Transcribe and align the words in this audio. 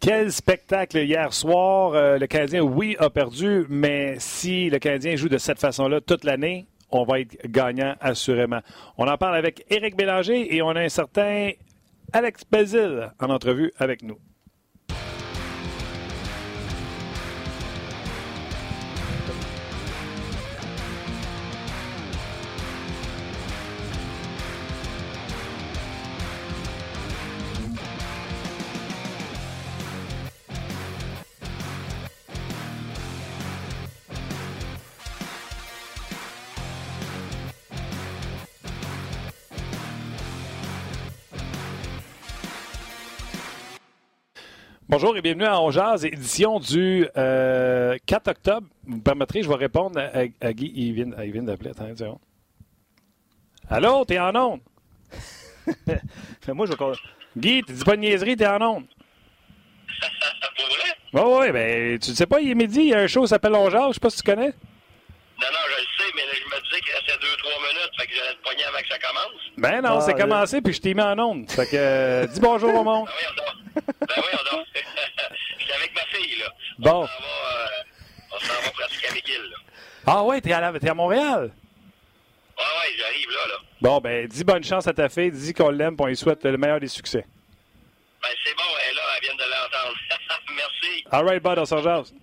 Quel 0.00 0.30
spectacle 0.30 0.98
hier 0.98 1.32
soir. 1.32 1.94
Euh, 1.94 2.18
le 2.18 2.26
Canadien, 2.28 2.62
oui, 2.62 2.96
a 3.00 3.10
perdu, 3.10 3.66
mais 3.68 4.14
si 4.18 4.70
le 4.70 4.78
Canadien 4.78 5.16
joue 5.16 5.28
de 5.28 5.38
cette 5.38 5.58
façon-là 5.58 6.00
toute 6.00 6.22
l'année, 6.22 6.66
on 6.90 7.04
va 7.04 7.20
être 7.20 7.36
gagnant 7.46 7.94
assurément. 8.00 8.60
On 8.96 9.08
en 9.08 9.16
parle 9.16 9.36
avec 9.36 9.64
Éric 9.70 9.96
Bélanger 9.96 10.54
et 10.54 10.62
on 10.62 10.70
a 10.70 10.80
un 10.80 10.88
certain 10.88 11.50
Alex 12.12 12.42
Bézil 12.50 13.10
en 13.18 13.30
entrevue 13.30 13.72
avec 13.78 14.02
nous. 14.02 14.18
Bonjour 44.90 45.14
et 45.18 45.20
bienvenue 45.20 45.44
à 45.44 45.60
On 45.60 45.70
édition 45.96 46.60
du 46.60 47.04
4 47.04 47.18
euh, 47.18 47.98
octobre. 48.26 48.66
Vous 48.86 48.96
me 48.96 49.02
permettrez, 49.02 49.42
je 49.42 49.48
vais 49.50 49.54
répondre 49.54 50.00
à, 50.00 50.52
Guy. 50.54 50.72
Il 50.74 50.94
vient, 50.94 51.10
il 51.22 51.30
vient 51.30 51.42
d'appeler. 51.42 51.72
Attends, 51.72 52.18
Allô, 53.68 54.06
t'es 54.06 54.18
en 54.18 54.34
onde? 54.34 54.60
moi, 56.54 56.64
je 56.64 56.72
Guy, 57.36 57.62
tu 57.66 57.72
dis 57.74 57.84
pas 57.84 57.96
de 57.96 58.00
niaiserie, 58.00 58.34
t'es 58.34 58.46
en 58.46 58.62
onde. 58.62 58.86
Oui, 61.12 61.22
oui, 61.24 61.52
ben, 61.52 61.98
tu 61.98 62.14
sais 62.14 62.26
pas, 62.26 62.40
il 62.40 62.50
est 62.50 62.54
midi, 62.54 62.80
il 62.80 62.88
y 62.88 62.94
a 62.94 63.00
un 63.00 63.06
show 63.06 63.22
qui 63.22 63.28
s'appelle 63.28 63.54
On 63.54 63.70
je 63.70 63.94
sais 63.94 64.00
pas 64.00 64.10
si 64.10 64.18
tu 64.18 64.22
connais. 64.24 64.52
Non, 64.52 65.48
non, 65.52 65.64
je 65.70 65.80
le 65.80 65.86
sais, 65.96 66.12
mais 66.14 66.22
je 66.32 66.44
me 66.44 66.62
disais 66.62 66.80
qu'il 66.82 66.92
restait 66.92 67.12
2-3 67.12 67.22
minutes, 67.64 67.92
fait 67.98 68.06
que 68.06 68.12
que 68.82 68.88
ça 68.88 68.98
commence. 68.98 69.40
Ben 69.56 69.80
non, 69.82 70.00
c'est 70.00 70.14
ah, 70.14 70.20
commencé, 70.20 70.60
puis 70.60 70.72
je 70.72 70.80
t'ai 70.80 70.94
mis 70.94 71.02
en 71.02 71.18
onde. 71.18 71.50
Fait 71.50 71.66
que, 71.66 71.76
euh, 71.76 72.26
dis 72.26 72.40
bonjour 72.40 72.74
au 72.74 72.84
monde. 72.84 73.08
Ben 73.78 73.84
oui, 73.86 73.94
on 74.00 74.06
Ben 74.06 74.14
oui, 74.16 74.24
on 74.34 74.64
Je 75.58 75.64
suis 75.64 75.72
avec 75.72 75.94
ma 75.94 76.00
fille, 76.18 76.38
là. 76.40 76.46
Bon. 76.78 77.06
On 78.32 78.38
s'en 78.40 78.54
va, 78.54 78.60
va 78.60 78.70
pratiquer 78.70 79.08
avec 79.08 79.24
elle, 79.28 79.50
là. 79.50 79.56
Ah 80.06 80.22
ouais, 80.24 80.40
t'es 80.40 80.52
à, 80.52 80.66
à 80.66 80.94
Montréal? 80.94 81.52
Ouais, 82.58 82.64
ouais, 82.64 82.94
j'arrive 82.98 83.28
là, 83.30 83.48
là. 83.48 83.54
Bon, 83.80 83.98
ben, 84.00 84.26
dis 84.26 84.42
bonne 84.42 84.64
chance 84.64 84.86
à 84.88 84.92
ta 84.92 85.08
fille, 85.08 85.30
dis 85.30 85.54
qu'on 85.54 85.70
l'aime, 85.70 85.96
qu'on 85.96 86.06
lui 86.06 86.16
souhaite 86.16 86.44
le 86.44 86.56
meilleur 86.56 86.80
des 86.80 86.88
succès. 86.88 87.24
Ben, 88.22 88.28
c'est 88.44 88.54
bon, 88.54 88.62
elle 88.82 88.90
est 88.90 88.94
là, 88.94 89.02
elle 89.16 89.22
vient 89.22 89.34
de 89.34 89.50
l'entendre. 89.50 89.96
Merci. 90.56 91.04
All 91.12 91.24
right, 91.24 91.42
bud, 91.42 91.58
on 91.58 91.64
se 91.64 91.82
jase. 91.82 92.14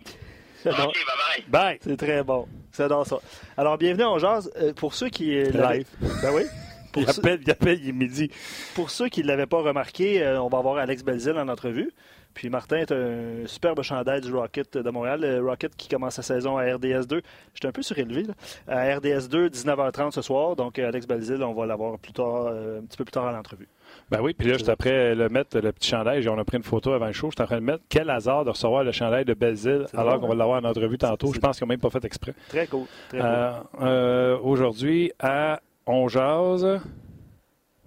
OK, 0.66 0.74
bye-bye. 0.74 1.44
Bye. 1.48 1.80
C'est 1.82 1.98
très 1.98 2.24
bon. 2.24 2.48
Dans 2.78 3.06
ça. 3.06 3.18
Alors, 3.56 3.78
bienvenue 3.78 4.04
en 4.04 4.20
jazz. 4.20 4.52
Euh, 4.58 4.74
pour 4.74 4.94
ceux 4.94 5.10
qui. 5.10 5.32
Live. 5.32 5.88
Ben 6.22 6.32
oui. 6.34 6.44
Pour 6.92 7.04
il, 7.04 7.10
appelle, 7.10 7.40
il 7.42 7.52
appelle, 7.52 7.80
il 7.82 7.90
est 7.90 7.94
midi. 7.94 8.32
Pour 8.74 8.90
ceux 8.90 9.10
qui 9.10 9.22
ne 9.22 9.28
l'avaient 9.28 9.46
pas 9.46 9.62
remarqué, 9.62 10.22
euh, 10.22 10.42
on 10.42 10.48
va 10.48 10.60
avoir 10.60 10.78
Alex 10.78 11.04
Belzil 11.04 11.34
en 11.38 11.48
entrevue. 11.48 11.92
Puis 12.34 12.50
Martin 12.50 12.78
est 12.78 12.92
un 12.92 13.48
superbe 13.48 13.82
chandail 13.82 14.22
du 14.22 14.34
Rocket 14.34 14.78
de 14.78 14.90
Montréal. 14.90 15.22
Le 15.22 15.46
Rocket 15.46 15.76
qui 15.76 15.88
commence 15.88 16.16
sa 16.16 16.22
saison 16.22 16.58
à 16.58 16.64
RDS 16.64 17.06
2. 17.08 17.22
J'étais 17.54 17.68
un 17.68 17.72
peu 17.72 17.82
surélevé. 17.82 18.24
Là. 18.24 18.34
À 18.68 18.96
RDS 18.98 19.30
2, 19.30 19.50
19h30 19.50 20.12
ce 20.12 20.22
soir. 20.22 20.56
Donc 20.56 20.80
Alex 20.80 21.08
Belzil, 21.08 21.42
on 21.44 21.54
va 21.54 21.66
l'avoir 21.66 21.98
plus 21.98 22.14
tard, 22.14 22.48
euh, 22.48 22.80
un 22.80 22.86
petit 22.86 22.98
peu 22.98 23.06
plus 23.06 23.12
tard 23.12 23.26
à 23.26 23.32
l'entrevue. 23.32 23.68
Ben 24.10 24.22
oui, 24.22 24.34
puis 24.34 24.48
là, 24.48 24.54
juste 24.54 24.70
après 24.70 25.16
le 25.16 25.30
mettre, 25.30 25.58
le 25.60 25.72
petit 25.72 25.90
chandail, 25.90 26.28
on 26.30 26.38
a 26.38 26.44
pris 26.44 26.58
une 26.58 26.64
photo 26.64 26.94
avant 26.94 27.08
le 27.08 27.14
show, 27.14 27.30
je 27.30 27.36
suis 27.36 27.44
en 27.44 27.48
train 27.48 27.60
de 27.60 27.66
mettre 27.66 27.84
quel 27.90 28.10
hasard 28.10 28.46
de 28.46 28.52
recevoir 28.52 28.84
le 28.84 28.92
chandail 28.92 29.26
de 29.26 29.34
Belzile 29.34 29.86
alors 29.94 30.20
qu'on 30.20 30.28
va 30.28 30.34
hein? 30.34 30.38
l'avoir 30.38 30.64
en 30.64 30.68
entrevue 30.68 30.98
tantôt. 30.98 31.34
Je 31.34 31.40
pense 31.40 31.58
qu'ils 31.58 31.66
n'ont 31.66 31.70
même 31.70 31.80
pas 31.80 31.90
fait 31.90 32.06
exprès. 32.06 32.34
Très 32.50 32.68
cool. 32.68 32.86
Euh, 33.14 33.54
euh, 33.82 34.38
aujourd'hui, 34.42 35.12
à 35.20 35.60
On 35.86 36.08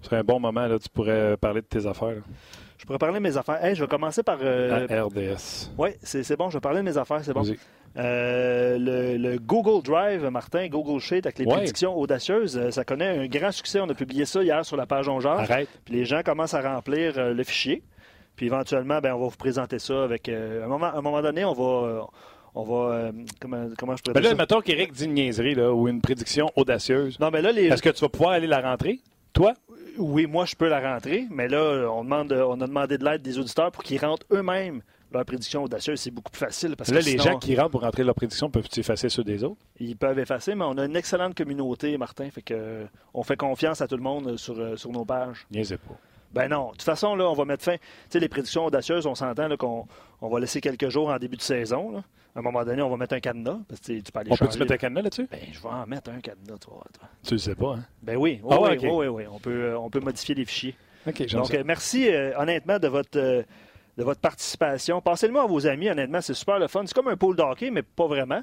ce 0.01 0.05
serait 0.05 0.17
un 0.17 0.23
bon 0.23 0.39
moment, 0.39 0.65
là, 0.65 0.79
tu 0.79 0.87
pourrais 0.89 1.35
parler 1.37 1.61
de 1.61 1.65
tes 1.65 1.85
affaires. 1.85 2.21
Je 2.77 2.85
pourrais 2.85 2.97
parler 2.97 3.19
de 3.19 3.23
mes 3.23 3.35
affaires. 3.35 3.59
je 3.75 3.81
vais 3.83 3.87
commencer 3.87 4.23
par. 4.23 4.37
Euh, 4.41 4.87
RDS. 4.89 5.71
Oui, 5.77 5.89
c'est 6.01 6.37
bon, 6.37 6.49
je 6.49 6.57
vais 6.57 6.61
parler 6.61 6.79
de 6.79 6.85
mes 6.85 6.97
affaires, 6.97 7.21
c'est 7.23 7.33
bon. 7.33 7.43
Euh, 7.97 8.77
le, 9.17 9.37
Google 9.39 9.83
Drive, 9.83 10.23
Martin, 10.25 10.67
Google 10.67 10.99
Sheet 10.99 11.25
avec 11.25 11.39
les 11.39 11.45
prédictions 11.45 11.97
audacieuses, 11.97 12.57
euh, 12.57 12.71
ça 12.71 12.83
connaît 12.83 13.17
un 13.17 13.27
grand 13.27 13.51
succès. 13.51 13.79
On 13.79 13.89
a 13.89 13.93
publié 13.93 14.25
ça 14.25 14.43
hier 14.43 14.63
sur 14.65 14.77
la 14.77 14.85
page 14.85 15.07
On 15.07 15.19
Arrête. 15.19 15.69
Puis 15.85 15.95
les 15.95 16.05
gens 16.05 16.21
commencent 16.23 16.53
à 16.53 16.61
remplir 16.61 17.17
euh, 17.17 17.33
le 17.33 17.43
fichier. 17.43 17.83
Puis 18.35 18.45
éventuellement, 18.45 18.99
ben, 18.99 19.13
on 19.13 19.19
va 19.19 19.27
vous 19.27 19.37
présenter 19.37 19.79
ça 19.79 20.03
avec. 20.03 20.29
à, 20.29 20.33
un 20.63 20.67
moment, 20.67 20.93
un 20.93 21.01
moment 21.01 21.21
donné, 21.21 21.43
on 21.43 21.53
va. 21.53 22.07
on 22.55 22.63
va. 22.63 23.11
comment, 23.41 23.67
comment, 23.77 23.95
je 23.97 24.03
pourrais 24.03 24.21
ben 24.21 24.29
là, 24.29 24.35
mettons 24.35 24.61
qu'Éric 24.61 24.93
dit 24.93 25.05
une 25.05 25.13
niaiserie 25.13 25.55
là, 25.55 25.73
ou 25.73 25.87
une 25.87 25.99
prédiction 25.99 26.49
audacieuse. 26.55 27.19
Non, 27.19 27.31
mais 27.31 27.41
là, 27.41 27.51
les... 27.51 27.65
Est-ce 27.65 27.81
que 27.81 27.89
tu 27.89 28.01
vas 28.01 28.09
pouvoir 28.09 28.31
aller 28.31 28.47
la 28.47 28.61
rentrer, 28.61 29.01
toi? 29.33 29.53
Oui, 29.97 30.25
moi, 30.25 30.45
je 30.45 30.55
peux 30.55 30.69
la 30.69 30.79
rentrer, 30.79 31.25
mais 31.29 31.49
là, 31.49 31.91
on, 31.91 32.05
demande, 32.05 32.31
on 32.31 32.61
a 32.61 32.67
demandé 32.67 32.97
de 32.97 33.03
l'aide 33.03 33.21
des 33.21 33.37
auditeurs 33.37 33.71
pour 33.71 33.83
qu'ils 33.83 33.99
rentrent 33.99 34.25
eux-mêmes 34.31 34.81
leur 35.11 35.25
prédiction 35.25 35.63
audacieuse, 35.63 35.99
c'est 35.99 36.11
beaucoup 36.11 36.31
plus 36.31 36.39
facile. 36.39 36.75
Parce 36.75 36.91
là, 36.91 36.99
que 36.99 37.05
les 37.05 37.17
gens 37.17 37.39
qui 37.39 37.55
rentrent 37.55 37.71
pour 37.71 37.81
rentrer 37.81 38.03
leur 38.03 38.15
prédiction 38.15 38.49
peuvent 38.49 38.67
effacer 38.75 39.09
ceux 39.09 39.23
des 39.23 39.43
autres? 39.43 39.61
Ils 39.79 39.97
peuvent 39.97 40.19
effacer, 40.19 40.55
mais 40.55 40.65
on 40.65 40.77
a 40.77 40.85
une 40.85 40.95
excellente 40.95 41.35
communauté, 41.35 41.97
Martin. 41.97 42.29
Fait 42.29 42.41
que 42.41 42.85
on 43.13 43.23
fait 43.23 43.37
confiance 43.37 43.81
à 43.81 43.87
tout 43.87 43.97
le 43.97 44.03
monde 44.03 44.37
sur, 44.37 44.59
euh, 44.59 44.75
sur 44.75 44.91
nos 44.91 45.05
pages. 45.05 45.47
Niaisez 45.51 45.77
pas. 45.77 45.97
Ben 46.33 46.47
non. 46.47 46.67
De 46.67 46.71
toute 46.71 46.83
façon, 46.83 47.15
là, 47.15 47.27
on 47.29 47.33
va 47.33 47.45
mettre 47.45 47.63
fin. 47.63 47.77
Tu 47.77 47.81
sais, 48.09 48.19
les 48.19 48.29
prédictions 48.29 48.65
audacieuses, 48.65 49.07
on 49.07 49.15
s'entend 49.15 49.49
qu'on 49.57 49.87
on 50.21 50.29
va 50.29 50.39
laisser 50.39 50.61
quelques 50.61 50.89
jours 50.89 51.09
en 51.09 51.17
début 51.17 51.37
de 51.37 51.41
saison. 51.41 52.03
À 52.35 52.39
un 52.39 52.41
moment 52.43 52.63
donné, 52.63 52.83
on 52.83 52.89
va 52.89 52.97
mettre 52.97 53.15
un 53.15 53.19
cadenas. 53.19 53.57
Parce 53.67 53.81
que, 53.81 53.93
tu 53.99 54.11
peux 54.11 54.19
aller 54.19 54.31
on 54.31 54.37
peut-tu 54.37 54.59
mettre 54.59 54.73
un 54.73 54.77
cadenas 54.77 55.01
là-dessus? 55.01 55.27
Ben, 55.31 55.39
je 55.51 55.59
vais 55.59 55.69
en 55.69 55.87
mettre 55.87 56.11
un 56.11 56.19
cadenas, 56.19 56.57
toi. 56.59 56.83
Tu 57.23 57.33
le 57.33 57.39
sais 57.39 57.55
pas, 57.55 57.77
hein? 57.77 57.85
Ben 58.03 58.15
oui. 58.15 58.41
Ah 58.47 58.61
oui, 58.61 58.77
oui, 58.83 59.07
oui, 59.07 59.23
On 59.31 59.39
peut, 59.39 59.63
euh, 59.63 59.79
on 59.79 59.89
peut 59.89 59.99
modifier 60.01 60.35
les 60.35 60.45
fichiers. 60.45 60.75
OK, 61.07 61.25
Donc, 61.31 61.53
euh, 61.53 61.63
merci 61.65 62.09
honnêtement 62.37 62.77
de 62.77 62.87
votre 62.87 63.45
de 63.99 64.03
votre 64.05 64.21
participation. 64.21 65.01
Passez-le-moi 65.01 65.43
à 65.43 65.45
vos 65.45 65.67
amis, 65.67 65.89
honnêtement, 65.89 66.21
c'est 66.21 66.33
super 66.33 66.57
le 66.57 66.67
fun. 66.67 66.83
C'est 66.85 66.93
comme 66.93 67.09
un 67.09 67.17
pool 67.17 67.35
d'hockey, 67.35 67.69
mais 67.69 67.83
pas 67.83 68.07
vraiment. 68.07 68.41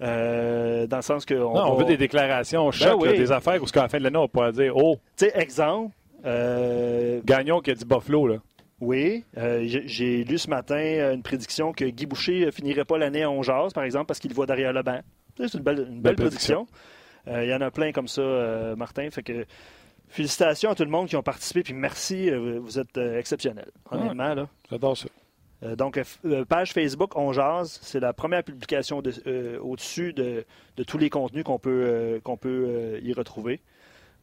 Euh, 0.00 0.86
dans 0.86 0.98
le 0.98 1.02
sens 1.02 1.24
que. 1.24 1.34
On, 1.34 1.54
non, 1.54 1.72
on 1.72 1.74
veut 1.74 1.84
des 1.84 1.96
déclarations, 1.96 2.70
ben 2.70 3.16
des 3.16 3.32
affaires 3.32 3.60
où, 3.60 3.66
qu'à 3.66 3.82
la 3.82 3.88
fin 3.88 3.98
de 3.98 4.04
l'année, 4.04 4.18
on 4.18 4.28
pourrait 4.28 4.52
dire 4.52 4.76
Oh. 4.76 4.96
Tu 5.16 5.26
sais, 5.26 5.32
exemple. 5.34 5.92
Euh, 6.24 7.20
Gagnon 7.24 7.60
qui 7.60 7.72
a 7.72 7.74
dit 7.74 7.84
Buffalo, 7.84 8.28
là. 8.28 8.36
Oui. 8.80 9.24
Euh, 9.36 9.64
j'ai 9.66 10.24
lu 10.24 10.38
ce 10.38 10.48
matin 10.48 11.12
une 11.12 11.22
prédiction 11.22 11.72
que 11.72 11.84
Guy 11.84 12.06
Boucher 12.06 12.50
finirait 12.52 12.84
pas 12.84 12.96
l'année 12.96 13.24
à 13.24 13.30
11 13.30 13.72
par 13.74 13.84
exemple, 13.84 14.06
parce 14.06 14.20
qu'il 14.20 14.32
voit 14.32 14.46
derrière 14.46 14.72
le 14.72 14.82
banc. 14.82 15.00
C'est 15.36 15.54
une 15.54 15.60
belle, 15.60 15.88
belle, 15.90 16.14
prédiction. 16.14 16.66
Il 17.26 17.44
y 17.44 17.54
en 17.54 17.60
a 17.60 17.70
plein 17.70 17.90
comme 17.92 18.08
ça, 18.08 18.22
Martin. 18.76 19.08
Fait 19.10 19.22
que 19.22 19.44
Félicitations 20.08 20.70
à 20.70 20.74
tout 20.74 20.84
le 20.84 20.90
monde 20.90 21.08
qui 21.08 21.16
ont 21.16 21.22
participé, 21.22 21.62
puis 21.62 21.74
merci, 21.74 22.30
euh, 22.30 22.58
vous 22.60 22.78
êtes 22.78 22.96
euh, 22.98 23.18
exceptionnels, 23.18 23.70
honnêtement. 23.90 24.34
là. 24.34 24.48
J'adore 24.70 24.96
ça. 24.96 25.08
Euh, 25.62 25.76
donc, 25.76 26.00
page 26.48 26.72
Facebook 26.72 27.16
On 27.16 27.32
Jazz, 27.32 27.78
c'est 27.82 28.00
la 28.00 28.12
première 28.12 28.44
publication 28.44 29.02
au-dessus 29.60 30.12
de, 30.12 30.44
tous 30.86 30.98
les 30.98 31.10
contenus 31.10 31.44
qu'on 31.44 31.58
peut, 31.58 32.20
qu'on 32.22 32.36
peut 32.36 33.00
y 33.02 33.12
retrouver. 33.12 33.60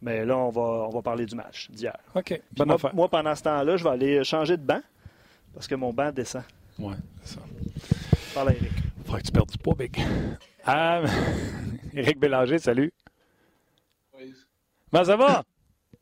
Mais 0.01 0.25
là, 0.25 0.37
on 0.37 0.49
va, 0.49 0.61
on 0.61 0.89
va 0.89 1.01
parler 1.01 1.25
du 1.25 1.35
match 1.35 1.69
d'hier. 1.69 1.97
OK. 2.15 2.41
moi, 2.57 2.77
moi, 2.93 3.09
pendant 3.09 3.35
ce 3.35 3.43
temps-là, 3.43 3.77
je 3.77 3.83
vais 3.83 3.89
aller 3.89 4.23
changer 4.23 4.57
de 4.57 4.63
banc 4.63 4.81
parce 5.53 5.67
que 5.67 5.75
mon 5.75 5.93
banc 5.93 6.11
descend. 6.11 6.43
Oui, 6.79 6.93
c'est 7.23 7.35
ça. 7.35 7.41
Parle 8.33 8.49
à 8.49 8.53
Eric. 8.53 8.71
Faudrait 9.05 9.21
que 9.21 9.27
tu 9.27 9.31
perdes 9.31 9.49
du 9.49 9.57
poids, 9.57 9.75
Big. 9.75 9.97
Ah, 10.65 11.01
Éric 11.93 12.19
Bélanger, 12.19 12.59
salut. 12.59 12.93
Oui. 14.17 14.33
Comment 14.91 15.05
ça 15.05 15.15
va? 15.15 15.43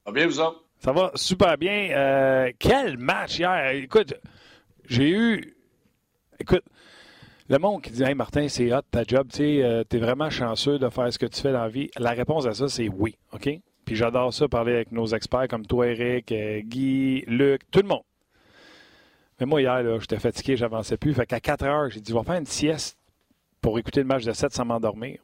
Va 0.10 0.14
bien, 0.14 0.26
vous 0.26 0.40
autres? 0.40 0.64
Ça 0.80 0.92
va 0.92 1.12
super 1.14 1.56
bien. 1.56 1.92
Euh, 1.92 2.52
quel 2.58 2.98
match 2.98 3.38
hier! 3.38 3.70
Écoute, 3.76 4.16
j'ai 4.88 5.12
eu. 5.12 5.54
Écoute, 6.40 6.64
le 7.48 7.60
monde 7.60 7.84
qui 7.84 7.92
dit 7.92 8.02
Hey 8.02 8.16
Martin, 8.16 8.48
c'est 8.48 8.74
hot 8.74 8.82
ta 8.90 9.04
job, 9.04 9.28
tu 9.32 9.44
euh, 9.44 9.84
t'es 9.84 10.00
vraiment 10.00 10.32
chanceux 10.32 10.80
de 10.80 10.90
faire 10.90 11.14
ce 11.14 11.20
que 11.20 11.28
tu 11.28 11.40
fais 11.40 11.52
dans 11.52 11.62
la 11.62 11.70
vie. 11.70 11.92
La 11.96 12.10
réponse 12.10 12.48
à 12.48 12.56
ça, 12.56 12.68
c'est 12.68 12.88
oui. 12.90 13.18
OK? 13.34 13.52
Puis 13.86 13.96
j'adore 13.96 14.34
ça, 14.34 14.48
parler 14.48 14.74
avec 14.74 14.92
nos 14.92 15.06
experts 15.06 15.48
comme 15.48 15.68
toi, 15.68 15.86
Eric, 15.86 16.32
euh, 16.32 16.62
Guy, 16.62 17.24
Luc, 17.28 17.70
tout 17.70 17.82
le 17.84 17.88
monde. 17.88 18.04
Mais 19.40 19.46
moi, 19.46 19.62
hier, 19.62 20.00
j'étais 20.00 20.18
fatigué, 20.18 20.58
j'avançais 20.58 20.98
plus. 20.98 21.14
Fait 21.14 21.28
qu'à 21.28 21.40
4 21.40 21.66
heures, 21.66 21.90
j'ai 21.92 22.02
dit, 22.02 22.12
je 22.14 22.18
vais 22.18 22.24
faire 22.24 22.40
une 22.40 22.48
sieste 22.48 22.98
pour 23.62 23.78
écouter 23.78 24.00
le 24.00 24.08
match 24.08 24.26
de 24.26 24.34
7 24.34 24.52
sans 24.54 24.66
m'endormir. 24.66 25.20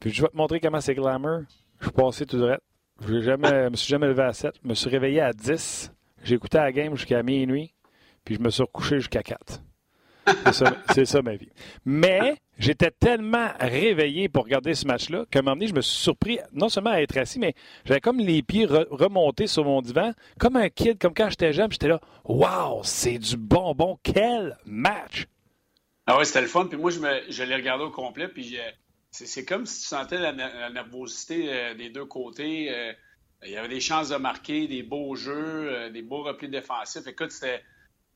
Puis 0.00 0.10
je 0.10 0.22
vais 0.22 0.28
te 0.28 0.36
montrer 0.36 0.58
comment 0.58 0.80
c'est 0.80 0.96
glamour. 0.96 1.42
Je 1.78 1.84
suis 1.84 1.92
passé 1.92 2.26
tout 2.26 2.38
droit. 2.38 2.58
Je 3.00 3.68
me 3.68 3.76
suis 3.76 3.88
jamais 3.88 4.06
levé 4.06 4.22
à 4.22 4.32
7. 4.32 4.54
Je 4.62 4.68
me 4.68 4.74
suis 4.74 4.90
réveillé 4.90 5.20
à 5.20 5.32
10. 5.32 5.92
J'ai 6.22 6.34
écouté 6.34 6.58
la 6.58 6.72
game 6.72 6.96
jusqu'à 6.96 7.22
minuit. 7.22 7.72
Puis 8.24 8.34
je 8.36 8.40
me 8.40 8.50
suis 8.50 8.62
recouché 8.62 8.96
jusqu'à 8.98 9.22
4. 9.22 9.62
C'est 10.94 11.04
ça, 11.06 11.22
ma 11.22 11.34
vie. 11.34 11.48
Mais 11.84 12.36
j'étais 12.58 12.90
tellement 12.90 13.48
réveillé 13.58 14.28
pour 14.28 14.44
regarder 14.44 14.74
ce 14.74 14.86
match-là 14.86 15.24
qu'à 15.30 15.38
un 15.38 15.42
moment 15.42 15.56
donné, 15.56 15.66
je 15.66 15.74
me 15.74 15.80
suis 15.80 15.96
surpris 15.96 16.38
non 16.52 16.68
seulement 16.68 16.90
à 16.90 17.00
être 17.00 17.16
assis, 17.16 17.38
mais 17.38 17.54
j'avais 17.84 18.00
comme 18.00 18.18
les 18.18 18.42
pieds 18.42 18.66
remontés 18.66 19.46
sur 19.46 19.64
mon 19.64 19.80
divan, 19.80 20.12
comme 20.38 20.56
un 20.56 20.68
kid, 20.68 20.98
comme 20.98 21.14
quand 21.14 21.30
j'étais 21.30 21.52
jeune. 21.52 21.72
J'étais 21.72 21.88
là, 21.88 22.00
waouh, 22.24 22.82
c'est 22.84 23.18
du 23.18 23.36
bonbon, 23.36 23.98
quel 24.02 24.56
match! 24.66 25.26
Ah 26.06 26.18
oui, 26.18 26.26
c'était 26.26 26.42
le 26.42 26.48
fun. 26.48 26.66
Puis 26.66 26.76
moi, 26.78 26.90
je 26.90 27.42
l'ai 27.42 27.54
regardé 27.54 27.84
au 27.84 27.90
complet. 27.90 28.28
Puis 28.28 28.58
c'est 29.10 29.44
comme 29.44 29.66
si 29.66 29.82
tu 29.82 29.86
sentais 29.88 30.18
la, 30.18 30.70
nervosité 30.70 31.52
euh, 31.52 31.74
des 31.74 31.90
deux 31.90 32.04
côtés. 32.04 32.72
Euh, 32.72 32.92
il 33.44 33.50
y 33.50 33.56
avait 33.56 33.68
des 33.68 33.80
chances 33.80 34.10
de 34.10 34.16
marquer, 34.16 34.68
des 34.68 34.82
beaux 34.82 35.14
jeux, 35.16 35.72
euh, 35.72 35.90
des 35.90 36.02
beaux 36.02 36.22
replis 36.22 36.48
défensifs. 36.48 37.06
Écoute, 37.06 37.32
c'était 37.32 37.62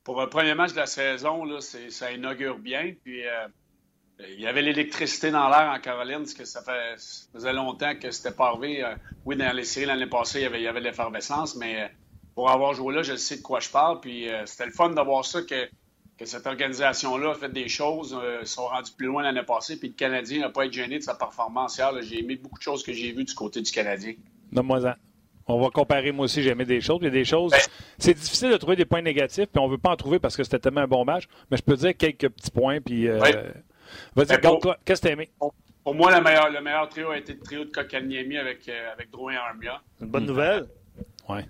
pour 0.05 0.21
un 0.21 0.27
premier 0.27 0.55
match 0.55 0.73
de 0.73 0.77
la 0.77 0.87
saison, 0.87 1.45
là, 1.45 1.61
ça 1.61 2.13
inaugure 2.13 2.59
bien. 2.59 2.95
Puis 3.03 3.23
il 4.21 4.41
y 4.41 4.47
avait 4.47 4.61
l'électricité 4.61 5.31
dans 5.31 5.49
l'air 5.49 5.73
en 5.75 5.81
Caroline, 5.81 6.19
parce 6.19 6.35
que 6.35 6.45
ça, 6.45 6.63
fait, 6.63 7.01
faisait 7.33 7.55
longtemps 7.55 7.97
que 7.97 8.11
c'était 8.11 8.37
pas 8.37 8.49
arrivé. 8.49 8.85
oui, 9.25 9.37
dans 9.37 9.51
les 9.57 9.65
séries 9.65 9.87
l'année 9.87 10.07
passée, 10.07 10.41
il 10.41 10.43
y 10.43 10.47
avait, 10.47 10.61
il 10.61 10.65
y 10.65 10.69
avait 10.69 10.81
de 10.81 10.85
l'effervescence, 10.85 11.57
mais 11.57 11.91
pour 12.35 12.51
avoir 12.51 12.75
joué 12.75 12.95
là, 12.95 13.03
je 13.03 13.17
sais 13.17 13.39
de 13.39 13.43
quoi 13.43 13.61
je 13.61 13.71
parle. 13.71 13.99
Puis 14.01 14.29
c'était 14.45 14.67
le 14.67 14.73
fun 14.73 14.91
d'avoir 14.91 15.25
ça 15.25 15.41
que 15.41 15.71
que 16.19 16.27
cette 16.27 16.47
organisation-là 16.47 17.31
a 17.31 17.35
fait 17.35 17.49
des 17.49 17.69
choses, 17.69 18.17
euh, 18.21 18.45
sont 18.45 18.67
rendus 18.67 18.93
plus 18.97 19.07
loin 19.07 19.23
l'année 19.23 19.43
passée, 19.43 19.79
puis 19.79 19.89
le 19.89 19.95
Canadien 19.95 20.41
n'a 20.41 20.49
pas 20.49 20.65
été 20.65 20.77
gêné 20.77 20.99
de 20.99 21.03
sa 21.03 21.15
performance 21.15 21.77
hier. 21.77 21.91
J'ai 22.03 22.21
aimé 22.21 22.37
beaucoup 22.37 22.59
de 22.59 22.63
choses 22.63 22.85
que 22.85 22.93
j'ai 22.93 23.13
vues 23.13 23.25
du 23.25 23.35
côté 23.35 23.61
du 23.61 23.71
Canadien. 23.71 24.15
Non, 24.53 24.63
moi 24.63 24.81
On 25.47 25.61
va 25.61 25.71
comparer, 25.71 26.13
moi 26.13 26.27
aussi, 26.27 26.43
j'ai 26.43 26.51
aimé 26.51 26.65
des 26.65 26.81
choses. 26.81 26.99
Il 27.01 27.07
y 27.07 27.09
a 27.09 27.11
des 27.11 27.25
choses. 27.25 27.51
Ben- 27.51 27.59
c'est 27.99 28.15
difficile 28.15 28.51
de 28.51 28.57
trouver 28.57 28.77
des 28.77 28.85
points 28.85 29.03
négatifs, 29.03 29.47
puis 29.47 29.61
on 29.61 29.67
ne 29.67 29.73
veut 29.73 29.79
pas 29.79 29.91
en 29.91 29.97
trouver 29.97 30.19
parce 30.19 30.37
que 30.37 30.45
c'était 30.45 30.61
tellement 30.61 30.83
un 30.83 30.87
bon 30.87 31.05
match. 31.05 31.25
Mais 31.51 31.57
je 31.57 31.63
peux 31.63 31.77
dire 31.77 31.97
quelques 31.97 32.29
petits 32.29 32.51
points, 32.51 32.81
puis. 32.81 33.09
Euh, 33.09 33.19
vas-y, 34.15 34.39
ben, 34.41 34.59
Qu'est-ce 34.85 35.01
que 35.01 35.07
tu 35.07 35.11
as 35.11 35.15
aimé? 35.15 35.31
Pour 35.83 35.95
moi, 35.95 36.17
le 36.17 36.23
meilleur, 36.23 36.49
le 36.49 36.63
meilleur 36.63 36.89
trio 36.89 37.11
a 37.11 37.19
été 37.19 37.35
le 37.35 37.41
trio 37.41 37.65
de 37.65 37.71
Kotkaniemi 37.71 38.39
avec, 38.39 38.67
euh, 38.69 38.93
avec 38.93 39.11
Drouin 39.11 39.35
et 39.35 39.37
Armia. 39.37 39.83
Une 40.01 40.07
bonne 40.09 40.25
nouvelle. 40.25 40.67
Oui. 41.29 41.41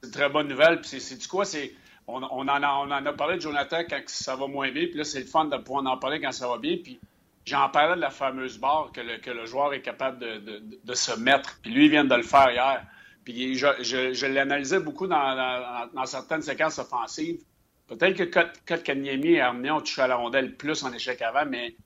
c'est 0.00 0.06
une 0.06 0.12
très 0.12 0.28
bonne 0.28 0.48
nouvelle. 0.48 0.80
Puis 0.80 1.00
c'est 1.00 1.16
du 1.16 1.28
quoi? 1.28 1.44
C'est 1.44 1.72
on, 2.08 2.22
en 2.22 2.48
a, 2.48 3.12
parlé 3.12 3.36
de 3.36 3.40
Jonathan 3.40 3.82
quand 3.88 4.00
ça 4.06 4.36
va 4.36 4.46
moins 4.46 4.70
bien, 4.70 4.86
puis 4.86 4.98
là, 4.98 5.04
c'est 5.04 5.20
le 5.20 5.26
fun 5.26 5.46
de 5.46 5.56
pouvoir 5.56 5.84
en 5.86 5.98
parler 5.98 6.20
quand 6.20 6.32
ça 6.32 6.46
va 6.48 6.58
bien. 6.58 6.76
Puis 6.82 7.00
j'en 7.44 7.68
parlais 7.68 7.96
de 7.96 8.00
la 8.00 8.10
fameuse 8.10 8.58
barre 8.58 8.90
que 8.92 9.00
le, 9.00 9.46
joueur 9.46 9.74
est 9.74 9.82
capable 9.82 10.18
de, 10.18 10.94
se 10.94 11.18
mettre. 11.18 11.58
Puis 11.62 11.72
lui, 11.72 11.86
il 11.86 11.90
vient 11.90 12.04
de 12.04 12.14
le 12.14 12.22
faire 12.22 12.50
hier. 12.50 12.84
Puis 13.24 13.56
je, 13.56 14.26
l'analysais 14.26 14.80
beaucoup 14.80 15.08
dans, 15.08 15.88
certaines 16.04 16.42
séquences 16.42 16.78
offensives. 16.78 17.40
Peut-être 17.88 18.16
que 18.16 18.40
Kotkaniemi 18.66 19.34
et 19.34 19.40
Armia 19.40 19.74
ont 19.74 19.80
touché 19.80 20.02
à 20.02 20.08
la 20.08 20.16
rondelle 20.16 20.56
plus 20.56 20.82
en 20.84 20.92
échec 20.92 21.22
avant, 21.22 21.44
mais 21.46 21.76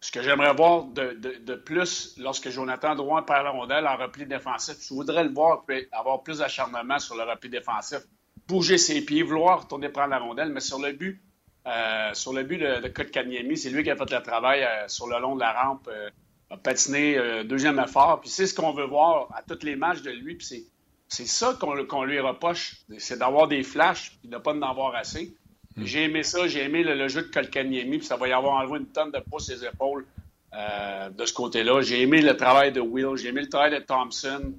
ce 0.00 0.10
que 0.10 0.22
j'aimerais 0.22 0.54
voir 0.54 0.84
de, 0.84 1.54
plus 1.54 2.16
lorsque 2.18 2.48
Jonathan 2.48 2.96
Drouin 2.96 3.22
perd 3.22 3.44
la 3.44 3.50
rondelle 3.50 3.86
en 3.86 3.96
repli 3.96 4.26
défensif, 4.26 4.76
je 4.80 4.94
voudrais 4.94 5.22
le 5.22 5.30
voir 5.30 5.64
avoir 5.92 6.22
plus 6.24 6.38
d'acharnement 6.38 6.98
sur 6.98 7.16
le 7.16 7.22
repli 7.22 7.48
défensif 7.48 8.00
bouger 8.48 8.78
ses 8.78 9.04
pieds, 9.04 9.22
vouloir 9.22 9.62
retourner 9.62 9.88
prendre 9.88 10.10
la 10.10 10.18
rondelle, 10.18 10.50
mais 10.50 10.60
sur 10.60 10.78
le 10.78 10.92
but, 10.92 11.20
euh, 11.66 12.10
sur 12.14 12.32
le 12.32 12.42
but 12.42 12.58
de, 12.58 12.80
de 12.80 12.88
Kotkaniemi, 12.88 13.56
c'est 13.56 13.70
lui 13.70 13.84
qui 13.84 13.90
a 13.90 13.96
fait 13.96 14.10
le 14.10 14.20
travail 14.20 14.64
euh, 14.64 14.88
sur 14.88 15.06
le 15.06 15.20
long 15.20 15.36
de 15.36 15.40
la 15.40 15.52
rampe, 15.52 15.88
euh, 15.88 16.10
a 16.50 16.56
patiné 16.56 17.44
deuxième 17.44 17.78
effort. 17.78 18.20
Puis 18.20 18.28
c'est 18.28 18.46
ce 18.46 18.54
qu'on 18.54 18.72
veut 18.72 18.84
voir 18.84 19.28
à 19.34 19.42
tous 19.42 19.64
les 19.64 19.74
matchs 19.74 20.02
de 20.02 20.10
lui. 20.10 20.34
Puis 20.34 20.66
c'est 21.08 21.26
ça 21.26 21.56
qu'on 21.58 22.04
lui 22.04 22.20
reproche, 22.20 22.76
c'est 22.98 23.18
d'avoir 23.18 23.48
des 23.48 23.62
flashs 23.62 24.18
puis 24.20 24.28
de 24.28 24.34
ne 24.34 24.38
pas 24.38 24.52
en 24.52 24.60
avoir 24.60 24.94
assez. 24.94 25.34
Hmm. 25.76 25.84
J'ai 25.86 26.04
aimé 26.04 26.22
ça, 26.22 26.46
j'ai 26.48 26.62
aimé 26.62 26.82
le, 26.82 27.08
jeu 27.08 27.22
de 27.22 27.28
Kotkaniemi, 27.28 27.98
puis 27.98 28.06
ça 28.06 28.16
va 28.16 28.28
y 28.28 28.32
avoir 28.32 28.56
enlevé 28.56 28.80
une 28.80 28.86
tonne 28.86 29.10
de 29.10 29.20
poids 29.20 29.40
ses 29.40 29.64
épaules 29.64 30.04
de 30.52 31.24
ce 31.24 31.32
côté-là. 31.32 31.80
J'ai 31.80 32.02
aimé 32.02 32.20
le 32.20 32.36
travail 32.36 32.70
de 32.70 32.80
Will, 32.82 33.16
j'ai 33.16 33.28
aimé 33.28 33.40
le 33.40 33.48
travail 33.48 33.70
de 33.70 33.78
Thompson. 33.78 34.52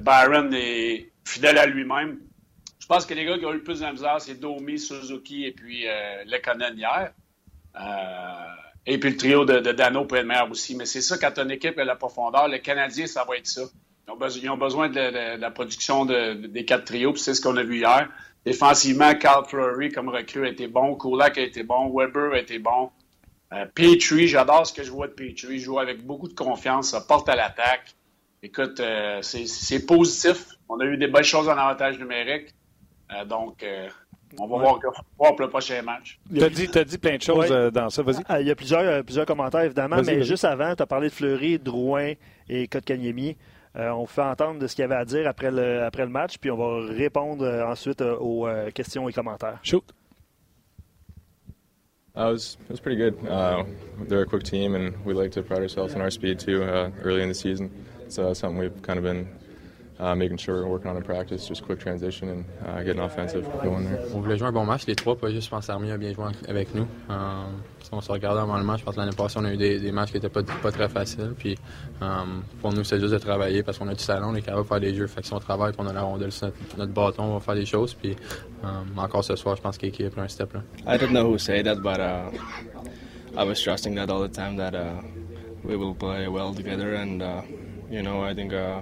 Byron 0.00 0.52
est 0.52 1.12
fidèle 1.24 1.58
à 1.58 1.66
lui-même. 1.66 2.18
Je 2.86 2.94
pense 2.94 3.04
que 3.04 3.14
les 3.14 3.24
gars 3.24 3.36
qui 3.36 3.44
ont 3.44 3.50
eu 3.50 3.56
le 3.56 3.64
plus 3.64 3.80
de 3.80 3.86
misère, 3.86 4.20
c'est 4.20 4.38
Domi, 4.38 4.78
Suzuki 4.78 5.44
et 5.44 5.50
puis 5.50 5.88
euh, 5.88 6.22
Lekonen 6.26 6.78
hier. 6.78 7.10
Euh, 7.74 7.80
et 8.86 8.98
puis 8.98 9.10
le 9.10 9.16
trio 9.16 9.44
de, 9.44 9.58
Dano 9.72 10.04
peut 10.04 10.14
être 10.14 10.24
meilleur 10.24 10.48
aussi. 10.48 10.76
Mais 10.76 10.86
c'est 10.86 11.00
ça, 11.00 11.18
quand 11.18 11.32
ton 11.32 11.48
équipe 11.48 11.76
a 11.80 11.84
la 11.84 11.96
profondeur, 11.96 12.46
le 12.46 12.58
Canadien, 12.58 13.08
ça 13.08 13.24
va 13.24 13.38
être 13.38 13.48
ça. 13.48 13.62
Ils 14.06 14.48
ont, 14.48 14.56
besoin 14.56 14.88
de, 14.88 15.36
la 15.36 15.50
production 15.50 16.04
des 16.04 16.64
quatre 16.64 16.84
trios, 16.84 17.12
puis 17.12 17.20
c'est 17.20 17.34
ce 17.34 17.40
qu'on 17.40 17.56
a 17.56 17.64
vu 17.64 17.78
hier. 17.78 18.08
Défensivement, 18.44 19.12
Carl 19.16 19.44
Fleury 19.46 19.90
comme 19.90 20.08
recrue 20.08 20.46
a 20.46 20.50
été 20.50 20.68
bon, 20.68 20.94
Kulak 20.94 21.38
a 21.38 21.40
été 21.40 21.64
bon, 21.64 21.92
Weber 21.92 22.34
a 22.34 22.38
été 22.38 22.60
bon. 22.60 22.90
Euh, 23.52 23.66
Petrie, 23.74 24.28
j'adore 24.28 24.64
ce 24.64 24.72
que 24.72 24.84
je 24.84 24.92
vois 24.92 25.08
de 25.08 25.12
Petrie. 25.12 25.54
Il 25.54 25.58
joue 25.58 25.80
avec 25.80 26.06
beaucoup 26.06 26.28
de 26.28 26.34
confiance, 26.34 26.90
ça 26.90 27.00
porte 27.00 27.28
à 27.28 27.34
l'attaque. 27.34 27.96
Écoute, 28.44 28.78
euh, 28.78 29.22
c'est 29.22 29.84
positif. 29.86 30.50
On 30.68 30.78
a 30.78 30.84
eu 30.84 30.96
des 30.96 31.08
belles 31.08 31.24
choses 31.24 31.48
en 31.48 31.58
avantage 31.58 31.98
numérique. 31.98 32.54
Euh, 33.12 33.24
donc, 33.24 33.62
euh, 33.62 33.88
on 34.38 34.46
va 34.46 34.58
voir, 34.58 34.80
pour 35.16 35.40
le 35.40 35.48
prochain 35.48 35.82
match. 35.82 36.18
Tu 36.34 36.42
as 36.42 36.48
dit, 36.48 36.68
dit, 36.68 36.98
plein 36.98 37.16
de 37.16 37.22
choses 37.22 37.50
euh, 37.50 37.70
dans 37.70 37.90
ça. 37.90 38.02
Vas-y. 38.02 38.22
Ah, 38.28 38.40
il 38.40 38.46
y 38.46 38.50
a 38.50 38.54
plusieurs, 38.54 39.04
plusieurs 39.04 39.26
commentaires, 39.26 39.62
évidemment, 39.62 40.02
mais 40.04 40.22
juste 40.24 40.44
avant, 40.44 40.74
tu 40.74 40.82
as 40.82 40.86
parlé 40.86 41.08
de 41.08 41.12
Fleury, 41.12 41.58
Drouin 41.58 42.14
et 42.48 42.66
Kotkaniemi. 42.68 43.36
on 43.74 44.06
fait 44.06 44.22
entendre 44.22 44.58
de 44.58 44.66
ce 44.66 44.74
qu'il 44.74 44.82
y 44.82 44.84
avait 44.84 44.96
à 44.96 45.04
dire 45.04 45.28
après 45.28 45.50
le, 45.50 45.84
après 45.84 46.04
le 46.04 46.10
match, 46.10 46.38
puis 46.38 46.50
on 46.50 46.56
va 46.56 46.92
répondre 46.92 47.46
ensuite 47.66 48.00
aux 48.00 48.48
questions 48.74 49.08
et 49.08 49.12
commentaires. 49.12 49.58
Shoot. 49.62 49.84
Uh, 52.16 52.30
it, 52.30 52.32
was, 52.32 52.56
it 52.64 52.70
was 52.70 52.80
pretty 52.80 52.96
good. 52.96 53.14
Uh, 53.28 53.64
they're 54.08 54.22
a 54.22 54.26
quick 54.26 54.42
team, 54.42 54.74
and 54.74 55.04
we 55.04 55.12
like 55.12 55.32
to 55.32 55.42
pride 55.42 55.60
ourselves 55.60 55.94
on 55.94 56.00
our 56.00 56.10
speed 56.10 56.38
too 56.38 56.62
uh, 56.62 56.90
early 57.02 57.22
in 57.22 57.28
the 57.28 57.34
season. 57.34 57.70
So 58.08 58.32
something 58.32 58.58
we've 58.58 58.80
kind 58.80 58.98
of 58.98 59.04
been 59.04 59.28
on 59.98 60.20
in 60.96 61.02
practice, 61.02 61.46
just 61.48 61.64
quick 61.64 61.78
transition 61.78 62.28
and 62.28 62.44
uh, 62.66 62.82
getting 62.82 63.00
offensive 63.00 63.44
going 63.62 63.84
there. 63.84 64.00
On 64.14 64.20
voulait 64.20 64.36
jouer 64.36 64.48
un 64.48 64.52
bon 64.52 64.64
match, 64.64 64.86
les 64.86 64.94
trois, 64.94 65.16
pas 65.16 65.30
juste 65.30 65.48
penser 65.48 65.72
Army 65.72 65.90
a 65.90 65.96
bien 65.96 66.12
joué 66.12 66.26
avec 66.48 66.74
nous. 66.74 66.86
Um, 67.08 67.62
si 67.82 67.88
on 67.92 68.00
se 68.00 68.12
regarde 68.12 68.38
avant 68.38 68.58
le 68.58 68.64
match, 68.64 68.80
je 68.80 68.84
pense 68.84 68.94
que 68.94 69.00
l'année 69.00 69.16
passée, 69.16 69.38
on 69.38 69.44
a 69.44 69.52
eu 69.52 69.56
des, 69.56 69.78
des 69.78 69.92
matchs 69.92 70.10
qui 70.10 70.16
n'étaient 70.16 70.28
pas, 70.28 70.42
pas 70.42 70.72
très 70.72 70.88
faciles. 70.88 71.34
Puis 71.38 71.56
um, 72.00 72.42
pour 72.60 72.72
nous, 72.72 72.84
c'est 72.84 73.00
juste 73.00 73.12
de 73.12 73.18
travailler 73.18 73.62
parce 73.62 73.78
qu'on 73.78 73.88
a 73.88 73.94
du 73.94 74.02
salon, 74.02 74.28
on 74.30 74.34
est 74.34 74.42
capable 74.42 74.64
de 74.64 74.68
faire 74.68 74.80
des 74.80 74.94
jeux. 74.94 75.06
Fait 75.06 75.22
que 75.22 75.26
si 75.26 75.32
on 75.32 75.38
travaille, 75.38 75.72
puis 75.72 75.80
on 75.82 75.88
a 75.88 75.92
la 75.92 76.02
rondelle 76.02 76.32
sur 76.32 76.48
notre, 76.48 76.78
notre, 76.78 76.92
bâton, 76.92 77.22
on 77.24 77.34
va 77.34 77.40
faire 77.40 77.54
des 77.54 77.66
choses. 77.66 77.94
Puis 77.94 78.16
um, 78.62 78.98
encore 78.98 79.24
ce 79.24 79.36
soir, 79.36 79.56
je 79.56 79.62
pense 79.62 79.78
qu'il 79.78 79.88
a 80.04 80.10
pris 80.10 80.20
un 80.20 80.28
step 80.28 80.52
là. 80.52 80.62
I 80.86 80.98
don't 80.98 81.10
know 81.10 81.30
who 81.30 81.38
say 81.38 81.62
that, 81.62 81.76
but 81.76 82.00
uh, 82.00 82.30
I 83.38 83.44
was 83.44 83.62
trusting 83.62 83.94
that 83.96 84.10
all 84.10 84.20
the 84.20 84.34
time 84.34 84.56
that 84.56 84.74
uh, 84.74 85.00
we 85.64 85.76
will 85.76 85.94
play 85.94 86.28
well 86.28 86.52
together 86.52 86.94
and 86.94 87.22
uh, 87.22 87.42
you 87.90 88.02
know, 88.02 88.22
I 88.22 88.34
think 88.34 88.52
uh, 88.52 88.80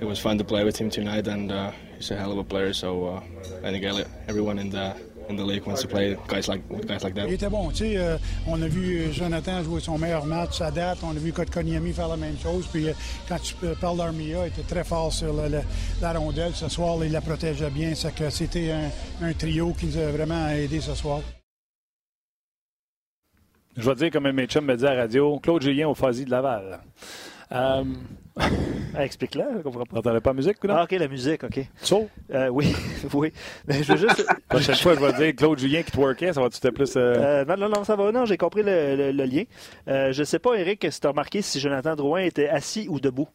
it 0.00 0.06
was 0.06 0.18
fun 0.18 0.38
to 0.38 0.44
play 0.44 0.64
with 0.64 0.76
him 0.76 0.90
tonight, 0.90 1.28
and 1.28 1.52
uh, 1.52 1.70
he's 1.96 2.10
a 2.10 2.16
hell 2.16 2.32
of 2.32 2.38
a 2.38 2.44
player. 2.44 2.72
So 2.72 3.06
uh, 3.06 3.22
I 3.62 3.70
think 3.70 3.84
everyone 4.28 4.58
in 4.58 4.70
the 4.70 4.94
in 5.28 5.36
the 5.36 5.44
league 5.44 5.64
wants 5.64 5.82
to 5.82 5.88
play 5.88 6.16
guys 6.26 6.48
like 6.48 6.62
guys 6.86 7.04
like 7.04 7.14
that. 7.14 7.28
Il 7.28 7.34
était 7.34 7.48
bon, 7.50 7.70
tu 7.70 7.76
sais. 7.76 7.96
Euh, 7.96 8.18
on 8.46 8.60
a 8.62 8.68
vu 8.68 9.12
Jonathan 9.12 9.62
jouer 9.62 9.80
son 9.80 9.98
meilleur 9.98 10.26
match 10.26 10.60
à 10.60 10.70
date. 10.70 10.98
On 11.02 11.10
a 11.10 11.20
vu 11.20 11.32
Kotkaniemi 11.32 11.92
faire 11.92 12.08
la 12.08 12.16
même 12.16 12.36
chose. 12.38 12.66
Puis 12.66 12.88
euh, 12.88 12.92
quand 13.28 13.40
tu 13.40 13.54
parles 13.80 13.98
d'Armia, 13.98 14.46
il 14.46 14.48
était 14.48 14.62
très 14.62 14.84
fort 14.84 15.12
sur 15.12 15.32
le, 15.32 15.48
le, 15.48 15.60
la 16.00 16.12
rondelle 16.12 16.54
ce 16.54 16.68
soir. 16.68 17.04
il 17.04 17.12
la 17.12 17.20
protégeait 17.20 17.70
bien. 17.70 17.94
C'est 17.94 18.14
que 18.14 18.28
c'était 18.30 18.72
un, 18.72 19.26
un, 19.26 19.32
trio 19.32 19.72
qui 19.72 19.86
nous 19.86 19.98
a 19.98 20.10
vraiment 20.10 20.48
aidé 20.48 20.80
ce 20.80 20.94
soir. 20.94 21.20
Je 23.76 23.88
vais 23.88 23.94
dire 23.94 24.10
comme 24.10 24.26
un 24.26 24.46
chums 24.46 24.64
me 24.64 24.76
dit 24.76 24.84
à 24.84 24.94
la 24.94 25.02
radio, 25.02 25.38
Claude 25.38 25.62
Julien 25.62 25.88
au 25.88 25.94
Foisy 25.94 26.24
de 26.24 26.30
Laval. 26.30 26.80
Euh, 27.52 27.84
Explique-le, 28.98 29.44
je 29.58 29.62
comprends 29.62 29.84
pas. 29.84 29.96
T'entendais 29.96 30.20
pas 30.20 30.30
la 30.30 30.34
musique, 30.34 30.56
Ah, 30.68 30.84
OK, 30.84 30.92
la 30.92 31.08
musique, 31.08 31.44
OK. 31.44 31.60
So? 31.76 32.08
Euh, 32.32 32.48
oui, 32.48 32.74
oui. 33.14 33.32
Mais 33.66 33.82
je 33.82 33.92
veux 33.92 33.98
juste... 33.98 34.24
La 34.26 34.34
prochaine 34.48 34.74
fois, 34.76 34.94
je 34.94 35.00
vais 35.00 35.12
dire 35.12 35.36
Claude 35.36 35.58
Julien 35.58 35.82
qui 35.82 35.92
twerkait, 35.92 36.32
ça 36.32 36.40
va-tu 36.40 36.60
te 36.60 36.68
plus... 36.68 36.96
Euh... 36.96 37.14
Euh, 37.16 37.44
non, 37.44 37.56
non, 37.56 37.68
non, 37.68 37.84
ça 37.84 37.96
va. 37.96 38.10
Non, 38.12 38.24
j'ai 38.24 38.36
compris 38.36 38.62
le, 38.62 39.12
le, 39.12 39.24
lien. 39.24 39.44
Euh, 39.88 40.12
je 40.12 40.24
sais 40.24 40.38
pas, 40.38 40.54
Eric, 40.54 40.86
si 40.90 41.00
tu 41.00 41.06
as 41.06 41.10
remarqué 41.10 41.42
si 41.42 41.60
Jonathan 41.60 41.94
Drouin 41.94 42.22
était 42.22 42.48
assis 42.48 42.86
ou 42.88 43.00
debout. 43.00 43.28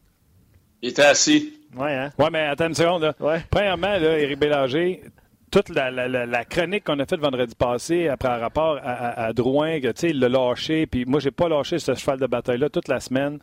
Il 0.82 0.90
était 0.90 1.02
assis. 1.02 1.54
Ouais, 1.76 1.94
hein? 1.94 2.10
Ouais, 2.18 2.30
mais 2.30 2.40
attends 2.40 2.68
une 2.68 2.74
seconde, 2.74 3.02
là. 3.02 3.14
Ouais. 3.20 3.42
Premièrement, 3.50 3.98
là, 3.98 4.18
Éric 4.18 4.38
Bélanger, 4.38 5.02
toute 5.50 5.68
la, 5.70 5.90
la, 5.90 6.08
la, 6.08 6.44
chronique 6.44 6.84
qu'on 6.84 6.98
a 6.98 7.06
faite 7.06 7.20
vendredi 7.20 7.54
passé 7.54 8.08
après 8.08 8.28
un 8.28 8.38
rapport 8.38 8.78
à, 8.82 9.26
à, 9.26 9.32
Drouin, 9.32 9.80
que, 9.80 9.88
tu 9.88 10.00
sais, 10.00 10.10
il 10.10 10.20
l'a 10.20 10.28
lâché, 10.28 10.86
puis 10.86 11.04
moi, 11.04 11.20
j'ai 11.20 11.30
pas 11.30 11.48
lâché 11.48 11.78
ce 11.78 11.94
cheval 11.94 12.18
de 12.18 12.26
bataille-là 12.26 12.68
toute 12.68 12.88
la 12.88 13.00
semaine. 13.00 13.38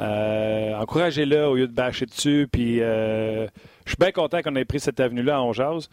Euh, 0.00 0.74
encouragez-le 0.74 1.46
au 1.46 1.56
lieu 1.56 1.66
de 1.66 1.72
bâcher 1.72 2.06
dessus. 2.06 2.48
Puis 2.50 2.80
euh, 2.80 3.46
je 3.84 3.90
suis 3.90 3.98
bien 3.98 4.12
content 4.12 4.42
qu'on 4.42 4.56
ait 4.56 4.64
pris 4.64 4.80
cette 4.80 5.00
avenue-là 5.00 5.40
en 5.42 5.52
jazz. 5.52 5.88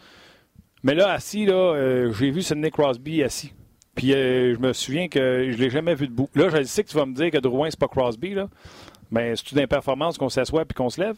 Mais 0.84 0.94
là, 0.94 1.12
assis, 1.12 1.46
là, 1.46 1.54
euh, 1.54 2.14
j'ai 2.14 2.30
vu 2.30 2.42
Sidney 2.42 2.72
Crosby 2.72 3.24
assis. 3.24 3.54
Puis 3.96 4.12
je 4.12 4.58
me 4.58 4.74
souviens 4.74 5.08
que 5.08 5.52
je 5.52 5.58
l'ai 5.58 5.70
jamais 5.70 5.96
vu 5.96 6.08
debout. 6.08 6.30
Là, 6.36 6.50
je 6.50 6.64
sais 6.64 6.84
que 6.84 6.90
tu 6.90 6.98
vas 6.98 7.06
me 7.06 7.14
dire 7.14 7.32
que 7.32 7.38
Drouin, 7.38 7.70
c'est 7.70 7.80
pas 7.80 7.88
Crosby, 7.88 8.34
là. 8.34 8.50
Mais 9.10 9.36
c'est 9.36 9.52
une 9.54 9.68
performance 9.68 10.18
qu'on 10.18 10.30
s'assoit 10.30 10.66
puis 10.66 10.76
qu'on 10.76 10.90
se 10.90 11.00
lève? 11.00 11.16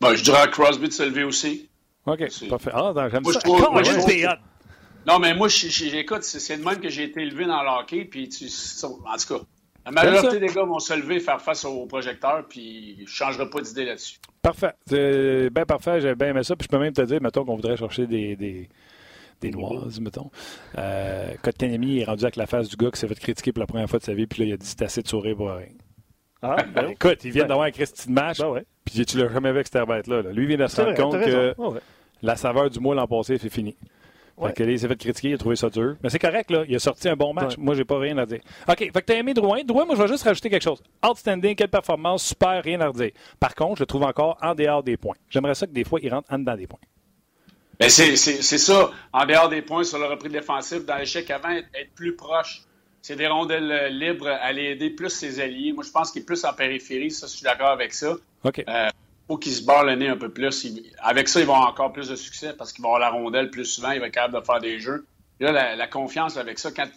Ben, 0.00 0.14
je 0.14 0.22
dirais 0.22 0.40
à 0.42 0.48
Crosby 0.48 0.88
de 0.88 0.92
se 0.92 1.02
lever 1.04 1.24
aussi. 1.24 1.70
OK, 2.06 2.48
parfait. 2.48 2.70
Ah, 2.74 2.92
j'aime 3.10 3.24
ça. 3.24 3.40
Trouve, 3.40 3.60
moi, 3.70 3.82
je 3.82 3.92
trouve 3.92 4.36
Non, 5.06 5.18
mais 5.18 5.34
moi, 5.34 5.48
j'écoute, 5.48 6.24
c'est 6.24 6.56
le 6.56 6.64
même 6.64 6.80
que 6.80 6.88
j'ai 6.88 7.04
été 7.04 7.22
élevé 7.22 7.46
dans 7.46 7.62
le 7.62 7.68
hockey, 7.68 8.04
puis 8.04 8.28
tu, 8.28 8.46
en 8.84 9.16
tout 9.16 9.38
cas, 9.38 9.44
la 9.84 9.90
majorité 9.90 10.38
des 10.38 10.46
gars 10.46 10.64
vont 10.64 10.78
se 10.78 10.94
lever 10.94 11.16
et 11.16 11.20
faire 11.20 11.40
face 11.40 11.64
au 11.64 11.86
projecteur, 11.86 12.44
puis 12.48 12.96
je 12.98 13.02
ne 13.02 13.06
changerai 13.06 13.48
pas 13.50 13.60
d'idée 13.60 13.84
là-dessus. 13.84 14.18
Parfait. 14.40 14.72
C'est 14.86 15.50
bien 15.50 15.64
parfait, 15.64 16.00
j'ai 16.00 16.14
bien 16.14 16.28
aimé 16.28 16.42
ça, 16.42 16.56
puis 16.56 16.64
je 16.64 16.68
peux 16.68 16.82
même 16.82 16.92
te 16.92 17.02
dire, 17.02 17.20
mettons 17.20 17.44
qu'on 17.44 17.56
voudrait 17.56 17.76
chercher 17.76 18.06
des, 18.06 18.36
des, 18.36 18.68
des 19.40 19.50
noises, 19.50 20.00
mettons. 20.00 20.30
Euh, 20.78 21.34
Kotkaniemi 21.42 22.00
est 22.00 22.04
rendu 22.04 22.24
avec 22.24 22.36
la 22.36 22.46
face 22.46 22.68
du 22.68 22.76
gars 22.76 22.90
qui 22.90 23.00
s'est 23.00 23.08
fait 23.08 23.18
critiquer 23.18 23.52
pour 23.52 23.60
la 23.60 23.66
première 23.66 23.88
fois 23.88 23.98
de 23.98 24.04
sa 24.04 24.14
vie, 24.14 24.26
puis 24.26 24.42
là, 24.42 24.48
il 24.48 24.52
a 24.52 24.56
dit 24.56 24.66
c'est 24.66 24.82
assez 24.82 25.02
de 25.02 25.08
sourire 25.08 25.36
pour 25.36 25.50
rien. 25.50 25.66
Ah, 26.42 26.56
ben, 26.74 26.90
écoute, 26.90 27.24
il 27.24 27.30
vient 27.30 27.42
ben, 27.42 27.48
d'avoir 27.48 27.66
un 27.66 27.70
Christine 27.70 28.12
match, 28.12 28.38
ben 28.38 28.62
puis 28.84 29.06
tu 29.06 29.16
l'as 29.16 29.28
jamais 29.32 29.50
vu 29.50 29.58
avec 29.58 29.68
cette 29.68 30.08
là 30.08 30.22
Lui, 30.32 30.42
il 30.42 30.48
vient 30.48 30.56
de 30.58 30.66
se 30.66 30.80
rendre 30.80 30.94
compte 30.94 31.20
que 31.20 31.54
la 32.22 32.36
saveur 32.36 32.68
du 32.68 32.80
mois 32.80 32.94
l'an 32.94 33.06
passé, 33.06 33.38
c'est 33.38 33.48
fini. 33.48 33.76
Fait 34.48 34.52
que, 34.52 34.62
il 34.64 34.78
s'est 34.78 34.88
fait 34.88 34.96
critiquer, 34.96 35.28
il 35.30 35.34
a 35.34 35.38
trouvé 35.38 35.56
ça 35.56 35.70
dur. 35.70 35.96
Mais 36.02 36.10
c'est 36.10 36.18
correct, 36.18 36.50
là. 36.50 36.64
Il 36.68 36.74
a 36.74 36.78
sorti 36.78 37.08
un 37.08 37.16
bon 37.16 37.32
match. 37.32 37.56
Moi, 37.58 37.74
j'ai 37.74 37.84
pas 37.84 37.98
rien 37.98 38.18
à 38.18 38.26
dire. 38.26 38.40
OK, 38.68 38.78
fait 38.78 38.90
que 38.90 39.00
t'as 39.00 39.14
aimé 39.14 39.34
Drouin. 39.34 39.62
Drouin, 39.64 39.84
moi, 39.84 39.94
je 39.96 40.02
vais 40.02 40.08
juste 40.08 40.24
rajouter 40.24 40.50
quelque 40.50 40.62
chose. 40.62 40.82
Outstanding, 41.04 41.54
quelle 41.54 41.68
performance, 41.68 42.24
super, 42.24 42.62
rien 42.62 42.80
à 42.80 42.88
redire. 42.88 43.10
Par 43.38 43.54
contre, 43.54 43.76
je 43.76 43.82
le 43.82 43.86
trouve 43.86 44.04
encore 44.04 44.38
en 44.42 44.54
dehors 44.54 44.82
des 44.82 44.96
points. 44.96 45.16
J'aimerais 45.28 45.54
ça 45.54 45.66
que 45.66 45.72
des 45.72 45.84
fois, 45.84 46.00
il 46.02 46.12
rentre 46.12 46.32
en 46.32 46.38
dedans 46.38 46.56
des 46.56 46.66
points. 46.66 46.80
Ben 47.80 47.88
c'est 47.88 48.16
ça, 48.16 48.90
en 49.12 49.26
dehors 49.26 49.48
des 49.48 49.62
points 49.62 49.82
sur 49.82 49.98
le 49.98 50.04
repris 50.06 50.28
défensif, 50.28 50.84
dans 50.84 50.96
l'échec 50.96 51.28
avant, 51.30 51.50
être 51.50 51.94
plus 51.94 52.14
proche. 52.14 52.62
C'est 53.00 53.16
des 53.16 53.26
rondelles 53.26 53.72
euh, 53.72 53.88
libres, 53.88 54.28
aller 54.28 54.66
aider 54.66 54.90
plus 54.90 55.10
ses 55.10 55.40
alliés. 55.40 55.72
Moi, 55.72 55.82
je 55.84 55.90
pense 55.90 56.12
qu'il 56.12 56.22
est 56.22 56.24
plus 56.24 56.44
en 56.44 56.52
périphérie, 56.52 57.10
ça, 57.10 57.26
je 57.26 57.32
suis 57.32 57.42
d'accord 57.42 57.70
avec 57.70 57.92
ça. 57.92 58.14
OK. 58.44 58.62
Euh, 58.68 58.88
faut 59.28 59.38
qu'il 59.38 59.52
se 59.52 59.64
barre 59.64 59.84
le 59.84 59.94
nez 59.94 60.08
un 60.08 60.16
peu 60.16 60.28
plus. 60.28 60.66
avec 61.00 61.28
ça, 61.28 61.40
ils 61.40 61.46
vont 61.46 61.54
avoir 61.54 61.70
encore 61.70 61.92
plus 61.92 62.08
de 62.08 62.16
succès 62.16 62.54
parce 62.56 62.72
qu'ils 62.72 62.82
vont 62.82 62.94
avoir 62.94 63.12
la 63.12 63.16
rondelle 63.16 63.50
plus 63.50 63.64
souvent, 63.64 63.92
il 63.92 64.00
va 64.00 64.06
être 64.06 64.14
capable 64.14 64.40
de 64.40 64.44
faire 64.44 64.60
des 64.60 64.78
jeux. 64.78 65.06
là, 65.40 65.76
la, 65.76 65.86
confiance 65.86 66.36
avec 66.36 66.58
ça, 66.58 66.70
quand 66.70 66.88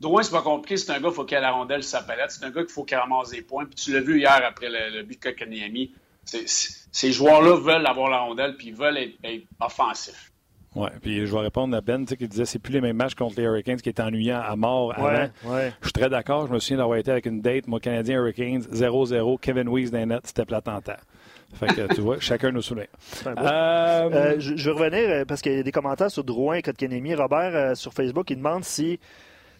Drouin, 0.00 0.22
c'est 0.22 0.32
pas 0.32 0.40
compliqué, 0.40 0.78
c'est 0.78 0.90
un 0.92 1.00
gars, 1.00 1.08
il 1.08 1.14
faut 1.14 1.24
qu'il 1.24 1.36
ait 1.36 1.42
la 1.42 1.50
rondelle 1.50 1.82
sur 1.82 1.98
sa 1.98 2.02
palette. 2.02 2.30
C'est 2.30 2.44
un 2.44 2.50
gars 2.50 2.62
qu'il 2.62 2.72
faut 2.72 2.84
qu'il 2.84 2.96
ramasse 2.96 3.30
des 3.30 3.42
points. 3.42 3.66
Puis 3.66 3.74
tu 3.74 3.92
l'as 3.92 4.00
vu 4.00 4.18
hier 4.18 4.40
après 4.46 4.68
le, 4.70 5.02
but 5.02 5.22
de 5.22 5.30
Kokaniemi. 5.30 5.92
Ces 6.24 7.12
joueurs-là 7.12 7.56
veulent 7.56 7.86
avoir 7.86 8.08
la 8.08 8.20
rondelle 8.20 8.56
puis 8.56 8.68
ils 8.68 8.74
veulent 8.74 8.96
être, 8.96 9.44
offensifs. 9.60 10.32
Oui, 10.76 10.88
puis 11.02 11.26
je 11.26 11.32
vais 11.32 11.40
répondre 11.40 11.76
à 11.76 11.80
Ben 11.80 12.06
qui 12.06 12.28
disait 12.28 12.44
c'est 12.44 12.60
plus 12.60 12.72
les 12.72 12.80
mêmes 12.80 12.96
matchs 12.96 13.14
contre 13.14 13.36
les 13.38 13.42
Hurricanes 13.42 13.80
qui 13.80 13.88
étaient 13.88 14.02
ennuyants 14.02 14.40
à 14.40 14.54
mort 14.54 14.96
avant. 14.96 15.28
Je 15.44 15.86
suis 15.86 15.92
très 15.92 16.08
d'accord. 16.08 16.46
Je 16.46 16.52
me 16.52 16.60
souviens 16.60 16.78
d'avoir 16.78 16.96
été 16.96 17.10
avec 17.10 17.26
une 17.26 17.42
date, 17.42 17.66
moi, 17.66 17.80
Canadien 17.80 18.18
Hurricanes, 18.18 18.62
0-0, 18.72 19.40
Kevin 19.40 19.68
Weiss 19.68 19.90
dans 19.90 20.06
net, 20.06 20.20
c'était 20.24 20.44
plat 20.44 20.62
en 20.64 20.80
terre. 20.80 21.02
Fait 21.52 21.66
que 21.66 21.94
tu 21.94 22.00
vois, 22.00 22.20
chacun 22.20 22.52
nos 22.52 22.62
souvenirs. 22.62 22.88
Euh, 23.26 23.30
euh, 23.36 24.34
je, 24.38 24.56
je, 24.56 24.70
veux 24.70 24.76
revenir 24.76 25.10
euh, 25.10 25.24
parce 25.24 25.42
qu'il 25.42 25.52
y 25.52 25.58
a 25.58 25.62
des 25.62 25.72
commentaires 25.72 26.10
sur 26.10 26.24
Drouin 26.24 26.56
et 26.56 26.62
Kotkanemi. 26.62 27.14
Robert, 27.14 27.76
sur 27.76 27.92
Facebook, 27.92 28.30
il 28.30 28.36
demande 28.36 28.64
si 28.64 28.98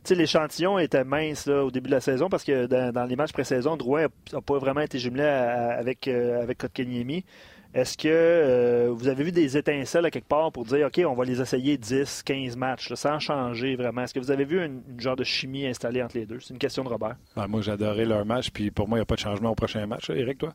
l'échantillon 0.09 0.79
était 0.79 1.05
mince 1.05 1.49
au 1.49 1.71
début 1.71 1.89
de 1.89 1.95
la 1.95 2.01
saison 2.01 2.29
parce 2.29 2.45
que 2.45 2.67
dans, 2.67 3.05
les 3.05 3.17
matchs 3.17 3.33
pré-saison, 3.33 3.77
Drouin 3.77 4.07
n'a 4.33 4.41
pas 4.41 4.59
vraiment 4.59 4.81
été 4.81 4.99
jumelé 4.99 5.25
avec, 5.25 6.09
avec 6.09 6.59
Kotkaniemi. 6.59 7.25
Est-ce 7.73 7.97
que 7.97 8.89
vous 8.89 9.07
avez 9.07 9.23
vu 9.23 9.31
des 9.31 9.57
étincelles 9.57 10.05
à 10.05 10.11
quelque 10.11 10.27
part 10.27 10.51
pour 10.51 10.65
dire, 10.65 10.87
OK, 10.87 11.01
on 11.07 11.15
va 11.15 11.25
les 11.25 11.41
essayer 11.41 11.77
10, 11.77 12.23
15 12.25 12.57
matchs 12.57 12.95
sans 12.95 13.21
changer 13.21 13.77
vraiment? 13.77 14.03
Est-ce 14.03 14.15
que 14.15 14.19
vous 14.19 14.33
avez 14.33 14.45
vu 14.45 14.65
une, 14.65 14.83
genre 14.99 15.17
de 15.17 15.23
chimie 15.23 15.67
installée 15.67 16.03
entre 16.03 16.17
les 16.17 16.27
deux? 16.27 16.41
C'est 16.41 16.53
une 16.53 16.59
question 16.59 16.83
de 16.83 16.89
Robert. 16.89 17.17
Ben, 17.37 17.47
moi, 17.47 17.61
j'ai 17.61 17.71
adoré 17.71 18.07
leur 18.07 18.25
match, 18.25 18.51
puis 18.51 18.73
pour 18.73 18.89
moi, 18.89 18.99
il 18.99 19.01
n'y 19.01 19.03
a 19.03 19.07
pas 19.07 19.15
de 19.17 19.21
changement 19.21 19.51
au 19.51 19.55
prochain 19.55 19.87
match. 19.87 20.11
Eric, 20.11 20.39
toi? 20.39 20.53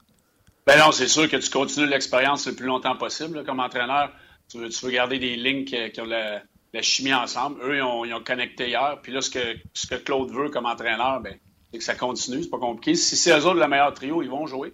Ben 0.65 0.79
non, 0.79 0.91
c'est 0.91 1.07
sûr 1.07 1.29
que 1.29 1.38
tu 1.38 1.50
continues 1.51 1.86
l'expérience 1.86 2.48
le 2.48 2.55
plus 2.55 2.65
longtemps 2.65 2.95
possible. 2.95 3.43
comme 3.45 3.60
entraîneur, 3.60 4.12
tu 4.50 4.57
veux, 4.57 4.89
garder 4.89 5.19
des 5.19 5.36
lignes 5.36 5.63
qui, 5.63 6.01
ont 6.01 6.05
la, 6.05 6.41
chimie 6.81 7.13
ensemble. 7.13 7.62
Eux, 7.62 7.77
ils 7.77 8.13
ont, 8.13 8.24
connecté 8.24 8.69
hier. 8.69 8.98
Puis 9.03 9.13
là, 9.13 9.22
ce 9.22 9.29
que, 9.29 9.95
Claude 9.98 10.31
veut 10.31 10.50
comme 10.50 10.65
entraîneur, 10.65 11.22
ben, 11.22 11.38
c'est 11.72 11.77
que 11.77 11.84
ça 11.84 11.93
continue. 11.93 12.41
C'est 12.41 12.50
pas 12.50 12.57
compliqué. 12.57 12.95
Si 12.95 13.15
c'est 13.15 13.38
eux 13.38 13.45
autres 13.45 13.60
le 13.60 13.67
meilleur 13.67 13.93
trio, 13.93 14.24
ils 14.24 14.29
vont 14.29 14.48
jouer. 14.48 14.72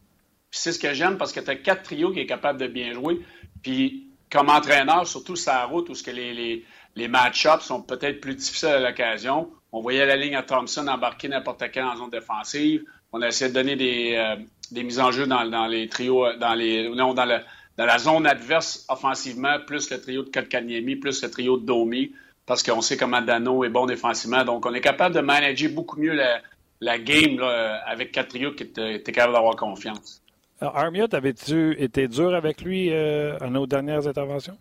Puis 0.50 0.60
c'est 0.60 0.72
ce 0.72 0.80
que 0.80 0.94
j'aime 0.94 1.18
parce 1.18 1.34
que 1.34 1.42
tu 1.42 1.50
as 1.50 1.56
quatre 1.56 1.84
trios 1.84 2.12
qui 2.14 2.22
sont 2.22 2.28
capables 2.28 2.60
de 2.60 2.68
bien 2.68 2.94
jouer. 2.94 3.20
Puis 3.62 4.08
comme 4.32 4.50
entraîneur, 4.50 5.06
surtout 5.06 5.36
sa 5.36 5.66
route 5.66 5.90
où 5.90 5.96
ce 5.96 6.04
que 6.04 6.12
les 6.12 7.08
match-ups 7.10 7.66
sont 7.66 7.82
peut-être 7.82 8.22
plus 8.22 8.36
difficiles 8.36 8.70
à 8.70 8.80
l'occasion. 8.80 9.52
On 9.74 9.82
voyait 9.82 10.06
la 10.06 10.16
ligne 10.16 10.36
à 10.36 10.44
Thompson 10.44 10.88
embarquer 10.88 11.28
n'importe 11.28 11.64
quand 11.74 11.92
en 11.92 11.98
zone 11.98 12.10
défensive. 12.10 12.84
On 13.12 13.22
a 13.22 13.28
essayé 13.28 13.50
de 13.50 13.56
donner 13.56 13.76
des, 13.76 14.16
euh, 14.16 14.36
des 14.72 14.84
mises 14.84 15.00
en 15.00 15.12
jeu 15.12 15.28
dans, 15.28 15.68
les 15.68 15.88
trios, 15.90 16.26
euh, 16.26 16.38
dans 16.38 16.54
les 16.54 16.90
non, 16.90 17.14
dans, 17.14 17.26
dans 17.78 17.86
la 17.86 17.98
zone 17.98 18.26
adverse 18.26 18.86
offensivement, 18.90 19.58
plus 19.66 19.90
le 19.90 20.02
trio 20.02 20.24
de 20.24 20.30
Kotkaniemi, 20.30 20.96
plus 20.96 21.22
le 21.22 21.30
trio 21.30 21.58
de 21.58 21.66
Domi, 21.66 22.12
parce 22.46 22.64
qu'on 22.64 22.82
sait 22.82 22.98
comment 22.98 23.22
Dano 23.22 23.64
est 23.64 23.70
bon 23.70 23.86
défensivement. 23.86 24.44
Donc, 24.46 24.66
on 24.66 24.74
est 24.74 24.82
capable 24.82 25.16
de 25.16 25.22
manager 25.22 25.72
beaucoup 25.72 26.00
mieux 26.00 26.14
la, 26.14 26.98
game 27.00 27.40
avec 27.86 28.12
quatre 28.12 28.30
trios 28.30 28.54
qui 28.54 28.64
étaient 28.64 29.02
capable 29.12 29.34
d'avoir 29.34 29.56
confiance. 29.56 30.22
Alors, 30.62 30.78
Armia, 30.78 31.08
avais-tu 31.12 31.76
été 31.82 32.08
dur 32.08 32.36
avec 32.36 32.62
lui 32.62 32.92
euh, 32.92 33.36
à 33.42 33.50
nos 33.50 33.66
dernières 33.66 34.08
interventions? 34.08 34.58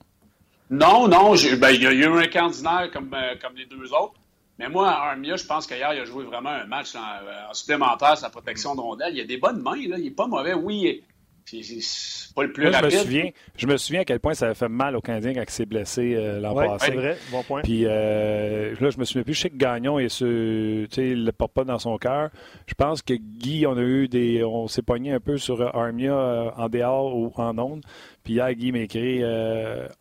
Non, 0.70 1.06
non. 1.06 1.34
Ben, 1.58 1.70
il 1.72 1.82
y 1.82 1.86
a 1.86 1.92
eu 1.92 2.06
un 2.06 2.26
candidat 2.26 2.88
comme, 2.90 3.12
euh, 3.12 3.34
comme 3.40 3.54
les 3.54 3.66
deux 3.66 3.92
autres. 3.92 4.14
Mais 4.60 4.68
moi, 4.68 4.90
Armia, 4.90 5.36
je 5.36 5.46
pense 5.46 5.66
qu'hier, 5.66 5.94
il 5.94 6.00
a 6.00 6.04
joué 6.04 6.22
vraiment 6.22 6.50
un 6.50 6.66
match 6.66 6.94
en, 6.94 7.54
supplémentaire, 7.54 8.18
sa 8.18 8.28
protection 8.28 8.74
de 8.74 8.80
rondelle. 8.82 9.16
Il 9.16 9.20
a 9.22 9.24
des 9.24 9.38
bonnes 9.38 9.62
mains, 9.62 9.88
là. 9.88 9.96
il 9.96 10.04
n'est 10.04 10.10
pas 10.10 10.26
mauvais. 10.26 10.52
Oui, 10.52 11.02
c'est 11.46 12.34
pas 12.34 12.42
le 12.42 12.52
plus 12.52 12.68
rapide. 12.68 12.90
Je 12.90 12.96
me, 12.96 13.02
souviens, 13.02 13.30
je 13.56 13.66
me 13.66 13.76
souviens 13.78 14.00
à 14.02 14.04
quel 14.04 14.20
point 14.20 14.34
ça 14.34 14.44
avait 14.44 14.54
fait 14.54 14.68
mal 14.68 14.96
au 14.96 15.00
Canadien 15.00 15.32
quand 15.32 15.40
il 15.40 15.50
s'est 15.50 15.64
blessé 15.64 16.14
euh, 16.14 16.40
l'an 16.40 16.54
passé. 16.54 16.86
c'est 16.90 16.94
vrai, 16.94 17.16
bon 17.30 17.42
point. 17.42 17.62
Puis 17.62 17.86
euh, 17.86 18.74
là, 18.78 18.90
je 18.90 18.98
me 18.98 19.04
souviens 19.06 19.22
plus. 19.22 19.32
Je 19.32 19.40
sais 19.40 19.48
que 19.48 19.56
Gagnon, 19.56 19.98
et 19.98 20.10
ce, 20.10 20.86
il 20.94 21.24
le 21.24 21.32
porte 21.32 21.54
pas 21.54 21.64
dans 21.64 21.78
son 21.78 21.96
cœur. 21.96 22.28
Je 22.66 22.74
pense 22.74 23.00
que 23.00 23.14
Guy, 23.14 23.66
on 23.66 23.78
a 23.78 23.82
eu 23.82 24.08
des, 24.08 24.44
on 24.44 24.68
s'est 24.68 24.82
pogné 24.82 25.14
un 25.14 25.20
peu 25.20 25.38
sur 25.38 25.74
Armia 25.74 26.12
euh, 26.12 26.50
en 26.54 26.68
dehors 26.68 27.16
ou 27.16 27.32
en 27.36 27.56
onde. 27.58 27.80
Puis 28.24 28.34
hier, 28.34 28.52
Guy 28.52 28.72
m'a 28.72 28.80
écrit 28.80 29.24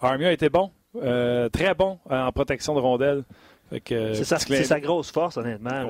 Armia 0.01 0.33
était 0.33 0.49
bon, 0.49 0.69
très 0.93 1.73
bon 1.75 1.99
en 2.09 2.31
protection 2.33 2.75
de 2.75 2.81
rondelle. 2.81 3.23
C'est 3.71 4.23
sa, 4.23 4.79
grosse 4.79 5.11
force, 5.11 5.37
honnêtement. 5.37 5.87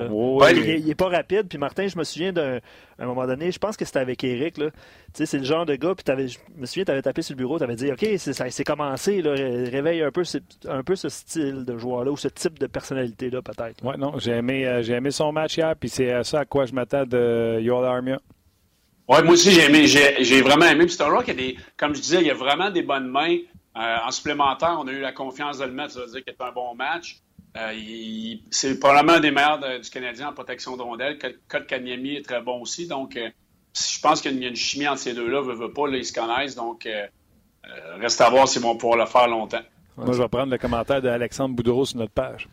Il 0.50 0.84
n'est 0.84 0.94
pas 0.94 1.08
rapide. 1.08 1.48
Puis 1.48 1.58
Martin, 1.58 1.86
je 1.86 1.96
me 1.96 2.04
souviens 2.04 2.32
d'un 2.32 2.60
moment 2.98 3.26
donné, 3.26 3.50
je 3.50 3.58
pense 3.58 3.76
que 3.76 3.84
c'était 3.84 4.00
avec 4.00 4.22
Eric. 4.22 4.56
C'est 5.14 5.32
le 5.32 5.44
genre 5.44 5.64
de 5.64 5.74
gars, 5.76 5.94
puis 5.94 6.28
je 6.28 6.38
me 6.56 6.66
souviens, 6.66 6.84
tu 6.84 6.90
avais 6.90 7.02
tapé 7.02 7.22
sur 7.22 7.34
le 7.34 7.38
bureau, 7.38 7.58
tu 7.58 7.64
avais 7.64 7.76
dit 7.76 7.90
OK, 7.90 8.06
c'est 8.16 8.64
commencé, 8.64 9.20
réveille 9.22 10.02
un 10.02 10.10
peu, 10.10 10.22
un 10.68 10.82
peu 10.82 10.94
ce 10.96 11.08
style 11.08 11.64
de 11.64 11.78
joueur-là 11.78 12.10
ou 12.10 12.16
ce 12.16 12.28
type 12.28 12.58
de 12.58 12.66
personnalité-là, 12.66 13.42
peut-être. 13.42 13.82
Oui, 13.82 13.94
non, 13.98 14.18
j'ai 14.18 14.32
aimé, 14.32 14.66
euh, 14.66 14.82
j'ai 14.82 14.94
aimé 14.94 15.10
son 15.10 15.32
match 15.32 15.56
hier, 15.56 15.74
puis 15.76 15.88
c'est 15.88 16.12
à 16.12 16.24
ça 16.24 16.40
à 16.40 16.44
quoi 16.44 16.66
je 16.66 16.74
m'attends 16.74 17.04
de 17.04 17.60
Yoel 17.60 17.84
Armia. 17.84 18.20
Oui, 19.08 19.18
moi 19.24 19.32
aussi, 19.32 19.50
j'ai 19.50 19.64
aimé, 19.64 19.86
j'ai 19.86 20.40
vraiment 20.40 20.66
aimé. 20.66 20.86
Puis 20.86 20.94
c'est 20.94 21.02
un 21.02 21.22
qui 21.22 21.32
a 21.32 21.34
des, 21.34 21.56
comme 21.76 21.96
je 21.96 22.00
disais, 22.00 22.20
il 22.20 22.26
y 22.28 22.30
a 22.30 22.34
vraiment 22.34 22.70
des 22.70 22.82
bonnes 22.82 23.08
mains. 23.08 23.38
Euh, 23.76 23.96
en 24.04 24.10
supplémentaire, 24.10 24.76
on 24.80 24.86
a 24.88 24.92
eu 24.92 25.00
la 25.00 25.12
confiance 25.12 25.58
de 25.58 25.64
le 25.64 25.72
mettre, 25.72 25.92
ça 25.92 26.00
veut 26.00 26.06
dire 26.06 26.24
qu'il 26.24 26.32
est 26.32 26.42
un 26.42 26.52
bon 26.52 26.74
match. 26.74 27.18
Euh, 27.56 28.34
c'est 28.50 28.78
probablement 28.78 29.14
un 29.14 29.20
des 29.20 29.30
meilleurs 29.30 29.58
du 29.80 29.90
Canadien 29.90 30.28
en 30.28 30.32
protection 30.32 30.76
de 30.76 30.82
rondelles. 30.82 31.18
Code 31.48 31.66
Kanyemi 31.66 32.16
est 32.16 32.24
très 32.24 32.40
bon 32.40 32.60
aussi. 32.60 32.86
Donc, 32.86 33.16
euh, 33.16 33.28
je 33.74 34.00
pense 34.00 34.20
qu'il 34.20 34.40
y 34.40 34.44
a 34.44 34.48
une 34.48 34.56
chimie 34.56 34.86
entre 34.86 35.00
ces 35.00 35.14
deux-là. 35.14 35.42
Veut, 35.42 35.54
veut 35.54 35.72
pas, 35.72 35.88
là, 35.88 35.96
ils 35.96 36.04
se 36.04 36.12
connaissent. 36.12 36.54
Donc, 36.54 36.86
euh, 36.86 37.06
reste 37.98 38.20
à 38.20 38.30
voir 38.30 38.46
s'ils 38.46 38.62
vont 38.62 38.76
pouvoir 38.76 38.98
le 38.98 39.06
faire 39.06 39.26
longtemps. 39.26 39.62
Moi, 39.96 40.12
je 40.12 40.22
vais 40.22 40.28
prendre 40.28 40.52
le 40.52 40.58
commentaire 40.58 41.02
d'Alexandre 41.02 41.54
Boudreau 41.54 41.84
sur 41.84 41.98
notre 41.98 42.12
page. 42.12 42.48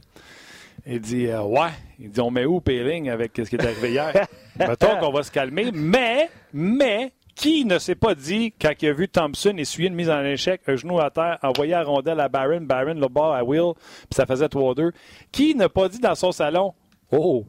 Il 0.85 0.99
dit 0.99 1.27
Ouais, 1.27 1.69
il 1.99 2.11
dit 2.11 2.21
on 2.21 2.31
met 2.31 2.45
où 2.45 2.59
Péling 2.59 3.09
avec 3.09 3.31
ce 3.35 3.43
qui 3.43 3.55
est 3.55 3.63
arrivé 3.63 3.91
hier 3.91 4.27
Mettons 4.59 4.97
qu'on 4.99 5.11
va 5.11 5.23
se 5.23 5.31
calmer, 5.31 5.71
mais, 5.73 6.29
mais, 6.53 7.11
qui 7.37 7.65
ne 7.65 7.77
s'est 7.77 7.95
pas 7.95 8.15
dit, 8.15 8.51
quand 8.59 8.73
il 8.81 8.89
a 8.89 8.93
vu 8.93 9.07
Thompson 9.07 9.55
essuyer 9.57 9.87
une 9.89 9.95
mise 9.95 10.09
en 10.09 10.23
échec, 10.23 10.61
un 10.67 10.75
genou 10.75 10.99
à 10.99 11.11
terre, 11.11 11.37
envoyer 11.43 11.73
la 11.73 11.83
rondelle 11.83 12.19
à 12.19 12.27
Barron, 12.27 12.61
Barron 12.61 12.95
le 12.95 13.07
bas 13.07 13.37
à 13.37 13.43
Will, 13.43 13.73
puis 13.75 14.15
ça 14.15 14.25
faisait 14.25 14.47
3-2. 14.47 14.91
Qui 15.31 15.53
n'a 15.53 15.69
pas 15.69 15.87
dit 15.87 15.99
dans 15.99 16.15
son 16.15 16.31
salon, 16.31 16.73
oh, 17.11 17.45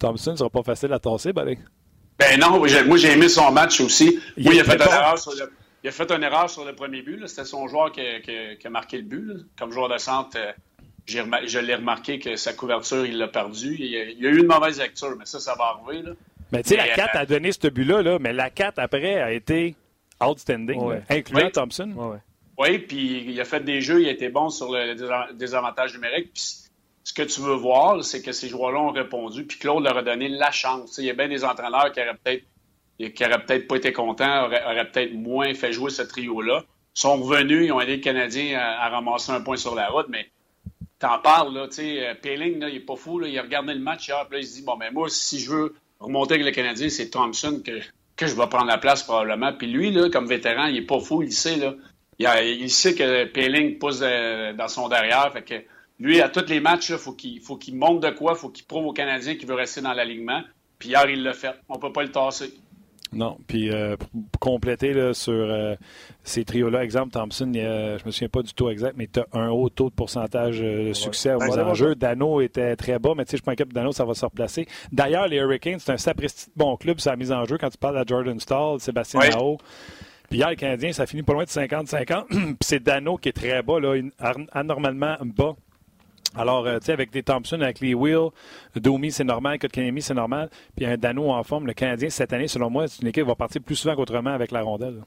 Thompson 0.00 0.32
ne 0.32 0.36
sera 0.36 0.50
pas 0.50 0.64
facile 0.64 0.92
à 0.92 0.98
tasser, 0.98 1.32
Ben 1.32 1.46
non, 2.40 2.58
moi 2.58 2.98
j'ai 2.98 3.12
aimé 3.12 3.28
son 3.28 3.52
match 3.52 3.80
aussi. 3.80 4.18
Il, 4.36 4.52
il, 4.52 4.60
a 4.60 4.64
fait 4.64 4.74
une 4.74 4.82
erreur 4.82 5.18
sur 5.18 5.32
le, 5.32 5.52
il 5.84 5.88
a 5.88 5.92
fait 5.92 6.10
une 6.10 6.22
erreur 6.24 6.50
sur 6.50 6.64
le 6.64 6.74
premier 6.74 7.02
but. 7.02 7.24
C'était 7.28 7.44
son 7.44 7.68
joueur 7.68 7.92
qui 7.92 8.00
a, 8.00 8.70
marqué 8.70 8.96
le 8.96 9.04
but. 9.04 9.46
Comme 9.56 9.70
joueur 9.70 9.88
de 9.88 9.98
centre, 9.98 10.36
euh, 10.36 10.52
je 11.06 11.58
l'ai 11.60 11.74
remarqué 11.76 12.18
que 12.18 12.34
sa 12.34 12.52
couverture, 12.52 13.06
il 13.06 13.18
l'a 13.18 13.28
perdu. 13.28 13.76
Il, 13.78 13.96
a, 13.96 14.04
il 14.04 14.26
a 14.26 14.30
eu 14.30 14.40
une 14.40 14.46
mauvaise 14.46 14.80
lecture, 14.80 15.14
mais 15.16 15.26
ça, 15.26 15.38
ça 15.38 15.54
va 15.54 15.76
arriver. 15.76 16.02
Là. 16.02 16.12
Mais 16.54 16.62
tu 16.62 16.70
sais, 16.70 16.76
la 16.76 16.88
4 16.88 17.16
euh, 17.16 17.18
a 17.20 17.26
donné 17.26 17.52
ce 17.52 17.68
but-là, 17.68 18.18
mais 18.18 18.32
la 18.32 18.50
4 18.50 18.78
après 18.78 19.20
a 19.20 19.32
été 19.32 19.74
outstanding, 20.22 21.00
incluant 21.08 21.50
Thompson. 21.50 22.20
Oui, 22.56 22.78
puis 22.78 23.24
il 23.28 23.40
a 23.40 23.44
fait 23.44 23.64
des 23.64 23.80
jeux, 23.80 24.02
il 24.02 24.08
a 24.08 24.12
été 24.12 24.28
bon 24.28 24.48
sur 24.48 24.72
le 24.72 25.32
désavantage 25.34 25.94
numérique. 25.94 26.32
Puis 26.32 26.70
ce 27.02 27.12
que 27.12 27.22
tu 27.22 27.40
veux 27.40 27.54
voir, 27.54 28.02
c'est 28.04 28.22
que 28.22 28.32
ces 28.32 28.48
joueurs-là 28.48 28.78
ont 28.78 28.92
répondu, 28.92 29.44
puis 29.44 29.58
Claude 29.58 29.82
leur 29.82 29.98
a 29.98 30.02
donné 30.02 30.28
la 30.28 30.52
chance. 30.52 30.98
il 30.98 31.04
y 31.04 31.10
a 31.10 31.14
bien 31.14 31.28
des 31.28 31.44
entraîneurs 31.44 31.92
qui 31.92 32.00
auraient 32.00 32.16
peut-être 32.22 32.44
qui 32.98 33.10
peut-être 33.10 33.66
pas 33.66 33.76
été 33.76 33.92
contents, 33.92 34.44
auraient, 34.44 34.88
peut-être 34.90 35.14
moins 35.14 35.52
fait 35.54 35.72
jouer 35.72 35.90
ce 35.90 36.02
trio-là. 36.02 36.62
Ils 36.96 37.00
sont 37.00 37.16
revenus, 37.16 37.66
ils 37.66 37.72
ont 37.72 37.80
aidé 37.80 37.96
le 37.96 38.02
Canadien 38.02 38.56
à, 38.56 38.88
ramasser 38.88 39.32
un 39.32 39.40
point 39.40 39.56
sur 39.56 39.74
la 39.74 39.88
route, 39.88 40.06
mais 40.08 40.30
t'en 41.00 41.18
parles, 41.18 41.52
là, 41.52 41.66
tu 41.66 41.74
sais, 41.74 42.16
Péling, 42.22 42.64
il 42.68 42.76
est 42.76 42.80
pas 42.80 42.94
fou, 42.94 43.18
là, 43.18 43.26
il 43.26 43.36
a 43.36 43.42
regardé 43.42 43.74
le 43.74 43.80
match 43.80 44.06
hier, 44.06 44.24
puis 44.28 44.38
là, 44.38 44.42
il 44.44 44.46
se 44.46 44.54
dit, 44.54 44.62
bon, 44.62 44.76
ben 44.76 44.92
moi, 44.92 45.08
si 45.08 45.40
je 45.40 45.50
veux 45.50 45.74
remonter 46.04 46.34
avec 46.34 46.46
le 46.46 46.52
Canadien, 46.52 46.88
c'est 46.88 47.10
Thompson 47.10 47.62
que, 47.64 47.80
je 48.26 48.34
vais 48.34 48.46
prendre 48.46 48.66
la 48.66 48.78
place 48.78 49.02
probablement. 49.02 49.52
Puis 49.52 49.66
lui, 49.66 49.90
là, 49.90 50.08
comme 50.08 50.26
vétéran, 50.26 50.66
il 50.66 50.76
est 50.76 50.82
pas 50.86 51.00
fou, 51.00 51.22
il 51.22 51.32
sait, 51.32 51.56
là. 51.56 51.74
Il, 52.18 52.70
sait 52.70 52.94
que 52.94 53.24
Péling 53.24 53.78
pousse 53.78 53.98
dans 54.00 54.68
son 54.68 54.88
derrière, 54.88 55.32
fait 55.32 55.42
que 55.42 55.54
lui, 55.98 56.20
à 56.20 56.28
tous 56.28 56.48
les 56.48 56.60
matchs, 56.60 56.90
il 56.90 56.98
faut 56.98 57.12
qu'il 57.12 57.40
faut 57.40 57.58
monte 57.72 58.00
de 58.00 58.10
quoi, 58.10 58.34
faut 58.34 58.48
qu'il 58.48 58.66
prouve 58.66 58.86
aux 58.86 58.92
Canadiens 58.92 59.36
qu'il 59.36 59.48
veut 59.48 59.54
rester 59.54 59.80
dans 59.80 59.92
l'alignement. 59.92 60.42
Puis 60.78 60.90
hier, 60.90 61.08
il 61.08 61.22
l'a 61.22 61.32
fait. 61.32 61.54
On 61.68 61.78
peut 61.78 61.92
pas 61.92 62.02
le 62.02 62.10
tasser. 62.10 62.52
Non. 63.14 63.38
Puis 63.46 63.70
euh, 63.70 63.96
pour 63.96 64.40
compléter 64.40 64.92
là, 64.92 65.14
sur 65.14 65.32
euh, 65.32 65.74
ces 66.22 66.44
trios-là, 66.44 66.84
exemple, 66.84 67.12
Thompson, 67.12 67.50
je 67.54 67.98
je 67.98 68.06
me 68.06 68.10
souviens 68.10 68.28
pas 68.28 68.42
du 68.42 68.52
taux 68.52 68.70
exact, 68.70 68.94
mais 68.96 69.08
tu 69.12 69.20
as 69.20 69.26
un 69.32 69.48
haut 69.50 69.68
taux 69.68 69.88
de 69.88 69.94
pourcentage 69.94 70.60
euh, 70.62 70.88
de 70.88 70.92
succès 70.92 71.34
au 71.34 71.38
ben, 71.38 71.74
jeu. 71.74 71.94
Dano 71.94 72.40
était 72.40 72.76
très 72.76 72.98
bas, 72.98 73.12
mais 73.16 73.24
tu 73.24 73.32
sais, 73.32 73.36
je 73.38 73.42
pense 73.42 73.54
que 73.54 73.64
Dano, 73.64 73.92
ça 73.92 74.04
va 74.04 74.14
se 74.14 74.24
replacer. 74.24 74.66
D'ailleurs, 74.92 75.28
les 75.28 75.36
Hurricanes, 75.36 75.78
c'est 75.78 75.92
un 75.92 75.96
sapristi 75.96 76.50
bon 76.56 76.76
club, 76.76 77.00
sa 77.00 77.16
mise 77.16 77.32
en 77.32 77.44
jeu. 77.44 77.58
Quand 77.58 77.70
tu 77.70 77.78
parles 77.78 77.98
à 77.98 78.04
Jordan 78.06 78.38
Stall, 78.38 78.80
Sébastien 78.80 79.20
oui. 79.20 79.56
Puis 80.28 80.38
hier, 80.38 80.50
les 80.50 80.56
Canadiens, 80.56 80.92
ça 80.92 81.06
finit 81.06 81.22
pas 81.22 81.34
loin 81.34 81.44
de 81.44 81.48
50-50. 81.48 82.24
Puis 82.28 82.56
c'est 82.62 82.82
Dano 82.82 83.16
qui 83.16 83.28
est 83.28 83.32
très 83.32 83.62
bas, 83.62 83.78
là, 83.78 83.94
anormalement 84.52 85.16
bas 85.22 85.54
alors, 86.36 86.66
euh, 86.66 86.78
tu 86.78 86.86
sais, 86.86 86.92
avec 86.92 87.10
des 87.10 87.22
Thompson, 87.22 87.60
avec 87.60 87.80
les 87.80 87.94
Wheels, 87.94 88.30
Domi, 88.76 89.12
c'est 89.12 89.24
normal, 89.24 89.58
Kotkaniemi, 89.58 90.02
c'est 90.02 90.14
normal. 90.14 90.50
Puis 90.76 90.84
un 90.84 90.96
Dano 90.96 91.30
en 91.30 91.42
forme. 91.44 91.66
Le 91.66 91.74
Canadien, 91.74 92.10
cette 92.10 92.32
année, 92.32 92.48
selon 92.48 92.70
moi, 92.70 92.88
c'est 92.88 93.02
une 93.02 93.08
équipe 93.08 93.24
qui 93.24 93.28
va 93.28 93.36
partir 93.36 93.62
plus 93.62 93.76
souvent 93.76 93.94
qu'autrement 93.94 94.30
avec 94.30 94.50
la 94.50 94.62
rondelle. 94.62 95.02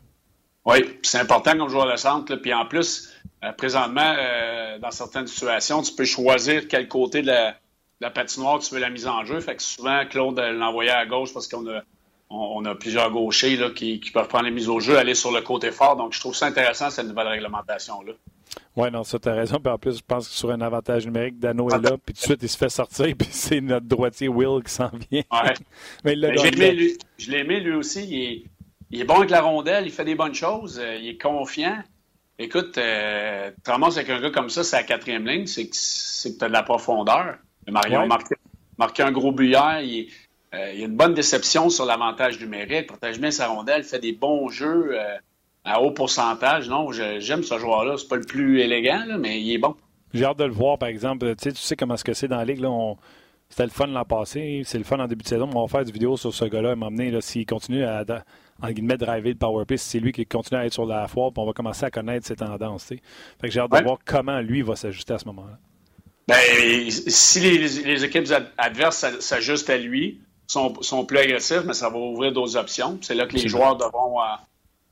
Oui, 0.66 1.00
c'est 1.04 1.20
important 1.20 1.58
comme 1.58 1.70
joueur 1.70 1.92
de 1.92 1.96
centre. 1.98 2.36
Puis 2.36 2.54
en 2.54 2.66
plus, 2.66 3.14
euh, 3.44 3.52
présentement, 3.52 4.16
euh, 4.18 4.80
dans 4.80 4.92
certaines 4.92 5.28
situations, 5.28 5.82
tu 5.82 5.94
peux 5.94 6.06
choisir 6.06 6.68
quel 6.68 6.88
côté 6.88 7.22
de 7.22 7.28
la, 7.28 8.10
patinoire 8.10 8.60
tu 8.60 8.74
veux 8.74 8.80
la 8.80 8.90
mise 8.90 9.08
en 9.08 9.26
jeu. 9.26 9.40
Fait 9.42 9.56
que 9.56 9.64
souvent, 9.64 10.06
Claude 10.10 10.40
l'envoyait 10.40 10.92
à 10.92 11.06
gauche 11.06 11.34
parce 11.34 11.48
qu'on 11.48 11.68
a, 11.68 11.82
on, 12.30 12.64
a 12.66 12.76
plusieurs 12.76 13.12
gauchers 13.12 13.58
là, 13.58 13.70
qui, 13.72 14.00
qui, 14.00 14.12
peuvent 14.12 14.28
prendre 14.28 14.46
les 14.46 14.52
mises 14.52 14.70
au 14.70 14.80
jeu, 14.80 14.98
aller 14.98 15.16
sur 15.16 15.32
le 15.32 15.42
côté 15.42 15.72
fort. 15.72 15.98
Donc, 15.98 16.14
je 16.14 16.20
trouve 16.20 16.36
ça 16.36 16.46
intéressant, 16.46 16.90
cette 16.90 17.08
nouvelle 17.08 17.28
réglementation-là. 17.28 18.14
Oui, 18.76 18.92
non, 18.92 19.04
ça, 19.04 19.20
tu 19.20 19.30
as 19.30 19.34
raison. 19.34 19.60
Puis 19.60 19.72
en 19.72 19.78
plus, 19.78 19.98
je 19.98 20.04
pense 20.06 20.28
que 20.28 20.34
sur 20.34 20.52
un 20.52 20.62
avantage 20.62 21.06
numérique, 21.06 21.40
Dano 21.40 21.70
est 21.70 21.82
là, 21.82 21.98
puis 21.98 22.14
tout 22.14 22.20
de 22.22 22.26
suite, 22.26 22.40
il 22.44 22.50
se 22.50 22.58
fait 22.58 22.70
sortir, 22.70 23.08
puis 23.18 23.28
c'est 23.32 23.62
notre 23.62 23.86
droitier 23.86 24.28
Will 24.28 24.64
qui 24.64 24.72
s'en 24.72 24.92
vient. 25.10 25.24
Ouais. 25.32 25.54
Mais 26.04 26.14
il 26.14 26.98
je 27.18 27.32
l'ai 27.32 27.40
aimé, 27.40 27.60
lui 27.60 27.74
aussi. 27.74 28.46
Il 28.90 29.02
est, 29.02 29.04
bon 29.04 29.18
avec 29.18 29.30
la 29.30 29.42
rondelle, 29.42 29.86
il 29.86 29.92
fait 29.92 30.06
des 30.06 30.16
bonnes 30.16 30.36
choses, 30.36 30.80
euh, 30.80 30.96
il 30.96 31.08
est 31.10 31.22
confiant. 31.22 31.84
Écoute, 32.40 32.78
euh, 32.78 33.50
tu 33.66 33.72
avec 33.72 34.10
un 34.10 34.22
gars 34.22 34.30
comme 34.30 34.50
ça, 34.50 34.64
c'est 34.64 34.76
la 34.76 34.84
quatrième 34.84 35.28
ligne, 35.28 35.48
c'est 35.48 35.68
que, 35.68 35.74
tu 35.74 36.44
as 36.44 36.48
de 36.48 36.54
la 36.54 36.64
profondeur. 36.64 37.38
Marion 37.68 38.02
a 38.02 38.20
marqué, 38.78 39.04
un 39.04 39.12
gros 39.12 39.32
but 39.32 39.50
hier. 39.50 39.82
Il, 39.82 40.08
euh, 40.54 40.72
il, 40.74 40.84
a 40.84 40.86
une 40.86 40.96
bonne 40.96 41.14
déception 41.14 41.70
sur 41.70 41.86
l'avantage 41.86 42.40
numérique, 42.40 42.88
protège 42.88 43.20
bien 43.20 43.32
sa 43.32 43.48
rondelle, 43.48 43.84
fait 43.84 44.00
des 44.00 44.14
bons 44.14 44.50
jeux. 44.50 44.92
Euh, 44.94 45.18
à 45.68 45.82
haut 45.82 45.92
pourcentage. 45.92 46.70
Non, 46.70 46.92
j'aime 46.92 47.44
ce 47.44 47.60
joueur-là. 47.60 47.96
C'est 47.98 48.08
pas 48.08 48.16
le 48.16 48.26
plus 48.26 48.62
élégant, 48.62 49.04
mais 49.20 49.42
il 49.42 49.54
est 49.54 49.58
bon. 49.58 49.76
J'ai 50.14 50.26
hâte 50.26 50.40
de 50.40 50.46
le 50.46 50.54
voir, 50.54 50.78
par 50.78 50.90
exemple. 50.90 51.36
Tu 51.36 51.44
sais, 51.44 51.52
tu 51.52 51.62
sais 51.62 51.76
comment 51.76 51.98
ce 51.98 52.04
que 52.04 52.14
c'est 52.14 52.28
dans 52.28 52.38
la 52.38 52.46
ligue. 52.46 52.66
C'était 53.50 53.64
le 53.64 53.70
fun 53.70 53.88
l'an 53.88 54.06
passé. 54.06 54.62
C'est 54.66 54.78
le 54.78 54.84
fun 54.84 55.00
en 55.00 55.08
début 55.08 55.24
de 55.24 55.28
saison. 55.28 55.50
On 55.54 55.62
va 55.62 55.68
faire 55.68 55.86
des 55.86 55.92
vidéos 55.92 56.18
sur 56.18 56.34
ce 56.34 56.46
gars-là. 56.46 56.76
M'emmener 56.76 57.20
s'il 57.22 57.46
continue 57.46 57.84
à, 57.84 58.04
en 58.62 58.72
guillemets, 58.72 58.98
driver 58.98 59.30
le 59.30 59.38
power 59.38 59.66
c'est 59.76 60.00
lui 60.00 60.12
qui 60.12 60.26
continue 60.26 60.60
à 60.60 60.66
être 60.66 60.74
sur 60.74 60.86
la 60.86 61.08
foire. 61.08 61.32
Puis 61.32 61.42
on 61.42 61.46
va 61.46 61.54
commencer 61.54 61.86
à 61.86 61.92
connaître 61.92 62.26
ses 62.26 62.36
tendances. 62.36 62.86
Fait 62.86 63.00
que 63.42 63.50
j'ai 63.50 63.60
hâte 63.60 63.72
de 63.72 63.84
voir 63.84 64.00
comment 64.06 64.40
lui 64.40 64.62
va 64.62 64.76
s'ajuster 64.76 65.14
à 65.14 65.20
ce 65.20 65.26
moment-là. 65.26 65.58
Ben, 66.28 66.90
si 66.90 67.40
les, 67.40 68.04
équipes 68.04 68.28
adverses 68.58 69.06
s'ajustent 69.20 69.70
à 69.70 69.78
lui, 69.78 70.20
sont, 70.46 70.82
sont 70.82 71.06
plus 71.06 71.20
agressifs, 71.20 71.64
mais 71.66 71.74
ça 71.74 71.90
va 71.90 71.98
ouvrir 71.98 72.34
d'autres 72.34 72.58
options. 72.58 72.98
C'est 73.02 73.16
là 73.16 73.28
que 73.28 73.36
les 73.36 73.48
joueurs 73.48 73.78
devront, 73.78 74.22
euh, 74.22 74.26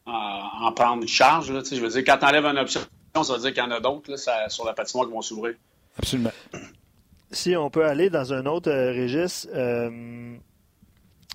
en, 0.05 0.71
prendre 0.71 1.05
charge. 1.07 1.51
Là, 1.51 1.62
je 1.69 1.79
veux 1.79 1.89
dire, 1.89 2.03
quand 2.05 2.17
tu 2.17 2.25
enlèves 2.25 2.45
une 2.45 2.57
option, 2.57 2.81
ça 3.24 3.33
veut 3.33 3.39
dire 3.39 3.53
qu'il 3.53 3.63
y 3.63 3.65
en 3.65 3.71
a 3.71 3.79
d'autres 3.79 4.15
sur 4.50 4.65
la 4.65 4.74
patinoire 4.74 5.07
qui 5.07 5.13
vont 5.13 5.21
s'ouvrir. 5.21 5.55
Absolument. 5.97 6.31
Si 7.31 7.55
on 7.55 7.69
peut 7.69 7.85
aller 7.85 8.09
dans 8.09 8.33
un 8.33 8.45
autre 8.45 8.69
euh, 8.69 8.91
registre, 8.91 9.50
euh, 9.53 10.37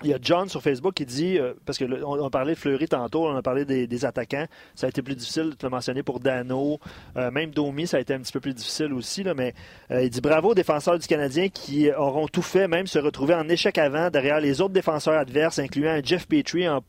il 0.02 0.10
y 0.10 0.14
a 0.14 0.18
John 0.20 0.48
sur 0.48 0.62
Facebook 0.62 0.94
qui 0.94 1.06
dit, 1.06 1.38
euh, 1.38 1.54
parce 1.66 1.78
qu'on 1.78 2.02
on 2.02 2.30
parlait 2.30 2.54
de 2.54 2.58
Fleury 2.58 2.88
tantôt, 2.88 3.26
on 3.26 3.36
a 3.36 3.42
parlé 3.42 3.64
des, 3.64 4.04
attaquants, 4.04 4.46
ça 4.74 4.86
a 4.86 4.88
été 4.88 5.02
plus 5.02 5.14
difficile, 5.14 5.50
de 5.50 5.56
le 5.62 5.68
mentionner 5.68 6.02
pour 6.02 6.20
Dano, 6.20 6.80
même 7.16 7.50
Domi, 7.50 7.86
ça 7.86 7.98
a 7.98 8.00
été 8.00 8.14
un 8.14 8.20
petit 8.20 8.32
peu 8.32 8.40
plus 8.40 8.54
difficile 8.54 8.94
aussi, 8.94 9.22
là, 9.22 9.34
mais 9.34 9.52
il 9.90 10.08
dit 10.08 10.22
bravo 10.22 10.50
aux 10.50 10.54
défenseurs 10.54 10.98
du 10.98 11.06
Canadien 11.06 11.48
qui 11.48 11.90
auront 11.92 12.28
tout 12.28 12.42
fait, 12.42 12.66
même 12.66 12.86
se 12.86 12.98
retrouver 12.98 13.34
en 13.34 13.48
échec 13.48 13.76
avant 13.76 14.10
derrière 14.10 14.40
les 14.40 14.60
autres 14.60 14.72
défenseurs 14.72 15.18
adverses, 15.18 15.58
incluant 15.58 16.00
Jeff 16.02 16.26
Petrie 16.26 16.68
en, 16.68 16.80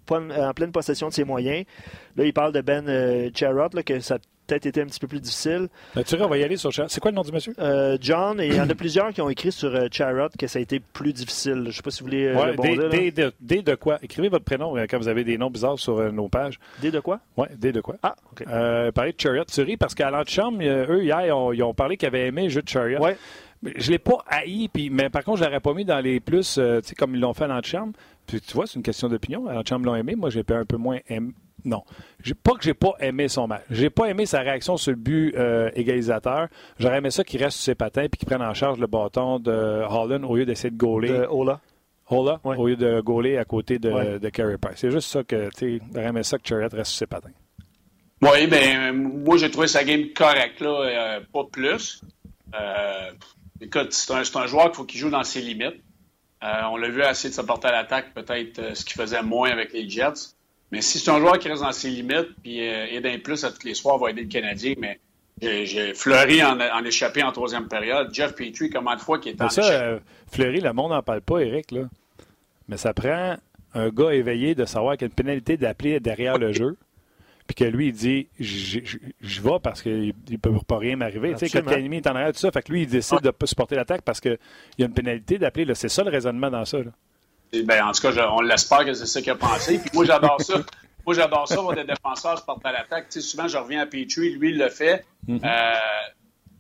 pleine 0.54 0.72
possession 0.72 1.10
de 1.10 1.14
ses 1.14 1.24
moyens. 1.24 1.66
Là, 2.16 2.26
il 2.26 2.34
parle 2.34 2.52
de 2.52 2.62
Ben 2.62 2.88
euh, 2.88 3.30
Charrot, 3.34 3.70
que 3.86 4.00
ça 4.00 4.18
peut-être 4.52 4.66
été 4.66 4.82
un 4.82 4.86
petit 4.86 5.00
peu 5.00 5.08
plus 5.08 5.22
difficile. 5.22 5.68
Ben, 5.96 6.04
tu 6.04 6.16
on 6.22 6.28
va 6.28 6.38
y 6.38 6.44
aller 6.44 6.58
sur. 6.58 6.72
C'est 6.74 7.00
quoi 7.00 7.12
le 7.12 7.16
nom 7.16 7.22
du 7.22 7.32
monsieur? 7.32 7.54
Euh, 7.60 7.98
John, 8.02 8.40
et 8.40 8.48
il 8.48 8.56
y 8.56 8.62
en 8.62 8.70
a 8.70 8.76
plusieurs 8.76 9.14
qui 9.14 9.22
ont 9.22 9.30
écrit 9.30 9.52
sur 9.52 9.74
euh, 9.74 9.88
Charrot 9.92 10.30
que 10.38 10.48
ça 10.48 10.60
a 10.60 10.62
été 10.62 10.80
plus 10.80 11.14
difficile. 11.14 11.62
Je 11.64 11.68
ne 11.68 11.72
sais 11.72 11.82
pas 11.82 11.92
si 11.92 12.02
vous 12.02 12.08
voulez 12.08 12.34
ouais, 12.34 12.56
D, 12.92 13.32
D, 13.40 13.62
de, 13.62 13.76
quoi? 13.76 14.00
Écrivez 14.02 14.30
votre 14.30 14.46
prénom 14.46 14.76
quand 14.90 14.98
vous 14.98 15.08
avez 15.08 15.24
des 15.24 15.38
noms 15.38 15.50
bizarres 15.50 15.80
sur 15.80 16.12
nos 16.12 16.28
pages. 16.28 16.60
D 16.82 16.92
de 16.92 17.00
quoi? 17.00 17.20
Oui, 17.38 17.48
D 17.58 17.72
de 17.72 17.82
quoi? 17.82 17.96
Ah, 18.04 18.16
OK. 18.32 18.44
parler 18.94 19.14
de 19.14 19.20
Chariot. 19.20 19.46
Tu 19.46 19.62
ris 19.62 19.78
parce 19.78 19.96
qu'à 19.96 20.12
l'antichambre, 20.12 20.62
eux, 20.62 21.04
hier, 21.04 21.26
ils 21.54 21.64
ont, 21.64 21.74
parlé 21.74 21.98
qu'ils 21.98 22.08
avaient 22.08 22.28
aimé 22.28 22.44
le 22.44 22.50
jeu 22.50 22.62
de 22.62 22.70
Chariot. 22.70 23.02
Ouais. 23.02 23.18
Je 23.64 23.88
ne 23.88 23.92
l'ai 23.92 24.00
pas 24.00 24.18
haï, 24.28 24.70
puis, 24.70 24.90
mais 24.90 25.10
par 25.10 25.24
contre, 25.24 25.38
je 25.38 25.44
ne 25.44 25.50
l'aurais 25.50 25.60
pas 25.60 25.74
mis 25.74 25.86
dans 25.86 26.00
les 26.00 26.20
plus, 26.20 26.60
comme 26.98 27.16
ils 27.16 27.22
l'ont 27.22 27.34
fait 27.34 27.44
à 27.46 27.48
l'antichambre. 27.48 27.94
Puis 28.26 28.42
tu 28.42 28.54
vois, 28.54 28.66
c'est 28.66 28.76
une 28.76 28.84
question 28.84 29.08
d'opinion. 29.08 29.48
À 29.48 29.54
l'antichambre 29.54 29.86
l'ont 29.86 29.96
aimé. 29.96 30.16
Moi, 30.16 30.30
j'ai 30.30 30.44
un 30.50 30.66
peu 30.66 30.78
moins 30.78 30.98
aimé 31.08 31.34
non. 31.66 31.84
Pas 32.44 32.54
que 32.54 32.64
j'ai 32.64 32.74
pas 32.74 32.94
aimé 33.00 33.28
son 33.28 33.48
match. 33.48 33.64
J'ai 33.70 33.90
pas 33.90 34.08
aimé 34.08 34.26
sa 34.26 34.40
réaction 34.40 34.78
sur 34.78 34.92
le 34.92 34.98
but 34.98 35.36
euh, 35.36 35.70
égalisateur. 35.76 36.48
J'aurais 36.80 36.98
aimé 36.98 37.12
ça 37.12 37.24
qu'il 37.24 37.42
reste 37.44 37.58
sur 37.58 37.66
ses 37.66 37.76
patins 37.76 38.04
et 38.04 38.10
qu'il 38.10 38.28
prenne 38.28 38.42
en 38.42 38.54
charge 38.54 38.80
le 38.80 38.88
bâton 38.88 39.40
de 39.40 39.52
Holland 39.52 40.24
au 40.26 40.36
lieu 40.36 40.46
d'essayer 40.46 40.72
de 40.72 40.78
gauler. 40.78 41.10
De 41.10 41.28
Ola. 41.30 41.60
Ola, 42.10 42.42
au 42.44 42.68
lieu 42.68 42.76
de 42.76 43.00
gauler 43.00 43.38
à 43.38 43.46
côté 43.46 43.80
de, 43.80 44.18
de 44.18 44.30
Carey 44.30 44.58
Price. 44.58 44.78
C'est 44.78 44.92
juste 44.92 45.10
ça 45.10 45.24
que, 45.24 45.50
tu 45.52 45.78
sais, 45.78 45.82
j'aurais 45.94 46.08
aimé 46.08 46.24
ça 46.24 46.38
que 46.38 46.48
Chariot 46.48 46.68
reste 46.72 46.92
sur 46.92 47.00
ses 47.00 47.08
patins. 47.08 47.32
Oui, 48.22 48.48
ben 48.48 48.92
moi, 48.92 49.38
j'ai 49.38 49.50
trouvé 49.50 49.68
sa 49.68 49.84
game 49.84 50.10
correcte, 50.14 50.60
là, 50.60 50.70
euh, 50.70 51.20
pas 51.32 51.46
plus. 51.46 52.02
Euh, 52.54 53.12
écoute, 53.62 53.94
c'est 53.94 54.12
un, 54.14 54.42
un, 54.42 54.46
joueur 54.46 54.66
qu'il 54.66 54.76
faut 54.76 54.84
qu'il 54.84 55.00
joue 55.00 55.10
dans 55.10 55.24
ses 55.24 55.42
limites. 55.42 55.82
on 56.42 56.76
l'a 56.76 56.90
vu 56.90 57.02
assez 57.02 57.30
de 57.30 57.34
se 57.34 57.42
porter 57.42 57.70
à 57.70 57.72
l'attaque, 57.72 58.14
peut-être 58.14 58.76
ce 58.76 58.84
qu'il 58.84 59.02
faisait 59.02 59.24
moins 59.24 59.50
avec 59.50 59.72
les 59.72 59.90
Jets. 59.90 60.36
Mais 60.72 60.82
si 60.82 61.00
c'est 61.00 61.12
un 61.12 61.20
joueur 61.20 61.38
qui 61.38 61.50
reste 61.50 61.64
dans 61.64 61.72
ses 61.72 61.90
limites, 61.90 62.30
puis 62.42 62.68
euh, 62.68 62.86
aide 62.92 63.06
un 63.06 63.20
plus 63.20 63.44
à 63.44 63.52
tous 63.52 63.66
les 63.66 63.74
soirs, 63.74 63.98
va 63.98 64.10
aider 64.10 64.22
le 64.22 64.30
Canadien, 64.30 64.76
mais 64.78 65.00
j'ai 65.42 65.94
Fleury 65.94 66.44
en, 66.44 66.60
en, 66.60 66.84
échappé 66.86 67.24
en 67.24 67.32
troisième 67.32 67.68
période. 67.68 68.14
Jeff 68.14 68.36
Petrie, 68.36 68.70
comment 68.70 68.96
de 68.96 69.02
fois 69.02 69.20
qui 69.20 69.30
est 69.30 69.42
en 69.42 69.50
ça, 69.50 69.64
euh, 69.64 70.00
Fleury, 70.32 70.62
le 70.62 70.72
monde 70.72 70.92
n'en 70.92 71.02
parle 71.02 71.22
pas, 71.22 71.40
Eric. 71.40 71.72
Là. 71.72 71.82
Mais 72.68 72.78
ça 72.78 72.94
prend 72.94 73.36
un 73.74 73.90
gars 73.90 74.12
éveillé 74.12 74.56
de 74.56 74.66
savoir 74.66 74.98
qu'il 74.98 75.04
y 75.04 75.06
a 75.06 75.10
une 75.10 75.16
pénalité 75.16 75.58
d'appeler 75.58 76.00
derrière 76.00 76.38
le 76.38 76.54
jeu. 76.54 76.78
Puis 77.48 77.56
que 77.56 77.64
lui, 77.64 77.88
il 77.88 77.94
dit 77.94 78.28
Je 78.40 79.42
vais 79.42 79.60
parce 79.62 79.82
qu'il 79.82 80.14
ne 80.30 80.38
peut 80.38 80.52
pas 80.66 80.78
rien 80.78 80.96
m'arriver. 80.96 81.34
Tu 81.34 81.48
sais, 81.48 81.62
quand 81.62 81.70
l'ennemi 81.70 81.98
est 81.98 82.08
en 82.08 82.16
arrière, 82.16 82.32
tout 82.32 82.40
ça. 82.40 82.52
Fait 82.52 82.62
que 82.62 82.72
lui, 82.72 82.84
il 82.84 82.88
décide 82.88 83.20
de 83.20 83.28
ne 83.28 83.32
pas 83.32 83.46
supporter 83.46 83.76
l'attaque 83.76 84.04
parce 84.04 84.22
qu'il 84.22 84.38
y 84.78 84.84
a 84.84 84.86
une 84.86 84.94
pénalité 84.94 85.38
d'appeler. 85.38 85.74
C'est 85.76 85.90
ça 85.90 86.04
le 86.04 86.12
raisonnement 86.12 86.50
dans 86.50 86.64
ça. 86.64 86.78
Là. 86.78 86.92
Ben, 87.54 87.84
en 87.84 87.92
tout 87.92 88.02
cas, 88.02 88.30
on 88.32 88.42
l'espère 88.42 88.86
que 88.86 88.94
c'est 88.94 89.06
ça 89.06 89.22
qu'il 89.22 89.32
a 89.32 89.36
pensé. 89.36 89.78
Puis 89.78 89.90
moi, 89.94 90.06
j'adore 90.06 90.40
ça. 90.42 90.56
moi, 91.06 91.14
j'adore 91.14 91.48
ça, 91.48 91.60
voir 91.60 91.76
des 91.76 91.84
défenseurs 91.84 92.40
se 92.40 92.46
porter 92.46 92.70
à 92.70 92.72
l'attaque. 92.72 93.10
Tu 93.10 93.20
sais, 93.20 93.28
souvent, 93.28 93.48
je 93.48 93.58
reviens 93.58 93.82
à 93.82 93.86
Petrie, 93.86 94.32
lui, 94.36 94.52
il 94.52 94.58
le 94.58 94.70
fait. 94.70 95.06
Mm-hmm. 95.28 95.42
euh, 95.44 95.74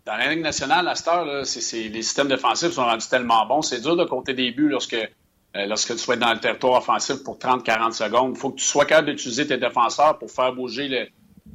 dans 0.05 0.17
la 0.17 0.33
Ligue 0.33 0.43
nationale, 0.43 0.87
à 0.87 0.95
cette 0.95 1.07
heure, 1.07 1.25
là, 1.25 1.45
c'est, 1.45 1.87
les 1.87 2.01
systèmes 2.01 2.27
défensifs 2.27 2.71
sont 2.71 2.83
rendus 2.83 3.07
tellement 3.07 3.45
bons. 3.45 3.61
C'est 3.61 3.79
dur 3.79 3.95
de 3.95 4.03
compter 4.03 4.33
des 4.33 4.51
buts 4.51 4.67
lorsque, 4.67 4.95
euh, 4.95 5.65
lorsque 5.65 5.93
tu 5.93 5.97
sois 5.97 6.17
dans 6.17 6.33
le 6.33 6.39
territoire 6.39 6.79
offensif 6.79 7.23
pour 7.23 7.37
30-40 7.37 7.93
secondes. 7.93 8.33
Il 8.35 8.39
faut 8.39 8.49
que 8.49 8.59
tu 8.59 8.65
sois 8.65 8.85
capable 8.85 9.11
d'utiliser 9.11 9.47
tes 9.47 9.57
défenseurs 9.57 10.19
pour 10.19 10.29
faire 10.29 10.51
bouger 10.53 10.89
le, 10.89 11.07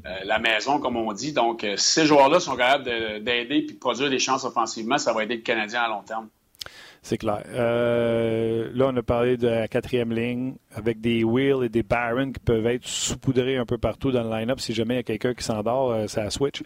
euh, 0.07 0.19
la 0.25 0.39
maison, 0.39 0.79
comme 0.79 0.97
on 0.97 1.13
dit. 1.13 1.33
Donc, 1.33 1.61
si 1.61 1.77
ces 1.77 2.07
joueurs-là 2.07 2.41
sont 2.41 2.57
capables 2.57 2.85
d'aider 2.85 3.67
et 3.69 3.73
de 3.73 3.79
produire 3.79 4.09
des 4.09 4.19
chances 4.19 4.45
offensivement, 4.45 4.97
ça 4.97 5.13
va 5.13 5.25
aider 5.25 5.37
le 5.37 5.43
Canadien 5.43 5.83
à 5.83 5.89
long 5.89 6.03
terme. 6.03 6.29
C'est 7.03 7.19
clair. 7.19 7.43
Euh, 7.49 8.71
là, 8.75 8.91
on 8.93 8.97
a 8.97 9.03
parlé 9.03 9.37
de 9.37 9.49
la 9.49 9.69
quatrième 9.69 10.13
ligne 10.13 10.55
avec 10.75 11.01
des 11.01 11.25
Will 11.25 11.65
et 11.65 11.69
des 11.69 11.83
Barron 11.83 12.33
qui 12.33 12.41
peuvent 12.41 12.67
être 12.67 12.87
saupoudrés 12.87 13.57
un 13.57 13.65
peu 13.67 13.79
partout 13.79 14.11
dans 14.11 14.23
le 14.23 14.31
line-up. 14.31 14.61
Si 14.61 14.75
jamais 14.75 14.95
il 14.95 14.99
y 14.99 15.01
a 15.01 15.05
quelqu'un 15.05 15.35
qui 15.35 15.45
s'endort, 15.45 15.93
euh, 15.93 16.07
ça 16.07 16.29
switch. 16.31 16.63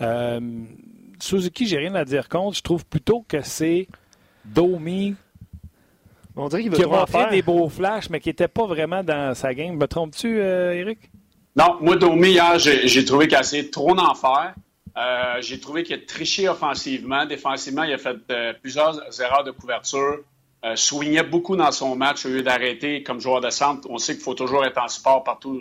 Euh, 0.00 0.40
Suzuki, 1.18 1.66
j'ai 1.66 1.78
rien 1.78 1.94
à 1.94 2.04
dire 2.04 2.28
contre. 2.28 2.56
Je 2.56 2.62
trouve 2.62 2.84
plutôt 2.86 3.24
que 3.26 3.42
c'est 3.42 3.88
Domi 4.44 5.14
on 6.36 6.48
dirait 6.48 6.62
qu'il 6.62 6.72
qui 6.72 6.82
a 6.82 7.06
fait 7.06 7.30
des 7.30 7.42
beaux 7.42 7.68
flashs, 7.68 8.10
mais 8.10 8.18
qui 8.18 8.28
n'était 8.28 8.48
pas 8.48 8.66
vraiment 8.66 9.04
dans 9.04 9.34
sa 9.36 9.54
game. 9.54 9.76
Me 9.76 9.86
trompes-tu, 9.86 10.38
Eric? 10.40 10.98
Non, 11.54 11.76
moi, 11.80 11.94
Domi, 11.94 12.30
hier, 12.30 12.58
j'ai 12.58 13.04
trouvé 13.04 13.28
qu'il 13.28 13.36
a 13.36 13.40
essayé 13.40 13.70
trop 13.70 13.94
d'en 13.94 14.14
faire. 14.14 14.54
Euh, 14.96 15.40
j'ai 15.40 15.58
trouvé 15.58 15.82
qu'il 15.82 15.96
a 15.96 15.98
triché 15.98 16.48
offensivement. 16.48 17.26
Défensivement, 17.26 17.82
il 17.82 17.92
a 17.92 17.98
fait 17.98 18.16
euh, 18.30 18.52
plusieurs 18.60 19.20
erreurs 19.20 19.44
de 19.44 19.50
couverture. 19.50 20.20
Euh, 20.64 21.22
beaucoup 21.24 21.56
dans 21.56 21.72
son 21.72 21.94
match 21.94 22.24
au 22.24 22.30
lieu 22.30 22.42
d'arrêter 22.42 23.02
comme 23.02 23.20
joueur 23.20 23.40
de 23.40 23.50
centre. 23.50 23.86
On 23.90 23.98
sait 23.98 24.14
qu'il 24.14 24.22
faut 24.22 24.34
toujours 24.34 24.64
être 24.64 24.78
en 24.78 24.88
support 24.88 25.22
partout, 25.22 25.60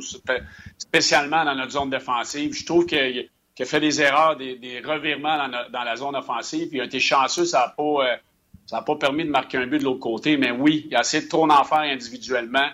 spécialement 0.78 1.44
dans 1.44 1.56
notre 1.56 1.72
zone 1.72 1.90
défensive. 1.90 2.54
Je 2.54 2.66
trouve 2.66 2.86
qu'il 2.86 3.30
a 3.60 3.66
fait 3.66 3.82
des 3.82 4.02
erreurs, 4.02 4.38
des, 4.38 4.82
revirements 4.86 5.50
dans, 5.70 5.84
la 5.84 5.96
zone 5.98 6.16
offensive. 6.16 6.70
Il 6.72 6.80
a 6.80 6.86
été 6.86 7.02
chanceux, 7.02 7.44
ça 7.44 7.60
n'a 7.60 7.68
pas, 7.76 8.18
ça 8.66 8.82
pas 8.82 8.96
permis 8.96 9.26
de 9.26 9.30
marquer 9.30 9.58
un 9.58 9.68
but 9.68 9.80
de 9.80 9.84
l'autre 9.84 10.00
côté. 10.00 10.38
Mais 10.38 10.52
oui, 10.52 10.88
il 10.90 10.96
a 10.96 11.02
essayé 11.02 11.24
de 11.24 11.28
trop 11.28 11.50
en 11.50 11.64
faire 11.66 11.80
individuellement. 11.80 12.70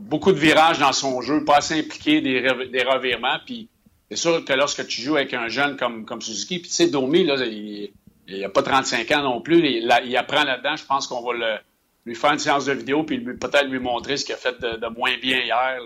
beaucoup 0.00 0.32
de 0.32 0.38
virages 0.38 0.80
dans 0.80 0.92
son 0.92 1.20
jeu, 1.20 1.44
pas 1.44 1.58
assez 1.58 1.78
impliqué, 1.78 2.20
des, 2.20 2.40
des 2.72 2.82
revirements. 2.82 3.38
Puis 3.46 3.68
c'est 4.10 4.16
sûr 4.16 4.44
que 4.44 4.52
lorsque 4.52 4.86
tu 4.86 5.00
joues 5.00 5.16
avec 5.16 5.32
un 5.34 5.48
jeune 5.48 5.76
comme, 5.76 6.04
comme 6.04 6.20
Suzuki, 6.20 6.58
puis 6.58 6.68
tu 6.68 6.74
sais, 6.74 6.88
Domi, 6.88 7.24
là, 7.24 7.36
il 7.44 7.90
n'a 8.28 8.48
pas 8.48 8.62
35 8.62 9.10
ans 9.12 9.22
non 9.22 9.40
plus, 9.40 9.66
il, 9.66 10.16
apprend 10.16 10.44
là-dedans. 10.44 10.76
Je 10.76 10.84
pense 10.84 11.06
qu'on 11.06 11.22
va 11.22 11.60
lui 12.04 12.14
faire 12.14 12.32
une 12.32 12.38
séance 12.38 12.66
de 12.66 12.72
vidéo 12.72 13.02
puis 13.02 13.18
peut-être 13.18 13.66
lui 13.66 13.78
montrer 13.78 14.16
ce 14.16 14.24
qu'il 14.24 14.34
a 14.34 14.38
fait 14.38 14.60
de, 14.60 14.86
moins 14.94 15.16
bien 15.20 15.40
hier. 15.40 15.78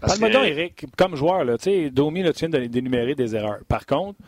Parle-moi 0.00 0.30
donc, 0.30 0.44
Eric, 0.44 0.84
comme 0.96 1.16
joueur, 1.16 1.44
là, 1.44 1.56
Domi, 1.90 2.22
là, 2.22 2.32
tu 2.32 2.46
viens 2.46 2.60
de 2.60 2.66
d'énumérer 2.66 3.14
des 3.14 3.34
erreurs. 3.34 3.60
Par 3.68 3.86
contre, 3.86 4.18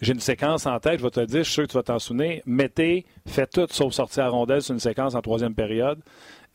j'ai 0.00 0.12
une 0.12 0.20
séquence 0.20 0.66
en 0.66 0.78
tête, 0.80 0.98
je 0.98 1.04
vais 1.04 1.10
te 1.10 1.20
le 1.20 1.26
dire, 1.26 1.38
je 1.40 1.44
suis 1.44 1.54
sûr 1.54 1.62
que 1.64 1.70
tu 1.70 1.76
vas 1.76 1.82
t'en 1.82 1.98
souvenir. 1.98 2.40
Mettez, 2.46 3.04
fait 3.26 3.46
tout 3.46 3.66
sauf 3.70 3.92
sortir 3.92 4.24
à 4.24 4.28
rondelle 4.28 4.62
sur 4.62 4.72
une 4.72 4.80
séquence 4.80 5.14
en 5.14 5.20
troisième 5.20 5.54
période. 5.54 6.00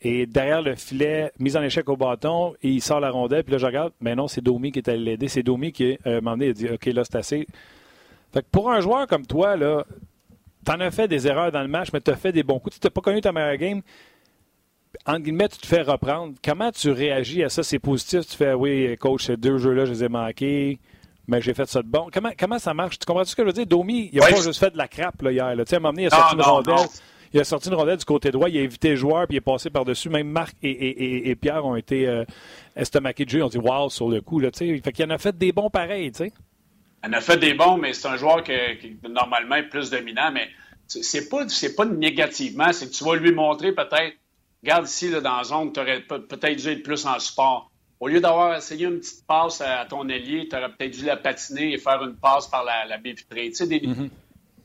Et 0.08 0.24
derrière 0.24 0.62
le 0.62 0.76
filet, 0.76 1.32
mise 1.40 1.56
en 1.56 1.62
échec 1.64 1.88
au 1.88 1.96
bâton, 1.96 2.54
et 2.62 2.68
il 2.68 2.80
sort 2.80 3.00
la 3.00 3.10
rondelle. 3.10 3.42
Puis 3.42 3.50
là, 3.50 3.58
je 3.58 3.66
regarde, 3.66 3.92
mais 4.00 4.14
non, 4.14 4.28
c'est 4.28 4.40
Domi 4.40 4.70
qui 4.70 4.78
est 4.78 4.88
allé 4.88 5.00
l'aider. 5.00 5.26
C'est 5.26 5.42
Domi 5.42 5.72
qui, 5.72 5.98
euh, 6.06 6.20
m'a 6.20 6.30
donné, 6.30 6.50
a 6.50 6.52
dit 6.52 6.68
OK, 6.68 6.86
là, 6.86 7.02
c'est 7.02 7.16
assez. 7.16 7.48
Fait 8.32 8.42
que 8.42 8.46
pour 8.52 8.70
un 8.70 8.80
joueur 8.80 9.08
comme 9.08 9.26
toi, 9.26 9.56
là, 9.56 9.84
t'en 10.64 10.78
as 10.78 10.92
fait 10.92 11.08
des 11.08 11.26
erreurs 11.26 11.50
dans 11.50 11.60
le 11.60 11.66
match, 11.66 11.88
mais 11.92 12.00
tu 12.00 12.12
as 12.12 12.14
fait 12.14 12.30
des 12.30 12.44
bons 12.44 12.60
coups. 12.60 12.78
Tu 12.78 12.86
n'as 12.86 12.90
pas 12.90 13.00
connu 13.00 13.20
ta 13.20 13.32
meilleure 13.32 13.56
game. 13.56 13.82
En 15.06 15.18
guillemets, 15.18 15.48
tu 15.48 15.58
te 15.58 15.66
fais 15.66 15.82
reprendre. 15.82 16.34
Comment 16.44 16.70
tu 16.70 16.92
réagis 16.92 17.42
à 17.42 17.48
ça? 17.48 17.64
C'est 17.64 17.80
positif? 17.80 18.28
Tu 18.28 18.36
fais, 18.36 18.52
oui, 18.52 18.96
coach, 18.98 19.26
ces 19.26 19.36
deux 19.36 19.58
jeux-là, 19.58 19.86
je 19.86 19.92
les 19.92 20.04
ai 20.04 20.08
manqués, 20.08 20.78
mais 21.26 21.42
j'ai 21.42 21.52
fait 21.52 21.66
ça 21.66 21.82
de 21.82 21.88
bon. 21.88 22.10
Comment, 22.14 22.30
comment 22.38 22.60
ça 22.60 22.74
marche? 22.74 23.00
Tu 23.00 23.06
comprends 23.06 23.24
ce 23.24 23.34
que 23.34 23.42
je 23.42 23.48
veux 23.48 23.52
dire? 23.52 23.66
Domi, 23.66 24.08
il 24.12 24.20
n'a 24.20 24.28
pas 24.28 24.40
juste 24.40 24.60
fait 24.60 24.70
de 24.70 24.78
la 24.78 24.86
crappe 24.86 25.20
là, 25.22 25.32
hier. 25.32 25.56
Là. 25.56 25.64
Tu 25.64 25.70
sais, 25.70 25.74
à 25.74 25.78
un 25.78 25.80
moment 25.80 25.94
donné, 25.94 26.04
il 26.04 26.06
a 26.06 26.10
sorti 26.10 26.36
une 26.36 26.42
rondelle. 26.42 26.86
Il 27.32 27.40
a 27.40 27.44
sorti 27.44 27.68
une 27.68 27.74
rondelle 27.74 27.96
du 27.96 28.04
côté 28.04 28.30
droit, 28.30 28.48
il 28.48 28.58
a 28.58 28.60
évité 28.60 28.90
le 28.90 28.96
joueur, 28.96 29.26
puis 29.26 29.36
il 29.36 29.38
est 29.38 29.40
passé 29.40 29.70
par-dessus. 29.70 30.08
Même 30.08 30.28
Marc 30.28 30.56
et, 30.62 31.36
Pierre 31.40 31.64
ont 31.64 31.76
été 31.76 32.06
euh, 32.06 32.24
estomaqués 32.74 33.24
de 33.24 33.30
jeu. 33.30 33.38
Ils 33.38 33.42
ont 33.42 33.48
dit 33.48 33.58
wow 33.58 33.88
sur 33.90 34.08
le 34.08 34.20
coup. 34.20 34.38
Là, 34.38 34.50
fait 34.52 34.80
qu'il 34.92 35.04
en 35.04 35.10
a 35.10 35.18
fait 35.18 35.36
des 35.36 35.52
bons 35.52 35.70
pareils. 35.70 36.10
sais. 36.14 36.32
Il 37.04 37.10
en 37.10 37.12
a 37.12 37.20
fait 37.20 37.36
des 37.36 37.54
bons, 37.54 37.76
mais 37.76 37.92
c'est 37.92 38.08
un 38.08 38.16
joueur 38.16 38.42
qui, 38.42 38.52
normalement 39.08 39.56
est 39.56 39.68
plus 39.68 39.90
dominant. 39.90 40.30
Mais 40.32 40.48
c'est 40.86 41.28
pas, 41.28 41.44
pas 41.76 41.84
négativement. 41.84 42.72
C'est 42.72 42.88
que 42.88 42.94
tu 42.94 43.04
vas 43.04 43.16
lui 43.16 43.32
montrer 43.32 43.72
peut-être, 43.72 44.16
regarde 44.62 44.86
ici 44.86 45.10
là, 45.10 45.20
dans 45.20 45.36
la 45.36 45.44
zone, 45.44 45.72
tu 45.72 45.80
aurais 45.80 46.00
peut-être 46.00 46.56
dû 46.56 46.68
être 46.68 46.82
plus 46.82 47.06
en 47.06 47.18
support. 47.18 47.70
Au 47.98 48.08
lieu 48.08 48.20
d'avoir 48.20 48.56
essayé 48.56 48.86
une 48.86 48.98
petite 48.98 49.26
passe 49.26 49.62
à, 49.62 49.86
ton 49.86 50.06
ailier, 50.08 50.48
tu 50.48 50.56
aurais 50.56 50.68
peut-être 50.68 50.98
dû 50.98 51.04
la 51.06 51.16
patiner 51.16 51.72
et 51.72 51.78
faire 51.78 52.02
une 52.02 52.14
passe 52.16 52.46
par 52.46 52.62
la, 52.62 52.84
la 52.84 52.98
baie 52.98 53.12
vitrée. 53.12 53.48
Tu 53.48 53.54
sais, 53.54 53.66
des, 53.66 53.80
mm-hmm 53.80 54.08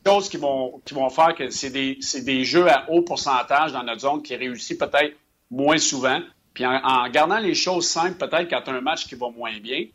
choses 0.06 0.28
qui 0.28 0.36
vont, 0.36 0.80
qui 0.84 0.94
vont 0.94 1.08
faire 1.10 1.34
que 1.34 1.50
c'est 1.50 1.70
des, 1.70 1.98
des, 2.22 2.44
jeux 2.44 2.70
à 2.70 2.90
haut 2.90 3.02
pourcentage 3.02 3.72
dans 3.72 3.82
notre 3.82 4.00
zone 4.00 4.22
qui 4.22 4.34
réussissent 4.36 4.78
peut-être 4.78 5.16
moins 5.50 5.78
souvent. 5.78 6.20
Puis 6.54 6.66
en, 6.66 7.08
gardant 7.08 7.38
les 7.38 7.54
choses 7.54 7.86
simples, 7.86 8.14
peut-être 8.14 8.48
quand 8.50 8.62
tu 8.62 8.70
as 8.70 8.74
un 8.74 8.80
match 8.80 9.06
qui 9.06 9.14
va 9.14 9.30
moins 9.30 9.58
bien, 9.58 9.86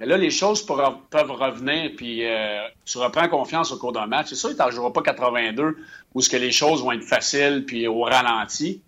mais 0.00 0.06
là, 0.06 0.16
les 0.16 0.30
choses 0.30 0.64
peuvent 0.64 1.30
revenir, 1.32 1.90
puis 1.96 2.24
euh, 2.24 2.60
tu 2.84 2.98
reprends 2.98 3.28
confiance 3.28 3.72
au 3.72 3.78
cours 3.78 3.92
d'un 3.92 4.06
match. 4.06 4.28
C'est 4.28 4.36
sûr 4.36 4.50
tu 4.50 4.56
n'en 4.56 4.70
joueras 4.70 4.92
pas 4.92 5.02
82 5.02 5.76
où 6.14 6.20
ce 6.20 6.28
que 6.28 6.36
les 6.36 6.52
choses 6.52 6.82
vont 6.82 6.92
être 6.92 7.02
faciles, 7.02 7.64
puis 7.66 7.88
au 7.88 8.02
ralenti. 8.02 8.80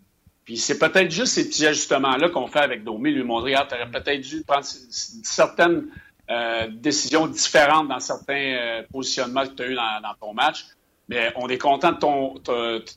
Puis 0.44 0.56
c'est 0.56 0.78
peut-être 0.78 1.10
juste 1.10 1.34
ces 1.34 1.48
petits 1.48 1.66
ajustements-là 1.66 2.28
qu'on 2.28 2.46
fait 2.46 2.60
avec 2.60 2.84
Domi, 2.84 3.10
lui 3.10 3.24
montrer, 3.24 3.54
ah, 3.54 3.66
tu 3.68 3.74
aurais 3.74 3.90
peut-être 3.90 4.20
dû 4.20 4.42
prendre 4.42 4.64
certaines 4.64 5.88
euh, 6.30 6.68
décisions 6.70 7.26
différentes 7.26 7.88
dans 7.88 7.98
certains 7.98 8.54
euh, 8.54 8.82
positionnements 8.92 9.44
que 9.46 9.54
tu 9.54 9.62
as 9.62 9.66
eu 9.66 9.74
dans, 9.74 10.14
ton 10.20 10.32
match. 10.32 10.64
Mais 11.08 11.32
on 11.34 11.48
est 11.48 11.58
content 11.58 11.90
de 11.90 11.98
ton, 11.98 12.34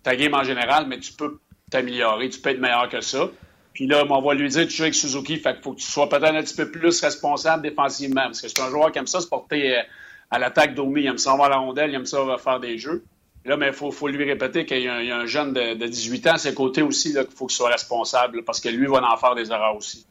ta, 0.04 0.16
game 0.16 0.36
en 0.36 0.44
général, 0.44 0.86
mais 0.88 1.00
tu 1.00 1.14
peux 1.14 1.40
t'améliorer, 1.72 2.30
tu 2.30 2.40
peux 2.40 2.52
être 2.52 2.60
meilleur 2.60 2.88
que 2.90 3.02
ça. 3.02 3.30
Puis 3.74 3.88
là, 3.88 4.06
on 4.08 4.22
va 4.22 4.34
lui 4.36 4.50
dire, 4.50 4.68
tu 4.68 4.74
joues 4.76 4.84
avec 4.84 4.94
Suzuki, 4.94 5.38
fait 5.38 5.60
faut 5.64 5.74
que 5.74 5.80
tu 5.80 5.90
sois 5.90 6.08
peut-être 6.08 6.36
un 6.36 6.44
petit 6.44 6.56
peu 6.56 6.70
plus 6.70 7.02
responsable 7.02 7.64
défensivement. 7.64 8.26
Parce 8.26 8.42
que 8.42 8.48
c'est 8.48 8.62
un 8.62 8.70
joueur 8.70 8.92
qui 8.92 9.00
aime 9.00 9.08
ça 9.08 9.20
se 9.20 9.28
porter 9.28 9.80
euh, 9.80 9.82
à 10.30 10.38
l'attaque 10.38 10.76
d'Omi. 10.76 11.02
Il 11.02 11.08
aime 11.08 11.18
ça 11.18 11.32
avoir 11.32 11.50
la 11.50 11.58
rondelle, 11.58 11.90
il 11.90 11.96
aime 11.96 12.06
ça 12.06 12.20
faire 12.38 12.60
des 12.60 12.78
jeux. 12.78 13.04
Là, 13.46 13.58
mais 13.58 13.68
il 13.68 13.74
faut, 13.74 14.08
lui 14.08 14.24
répéter 14.24 14.66
qu'il 14.66 14.80
y, 14.80 14.88
a 14.88 15.18
un 15.18 15.26
jeune 15.26 15.54
de, 15.54 15.88
18 15.88 16.28
ans 16.28 16.34
à 16.34 16.38
ses 16.38 16.54
côtés 16.54 16.82
aussi 16.82 17.14
qu'il 17.14 17.26
faut 17.36 17.48
qu'il 17.48 17.58
soit 17.58 17.70
responsable 17.70 18.44
parce 18.44 18.62
que 18.62 18.70
lui 18.70 18.86
va 18.86 19.02
en 19.04 19.18
faire 19.18 19.36
des 19.36 19.52
erreurs 19.52 19.76
aussi. 19.76 20.06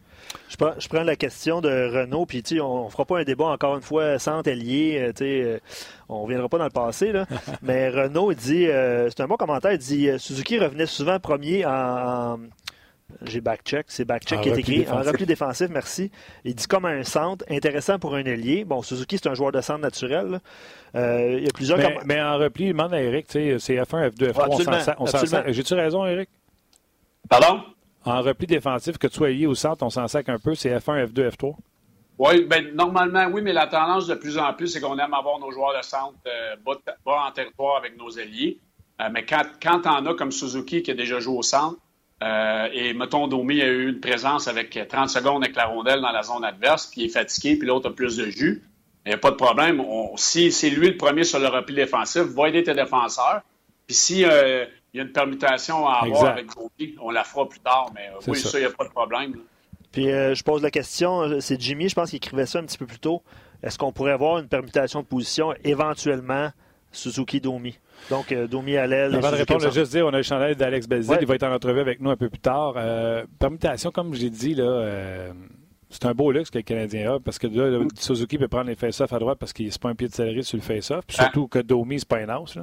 Je 0.53 0.89
prends, 0.89 1.03
la 1.03 1.17
question 1.17 1.63
de 1.63 1.69
Renault, 1.69 2.27
puis 2.27 2.43
on 2.61 2.85
ne 2.85 2.91
fera 2.91 3.07
pas 3.07 3.21
un 3.21 3.25
débat 3.25 3.47
encore 3.47 3.75
une 3.75 3.83
fois 3.83 4.19
sans 4.19 4.43
lié. 4.47 4.99
Euh, 5.01 5.13
euh, 5.23 5.59
on 6.11 6.19
ne 6.19 6.23
reviendra 6.25 6.49
pas 6.49 6.59
dans 6.59 6.65
le 6.65 6.71
passé, 6.71 7.11
là. 7.11 7.27
mais 7.63 7.89
Renault 7.89 8.35
dit, 8.35 8.67
euh, 8.67 9.09
c'est 9.09 9.23
un 9.23 9.27
bon 9.27 9.37
commentaire, 9.37 9.73
il 9.73 9.79
dit 9.79 10.11
Suzuki 10.19 10.59
revenait 10.59 10.87
souvent 10.87 11.19
premier 11.19 11.65
en, 11.65 12.39
j'ai 13.25 13.41
backcheck, 13.41 13.87
c'est 13.89 14.05
backcheck 14.05 14.43
qui 14.43 14.51
est 14.51 14.59
écrit. 14.59 14.87
En 14.91 15.03
repli 15.03 15.25
défensif, 15.25 15.69
merci. 15.71 16.11
Il 16.45 16.55
dit 16.55 16.67
comme 16.67 16.85
un 16.85 17.03
centre, 17.03 17.45
intéressant 17.51 17.99
pour 17.99 18.15
un 18.15 18.25
ailier. 18.25 18.65
Bon, 18.65 18.83
Suzuki, 18.83 19.19
c'est 19.23 19.29
un 19.29 19.35
joueur 19.35 19.53
de 19.53 19.61
centre 19.63 19.81
naturel. 19.81 20.41
il 20.95 21.45
y 21.45 21.49
a 21.49 21.53
plusieurs. 21.55 21.79
Mais, 22.05 22.21
en 22.21 22.37
repli, 22.37 22.67
il 22.67 22.73
demande 22.73 22.93
à 22.93 23.01
Eric, 23.01 23.27
c'est 23.31 23.57
F1, 23.57 24.11
F2, 24.11 24.33
F3. 24.33 24.95
on 24.99 25.07
s'en 25.07 25.43
J'ai-tu 25.47 25.75
raison, 25.75 26.05
Eric? 26.05 26.29
Pardon? 27.29 27.63
En 28.05 28.21
repli 28.23 28.47
défensif, 28.47 28.99
que 28.99 29.07
tu 29.07 29.17
sois 29.17 29.31
lié 29.31 29.47
au 29.47 29.55
centre, 29.55 29.85
on 29.85 29.91
s'en 29.91 30.09
sac 30.09 30.29
un 30.29 30.39
peu, 30.39 30.55
c'est 30.55 30.71
F1, 30.71 31.07
F2, 31.07 31.31
F3? 31.31 31.55
Oui, 32.19 32.45
ben, 32.45 32.75
normalement, 32.75 33.27
oui, 33.33 33.43
mais 33.43 33.53
la 33.53 33.67
tendance 33.67 34.07
de 34.07 34.15
plus 34.15 34.39
en 34.39 34.53
plus, 34.55 34.69
c'est 34.69 34.81
qu'on 34.81 34.99
aime 34.99 35.15
avoir 35.15 35.39
nos 35.39 35.51
joueurs 35.51 35.77
de 35.77 35.83
centre 35.83 36.15
euh, 36.27 36.57
bas, 36.65 37.27
en 37.27 37.33
territoire 37.33 37.77
avec 37.77 37.97
nos 37.97 38.19
alliés. 38.19 38.59
Euh, 39.01 39.09
mais 39.13 39.25
quand, 39.25 39.43
quand 39.63 39.87
en 39.87 40.07
as 40.07 40.15
comme 40.15 40.31
Suzuki 40.31 40.83
qui 40.83 40.91
a 40.91 40.95
déjà 40.95 41.19
joué 41.21 41.37
au 41.37 41.43
centre, 41.43 41.79
euh, 42.23 42.69
et 42.73 42.95
mettons, 42.95 43.27
Domi 43.27 43.61
a 43.61 43.67
eu 43.67 43.89
une 43.89 44.01
présence 44.01 44.47
avec 44.47 44.79
30 44.89 45.09
secondes 45.09 45.43
avec 45.43 45.57
la 45.57 45.67
rondelle 45.67 46.01
dans 46.01 46.13
la 46.13 46.23
zone 46.23 46.45
adverse, 46.45 46.87
puis 46.87 47.01
il 47.01 47.05
est 47.07 47.09
fatigué, 47.09 47.57
puis 47.57 47.67
l'autre 47.67 47.89
a 47.89 47.93
plus 47.93 48.17
de 48.17 48.27
jus, 48.27 48.63
il 49.05 49.09
n'y 49.09 49.15
a 49.15 49.19
pas 49.19 49.33
de 49.33 49.37
problème. 49.37 49.83
si 50.17 50.53
c'est 50.53 50.71
lui 50.71 50.91
le 50.91 50.97
premier 50.97 51.25
sur 51.25 51.41
le 51.41 51.49
repli 51.49 51.75
défensif, 51.75 52.23
va 52.23 52.49
aider 52.49 52.63
tes 52.63 52.75
défenseurs. 52.75 53.41
Puis 53.89 53.97
si 53.97 54.25
il 54.93 54.99
y 54.99 55.01
a 55.01 55.05
une 55.05 55.13
permutation 55.13 55.87
à 55.87 56.05
avoir 56.05 56.27
avec 56.27 56.47
Gopi. 56.47 56.97
On 57.01 57.11
la 57.11 57.25
fera 57.25 57.49
plus 57.49 57.61
tard, 57.61 57.91
mais 57.95 58.09
euh, 58.09 58.21
oui, 58.27 58.39
ça, 58.39 58.59
il 58.59 58.63
n'y 58.63 58.67
a 58.67 58.71
pas 58.71 58.85
de 58.85 58.91
problème. 58.91 59.37
Puis 59.91 60.11
euh, 60.11 60.35
je 60.35 60.43
pose 60.43 60.63
la 60.63 60.71
question, 60.71 61.23
euh, 61.23 61.41
c'est 61.41 61.61
Jimmy, 61.61 61.89
je 61.89 61.95
pense 61.95 62.11
qu'il 62.11 62.19
écrivait 62.19 62.47
ça 62.47 62.59
un 62.59 62.65
petit 62.65 62.79
peu 62.79 62.87
plus 62.87 62.99
tôt. 62.99 63.23
Est-ce 63.63 63.79
qu'on 63.79 63.93
pourrait 63.93 64.13
avoir 64.13 64.39
une 64.39 64.49
permutation 64.49 65.01
de 65.01 65.07
position 65.07 65.55
éventuellement 65.65 66.51
Suzuki-Domi? 66.91 67.79
Donc, 68.11 68.35
Domi 68.35 68.77
à 68.77 68.87
l'aile. 68.87 69.15
Avant 69.15 69.31
de 69.31 69.37
répondre, 69.37 69.61
je 69.61 69.69
vais 69.69 69.81
juste 69.81 69.93
dire, 69.93 70.05
on 70.05 70.13
a 70.13 70.17
le 70.17 70.23
chandail 70.25 70.57
d'Alex 70.57 70.89
Belzil. 70.89 71.19
Il 71.21 71.27
va 71.27 71.37
être 71.37 71.45
en 71.45 71.53
entrevue 71.53 71.81
avec 71.81 72.01
nous 72.01 72.11
un 72.11 72.17
peu 72.17 72.29
plus 72.29 72.41
tard. 72.41 72.75
permutation, 73.39 73.93
comme 73.93 74.13
j'ai 74.15 74.31
dit, 74.31 74.57
là, 74.57 75.33
c'est 75.93 76.07
un 76.07 76.13
beau 76.15 76.33
luxe 76.33 76.51
que 76.51 76.59
le 76.59 76.63
Canadien 76.63 77.15
a 77.15 77.21
parce 77.21 77.39
que 77.39 77.47
là, 77.47 77.85
Suzuki 77.97 78.39
peut 78.39 78.49
prendre 78.49 78.67
les 78.67 78.75
face-off 78.75 79.13
à 79.13 79.19
droite 79.19 79.39
parce 79.39 79.53
qu'il 79.53 79.67
n'est 79.67 79.73
pas 79.81 79.91
un 79.91 79.95
pied 79.95 80.09
de 80.09 80.13
céleri 80.13 80.43
sur 80.43 80.57
le 80.57 80.63
face-off. 80.63 81.05
Ah. 81.11 81.25
surtout 81.25 81.47
que 81.47 81.59
Domi, 81.61 82.01
c'est 82.01 82.09
pas 82.09 82.19
un 82.19 82.29
os. 82.41 82.59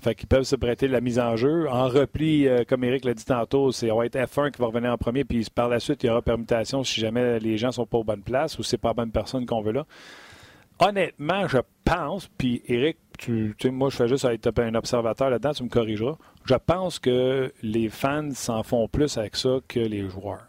Fait 0.00 0.14
qu'ils 0.14 0.28
peuvent 0.28 0.44
se 0.44 0.56
prêter 0.56 0.86
la 0.86 1.00
mise 1.00 1.18
en 1.18 1.36
jeu. 1.36 1.68
En 1.68 1.88
repli, 1.88 2.46
euh, 2.46 2.64
comme 2.68 2.84
Eric 2.84 3.04
l'a 3.04 3.14
dit 3.14 3.24
tantôt, 3.24 3.72
c'est 3.72 3.88
va 3.88 4.06
être 4.06 4.16
F1 4.16 4.52
qui 4.52 4.60
va 4.60 4.66
revenir 4.66 4.92
en 4.92 4.98
premier, 4.98 5.24
puis 5.24 5.46
par 5.52 5.68
la 5.68 5.80
suite, 5.80 6.02
il 6.04 6.06
y 6.06 6.10
aura 6.10 6.22
permutation 6.22 6.84
si 6.84 7.00
jamais 7.00 7.40
les 7.40 7.58
gens 7.58 7.72
sont 7.72 7.86
pas 7.86 7.98
aux 7.98 8.04
bonnes 8.04 8.22
places 8.22 8.58
ou 8.58 8.62
c'est 8.62 8.78
pas 8.78 8.88
la 8.88 8.94
bonne 8.94 9.10
personne 9.10 9.46
qu'on 9.46 9.60
veut 9.60 9.72
là. 9.72 9.86
Honnêtement, 10.80 11.48
je 11.48 11.58
pense, 11.84 12.28
puis 12.38 12.62
Eric, 12.66 12.98
tu, 13.18 13.56
sais, 13.60 13.70
moi 13.70 13.90
je 13.90 13.96
fais 13.96 14.06
juste 14.06 14.24
être 14.24 14.60
un 14.60 14.74
observateur 14.76 15.28
là-dedans, 15.28 15.52
tu 15.52 15.64
me 15.64 15.68
corrigeras. 15.68 16.16
Je 16.44 16.54
pense 16.54 17.00
que 17.00 17.52
les 17.62 17.88
fans 17.88 18.30
s'en 18.32 18.62
font 18.62 18.86
plus 18.86 19.18
avec 19.18 19.34
ça 19.34 19.58
que 19.66 19.80
les 19.80 20.08
joueurs. 20.08 20.46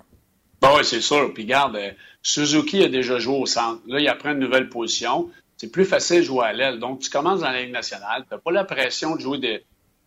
Bon, 0.62 0.70
oui, 0.78 0.84
c'est 0.84 1.02
sûr. 1.02 1.34
Puis 1.34 1.46
garde, 1.46 1.76
euh, 1.78 1.92
Suzuki 2.22 2.84
a 2.84 2.90
déjà 2.90 3.18
joué 3.18 3.38
au 3.38 3.46
centre. 3.46 3.82
Là, 3.88 4.00
il 4.00 4.08
apprend 4.08 4.34
une 4.34 4.40
nouvelle 4.40 4.70
position 4.70 5.30
c'est 5.60 5.70
plus 5.70 5.84
facile 5.84 6.20
de 6.20 6.24
jouer 6.24 6.46
à 6.46 6.54
l'aile. 6.54 6.80
Donc, 6.80 7.00
tu 7.02 7.10
commences 7.10 7.42
dans 7.42 7.52
la 7.52 7.62
Ligue 7.62 7.74
nationale, 7.74 8.24
tu 8.28 8.34
n'as 8.34 8.40
pas 8.40 8.52
la 8.52 8.64
pression 8.64 9.18
de 9.18 9.22
jouer 9.22 9.38
de, 9.40 9.62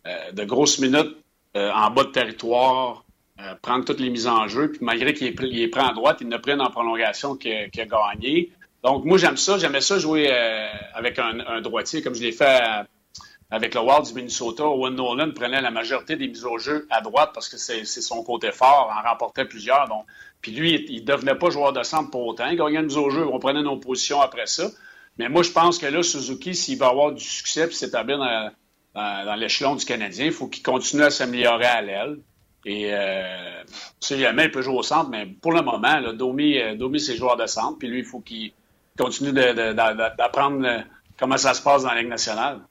euh, 0.07 0.45
grosses 0.45 0.79
minutes 0.79 1.15
euh, 1.55 1.71
en 1.71 1.91
bas 1.91 2.05
de 2.05 2.09
territoire, 2.09 3.05
euh, 3.39 3.53
prendre 3.61 3.85
toutes 3.85 3.99
les 3.99 4.09
mises 4.09 4.25
en 4.25 4.47
jeu, 4.47 4.71
puis 4.71 4.79
malgré 4.81 5.13
qu'il 5.13 5.27
est, 5.27 5.61
est, 5.61 5.67
pris 5.67 5.81
en 5.81 5.93
droite, 5.93 6.17
il 6.21 6.27
ne 6.27 6.37
prenne 6.37 6.59
en 6.59 6.71
prolongation 6.71 7.35
qu'il 7.35 7.53
a, 7.53 7.67
gagné. 7.85 8.51
Donc, 8.83 9.05
moi, 9.05 9.19
j'aime 9.19 9.37
ça. 9.37 9.59
J'aimais 9.59 9.81
ça 9.81 9.99
jouer 9.99 10.29
avec 10.93 11.19
un, 11.19 11.61
droitier, 11.61 12.01
comme 12.01 12.15
je 12.15 12.21
l'ai 12.21 12.31
fait 12.33 12.59
avec 13.49 13.75
le 13.75 13.81
Wild 13.81 14.07
du 14.07 14.13
Minnesota. 14.13 14.65
Owen 14.65 14.95
Nolan 14.95 15.31
prenait 15.31 15.61
la 15.61 15.71
majorité 15.71 16.15
des 16.15 16.27
mises 16.27 16.43
au 16.43 16.57
jeu 16.57 16.85
à 16.89 16.99
droite 16.99 17.29
parce 17.33 17.47
que 17.47 17.57
c'est 17.57 17.85
son 17.85 18.23
côté 18.23 18.51
fort, 18.51 18.91
en 18.93 19.07
remportait 19.07 19.45
plusieurs. 19.45 19.87
Donc, 19.87 20.05
puis 20.41 20.51
lui, 20.51 20.85
il 20.89 21.01
ne 21.01 21.05
devenait 21.05 21.35
pas 21.35 21.49
joueur 21.49 21.71
de 21.71 21.83
centre 21.83 22.09
pour 22.09 22.25
autant. 22.25 22.47
Il 22.47 22.57
gagnait 22.57 22.79
une 22.79 22.87
mise 22.87 22.97
au 22.97 23.09
jeu. 23.09 23.25
On 23.25 23.39
prenait 23.39 23.61
nos 23.61 23.77
positions 23.77 24.19
après 24.19 24.47
ça. 24.47 24.69
Mais 25.17 25.29
moi, 25.29 25.43
je 25.43 25.51
pense 25.51 25.77
que 25.77 25.85
là, 25.85 26.01
Suzuki, 26.01 26.55
s'il 26.55 26.77
va 26.77 26.87
avoir 26.87 27.11
du 27.11 27.23
succès 27.23 27.67
et 27.67 27.71
s'établir 27.71 28.17
dans, 28.17 28.51
dans, 28.95 29.35
l'échelon 29.35 29.75
du 29.75 29.85
Canadien, 29.85 30.25
il 30.25 30.31
faut 30.31 30.47
qu'il 30.47 30.63
continue 30.63 31.03
à 31.03 31.09
s'améliorer 31.09 31.65
à 31.65 31.81
l'aile. 31.81 32.19
Et 32.65 32.93
euh, 32.93 33.63
si 33.99 34.17
jamais 34.19 34.45
il 34.45 34.51
peut 34.51 34.61
jouer 34.61 34.77
au 34.77 34.83
centre, 34.83 35.09
mais 35.09 35.25
pour 35.25 35.51
le 35.51 35.61
moment, 35.61 35.99
là, 35.99 36.13
Domi, 36.13 36.57
euh, 36.57 36.75
Domi 36.75 36.99
c'est 36.99 37.15
joueur 37.15 37.35
de 37.35 37.45
centre, 37.45 37.77
puis 37.77 37.89
lui, 37.89 37.99
il 37.99 38.05
faut 38.05 38.21
qu'il 38.21 38.53
continue 38.97 39.33
d'apprendre 39.33 40.65
euh, 40.65 40.79
comment 41.19 41.37
ça 41.37 41.53
se 41.53 41.61
passe 41.61 41.83
dans 41.83 41.89
la 41.89 42.01
Ligue 42.01 42.09
nationale. 42.09 42.61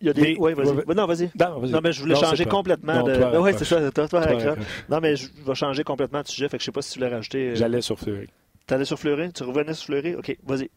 Il 0.00 0.08
y 0.08 0.10
a 0.10 0.12
des... 0.12 0.36
Oui, 0.38 0.52
vas-y. 0.52 0.94
Non, 0.94 1.06
vas-y. 1.06 1.30
Non, 1.38 1.80
mais 1.82 1.92
je 1.92 2.00
voulais 2.00 2.16
changer 2.16 2.44
complètement 2.44 3.02
de. 3.02 3.38
oui, 3.38 3.52
c'est 3.56 3.64
ça. 3.64 3.90
Toi, 3.90 4.08
toi, 4.08 4.26
Non, 4.90 5.00
mais 5.00 5.16
je 5.16 5.28
vais 5.44 5.54
changer 5.54 5.84
complètement 5.84 6.22
de 6.22 6.28
sujet. 6.28 6.48
Fait 6.48 6.58
que 6.58 6.62
je 6.62 6.66
sais 6.66 6.72
pas 6.72 6.82
si 6.82 6.92
tu 6.92 6.98
voulais 6.98 7.14
rajouter. 7.14 7.50
Euh, 7.50 7.54
J'allais 7.54 7.80
sur 7.80 7.98
Fleury. 7.98 8.28
Tu 8.66 8.74
allais 8.74 8.84
sur 8.84 8.98
Fleury? 8.98 9.32
Tu 9.32 9.42
revenais 9.42 9.72
sur 9.74 9.86
Fleury? 9.86 10.14
OK, 10.16 10.36
vas-y. 10.44 10.70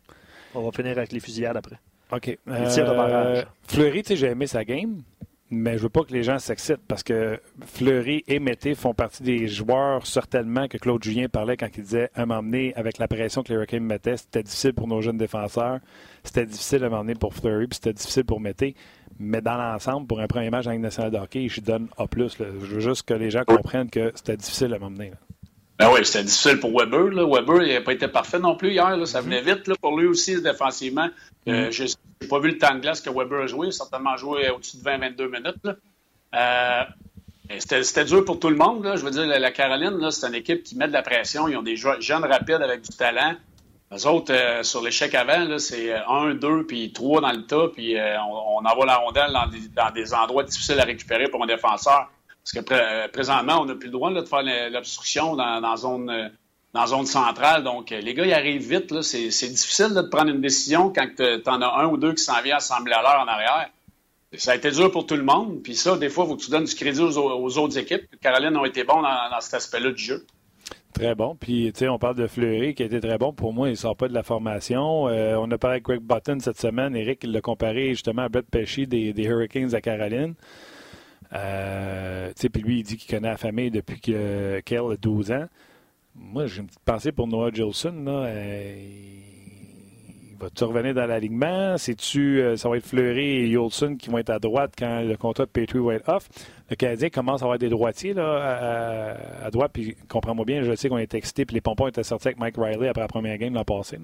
On 0.55 0.61
va 0.61 0.71
finir 0.71 0.97
avec 0.97 1.11
les 1.11 1.19
fusillades 1.19 1.57
après. 1.57 1.79
OK. 2.11 2.37
Euh, 2.47 3.43
Fleury, 3.67 4.01
tu 4.01 4.09
sais, 4.09 4.15
j'ai 4.15 4.27
aimé 4.27 4.47
sa 4.47 4.65
game, 4.65 5.03
mais 5.51 5.77
je 5.77 5.83
veux 5.83 5.89
pas 5.89 6.03
que 6.03 6.13
les 6.13 6.23
gens 6.23 6.39
s'excitent 6.39 6.85
parce 6.87 7.03
que 7.03 7.39
Fleury 7.65 8.23
et 8.27 8.39
Mété 8.39 8.73
font 8.73 8.93
partie 8.93 9.23
des 9.23 9.47
joueurs, 9.47 10.07
certainement, 10.07 10.67
que 10.67 10.77
Claude 10.77 11.03
Julien 11.03 11.27
parlait 11.27 11.57
quand 11.57 11.67
il 11.75 11.83
disait 11.83 12.09
à 12.15 12.25
m'emmener 12.25 12.73
avec 12.75 12.97
la 12.97 13.07
pression 13.07 13.43
que 13.43 13.49
les 13.49 13.55
Hurricanes 13.55 13.83
mettaient, 13.83 14.17
c'était 14.17 14.43
difficile 14.43 14.73
pour 14.73 14.87
nos 14.87 15.01
jeunes 15.01 15.17
défenseurs, 15.17 15.79
c'était 16.23 16.45
difficile 16.45 16.83
à 16.83 16.89
m'emmener 16.89 17.15
pour 17.15 17.33
Fleury, 17.33 17.67
puis 17.67 17.75
c'était 17.75 17.93
difficile 17.93 18.25
pour 18.25 18.39
Mété. 18.39 18.75
Mais 19.19 19.41
dans 19.41 19.57
l'ensemble, 19.57 20.07
pour 20.07 20.19
un 20.19 20.27
premier 20.27 20.49
match 20.49 20.65
en 20.65 20.71
Ligue 20.71 20.81
nationale 20.81 21.11
de 21.11 21.17
hockey, 21.17 21.47
je 21.49 21.61
donne 21.61 21.89
A. 21.97 22.05
Je 22.15 22.43
veux 22.45 22.79
juste 22.79 23.03
que 23.03 23.13
les 23.13 23.29
gens 23.29 23.43
comprennent 23.43 23.89
que 23.89 24.11
c'était 24.15 24.37
difficile 24.37 24.73
à 24.73 24.79
m'emmener. 24.79 25.11
Ben 25.79 25.89
oui, 25.93 26.01
c'était 26.03 26.25
difficile 26.25 26.59
pour 26.59 26.77
Weber. 26.77 27.05
Là. 27.05 27.25
Weber, 27.25 27.63
il 27.63 27.73
n'a 27.73 27.79
pas 27.79 27.93
été 27.93 28.09
parfait 28.09 28.37
non 28.37 28.57
plus 28.57 28.71
hier. 28.71 28.97
Là. 28.97 29.05
Ça 29.05 29.21
venait 29.21 29.41
vite 29.41 29.65
là, 29.65 29.75
pour 29.81 29.97
lui 29.97 30.07
aussi 30.07 30.41
défensivement. 30.41 31.07
Euh, 31.47 31.69
mm-hmm. 31.69 31.71
je 31.71 31.83
n'ai 31.85 32.27
pas 32.27 32.39
vu 32.39 32.49
le 32.49 32.57
temps 32.57 32.75
de 32.75 32.81
glace 32.81 32.99
que 32.99 33.09
Weber 33.09 33.43
a 33.43 33.47
joué. 33.47 33.67
Il 33.67 33.69
a 33.69 33.71
certainement 33.71 34.17
joué 34.17 34.49
au-dessus 34.49 34.75
de 34.75 34.83
20-22 34.83 35.31
minutes. 35.31 35.77
Euh, 36.35 36.83
c'était 37.59 38.03
dur 38.03 38.25
pour 38.25 38.41
tout 38.41 38.49
le 38.49 38.57
monde. 38.57 38.83
Là. 38.83 38.97
Je 38.97 39.05
veux 39.05 39.11
dire, 39.11 39.25
la, 39.25 39.51
Caroline, 39.51 40.11
c'est 40.11 40.27
une 40.27 40.35
équipe 40.35 40.63
qui 40.63 40.75
met 40.75 40.87
de 40.89 40.93
la 40.93 41.01
pression. 41.01 41.47
Ils 41.47 41.55
ont 41.55 41.63
des 41.63 41.77
jeunes 41.77 42.25
rapides 42.25 42.61
avec 42.61 42.81
du 42.81 42.95
talent. 42.97 43.35
Les 43.89 44.05
autres, 44.05 44.33
euh, 44.33 44.63
sur 44.63 44.83
l'échec 44.83 45.15
avant, 45.15 45.57
c'est 45.59 45.93
1, 45.93 46.35
2, 46.35 46.65
puis 46.65 46.91
3 46.91 47.21
dans 47.21 47.31
le 47.31 47.45
tas, 47.45 47.69
puis 47.73 47.95
on, 47.95 48.65
envoie 48.65 48.85
la 48.85 48.97
rondelle 48.97 49.31
dans 49.73 49.91
des, 49.91 50.13
endroits 50.13 50.43
difficiles 50.43 50.79
à 50.79 50.83
récupérer 50.83 51.29
pour 51.29 51.41
un 51.41 51.47
défenseur. 51.47 52.11
Parce 52.43 52.65
que 52.65 52.73
euh, 52.73 53.07
présentement, 53.09 53.61
on 53.61 53.65
n'a 53.65 53.75
plus 53.75 53.87
le 53.87 53.93
droit 53.93 54.11
de 54.11 54.23
faire 54.23 54.43
l'obstruction 54.71 55.35
dans, 55.35 55.61
dans, 55.61 55.75
zone, 55.75 56.31
zone 56.87 57.05
centrale. 57.05 57.63
Donc, 57.63 57.91
les 57.91 58.13
gars, 58.13 58.25
ils 58.25 58.33
arrivent 58.33 58.67
vite. 58.67 59.01
C'est 59.01 59.49
difficile 59.49 59.93
de 59.93 60.01
prendre 60.01 60.29
une 60.29 60.41
décision 60.41 60.91
quand 60.91 61.07
tu 61.15 61.49
en 61.49 61.61
as 61.61 61.81
un 61.81 61.87
ou 61.87 61.97
deux 61.97 62.13
qui 62.13 62.23
s'en 62.23 62.41
viennent 62.41 62.57
assembler 62.57 62.93
à 62.93 63.01
l'heure 63.01 63.21
en 63.21 63.27
arrière. 63.27 63.69
Ça 64.37 64.51
a 64.51 64.55
été 64.55 64.69
dur 64.69 64.91
pour 64.91 65.07
tout 65.07 65.15
le 65.15 65.23
monde. 65.23 65.61
Puis 65.63 65.75
ça, 65.75 65.97
des 65.97 66.09
fois, 66.09 66.25
il 66.25 66.27
faut 66.29 66.35
que 66.35 66.43
tu 66.43 66.51
donnes 66.51 66.65
du 66.65 66.75
crédit 66.75 67.01
aux, 67.01 67.57
autres 67.57 67.77
équipes. 67.77 68.03
Caroline 68.21 68.55
ont 68.57 68.65
été 68.65 68.83
bons 68.83 69.01
dans, 69.01 69.41
cet 69.41 69.55
aspect-là 69.55 69.91
du 69.91 70.03
jeu. 70.03 70.25
Très 70.93 71.15
bon. 71.15 71.35
Puis, 71.35 71.71
tu 71.73 71.79
sais, 71.79 71.87
on 71.87 71.97
parle 71.97 72.15
de 72.15 72.27
Fleury 72.27 72.75
qui 72.75 72.83
a 72.83 72.85
été 72.85 72.99
très 72.99 73.17
bon. 73.17 73.33
Pour 73.33 73.53
moi, 73.53 73.69
il 73.69 73.71
ne 73.71 73.77
sort 73.77 73.95
pas 73.95 74.07
de 74.07 74.13
la 74.13 74.21
formation. 74.21 75.07
Euh, 75.07 75.35
on 75.37 75.49
a 75.49 75.57
parlé 75.57 75.75
avec 75.75 75.83
Greg 75.83 76.01
Button 76.01 76.39
cette 76.39 76.59
semaine. 76.59 76.95
Eric, 76.95 77.23
l'a 77.23 77.41
comparé 77.41 77.89
justement 77.89 78.23
à 78.23 78.29
Brett 78.29 78.45
Pesci 78.49 78.85
des, 78.85 79.13
Hurricanes 79.17 79.73
à 79.73 79.81
Caroline. 79.81 80.35
Euh, 81.33 82.31
puis 82.51 82.61
lui, 82.61 82.79
il 82.79 82.83
dit 82.83 82.97
qu'il 82.97 83.09
connaît 83.09 83.29
la 83.29 83.37
famille 83.37 83.71
depuis 83.71 83.99
que 83.99 84.59
Kell 84.61 84.91
a 84.91 84.97
12 84.97 85.31
ans. 85.31 85.45
Moi, 86.15 86.47
j'ai 86.47 86.61
une 86.61 86.67
petite 86.67 86.83
pensée 86.83 87.11
pour 87.11 87.27
Noah 87.27 87.51
Gilson. 87.51 88.03
Là. 88.03 88.25
Euh, 88.25 88.73
Va-tu 90.39 90.63
revenir 90.63 90.93
dans 90.93 91.05
l'alignement? 91.05 91.77
C'est-tu, 91.77 92.39
euh, 92.39 92.55
ça 92.55 92.69
va 92.69 92.77
être 92.77 92.85
Fleury 92.85 93.25
et 93.25 93.47
Yolson 93.49 93.97
qui 93.97 94.09
vont 94.09 94.19
être 94.19 94.29
à 94.29 94.39
droite 94.39 94.73
quand 94.77 95.01
le 95.01 95.17
contrat 95.17 95.45
de 95.45 95.49
Petrie 95.49 95.79
va 95.79 95.95
être 95.95 96.07
off? 96.07 96.29
Le 96.69 96.75
Canadien 96.75 97.09
commence 97.09 97.41
à 97.41 97.45
avoir 97.45 97.57
des 97.57 97.69
droitiers 97.69 98.13
là, 98.13 99.17
à, 99.43 99.49
droite, 99.49 99.71
puis 99.73 99.95
comprends-moi 100.07 100.45
bien, 100.45 100.63
je 100.63 100.75
sais 100.75 100.89
qu'on 100.89 100.97
est 100.97 101.13
excité, 101.13 101.45
puis 101.45 101.55
les 101.55 101.61
pompons 101.61 101.87
étaient 101.87 102.03
sortis 102.03 102.27
avec 102.27 102.39
Mike 102.39 102.55
Riley 102.57 102.87
après 102.87 103.01
la 103.01 103.07
première 103.07 103.37
game 103.37 103.53
l'an 103.53 103.63
passé. 103.63 103.97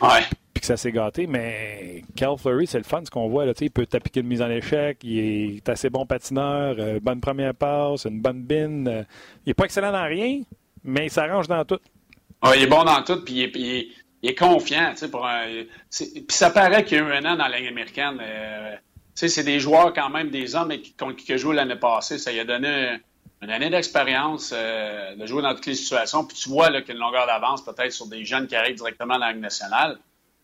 Ouais. 0.00 0.20
Puis 0.52 0.60
que 0.60 0.66
ça 0.66 0.76
s'est 0.76 0.90
gâté, 0.90 1.26
mais 1.26 2.02
Cal 2.16 2.36
Fleury, 2.36 2.66
c'est 2.66 2.78
le 2.78 2.84
fun 2.84 3.02
ce 3.04 3.10
qu'on 3.10 3.28
voit. 3.28 3.46
Là, 3.46 3.52
il 3.60 3.70
peut 3.70 3.86
t'appliquer 3.86 4.20
une 4.20 4.26
mise 4.26 4.42
en 4.42 4.50
échec, 4.50 4.98
il 5.04 5.18
est 5.18 5.68
assez 5.68 5.90
bon 5.90 6.06
patineur, 6.06 6.74
euh, 6.78 6.98
bonne 7.00 7.20
première 7.20 7.54
passe, 7.54 8.04
une 8.04 8.20
bonne 8.20 8.42
bine. 8.42 8.88
Euh, 8.88 9.02
il 9.46 9.50
n'est 9.50 9.54
pas 9.54 9.64
excellent 9.64 9.92
dans 9.92 10.04
rien, 10.04 10.42
mais 10.82 11.06
il 11.06 11.10
s'arrange 11.10 11.46
dans 11.46 11.64
tout. 11.64 11.78
Ouais, 12.42 12.58
il 12.58 12.64
est 12.64 12.68
bon 12.68 12.84
dans 12.84 13.02
tout, 13.02 13.22
puis 13.24 13.34
il 13.34 13.42
est, 13.44 13.88
il 14.22 14.30
est 14.30 14.34
confiant. 14.34 14.92
Pour 15.10 15.28
puis 15.90 16.24
ça 16.30 16.50
paraît 16.50 16.84
qu'il 16.84 16.98
y 16.98 17.00
a 17.00 17.04
eu 17.04 17.12
un 17.12 17.24
an 17.24 17.36
dans 17.36 17.46
la 17.46 17.58
Ligue 17.58 17.68
américaine. 17.68 18.18
Euh, 18.20 18.76
c'est 19.26 19.42
des 19.42 19.58
joueurs 19.58 19.92
quand 19.92 20.10
même, 20.10 20.30
des 20.30 20.54
hommes 20.54 20.70
qui, 20.70 20.94
qui 20.94 21.32
ont 21.32 21.36
joué 21.36 21.56
l'année 21.56 21.74
passée. 21.74 22.18
Ça 22.18 22.30
lui 22.30 22.38
a 22.38 22.44
donné 22.44 22.98
une 23.42 23.50
année 23.50 23.70
d'expérience 23.70 24.52
euh, 24.54 25.14
de 25.16 25.26
jouer 25.26 25.42
dans 25.42 25.54
toutes 25.54 25.66
les 25.66 25.74
situations. 25.74 26.24
Puis 26.24 26.36
tu 26.36 26.48
vois 26.48 26.68
qu'il 26.68 26.88
y 26.88 26.90
a 26.90 26.94
une 26.94 27.00
longueur 27.00 27.26
d'avance 27.26 27.64
peut-être 27.64 27.92
sur 27.92 28.06
des 28.06 28.24
jeunes 28.24 28.46
qui 28.46 28.54
arrivent 28.54 28.76
directement 28.76 29.14
dans 29.14 29.26
la 29.26 29.32
Ligue 29.32 29.42
nationale. 29.42 29.98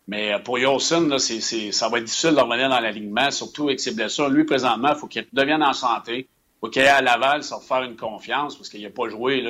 Mais 0.06 0.32
euh, 0.32 0.38
pour 0.38 0.58
Yolson, 0.58 1.08
ça 1.18 1.88
va 1.88 1.98
être 1.98 2.04
difficile 2.04 2.34
de 2.34 2.40
revenir 2.40 2.68
dans 2.68 2.80
l'alignement, 2.80 3.30
surtout 3.30 3.68
avec 3.68 3.80
ses 3.80 3.94
blessures. 3.94 4.28
Lui, 4.28 4.44
présentement, 4.44 4.90
il 4.90 4.96
faut 4.96 5.06
qu'il 5.06 5.26
devienne 5.32 5.62
en 5.62 5.72
santé. 5.72 6.18
Il 6.18 6.60
faut 6.60 6.68
qu'il 6.68 6.82
aille 6.82 6.88
à 6.88 7.00
Laval 7.00 7.42
se 7.42 7.54
faire 7.66 7.82
une 7.82 7.96
confiance 7.96 8.56
parce 8.56 8.68
qu'il 8.68 8.82
n'a 8.82 8.90
pas 8.90 9.08
joué. 9.08 9.44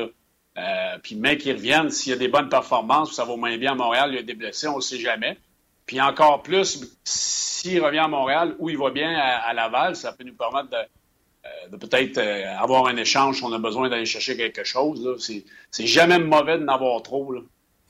Euh, 0.56 0.98
puis 1.02 1.16
même 1.16 1.37
qu'il 1.37 1.52
revienne, 1.52 1.90
s'il 1.90 2.10
y 2.10 2.14
a 2.14 2.18
des 2.18 2.28
bonnes 2.28 2.48
performances, 2.48 3.12
ça 3.14 3.24
va 3.24 3.37
moins 3.37 3.56
bien 3.56 3.72
à 3.72 3.74
Montréal, 3.74 4.10
il 4.12 4.16
y 4.16 4.18
a 4.18 4.22
des 4.22 4.34
blessés, 4.34 4.68
on 4.68 4.76
ne 4.76 4.80
sait 4.80 4.98
jamais. 4.98 5.37
Puis 5.87 6.00
encore 6.00 6.42
plus, 6.42 6.96
s'il 7.64 7.83
revient 7.83 7.98
à 7.98 8.09
Montréal 8.09 8.57
ou 8.59 8.68
il 8.68 8.77
va 8.77 8.90
bien 8.90 9.16
à, 9.18 9.55
Laval, 9.55 9.96
ça 9.96 10.12
peut 10.12 10.24
nous 10.24 10.35
permettre 10.35 10.68
de, 10.68 10.77
euh, 10.77 11.79
peut-être 11.79 12.18
euh, 12.18 12.59
avoir 12.59 12.87
un 12.88 12.96
échange 12.98 13.38
si 13.38 13.44
on 13.44 13.53
a 13.55 13.59
besoin 13.59 13.88
d'aller 13.88 14.05
chercher 14.05 14.37
quelque 14.37 14.64
chose. 14.64 15.16
C'est 15.70 15.87
jamais 15.87 16.18
mauvais 16.18 16.59
de 16.59 16.64
n'avoir 16.64 17.00
trop. 17.00 17.35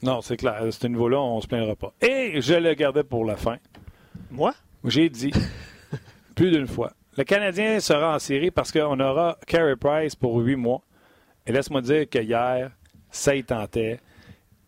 Non, 0.00 0.20
c'est 0.20 0.37
clair. 0.37 0.62
À 0.62 0.70
ce 0.70 0.87
niveau-là, 0.87 1.20
on 1.20 1.37
ne 1.37 1.40
se 1.40 1.48
plaindra 1.48 1.74
pas. 1.74 1.92
Et 2.00 2.40
je 2.40 2.54
le 2.54 2.74
gardais 2.74 3.02
pour 3.02 3.24
la 3.24 3.37
fin. 3.37 3.56
Moi? 4.30 4.54
J'ai 4.84 5.08
dit 5.08 5.32
plus 6.37 6.52
d'une 6.52 6.68
fois. 6.68 6.92
Le 7.16 7.24
Canadien 7.24 7.80
sera 7.80 8.14
en 8.14 8.18
série 8.20 8.52
parce 8.52 8.70
qu'on 8.70 9.00
aura 9.00 9.38
Carey 9.44 9.74
Price 9.74 10.14
pour 10.14 10.37
huit 10.37 10.56
mois. 10.56 10.82
Et 11.48 11.52
laisse-moi 11.52 11.80
dire 11.80 12.08
que 12.08 12.20
hier, 12.20 12.70
ça 13.10 13.34
y 13.34 13.42
tentait. 13.42 13.98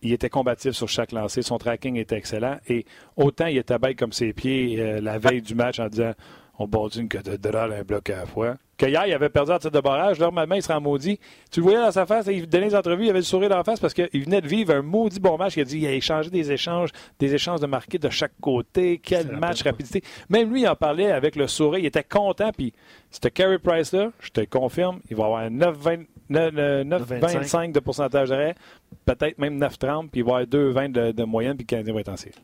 Il 0.07 0.13
était 0.13 0.31
combatif 0.31 0.73
sur 0.73 0.89
chaque 0.89 1.11
lancé. 1.11 1.43
Son 1.43 1.59
tracking 1.59 1.97
était 1.97 2.17
excellent. 2.17 2.59
Et 2.69 2.85
autant 3.17 3.47
il 3.47 3.59
était 3.59 3.79
bête 3.79 3.99
comme 3.99 4.13
ses 4.13 4.33
pieds 4.33 4.81
euh, 4.81 5.01
la 5.01 5.19
veille 5.19 5.43
du 5.43 5.57
match 5.57 5.81
en 5.81 5.89
disant 5.89 6.13
on 6.59 6.69
bordit 6.69 7.01
une 7.01 7.09
cathédrale 7.09 7.73
un 7.73 7.83
bloc 7.83 8.09
à 8.11 8.19
la 8.19 8.27
fois. 8.27 8.57
Que 8.77 8.87
hier, 8.87 9.07
il 9.07 9.15
avait 9.15 9.29
perdu 9.29 9.53
en 9.53 9.59
titre 9.59 9.73
de 9.73 9.81
barrage. 9.81 10.19
Normalement, 10.19 10.55
il 10.55 10.63
serait 10.63 10.79
maudit. 10.81 11.19
Tu 11.51 11.61
le 11.61 11.65
voyais 11.65 11.79
dans 11.79 11.91
sa 11.91 12.05
face, 12.05 12.27
il 12.31 12.47
donnait 12.47 12.69
des 12.69 12.75
entrevues, 12.75 13.05
il 13.05 13.11
avait 13.11 13.21
le 13.21 13.25
sourire 13.25 13.49
dans 13.49 13.57
la 13.57 13.65
face 13.65 13.81
parce 13.81 13.95
qu'il 13.95 14.25
venait 14.25 14.41
de 14.41 14.49
vivre 14.49 14.75
un 14.75 14.83
maudit 14.83 15.19
bon 15.19 15.39
match. 15.39 15.57
Il 15.57 15.63
a 15.63 15.65
dit 15.65 15.79
il 15.79 15.87
a 15.87 15.93
échangé 15.93 16.31
des 16.31 16.53
échanges, 16.53 16.91
des 17.19 17.35
échanges 17.35 17.61
de 17.61 17.67
marqués 17.67 17.99
de 17.99 18.11
chaque 18.11 18.35
côté. 18.41 19.01
Quel 19.03 19.33
match, 19.39 19.63
rapidité. 19.63 20.03
Même 20.29 20.53
lui, 20.53 20.63
il 20.63 20.69
en 20.69 20.77
parlait 20.77 21.11
avec 21.11 21.37
le 21.37 21.47
sourire. 21.47 21.79
Il 21.79 21.87
était 21.87 22.05
content. 22.05 22.51
Puis, 22.57 22.75
c'était 23.11 23.31
Carey 23.31 23.59
Price-là, 23.59 24.11
je 24.21 24.31
te 24.31 24.43
confirme, 24.43 25.01
il 25.09 25.17
va 25.17 25.25
avoir 25.25 25.49
9,25 25.49 27.73
de 27.73 27.81
pourcentage 27.81 28.29
d'arrêt, 28.29 28.55
peut-être 29.07 29.39
même 29.39 29.59
9,30, 29.59 30.11
puis 30.11 30.21
il 30.21 30.25
va 30.25 30.37
avoir 30.37 30.47
2,20 30.47 30.93
de, 30.93 31.13
de 31.13 31.25
moyenne, 31.25 31.57
puis 31.57 31.65
le 31.65 31.69
Canadien 31.69 31.95
va 31.95 32.01
être 32.01 32.11
en 32.11 32.17
série. 32.17 32.35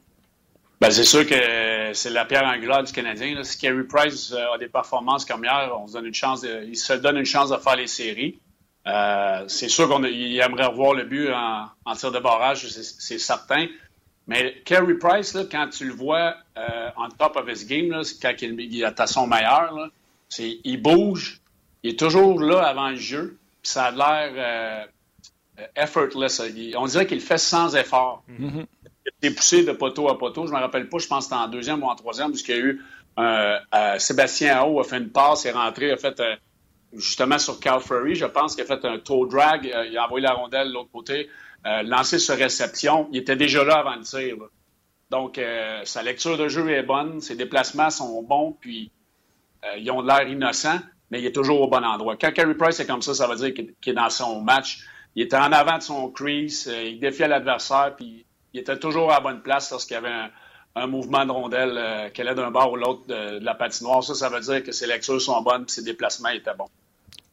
Ben, 0.83 0.90
c'est 0.90 1.05
sûr 1.05 1.25
que 1.25 1.92
c'est 1.92 2.11
la 2.11 2.25
pierre 2.25 2.42
angulaire 2.42 2.83
du 2.83 2.92
Canadien. 2.92 3.45
Si 3.45 3.57
Carey 3.57 3.85
Price 3.85 4.33
euh, 4.33 4.55
a 4.55 4.59
des 4.59 4.66
performances 4.66 5.25
comme 5.25 5.45
hier, 5.45 5.71
on 5.81 5.87
se 5.87 5.92
donne 5.92 6.07
une 6.07 6.12
chance 6.12 6.42
il 6.42 6.77
se 6.77 6.95
donne 6.95 7.18
une 7.18 7.25
chance 7.25 7.51
de 7.51 7.57
faire 7.57 7.77
les 7.77 7.87
séries. 7.87 8.40
Euh, 8.88 9.45
c'est 9.47 9.68
sûr 9.68 9.88
qu'il 9.88 10.40
aimerait 10.40 10.66
revoir 10.66 10.95
le 10.95 11.05
but 11.05 11.31
en, 11.31 11.95
tir 11.95 12.11
de 12.11 12.18
barrage, 12.18 12.66
c'est 12.66 13.21
certain. 13.21 13.68
Mais 14.27 14.61
Carey 14.64 14.95
Price, 14.95 15.38
quand 15.53 15.68
tu 15.68 15.85
le 15.85 15.92
vois 15.92 16.35
euh, 16.59 16.90
en 16.97 17.11
top 17.11 17.37
of 17.37 17.49
his 17.49 17.64
game, 17.64 18.03
quand 18.21 18.35
il, 18.42 18.83
est 18.83 18.99
à 18.99 19.07
son 19.07 19.29
meilleur, 19.29 19.88
il 20.40 20.83
bouge, 20.83 21.42
il 21.85 21.90
est 21.90 21.97
toujours 21.97 22.40
là 22.40 22.61
avant 22.66 22.88
le 22.88 22.97
jeu, 22.97 23.38
ça 23.62 23.85
a 23.85 23.90
l'air 23.92 24.88
effortless. 25.77 26.42
on 26.77 26.87
dirait 26.87 27.07
qu'il 27.07 27.18
le 27.18 27.23
fait 27.23 27.38
sans 27.38 27.77
effort. 27.77 28.25
Mm-hmm 28.29 28.66
été 29.18 29.35
poussé 29.35 29.64
de 29.64 29.72
poteau 29.72 30.09
à 30.09 30.18
poteau. 30.18 30.46
Je 30.46 30.53
ne 30.53 30.57
me 30.57 30.61
rappelle 30.61 30.88
pas, 30.88 30.98
je 30.98 31.07
pense 31.07 31.27
que 31.27 31.35
c'était 31.35 31.42
en 31.42 31.48
deuxième 31.48 31.83
ou 31.83 31.87
en 31.87 31.94
troisième, 31.94 32.31
puisqu'il 32.31 32.57
y 32.57 32.59
a 32.59 32.61
eu 32.61 32.83
euh, 33.18 33.59
euh, 33.75 33.98
Sébastien 33.98 34.57
Ao 34.59 34.81
a 34.81 34.85
fait 34.85 34.98
une 34.98 35.11
passe, 35.11 35.44
est 35.44 35.53
rentré, 35.53 35.90
a 35.90 35.96
fait 35.96 36.18
euh, 36.20 36.35
justement 36.94 37.38
sur 37.38 37.61
Cal 37.61 37.81
Furry, 37.81 38.14
je 38.14 38.25
pense 38.25 38.55
qu'il 38.55 38.64
a 38.64 38.66
fait 38.66 38.85
un 38.85 38.98
toe 38.98 39.27
drag, 39.27 39.64
il 39.64 39.96
a 39.96 40.05
envoyé 40.05 40.27
la 40.27 40.33
rondelle 40.33 40.68
de 40.68 40.75
l'autre 40.75 40.90
côté, 40.92 41.29
lancé 41.64 42.18
sur 42.18 42.37
réception. 42.37 43.09
Il 43.12 43.18
était 43.18 43.37
déjà 43.37 43.64
là 43.64 43.79
avant 43.79 43.94
le 43.94 44.03
tir. 44.03 44.37
Donc, 45.11 45.40
sa 45.85 46.03
lecture 46.03 46.37
de 46.37 46.48
jeu 46.48 46.68
est 46.70 46.83
bonne, 46.83 47.20
ses 47.22 47.35
déplacements 47.35 47.88
sont 47.88 48.22
bons, 48.22 48.57
puis 48.61 48.90
ils 49.79 49.90
ont 49.90 50.03
l'air 50.03 50.29
innocents, 50.29 50.81
mais 51.11 51.20
il 51.20 51.25
est 51.25 51.33
toujours 51.33 51.62
au 51.62 51.68
bon 51.68 51.83
endroit. 51.83 52.16
Quand 52.16 52.31
Carey 52.33 52.55
Price 52.55 52.79
est 52.81 52.87
comme 52.87 53.01
ça, 53.01 53.14
ça 53.14 53.27
veut 53.27 53.37
dire 53.37 53.55
qu'il 53.55 53.75
est 53.87 53.94
dans 53.94 54.11
son 54.11 54.42
match. 54.42 54.87
Il 55.14 55.22
était 55.22 55.37
en 55.37 55.53
avant 55.53 55.79
de 55.79 55.83
son 55.83 56.11
crease, 56.11 56.70
il 56.85 57.01
défiait 57.01 57.29
l'adversaire, 57.29 57.94
puis 57.96 58.27
il 58.55 58.61
était 58.61 58.79
toujours 58.79 59.11
à 59.11 59.15
la 59.15 59.21
bonne 59.21 59.41
place 59.43 59.71
lorsqu'il 59.71 59.95
y 59.95 59.99
avait 59.99 60.31
un 60.75 60.87
mouvement 60.87 61.25
de 61.27 61.31
rondelle 61.31 61.75
euh, 61.77 62.09
qu'elle 62.11 62.29
est 62.29 62.35
d'un 62.35 62.51
bord 62.51 62.73
ou 62.73 62.77
l'autre 62.77 63.07
de, 63.07 63.38
de 63.38 63.45
la 63.45 63.55
patinoire. 63.55 64.03
Ça, 64.03 64.15
ça 64.15 64.29
veut 64.29 64.41
dire 64.41 64.62
que 64.62 64.73
ses 64.73 64.87
lectures 64.87 65.21
sont 65.21 65.41
bonnes 65.43 65.62
et 65.62 65.71
ses 65.71 65.83
déplacements 65.83 66.31
étaient 66.31 66.55
bons. 66.57 66.69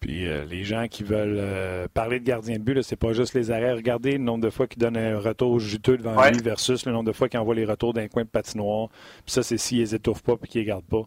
Puis 0.01 0.27
euh, 0.27 0.45
les 0.45 0.63
gens 0.63 0.87
qui 0.89 1.03
veulent 1.03 1.37
euh, 1.39 1.87
parler 1.93 2.19
de 2.19 2.25
gardien 2.25 2.57
de 2.57 2.63
but, 2.63 2.81
c'est 2.83 2.95
pas 2.95 3.11
juste 3.13 3.33
les 3.33 3.51
arrêts. 3.51 3.73
Regardez 3.73 4.13
le 4.13 4.17
nombre 4.23 4.43
de 4.43 4.49
fois 4.49 4.65
qu'il 4.67 4.79
donne 4.79 4.97
un 4.97 5.19
retour 5.19 5.59
juteux 5.59 5.97
devant 5.97 6.15
Ouais. 6.17 6.31
lui 6.31 6.41
versus 6.41 6.85
le 6.85 6.91
nombre 6.93 7.05
de 7.07 7.11
fois 7.13 7.27
qu'il 7.29 7.39
envoie 7.39 7.55
les 7.55 7.65
retours 7.65 7.93
d'un 7.93 8.07
coin 8.07 8.23
de 8.23 8.29
patinoire. 8.29 8.87
Puis 9.25 9.33
ça, 9.33 9.43
c'est 9.43 9.57
s'ils 9.57 9.79
les 9.79 9.95
étouffent 9.95 10.23
pas 10.23 10.35
puis 10.37 10.49
qu'ils 10.49 10.61
les 10.61 10.67
gardent 10.67 10.85
pas. 10.85 11.03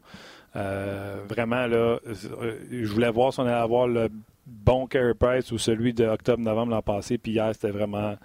Vraiment, 1.29 1.67
là, 1.67 1.99
je 2.71 2.87
voulais 2.93 3.11
voir 3.11 3.33
si 3.33 3.41
on 3.41 3.45
allait 3.45 3.53
avoir 3.55 3.87
le 3.89 4.09
bon 4.47 4.87
Carey 4.87 5.15
Price 5.19 5.51
ou 5.53 5.59
celui 5.59 5.95
de 5.95 6.05
octobre-novembre 6.07 6.73
l'an 6.73 6.83
passé. 6.83 7.17
Puis 7.19 7.33
hier, 7.33 7.51
c'était 7.55 7.71
vraiment, 7.71 8.17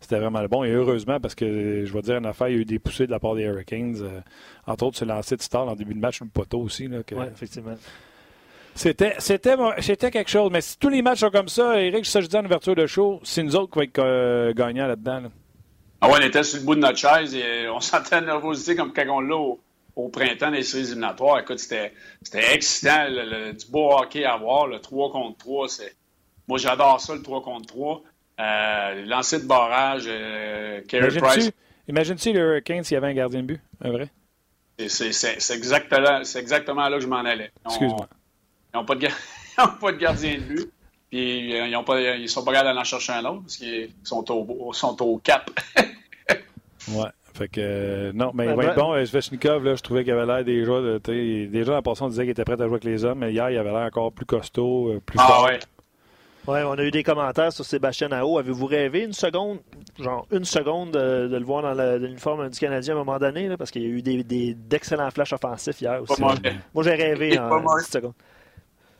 c'était 0.00 0.18
vraiment 0.18 0.40
le 0.40 0.48
bon. 0.48 0.64
Et 0.64 0.70
heureusement, 0.70 1.18
parce 1.20 1.34
que 1.34 1.84
je 1.84 1.92
vais 1.92 2.02
dire 2.02 2.16
une 2.18 2.26
affaire, 2.26 2.48
il 2.48 2.54
y 2.54 2.58
a 2.58 2.60
eu 2.60 2.64
des 2.64 2.78
poussées 2.78 3.06
de 3.06 3.10
la 3.10 3.18
part 3.18 3.34
des 3.34 3.42
Hurricanes. 3.42 3.96
euh, 4.02 4.20
entre 4.66 4.84
autres, 4.86 4.96
ce 4.98 5.04
lancer 5.04 5.36
de 5.36 5.42
Star 5.42 5.66
en 5.68 5.74
début 5.74 5.94
de 5.94 6.00
match, 6.00 6.20
le 6.20 6.28
poteau 6.28 6.60
aussi. 6.60 6.86
Là, 6.88 7.02
que- 7.02 7.14
Oui, 7.14 7.24
effectivement. 7.32 7.74
c'était, 8.74 9.14
c'était, 9.18 9.56
c'était 9.80 10.10
quelque 10.10 10.30
chose. 10.30 10.50
Mais 10.52 10.60
si 10.60 10.78
tous 10.78 10.88
les 10.88 11.02
matchs 11.02 11.20
sont 11.20 11.30
comme 11.30 11.48
ça, 11.48 11.80
Eric, 11.80 12.06
ça 12.06 12.20
je 12.20 12.26
dis 12.26 12.36
en 12.36 12.44
ouverture 12.44 12.74
de 12.76 12.86
show, 12.86 13.20
c'est 13.24 13.42
nous 13.42 13.56
autres 13.56 13.72
qui 13.72 13.78
va 13.78 13.84
être 13.84 13.98
euh, 13.98 14.52
gagnants 14.52 14.86
là-dedans. 14.86 15.20
là. 15.20 15.28
Ah 16.00 16.08
ouais, 16.08 16.18
on 16.20 16.24
était 16.26 16.44
sur 16.44 16.60
le 16.60 16.64
bout 16.64 16.74
de 16.76 16.80
notre 16.80 16.98
chaise 16.98 17.34
et 17.34 17.42
euh, 17.66 17.72
on 17.72 17.80
sentait 17.80 18.20
la 18.20 18.26
nervosité 18.26 18.76
comme 18.76 18.92
quand 18.92 19.04
on 19.08 19.20
l'a 19.20 19.36
au, 19.36 19.58
au 19.96 20.08
printemps 20.10 20.52
des 20.52 20.62
séries 20.62 20.84
éliminatoires. 20.84 21.40
Écoute, 21.40 21.58
c'était, 21.58 21.92
c'était 22.22 22.54
excitant, 22.54 23.08
le- 23.08 23.48
le- 23.48 23.52
du 23.52 23.66
beau 23.66 23.90
hockey 23.92 24.24
à 24.24 24.36
voir, 24.36 24.68
le 24.68 24.78
3 24.78 25.10
contre 25.10 25.38
3. 25.38 25.68
C'est... 25.68 25.96
Moi, 26.46 26.58
j'adore 26.58 27.00
ça, 27.00 27.14
le 27.16 27.22
3 27.22 27.42
contre 27.42 27.66
3. 27.66 28.02
Euh, 28.40 29.04
lancer 29.06 29.40
de 29.40 29.46
barrage, 29.46 30.04
euh, 30.06 30.80
Carey 30.86 31.08
Imagine-tu, 31.08 31.26
Price, 31.40 31.50
imagine-tu 31.88 32.32
les 32.32 32.38
Hurricanes 32.38 32.84
s'il 32.84 32.94
y 32.94 32.98
avait 32.98 33.08
un 33.08 33.14
gardien 33.14 33.40
de 33.40 33.46
but, 33.46 33.60
un 33.82 33.90
vrai? 33.90 34.08
c'est, 34.86 35.08
exactement, 35.52 36.20
exactement 36.36 36.88
là 36.88 36.96
que 36.98 37.02
je 37.02 37.08
m'en 37.08 37.16
allais. 37.24 37.50
Excuse-moi. 37.66 38.08
Ils 38.72 38.76
n'ont 38.76 38.84
pas, 38.84 38.94
de 38.94 39.08
pas 39.80 39.92
gardien 39.92 40.34
de 40.36 40.42
but. 40.42 40.70
Puis 41.10 41.56
euh, 41.58 41.66
ils, 41.66 41.74
ont 41.74 41.82
pas, 41.84 42.00
ils 42.00 42.28
sont 42.28 42.44
pas 42.44 42.52
capables 42.52 42.68
d'aller 42.68 42.80
en 42.80 42.84
chercher 42.84 43.12
un 43.14 43.24
autre 43.24 43.40
parce 43.42 43.56
qu'ils 43.56 43.90
sont 44.04 44.30
au, 44.30 44.72
sont 44.72 45.02
au 45.02 45.18
cap. 45.18 45.50
Ouais. 46.88 47.08
Fait 47.34 47.48
que, 47.48 47.60
euh, 47.60 48.12
non, 48.14 48.30
mais 48.34 48.44
il 48.44 48.48
Ben, 48.48 48.56
va 48.56 48.64
être 48.64 48.74
ben- 48.76 48.82
bon. 48.82 48.92
euh, 48.94 49.04
Svechnikov, 49.04 49.62
là, 49.62 49.74
je 49.74 49.82
trouvais 49.82 50.02
qu'il 50.04 50.12
avait 50.12 50.26
l'air 50.26 50.44
déjà, 50.44 50.98
déjà, 50.98 51.76
en 51.76 51.82
passant, 51.82 52.06
on 52.06 52.08
disait 52.08 52.22
qu'il 52.22 52.30
était 52.30 52.44
prêt 52.44 52.54
à 52.54 52.64
jouer 52.64 52.66
avec 52.66 52.84
les 52.84 53.04
hommes, 53.04 53.18
mais 53.18 53.32
hier, 53.32 53.50
il 53.50 53.58
avait 53.58 53.70
l'air 53.70 53.82
encore 53.82 54.10
plus 54.12 54.24
costaud, 54.26 54.88
euh, 54.90 55.00
plus 55.04 55.18
Ah 55.20 55.26
fort. 55.26 55.44
ouais. 55.44 55.58
Ouais, 56.48 56.62
on 56.62 56.72
a 56.72 56.82
eu 56.82 56.90
des 56.90 57.02
commentaires 57.02 57.52
sur 57.52 57.62
Sébastien 57.64 58.08
Nao. 58.08 58.38
Avez-vous 58.38 58.64
rêvé 58.64 59.00
une 59.04 59.12
seconde, 59.12 59.58
genre 59.98 60.26
une 60.30 60.46
seconde 60.46 60.92
de, 60.92 61.28
de 61.28 61.36
le 61.36 61.44
voir 61.44 61.62
dans 61.62 61.98
l'uniforme 61.98 62.48
du 62.48 62.58
Canadien 62.58 62.94
à 62.94 62.96
un 62.96 63.04
moment 63.04 63.18
donné? 63.18 63.48
là, 63.48 63.58
parce 63.58 63.70
qu'il 63.70 63.82
y 63.82 63.84
a 63.84 63.88
eu 63.88 64.00
des, 64.00 64.24
des- 64.24 64.54
d'excellents 64.54 65.10
flashs 65.10 65.34
offensifs 65.34 65.78
hier 65.80 66.02
Pas 66.04 66.12
aussi. 66.14 66.22
mauvais. 66.22 66.54
Moi, 66.72 66.84
j'ai 66.84 66.94
Il 66.94 67.02
rêvé 67.02 67.34
est 67.34 67.38
en 67.38 67.50
pas 67.50 67.60
mauvais. 67.60 67.82
10 67.82 67.90
secondes. 67.90 68.14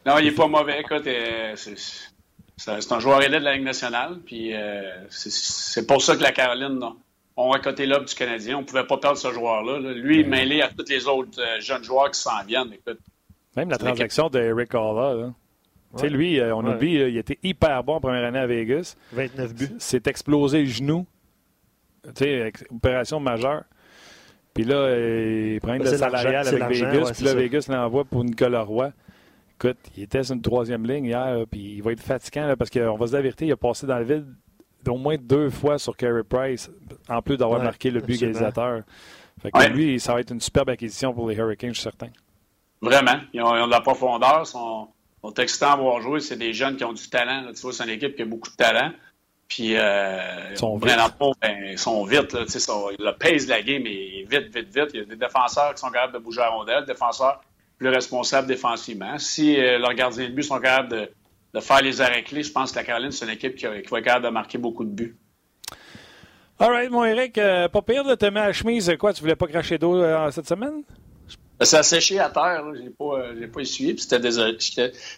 Non, 0.04 0.18
il 0.18 0.26
est 0.26 0.32
pas 0.32 0.46
mauvais. 0.46 0.80
Écoute, 0.80 1.06
euh, 1.06 1.54
c'est, 1.56 2.92
un 2.92 3.00
joueur 3.00 3.22
élite 3.22 3.38
de 3.40 3.44
la 3.44 3.54
Ligue 3.54 3.64
nationale. 3.64 4.18
Puis 4.26 4.54
euh, 4.54 4.82
c'est, 5.08 5.86
pour 5.86 6.02
ça 6.02 6.16
que 6.16 6.22
la 6.22 6.32
Caroline 6.32 6.78
non, 6.78 6.96
on 7.36 7.52
a 7.52 7.58
coté 7.60 7.86
l'ob 7.86 8.04
du 8.04 8.14
Canadien. 8.14 8.58
On 8.58 8.64
pouvait 8.64 8.84
pas 8.84 8.98
perdre 8.98 9.16
ce 9.16 9.32
joueur-là. 9.32 9.78
là. 9.80 9.92
Lui, 9.94 10.22
mêlé 10.22 10.60
à 10.60 10.68
tous 10.68 10.84
les 10.90 11.06
autres 11.08 11.40
euh, 11.40 11.60
jeunes 11.60 11.82
joueurs 11.84 12.10
qui 12.10 12.20
s'en 12.20 12.44
viennent. 12.46 12.74
Écoute, 12.74 12.98
Même 13.56 13.70
la 13.70 13.78
transaction 13.78 14.28
de 14.28 14.38
Eric 14.38 14.74
Halla, 14.74 15.32
Tu 15.96 16.00
sais, 16.02 16.08
lui, 16.10 16.38
euh, 16.38 16.54
on 16.54 16.64
Ouais. 16.66 16.74
oublie, 16.74 16.98
là, 16.98 17.08
il 17.08 17.16
était 17.16 17.38
hyper 17.42 17.82
bon 17.82 17.94
en 17.94 18.00
première 18.00 18.24
année 18.24 18.38
à 18.38 18.46
Vegas. 18.46 18.96
29 19.12 19.54
buts. 19.54 19.68
s'est 19.78 20.02
explosé 20.06 20.60
le 20.60 20.66
genou. 20.66 21.06
Tu 22.04 22.24
sais, 22.24 22.52
opération 22.70 23.20
majeure. 23.20 23.64
Puis 24.54 24.64
là, 24.64 24.74
euh, 24.76 25.52
il 25.54 25.60
prend 25.60 25.72
Ben, 25.72 25.82
de 25.82 25.86
c'est 25.86 25.98
salarial 25.98 26.46
avec 26.46 26.62
c'est 26.62 26.68
Vegas. 26.68 26.82
ouais, 26.82 26.90
puis 26.90 26.98
là, 27.00 27.14
c'est 27.14 27.24
ça. 27.24 27.34
Vegas 27.34 27.66
l'envoie 27.68 28.04
pour 28.04 28.24
Nicolas 28.24 28.62
Roy. 28.62 28.92
Écoute, 29.60 29.78
il 29.96 30.02
était 30.04 30.22
sur 30.22 30.34
une 30.36 30.42
troisième 30.42 30.86
ligne 30.86 31.06
hier, 31.06 31.38
là, 31.38 31.44
puis 31.50 31.74
il 31.76 31.82
va 31.82 31.92
être 31.92 32.00
fatigant 32.02 32.46
là, 32.46 32.56
parce 32.56 32.70
qu'on 32.70 32.96
va 32.96 33.06
se 33.06 33.10
dire 33.10 33.18
la 33.18 33.22
vérité, 33.22 33.46
il 33.46 33.52
a 33.52 33.56
passé 33.56 33.86
dans 33.86 33.98
le 33.98 34.04
vide 34.04 34.26
d'au 34.84 34.96
moins 34.96 35.16
deux 35.18 35.50
fois 35.50 35.78
sur 35.78 35.96
Carey 35.96 36.22
Price, 36.22 36.70
en 37.08 37.20
plus 37.22 37.36
d'avoir 37.36 37.58
Ouais, 37.58 37.64
marqué 37.64 37.90
le 37.90 38.00
but 38.00 38.12
absolument. 38.14 38.30
égalisateur. 38.38 38.82
Fait 39.42 39.50
que 39.50 39.58
Ouais. 39.58 39.68
lui, 39.68 39.98
ça 39.98 40.14
va 40.14 40.20
être 40.20 40.32
une 40.32 40.40
superbe 40.40 40.70
acquisition 40.70 41.12
pour 41.12 41.28
les 41.28 41.36
Hurricanes, 41.36 41.70
je 41.70 41.80
suis 41.80 41.82
certain. 41.82 42.08
vraiment, 42.80 43.16
ils 43.32 43.42
ont, 43.42 43.56
ils 43.56 43.60
ont 43.62 43.66
de 43.66 43.72
la 43.72 43.80
profondeur. 43.80 44.46
Sont, 44.46 44.88
sont 45.22 45.34
excitants 45.34 45.72
à 45.72 45.76
voir 45.76 46.00
jouer. 46.00 46.20
C'est 46.20 46.36
des 46.36 46.52
jeunes 46.52 46.76
qui 46.76 46.84
ont 46.84 46.92
du 46.92 47.08
talent. 47.08 47.42
là. 47.42 47.52
Tu 47.52 47.60
vois, 47.60 47.72
c'est 47.72 47.84
une 47.84 47.90
équipe 47.90 48.16
qui 48.16 48.22
a 48.22 48.26
beaucoup 48.26 48.50
de 48.50 48.56
talent. 48.56 48.92
Puis, 49.48 49.76
euh, 49.76 50.50
Ils 50.50 50.58
sont 50.58 50.76
vite. 50.76 50.96
Ben, 51.40 51.56
ils 51.70 51.78
sont 51.78 52.04
vite. 52.04 52.32
Là, 52.34 52.40
le 52.42 53.18
pace 53.18 53.46
de 53.46 53.50
la 53.50 53.62
game 53.62 53.86
est 53.86 54.26
vite, 54.28 54.54
vite, 54.54 54.68
vite. 54.74 54.90
Il 54.92 55.00
y 55.00 55.02
a 55.02 55.06
des 55.06 55.16
défenseurs 55.16 55.74
qui 55.74 55.80
sont 55.80 55.90
capables 55.90 56.12
de 56.12 56.18
bouger 56.18 56.42
à 56.42 56.50
rondelle, 56.50 56.84
des 56.84 56.92
défenseurs 56.92 57.40
plus 57.78 57.88
responsables 57.88 58.46
défensivement. 58.46 59.18
Si 59.18 59.58
euh, 59.58 59.78
leurs 59.78 59.94
gardiens 59.94 60.28
de 60.28 60.34
but 60.34 60.42
sont 60.42 60.60
capables 60.60 60.90
de, 60.90 61.10
de 61.54 61.60
faire 61.60 61.80
les 61.80 62.00
arrêts 62.00 62.24
clés, 62.24 62.42
je 62.42 62.52
pense 62.52 62.72
que 62.72 62.76
la 62.76 62.84
Caroline, 62.84 63.10
c'est 63.10 63.24
une 63.24 63.30
équipe 63.30 63.54
qui, 63.54 63.66
va 63.66 63.76
être 63.76 64.00
capable 64.00 64.26
de 64.26 64.30
marquer 64.30 64.58
beaucoup 64.58 64.84
de 64.84 64.90
buts. 64.90 65.16
All 66.58 66.70
right, 66.70 66.90
mon 66.90 67.04
Eric, 67.04 67.38
euh, 67.38 67.68
pas 67.68 67.82
pire 67.82 68.04
de 68.04 68.16
te 68.16 68.26
mettre 68.26 68.38
à 68.38 68.46
la 68.48 68.52
chemise. 68.52 68.92
Quoi, 68.98 69.14
tu 69.14 69.22
voulais 69.22 69.36
pas 69.36 69.46
cracher 69.46 69.78
d'eau 69.78 70.02
cette 70.30 70.48
semaine? 70.48 70.82
Ça 71.62 71.78
a 71.80 71.82
séché 71.82 72.18
à 72.20 72.28
terre. 72.30 72.62
J'ai 72.74 72.90
pas, 72.90 73.04
euh, 73.04 73.34
j'ai 73.38 73.46
pas 73.48 73.60
essuyé. 73.60 73.94
puis 73.94 74.02
C'était 74.02 74.20
désolé. 74.20 74.56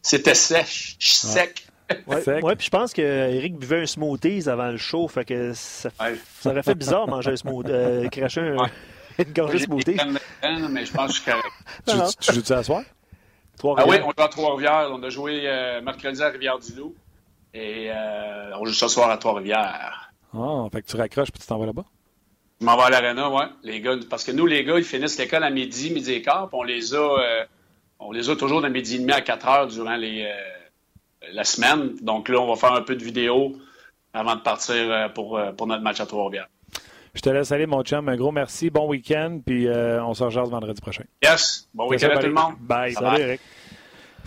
C'était 0.02 0.34
sèche, 0.34 0.96
sec. 0.98 1.66
Ouais, 2.06 2.20
Sec. 2.22 2.44
ouais, 2.44 2.54
puis 2.54 2.66
je 2.66 2.70
pense 2.70 2.92
qu'Éric 2.92 3.56
buvait 3.58 3.82
un 3.82 3.86
smoothies 3.86 4.48
avant 4.48 4.68
le 4.68 4.76
show. 4.76 5.08
Fait 5.08 5.24
que 5.24 5.52
ça, 5.54 5.88
Ouais. 6.00 6.16
ça 6.40 6.50
aurait 6.50 6.62
fait 6.62 6.76
bizarre 6.76 7.08
manger 7.08 7.32
un 7.32 7.36
smoothie, 7.36 7.70
euh, 7.72 8.08
cracher 8.08 8.40
un- 8.42 8.56
Ouais. 8.58 8.68
une 9.18 9.32
gorgée 9.32 9.58
de 9.58 9.64
smoothie. 9.64 9.96
mais 10.70 10.84
je 10.86 10.92
pense 10.92 11.08
que 11.08 11.16
je 11.16 11.20
suis 11.20 11.30
correct. 11.30 11.46
Tu, 11.88 11.96
non. 11.96 12.04
tu 12.20 12.32
joues-tu 12.32 12.52
à 12.52 12.62
soir? 12.62 12.82
Ah 13.76 13.84
oui, 13.86 13.96
on 14.02 14.06
joue 14.16 14.22
à 14.24 14.28
Trois-Rivières. 14.28 14.88
On 14.92 15.02
a 15.02 15.08
joué 15.10 15.42
euh, 15.44 15.80
mercredi 15.82 16.22
à 16.22 16.28
Rivière-du-Loup. 16.30 16.94
Et 17.52 17.90
euh, 17.90 18.52
on 18.58 18.64
joue 18.64 18.72
ce 18.72 18.86
soir 18.88 19.10
à 19.10 19.18
Trois-Rivières. 19.18 20.12
Ah, 20.32 20.66
fait 20.72 20.82
que 20.82 20.86
tu 20.86 20.96
raccroches 20.96 21.32
puis 21.32 21.40
tu 21.42 21.46
t'en 21.48 21.58
vas 21.58 21.66
là-bas? 21.66 21.84
Je 22.60 22.66
m'en 22.66 22.76
vais 22.76 22.82
à 22.82 22.90
l'aréna, 22.90 23.30
ouais. 23.30 23.46
Les 23.62 23.80
gars, 23.80 23.96
parce 24.08 24.24
que 24.24 24.32
nous, 24.32 24.46
les 24.46 24.64
gars, 24.64 24.76
ils 24.76 24.84
finissent 24.84 25.18
l'école 25.18 25.44
à 25.44 25.50
midi, 25.50 25.90
midi 25.90 26.12
et 26.12 26.22
quart, 26.22 26.48
puis 26.48 26.58
on 26.58 26.62
les 26.62 26.94
a, 26.94 26.98
euh, 26.98 27.44
on 27.98 28.12
les 28.12 28.28
a 28.28 28.36
toujours 28.36 28.60
de 28.60 28.68
midi 28.68 28.96
et 28.96 28.98
demi 28.98 29.12
à 29.12 29.22
4 29.22 29.48
heures 29.48 29.66
durant 29.66 29.96
les, 29.96 30.24
euh, 30.24 31.28
la 31.32 31.44
semaine. 31.44 31.96
Donc 32.02 32.28
là, 32.28 32.38
on 32.38 32.46
va 32.46 32.56
faire 32.56 32.72
un 32.72 32.82
peu 32.82 32.96
de 32.96 33.04
vidéo 33.04 33.56
avant 34.12 34.36
de 34.36 34.40
partir 34.40 34.74
euh, 34.76 35.08
pour, 35.08 35.38
euh, 35.38 35.52
pour 35.52 35.66
notre 35.66 35.82
match 35.82 36.00
à 36.00 36.06
Trois-Rivières. 36.06 36.48
Je 37.14 37.20
te 37.22 37.30
laisse 37.30 37.50
aller, 37.50 37.66
mon 37.66 37.82
chum. 37.82 38.08
Un 38.08 38.16
gros 38.16 38.30
merci. 38.30 38.70
Bon 38.70 38.86
week-end. 38.88 39.40
Puis 39.44 39.66
euh, 39.66 40.02
on 40.04 40.14
se 40.14 40.22
rejoint 40.22 40.44
vendredi 40.44 40.80
prochain. 40.80 41.04
Yes! 41.22 41.68
Bon 41.74 41.88
week-end 41.88 42.10
à 42.10 42.18
tout 42.18 42.26
le 42.26 42.32
monde! 42.32 42.54
Bye. 42.60 42.92
Salut, 42.92 43.20
Eric. 43.20 43.40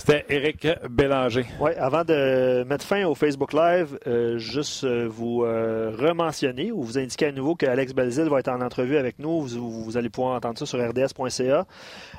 C'était 0.05 0.25
Eric 0.27 0.67
Bélanger. 0.89 1.45
Ouais, 1.61 1.77
avant 1.77 2.03
de 2.03 2.65
mettre 2.65 2.85
fin 2.85 3.05
au 3.05 3.15
Facebook 3.15 3.53
Live, 3.53 3.97
euh, 4.05 4.37
juste 4.37 4.83
euh, 4.83 5.07
vous 5.09 5.45
euh, 5.45 5.95
rementionner 5.97 6.73
ou 6.73 6.83
vous 6.83 6.97
indiquer 6.97 7.27
à 7.27 7.31
nouveau 7.31 7.55
qu'Alex 7.55 7.93
Belzil 7.93 8.25
va 8.25 8.39
être 8.39 8.49
en 8.49 8.59
entrevue 8.59 8.97
avec 8.97 9.17
nous. 9.19 9.43
Vous, 9.43 9.81
vous 9.83 9.95
allez 9.95 10.09
pouvoir 10.09 10.35
entendre 10.35 10.57
ça 10.59 10.65
sur 10.65 10.77
rds.ca. 10.77 11.65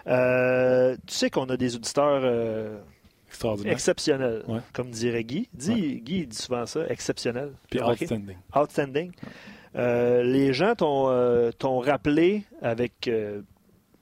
Euh, 0.07 0.97
tu 1.07 1.15
sais 1.15 1.29
qu'on 1.29 1.45
a 1.51 1.59
des 1.59 1.77
auditeurs 1.77 2.23
exceptionnels, 3.67 4.45
Ouais. 4.49 4.61
comme 4.73 4.91
dirait 4.91 5.25
Guy. 5.25 5.51
Dis, 5.53 6.01
Guy 6.01 6.27
dit 6.27 6.37
souvent 6.37 6.65
ça, 6.65 6.87
exceptionnel. 6.89 7.51
Puis 7.69 7.83
outstanding. 7.83 8.37
Outstanding. 8.57 9.13
Les 9.75 10.55
gens 10.55 10.75
t'ont 10.75 11.81
rappelé 11.81 12.45
avec 12.63 13.11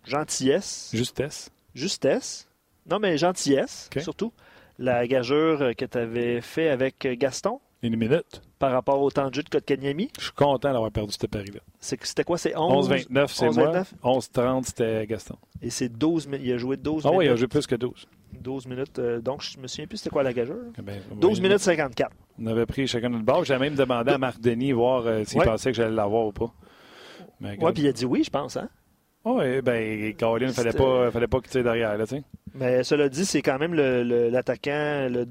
gentillesse, 0.05 0.91
Justesse. 0.95 1.51
justesse, 1.75 2.49
non 2.91 2.99
mais 2.99 3.17
gentillesse 3.19 3.89
surtout, 4.01 4.33
la 4.79 5.07
gageure 5.07 5.75
que 5.77 5.85
tu 5.85 5.99
avais 5.99 6.41
fait 6.41 6.69
avec 6.69 7.07
Gaston 7.19 7.61
Une 7.83 7.97
minute. 7.97 8.43
par 8.59 8.73
rapport 8.73 9.01
au 9.01 9.11
temps 9.11 9.29
de 9.29 9.35
jeu 9.35 9.43
de 9.43 9.49
Kotkaniemi. 9.49 10.11
Je 10.19 10.25
suis 10.25 10.33
content 10.33 10.73
d'avoir 10.73 10.91
perdu 10.91 11.13
ce 11.13 11.27
pari-là. 11.27 11.61
C'était 11.81 12.25
quoi? 12.25 12.39
C'est 12.39 12.57
11? 12.57 12.89
11-29, 12.91 13.27
c'est 13.29 13.49
11, 13.49 13.57
moi. 13.59 13.67
29. 13.71 13.95
11-30, 14.03 14.65
c'était 14.65 15.07
Gaston. 15.07 15.37
Et 15.61 15.71
c'est 15.71 15.89
12 15.89 16.27
minutes. 16.27 16.47
Il 16.47 16.53
a 16.53 16.59
joué 16.59 16.77
12 16.77 17.03
Ah 17.07 17.11
oui, 17.11 17.17
il 17.17 17.19
a 17.19 17.23
minutes. 17.33 17.39
joué 17.39 17.49
plus 17.49 17.67
que 17.67 17.75
12. 17.75 18.07
12 18.41 18.67
minutes. 18.67 18.99
euh, 18.99 19.21
donc, 19.21 19.43
je 19.43 19.59
me 19.59 19.67
souviens 19.67 19.87
plus 19.87 19.99
c'était 19.99 20.11
quoi 20.11 20.23
la 20.23 20.33
gageure. 20.33 20.57
Eh 20.79 20.83
ben, 20.83 21.01
12 21.15 21.39
oui, 21.39 21.43
minutes 21.43 21.59
54. 21.61 22.11
On 22.41 22.47
avait 22.47 22.67
pris 22.67 22.87
chacun 22.87 23.11
notre 23.11 23.25
barre. 23.25 23.45
J'ai 23.45 23.59
même 23.59 23.75
demandé 23.75 24.11
à 24.13 24.19
Marc 24.19 24.41
Denis 24.41 24.73
voir 24.73 25.07
euh, 25.07 25.23
s'il 25.25 25.39
Ouais. 25.41 25.45
pensait 25.45 25.71
que 25.71 25.77
j'allais 25.77 25.95
l'avoir 25.95 26.27
ou 26.27 26.33
pas. 26.33 26.53
Regarde. 27.43 27.75
puis 27.75 27.83
il 27.83 27.89
a 27.89 27.93
dit 27.93 28.05
oui, 28.07 28.23
je 28.25 28.31
pense. 28.31 28.57
Hein? 28.57 28.69
Ouais, 29.25 29.63
ben, 29.63 30.15
Caroline, 30.15 30.49
il 30.49 30.55
fallait 30.55 30.73
pas, 30.73 31.11
fallait 31.11 31.29
pas 31.29 31.41
qu'il 31.41 31.51
tire 31.51 31.63
derrière, 31.65 31.97
là, 31.97 32.07
tu 32.07 32.17
sais. 32.17 32.23
Mais 32.55 32.83
cela 32.83 33.09
dit, 33.09 33.25
c'est 33.25 33.41
quand 33.43 33.59
même 33.59 33.75
le- 33.75 34.03
le- 34.03 34.29
l'attaquant, 34.31 35.09
le, 35.11 35.27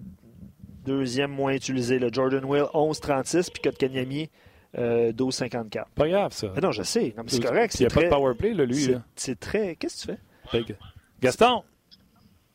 deuxième 0.85 1.31
moins 1.31 1.53
utilisé. 1.53 1.99
Le 1.99 2.09
Jordan 2.11 2.43
Will, 2.45 2.63
11-36, 2.73 3.51
puis 3.51 3.61
Kotkaniemi, 3.61 4.29
euh, 4.77 5.11
12-54. 5.11 5.85
Pas 5.93 6.07
grave, 6.09 6.31
ça. 6.33 6.47
Mais 6.55 6.61
non, 6.61 6.71
je 6.71 6.81
sais. 6.83 7.13
Non, 7.17 7.23
mais 7.23 7.29
c'est 7.29 7.43
correct. 7.43 7.75
Il 7.79 7.81
n'y 7.85 7.91
a 7.91 7.93
pas 7.93 8.01
de 8.03 8.09
power 8.09 8.33
play, 8.35 8.53
là, 8.53 8.65
lui. 8.65 8.75
c'est- 8.75 8.91
Là. 8.93 9.03
C'est 9.15 9.39
très. 9.39 9.75
Qu'est-ce 9.75 10.07
que 10.07 10.13
tu 10.13 10.17
fais? 10.65 10.75
Gaston, 11.21 11.63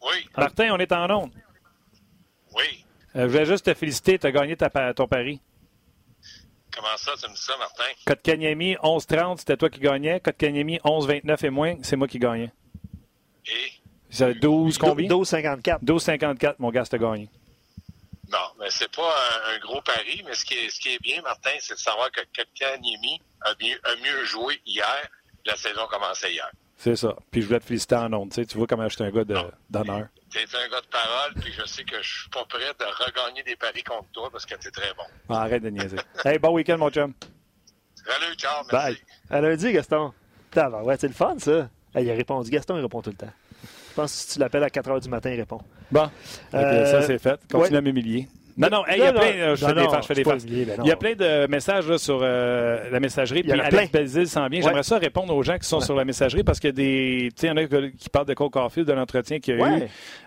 Oui, 0.02 0.26
Martin, 0.36 0.70
on 0.72 0.78
est 0.78 0.90
en 0.92 1.08
onde. 1.22 1.30
oui. 2.56 2.84
Euh, 3.14 3.22
je 3.22 3.26
voulais 3.28 3.46
juste 3.46 3.64
te 3.66 3.74
féliciter, 3.74 4.18
tu 4.18 4.26
as 4.26 4.32
gagné 4.32 4.56
ta 4.56 4.68
ton 4.92 5.06
pari. 5.06 5.40
Comment 6.76 6.96
ça, 6.98 7.12
tu 7.18 7.28
me 7.30 7.34
dis 7.34 7.40
ça, 7.40 7.56
Martin? 7.56 7.84
Kotkaniemi, 8.06 8.74
11-30, 8.74 9.38
c'était 9.38 9.56
toi 9.56 9.70
qui 9.70 9.80
gagnais. 9.80 10.20
Kotkaniemi, 10.20 10.76
11-29 10.84 11.46
et 11.46 11.50
moins, 11.50 11.74
c'est 11.82 11.96
moi 11.96 12.06
qui 12.06 12.18
gagnais. 12.18 12.52
Et? 13.46 13.72
C'est 14.10 14.34
12 14.34 14.76
combien? 14.76 15.08
12-54. 15.08 15.82
12-54, 15.82 16.54
mon 16.58 16.70
gars, 16.70 16.84
c'était 16.84 16.98
gagné. 16.98 17.30
Non, 18.28 18.38
mais 18.58 18.66
c'est 18.70 18.90
pas 18.94 19.08
un, 19.08 19.54
un, 19.54 19.58
gros 19.60 19.80
pari, 19.80 20.22
mais 20.26 20.34
ce 20.34 20.44
qui 20.44 20.54
est, 20.54 20.68
ce 20.68 20.78
qui 20.78 20.90
est 20.90 21.00
bien, 21.00 21.22
Martin, 21.22 21.52
c'est 21.60 21.74
de 21.74 21.78
savoir 21.78 22.10
que 22.10 22.20
Kotkaniemi 22.36 23.22
a, 23.40 23.50
a 23.50 23.96
mieux 23.96 24.24
joué 24.24 24.60
hier. 24.66 25.08
La 25.46 25.56
saison 25.56 25.86
commençait 25.88 26.32
hier. 26.32 26.50
C'est 26.76 26.96
ça. 26.96 27.16
Puis 27.30 27.40
je 27.40 27.46
voulais 27.46 27.60
te 27.60 27.64
féliciter 27.64 27.94
en 27.94 28.12
ondes. 28.12 28.30
Tu, 28.30 28.34
sais, 28.36 28.46
tu 28.46 28.58
vois 28.58 28.66
comment 28.66 28.88
je 28.88 28.96
suis 28.96 29.04
un 29.04 29.10
gars 29.10 29.24
d'honneur. 29.24 30.08
Tu 30.30 30.38
es 30.38 30.42
un 30.42 30.68
gars 30.68 30.80
de 30.80 30.86
parole, 30.86 31.34
puis 31.40 31.52
je 31.52 31.64
sais 31.66 31.84
que 31.84 32.02
je 32.02 32.20
suis 32.20 32.28
pas 32.30 32.44
prêt 32.46 32.58
de 32.58 32.84
regagner 33.04 33.42
des 33.42 33.56
paris 33.56 33.82
contre 33.82 34.08
toi 34.12 34.28
parce 34.30 34.44
que 34.44 34.54
tu 34.56 34.68
es 34.68 34.70
très 34.70 34.92
bon. 34.94 35.04
Ah, 35.28 35.42
arrête 35.42 35.62
de 35.62 35.70
niaiser. 35.70 35.96
hey, 36.24 36.38
bon 36.38 36.52
week-end, 36.52 36.78
mon 36.78 36.90
chum. 36.90 37.12
Salut, 37.94 38.34
ciao, 38.36 38.64
merci. 38.70 38.72
Bye. 38.72 38.98
À 39.30 39.40
lundi, 39.40 39.72
Gaston. 39.72 40.12
Ouais, 40.56 40.96
c'est 40.98 41.08
le 41.08 41.14
fun, 41.14 41.36
ça. 41.38 41.68
il 41.96 42.10
a 42.10 42.14
répondu. 42.14 42.50
Gaston, 42.50 42.76
il 42.76 42.82
répond 42.82 43.02
tout 43.02 43.10
le 43.10 43.16
temps. 43.16 43.32
Je 43.62 43.94
pense 43.94 44.12
que 44.12 44.18
si 44.18 44.34
tu 44.34 44.38
l'appelles 44.40 44.64
à 44.64 44.70
4 44.70 44.90
h 44.90 45.02
du 45.02 45.08
matin, 45.08 45.30
il 45.30 45.40
répond. 45.40 45.60
Bon. 45.90 46.10
Euh, 46.54 46.86
ça, 46.86 47.02
c'est 47.02 47.18
fait. 47.18 47.40
Continue 47.50 47.72
ouais. 47.72 47.78
à 47.78 47.80
m'humilier. 47.80 48.28
Non, 48.56 48.68
non, 48.70 48.82
il 48.90 48.98
y 48.98 49.02
a 49.02 49.12
plein, 49.12 49.54
je 49.54 49.66
fais 49.66 49.74
des 49.74 49.84
farces, 49.84 50.02
je 50.02 50.06
fais 50.06 50.14
des 50.14 50.24
farces. 50.24 50.44
Il 50.44 50.86
y 50.86 50.90
a 50.90 50.96
plein 50.96 51.14
de 51.14 51.46
messages 51.46 51.88
là, 51.88 51.98
sur 51.98 52.20
euh, 52.22 52.88
la 52.90 53.00
messagerie. 53.00 53.42
Puis 53.42 53.52
Alex 53.52 53.92
Belzil 53.92 54.28
s'en 54.28 54.48
vient. 54.48 54.60
J'aimerais 54.62 54.82
ça 54.82 54.98
répondre 54.98 55.34
aux 55.34 55.42
gens 55.42 55.58
qui 55.58 55.68
sont 55.68 55.80
sur 55.80 55.94
la 55.94 56.04
messagerie 56.04 56.42
parce 56.42 56.60
qu'il 56.60 56.68
y 56.68 56.72
a 56.72 56.72
des. 56.72 57.28
Tu 57.34 57.40
sais, 57.40 57.46
il 57.48 57.50
y 57.50 57.52
en 57.52 57.56
a 57.56 57.66
qui 57.66 58.08
parlent 58.08 58.26
de 58.26 58.34
Cole 58.34 58.50
Caulfield, 58.50 58.88
de 58.88 58.92
l'entretien 58.92 59.38
qu'il 59.40 59.58
y 59.58 59.62
a 59.62 59.78
eu. 59.78 59.82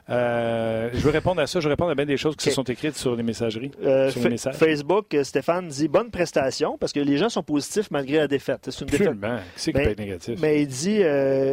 Euh, 0.09 0.89
je 0.93 0.99
veux 0.99 1.11
répondre 1.11 1.41
à 1.41 1.47
ça. 1.47 1.59
Je 1.59 1.65
veux 1.65 1.71
répondre 1.71 1.91
à 1.91 1.95
bien 1.95 2.05
des 2.05 2.17
choses 2.17 2.36
qui 2.36 2.45
se 2.45 2.51
sont 2.51 2.63
écrites 2.63 2.95
sur 2.95 3.15
les 3.15 3.23
messageries. 3.23 3.71
Euh, 3.84 4.09
sur 4.11 4.21
les 4.23 4.30
messages. 4.30 4.55
Facebook, 4.55 5.15
Stéphane 5.23 5.67
dit 5.67 5.88
bonne 5.88 6.11
prestation 6.11 6.77
parce 6.77 6.93
que 6.93 6.99
les 6.99 7.17
gens 7.17 7.30
sont 7.30 7.43
positifs 7.43 7.89
malgré 7.91 8.17
la 8.17 8.27
défaite. 8.27 8.69
C'est 8.69 8.82
une 8.82 8.88
défaite. 8.88 9.11
C'est 9.55 9.73
qui 9.73 9.80
peut 9.80 9.89
être 9.89 9.99
négatif? 9.99 10.39
Mais 10.41 10.61
il 10.61 10.67
dit 10.67 11.01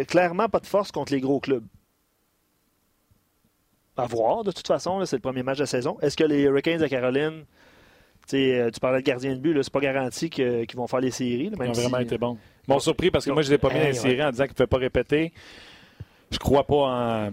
clairement 0.06 0.48
pas 0.48 0.60
de 0.60 0.66
force 0.66 0.90
contre 0.92 1.12
les 1.12 1.20
gros 1.20 1.40
clubs 1.40 1.64
à 3.96 4.06
voir, 4.06 4.44
de 4.44 4.52
toute 4.52 4.66
façon. 4.66 5.04
C'est 5.04 5.16
le 5.16 5.20
premier 5.22 5.42
match 5.42 5.58
de 5.58 5.62
la 5.62 5.66
saison. 5.66 5.98
Est-ce 6.00 6.16
que 6.16 6.24
les 6.24 6.42
Hurricanes 6.42 6.78
de 6.80 6.86
Caroline, 6.86 7.44
euh, 8.34 8.70
tu 8.70 8.80
parlais 8.80 9.00
de 9.00 9.04
gardien 9.04 9.32
de 9.34 9.38
but, 9.40 9.62
c'est 9.62 9.72
pas 9.72 9.80
garanti 9.80 10.30
qu'ils 10.30 10.66
vont 10.74 10.86
faire 10.86 11.00
les 11.00 11.10
séries. 11.10 11.50
Ils 11.52 11.62
ont 11.68 11.72
vraiment 11.72 11.98
été 11.98 12.18
bons. 12.18 12.38
Ils 12.66 12.72
m'ont 12.72 12.78
surpris 12.80 13.10
parce 13.10 13.24
que 13.24 13.30
moi, 13.30 13.42
je 13.42 13.48
les 13.48 13.54
ai 13.54 13.58
pas 13.58 13.68
mis 13.68 13.78
dans 13.80 13.86
les 13.86 13.92
séries 13.94 14.22
en 14.24 14.30
disant 14.30 14.44
qu'ils 14.44 14.52
ne 14.52 14.56
pouvaient 14.56 14.66
pas 14.66 14.78
répéter. 14.78 15.32
Je 16.30 16.38
crois 16.38 16.64
pas 16.64 16.74
en. 16.76 17.30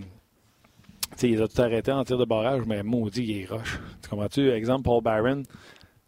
ils 1.22 1.41
ont 1.41 1.47
tout 1.47 1.61
arrêté 1.61 1.91
en 1.91 2.03
tir 2.03 2.18
de 2.18 2.26
barrage, 2.26 2.61
mais 2.68 2.84
maudit, 2.84 3.24
il 3.24 3.41
est 3.41 3.45
rush. 3.45 3.80
Tu 4.01 4.09
comprends-tu? 4.09 4.51
Exemple, 4.51 4.84
Paul 4.84 5.01
Barron. 5.01 5.43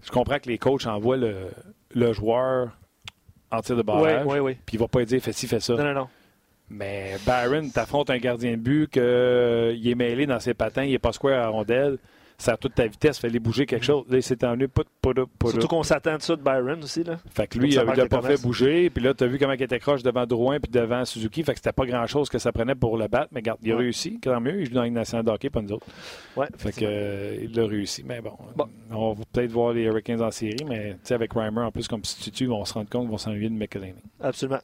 Je 0.04 0.12
comprends 0.12 0.38
que 0.38 0.48
les 0.48 0.60
coachs 0.60 0.86
envoient 0.86 1.18
le, 1.18 1.48
le 1.96 2.14
joueur 2.14 2.78
en 3.52 3.62
tir 3.62 3.76
de 3.76 3.82
barrage. 3.82 4.24
Oui, 4.26 4.34
oui, 4.34 4.40
oui. 4.40 4.58
Puis 4.66 4.76
il 4.76 4.80
va 4.80 4.88
pas 4.88 5.04
dire 5.04 5.20
fais 5.20 5.32
ci, 5.34 5.48
fais 5.48 5.60
ça. 5.60 5.74
Non, 5.74 5.84
non, 5.84 5.94
non. 5.94 6.08
Mais 6.70 7.18
Barron, 7.26 7.70
t'affrontes 7.70 8.10
un 8.10 8.18
gardien 8.18 8.52
de 8.52 8.56
but 8.58 8.90
qu'il 8.90 9.02
euh, 9.04 9.78
est 9.84 9.96
mêlé 9.96 10.26
dans 10.26 10.40
ses 10.40 10.54
patins, 10.54 10.84
il 10.84 10.92
n'est 10.92 11.00
pas 11.00 11.14
square 11.14 11.44
à 11.44 11.48
rondelle 11.50 12.00
ça 12.38 12.54
a 12.54 12.58
toute 12.58 12.76
ta 12.76 12.88
vitesse, 12.88 13.20
fallait 13.20 13.40
bouger 13.40 13.66
quelque 13.66 13.86
chose. 13.86 14.06
Là, 14.10 14.18
il 14.18 14.24
s'est 14.24 14.38
Surtout 14.40 15.68
qu'on 15.68 15.84
s'attend 15.84 16.18
de 16.18 16.22
ça 16.22 16.36
de 16.36 16.42
Byron 16.42 16.84
aussi. 16.84 17.04
Là. 17.04 17.18
Fait 17.34 17.48
que 17.48 17.58
lui, 17.58 17.74
il 17.74 17.76
n'a 17.76 18.08
pas 18.08 18.22
fait 18.22 18.42
bouger. 18.42 18.90
Puis 18.90 19.04
là, 19.04 19.14
tu 19.14 19.24
as 19.24 19.28
vu 19.28 19.38
comment 19.40 19.54
il 19.54 19.62
était 19.62 19.80
croche 19.80 20.04
devant 20.04 20.26
Drouin 20.26 20.60
puis 20.60 20.72
devant 20.72 21.06
Suzuki. 21.06 21.44
Fait 21.44 21.54
que 21.54 21.60
c'était 21.60 21.72
pas 21.72 21.86
grand-chose 21.86 22.30
que 22.30 22.40
ça 22.40 22.52
prenait 22.52 22.76
pour 22.76 22.98
le 22.98 23.08
battre. 23.08 23.30
Mais 23.32 23.40
regarde, 23.40 23.60
il 23.64 23.72
a 23.72 23.78
réussi. 23.78 24.20
Quand 24.22 24.40
mieux, 24.42 24.62
il 24.62 24.68
joue 24.68 24.74
dans 24.74 24.84
une 24.84 24.94
nation 24.94 25.22
d'hockey, 25.24 25.50
pas 25.50 25.62
nous 25.62 25.74
autres. 25.74 25.86
Ouais, 26.36 26.48
fait 26.58 26.72
que, 26.72 26.86
euh, 26.86 27.38
il 27.42 27.60
a 27.60 27.66
réussi. 27.66 28.04
Mais 28.06 28.22
bon, 28.22 28.34
on 28.92 29.14
va 29.14 29.24
peut-être 29.32 29.52
voir 29.52 29.74
les 29.74 29.84
Hurricanes 29.84 30.22
en 30.22 30.32
série. 30.32 30.66
Mais 30.68 30.98
avec 31.10 31.34
Reimer 31.34 31.62
en 31.62 31.72
plus 31.72 31.88
comme 31.88 32.04
substitut, 32.04 32.50
on 32.50 32.66
se 32.66 32.74
rend 32.74 32.86
compte 32.86 33.04
qu'ils 33.04 33.12
vont 33.12 33.18
s'ennuyer 33.18 33.50
de 33.50 33.56
McElhaney. 33.56 33.96
Absolument. 34.22 34.60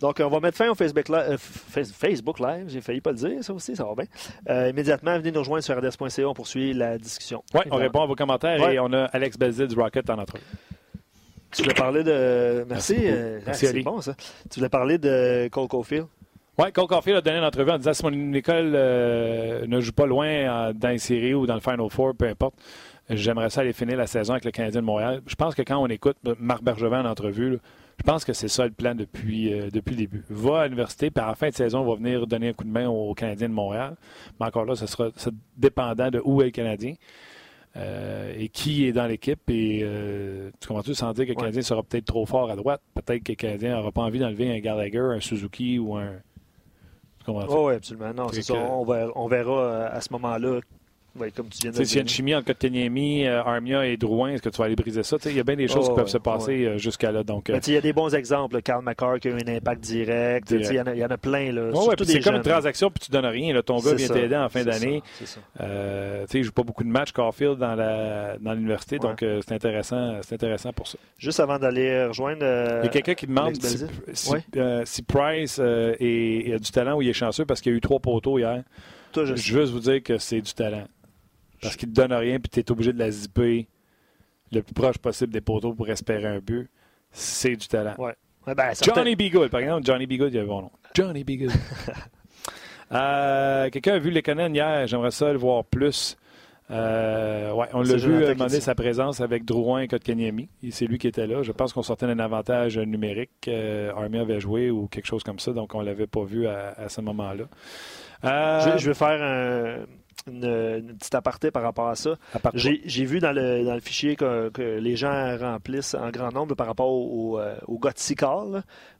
Donc, 0.00 0.20
on 0.20 0.28
va 0.28 0.40
mettre 0.40 0.58
fin 0.58 0.68
au 0.68 0.74
Facebook 0.74 1.08
Live. 1.08 1.24
Euh, 1.30 1.84
Facebook 1.84 2.40
Live, 2.40 2.66
j'ai 2.68 2.80
failli 2.80 3.00
pas 3.00 3.12
le 3.12 3.16
dire, 3.16 3.44
ça 3.44 3.52
aussi, 3.52 3.74
ça 3.74 3.84
va 3.84 3.94
bien. 3.94 4.06
Euh, 4.48 4.68
immédiatement, 4.68 5.18
venez 5.18 5.32
nous 5.32 5.40
rejoindre 5.40 5.64
sur 5.64 5.76
RDS.ca. 5.76 6.28
On 6.28 6.34
poursuit 6.34 6.74
la 6.74 6.98
discussion. 6.98 7.13
Oui, 7.54 7.60
on 7.70 7.76
répond 7.76 8.02
à 8.02 8.06
vos 8.06 8.14
commentaires 8.14 8.68
et 8.68 8.78
on 8.78 8.92
a 8.92 9.04
Alex 9.04 9.38
Belzil 9.38 9.66
du 9.66 9.78
Rocket 9.78 10.08
en 10.10 10.18
entrevue. 10.18 10.44
Tu 11.52 11.62
voulais 11.62 11.74
parler 11.74 12.02
de. 12.02 12.64
Merci. 12.68 12.96
Merci, 13.46 13.66
euh, 13.66 13.70
c'est 13.70 13.82
bon, 13.82 14.00
ça. 14.00 14.14
Tu 14.50 14.58
voulais 14.58 14.68
parler 14.68 14.98
de 14.98 15.48
Cole 15.48 15.68
Caulfield? 15.68 16.06
Oui, 16.58 16.72
Cole 16.72 16.86
Caulfield 16.86 17.18
a 17.18 17.20
donné 17.20 17.38
une 17.38 17.44
entrevue 17.44 17.70
en 17.70 17.78
disant 17.78 17.94
si 17.94 18.04
mon 18.04 18.32
école 18.32 18.72
euh, 18.74 19.66
ne 19.66 19.80
joue 19.80 19.92
pas 19.92 20.06
loin 20.06 20.72
dans 20.72 20.88
les 20.88 20.98
séries 20.98 21.34
ou 21.34 21.46
dans 21.46 21.54
le 21.54 21.60
Final 21.60 21.88
Four, 21.90 22.14
peu 22.16 22.26
importe, 22.28 22.54
j'aimerais 23.10 23.50
ça 23.50 23.60
aller 23.60 23.72
finir 23.72 23.96
la 23.96 24.06
saison 24.06 24.32
avec 24.32 24.44
le 24.44 24.50
Canadien 24.50 24.80
de 24.80 24.86
Montréal. 24.86 25.22
Je 25.26 25.34
pense 25.34 25.54
que 25.54 25.62
quand 25.62 25.78
on 25.78 25.86
écoute 25.86 26.16
Marc 26.38 26.62
Bergevin 26.62 27.04
en 27.04 27.10
entrevue, 27.10 27.58
je 27.98 28.02
pense 28.02 28.24
que 28.24 28.32
c'est 28.32 28.48
ça 28.48 28.64
le 28.64 28.72
plan 28.72 28.94
depuis, 28.94 29.52
euh, 29.52 29.70
depuis 29.70 29.92
le 29.92 29.98
début. 29.98 30.24
Va 30.28 30.62
à 30.62 30.64
l'université, 30.64 31.10
puis 31.10 31.22
à 31.22 31.28
la 31.28 31.34
fin 31.34 31.48
de 31.48 31.54
saison, 31.54 31.80
on 31.80 31.90
va 31.90 31.96
venir 31.96 32.26
donner 32.26 32.48
un 32.48 32.52
coup 32.52 32.64
de 32.64 32.70
main 32.70 32.88
aux 32.88 33.14
Canadiens 33.14 33.48
de 33.48 33.54
Montréal. 33.54 33.96
Mais 34.38 34.46
encore 34.46 34.64
là, 34.64 34.74
ce 34.74 34.86
sera 34.86 35.10
dépendant 35.56 36.10
de 36.10 36.20
où 36.24 36.42
est 36.42 36.46
le 36.46 36.50
Canadien. 36.50 36.94
Euh, 37.76 38.32
et 38.36 38.48
qui 38.48 38.86
est 38.86 38.92
dans 38.92 39.06
l'équipe. 39.06 39.50
Et 39.50 39.80
euh, 39.82 40.50
tu 40.60 40.68
comprends-tu? 40.68 40.94
Sans 40.94 41.12
dire 41.12 41.24
que 41.24 41.30
le 41.30 41.36
Canadien 41.36 41.62
sera 41.62 41.82
peut-être 41.82 42.04
trop 42.04 42.24
fort 42.24 42.50
à 42.50 42.56
droite. 42.56 42.80
Peut-être 42.94 43.24
que 43.24 43.32
le 43.32 43.36
Canadien 43.36 43.76
n'aura 43.76 43.90
pas 43.90 44.02
envie 44.02 44.20
d'enlever 44.20 44.52
un 44.52 44.60
Gallagher, 44.60 44.98
un 44.98 45.20
Suzuki 45.20 45.78
ou 45.80 45.96
un. 45.96 46.12
Tu 47.18 47.24
comprends 47.24 47.66
oui, 47.66 47.74
absolument. 47.74 48.14
Non, 48.14 48.28
c'est 48.32 48.42
ça. 48.42 48.54
On 48.54 48.84
verra, 48.84 49.10
on 49.16 49.26
verra 49.26 49.60
euh, 49.60 49.88
à 49.90 50.00
ce 50.00 50.12
moment-là 50.12 50.60
oui, 51.16 51.30
comme 51.30 51.48
tu 51.48 51.58
viens 51.62 51.70
de 51.70 51.84
S'il 51.84 51.96
y 51.96 51.98
a 51.98 52.02
une 52.02 52.08
chimie 52.08 52.34
entre 52.34 52.46
Kotkaniemi, 52.46 53.24
euh, 53.24 53.40
Armia 53.44 53.86
et 53.86 53.96
Drouin, 53.96 54.30
est-ce 54.30 54.42
que 54.42 54.48
tu 54.48 54.58
vas 54.58 54.64
aller 54.64 54.74
briser 54.74 55.04
ça? 55.04 55.16
Il 55.26 55.36
y 55.36 55.40
a 55.40 55.44
bien 55.44 55.54
des 55.54 55.68
choses 55.68 55.86
qui 55.86 55.92
oh, 55.92 55.96
peuvent 55.96 56.08
se 56.08 56.18
passer 56.18 56.64
euh, 56.64 56.76
jusqu'à 56.78 57.12
là. 57.12 57.22
Donc, 57.22 57.50
euh, 57.50 57.60
il 57.64 57.72
y 57.72 57.76
a 57.76 57.80
des 57.80 57.92
bons 57.92 58.12
exemples. 58.12 58.60
Karl 58.62 58.84
McCarr 58.84 59.20
qui 59.20 59.28
a 59.28 59.30
eu 59.30 59.34
un 59.34 59.56
impact 59.56 59.80
direct. 59.80 60.50
Il 60.50 60.62
y, 60.62 60.74
y, 60.74 60.80
en 61.04 61.10
a 61.10 61.16
plein. 61.16 61.52
Là, 61.52 61.70
c'est 62.02 62.20
comme 62.20 62.34
une 62.34 62.42
transaction 62.42 62.90
puis 62.90 63.04
tu 63.04 63.12
donnes 63.12 63.26
rien. 63.26 63.54
Là. 63.54 63.62
Ton 63.62 63.78
gars 63.78 63.94
vient 63.94 64.08
t'aider 64.08 64.36
en 64.36 64.48
fin 64.48 64.64
d'année. 64.64 65.02
Euh, 65.60 66.26
il 66.32 66.38
ne 66.40 66.44
joue 66.44 66.52
pas 66.52 66.64
beaucoup 66.64 66.82
de 66.82 66.88
matchs, 66.88 67.12
Carfield, 67.12 67.58
dans, 67.58 67.76
la, 67.76 68.36
dans 68.40 68.52
l'université. 68.52 68.98
Donc, 68.98 69.18
c'est, 69.20 69.52
intéressant, 69.52 70.18
c'est 70.22 70.34
intéressant 70.34 70.72
pour 70.72 70.88
ça. 70.88 70.98
Juste 71.18 71.38
avant 71.38 71.60
d'aller 71.60 72.06
rejoindre. 72.06 72.44
il 72.82 72.86
y 72.86 72.88
a 72.88 72.90
quelqu'un 72.90 73.14
qui 73.14 73.28
demande 73.28 73.54
si, 74.12 74.34
si, 74.84 75.02
Price 75.02 75.60
est, 75.60 76.54
a 76.54 76.58
du 76.58 76.70
talent 76.72 76.96
ou 76.96 77.02
il 77.02 77.08
est 77.08 77.12
chanceux 77.12 77.44
parce 77.44 77.60
qu'il 77.60 77.70
y 77.70 77.74
a 77.74 77.78
eu 77.78 77.80
trois 77.80 78.00
poteaux 78.00 78.36
hier. 78.40 78.64
je 79.14 79.20
veux 79.20 79.36
juste 79.36 79.72
vous 79.72 79.78
dire 79.78 80.02
que 80.02 80.18
c'est 80.18 80.40
du 80.40 80.52
talent. 80.52 80.88
Parce 81.64 81.76
qu'il 81.76 81.88
ne 81.88 81.94
te 81.94 82.00
donne 82.00 82.12
rien, 82.12 82.38
puis 82.38 82.50
tu 82.50 82.60
es 82.60 82.70
obligé 82.70 82.92
de 82.92 82.98
la 82.98 83.10
zipper 83.10 83.66
le 84.52 84.62
plus 84.62 84.74
proche 84.74 84.98
possible 84.98 85.32
des 85.32 85.40
poteaux 85.40 85.72
pour 85.72 85.88
espérer 85.88 86.26
un 86.26 86.38
but. 86.38 86.68
C'est 87.10 87.56
du 87.56 87.66
talent. 87.68 87.94
Ouais. 87.98 88.14
ben, 88.46 88.72
Johnny 88.82 89.16
Beagle, 89.16 89.48
par 89.48 89.60
exemple. 89.60 89.86
Johnny 89.86 90.06
Beagle, 90.06 90.28
il 90.28 90.34
y 90.34 90.38
a 90.38 90.42
un 90.42 90.46
bon 90.46 90.62
nom. 90.62 90.70
Johnny 90.94 91.24
Beagle. 91.24 91.50
euh, 92.92 93.70
Quelqu'un 93.70 93.94
a 93.94 93.98
vu 93.98 94.10
les 94.10 94.22
Conan 94.22 94.52
hier. 94.52 94.86
J'aimerais 94.86 95.10
ça 95.10 95.32
le 95.32 95.38
voir 95.38 95.64
plus. 95.64 96.16
Euh, 96.70 97.52
ouais, 97.52 97.66
on 97.72 97.82
l'a 97.82 97.96
vu 97.96 98.24
demander 98.24 98.60
sa 98.60 98.74
présence 98.74 99.20
avec 99.20 99.44
Drouin 99.44 99.80
et 99.80 99.88
Kotkaniemi. 99.88 100.48
C'est 100.70 100.86
lui 100.86 100.98
qui 100.98 101.06
était 101.06 101.26
là. 101.26 101.42
Je 101.42 101.52
pense 101.52 101.72
qu'on 101.72 101.82
sortait 101.82 102.06
d'un 102.06 102.18
avantage 102.18 102.78
numérique. 102.78 103.48
Euh, 103.48 103.92
Army 103.94 104.18
avait 104.18 104.40
joué 104.40 104.70
ou 104.70 104.88
quelque 104.88 105.06
chose 105.06 105.22
comme 105.22 105.38
ça, 105.38 105.52
donc 105.52 105.74
on 105.74 105.80
ne 105.80 105.86
l'avait 105.86 106.06
pas 106.06 106.24
vu 106.24 106.46
à, 106.46 106.88
ce 106.88 107.00
moment-là. 107.02 107.44
Je, 108.22 108.78
je, 108.78 108.86
vais 108.86 108.94
faire 108.94 109.22
un, 109.22 109.84
une, 110.26 110.96
petite 110.98 111.14
aparté 111.14 111.50
par 111.50 111.62
rapport 111.62 111.88
à 111.88 111.96
ça. 111.96 112.16
J'ai 112.54 113.04
vu 113.04 113.20
dans 113.20 113.32
le, 113.32 113.64
dans 113.64 113.74
le 113.74 113.80
fichier 113.80 114.16
que, 114.16 114.78
les 114.78 114.96
gens 114.96 115.36
remplissent 115.38 115.94
en 115.94 116.10
grand 116.10 116.32
nombre 116.32 116.54
par 116.54 116.66
rapport 116.66 116.88
au, 116.88 117.34
au, 117.34 117.38
euh, 117.38 117.56
au 117.66 117.80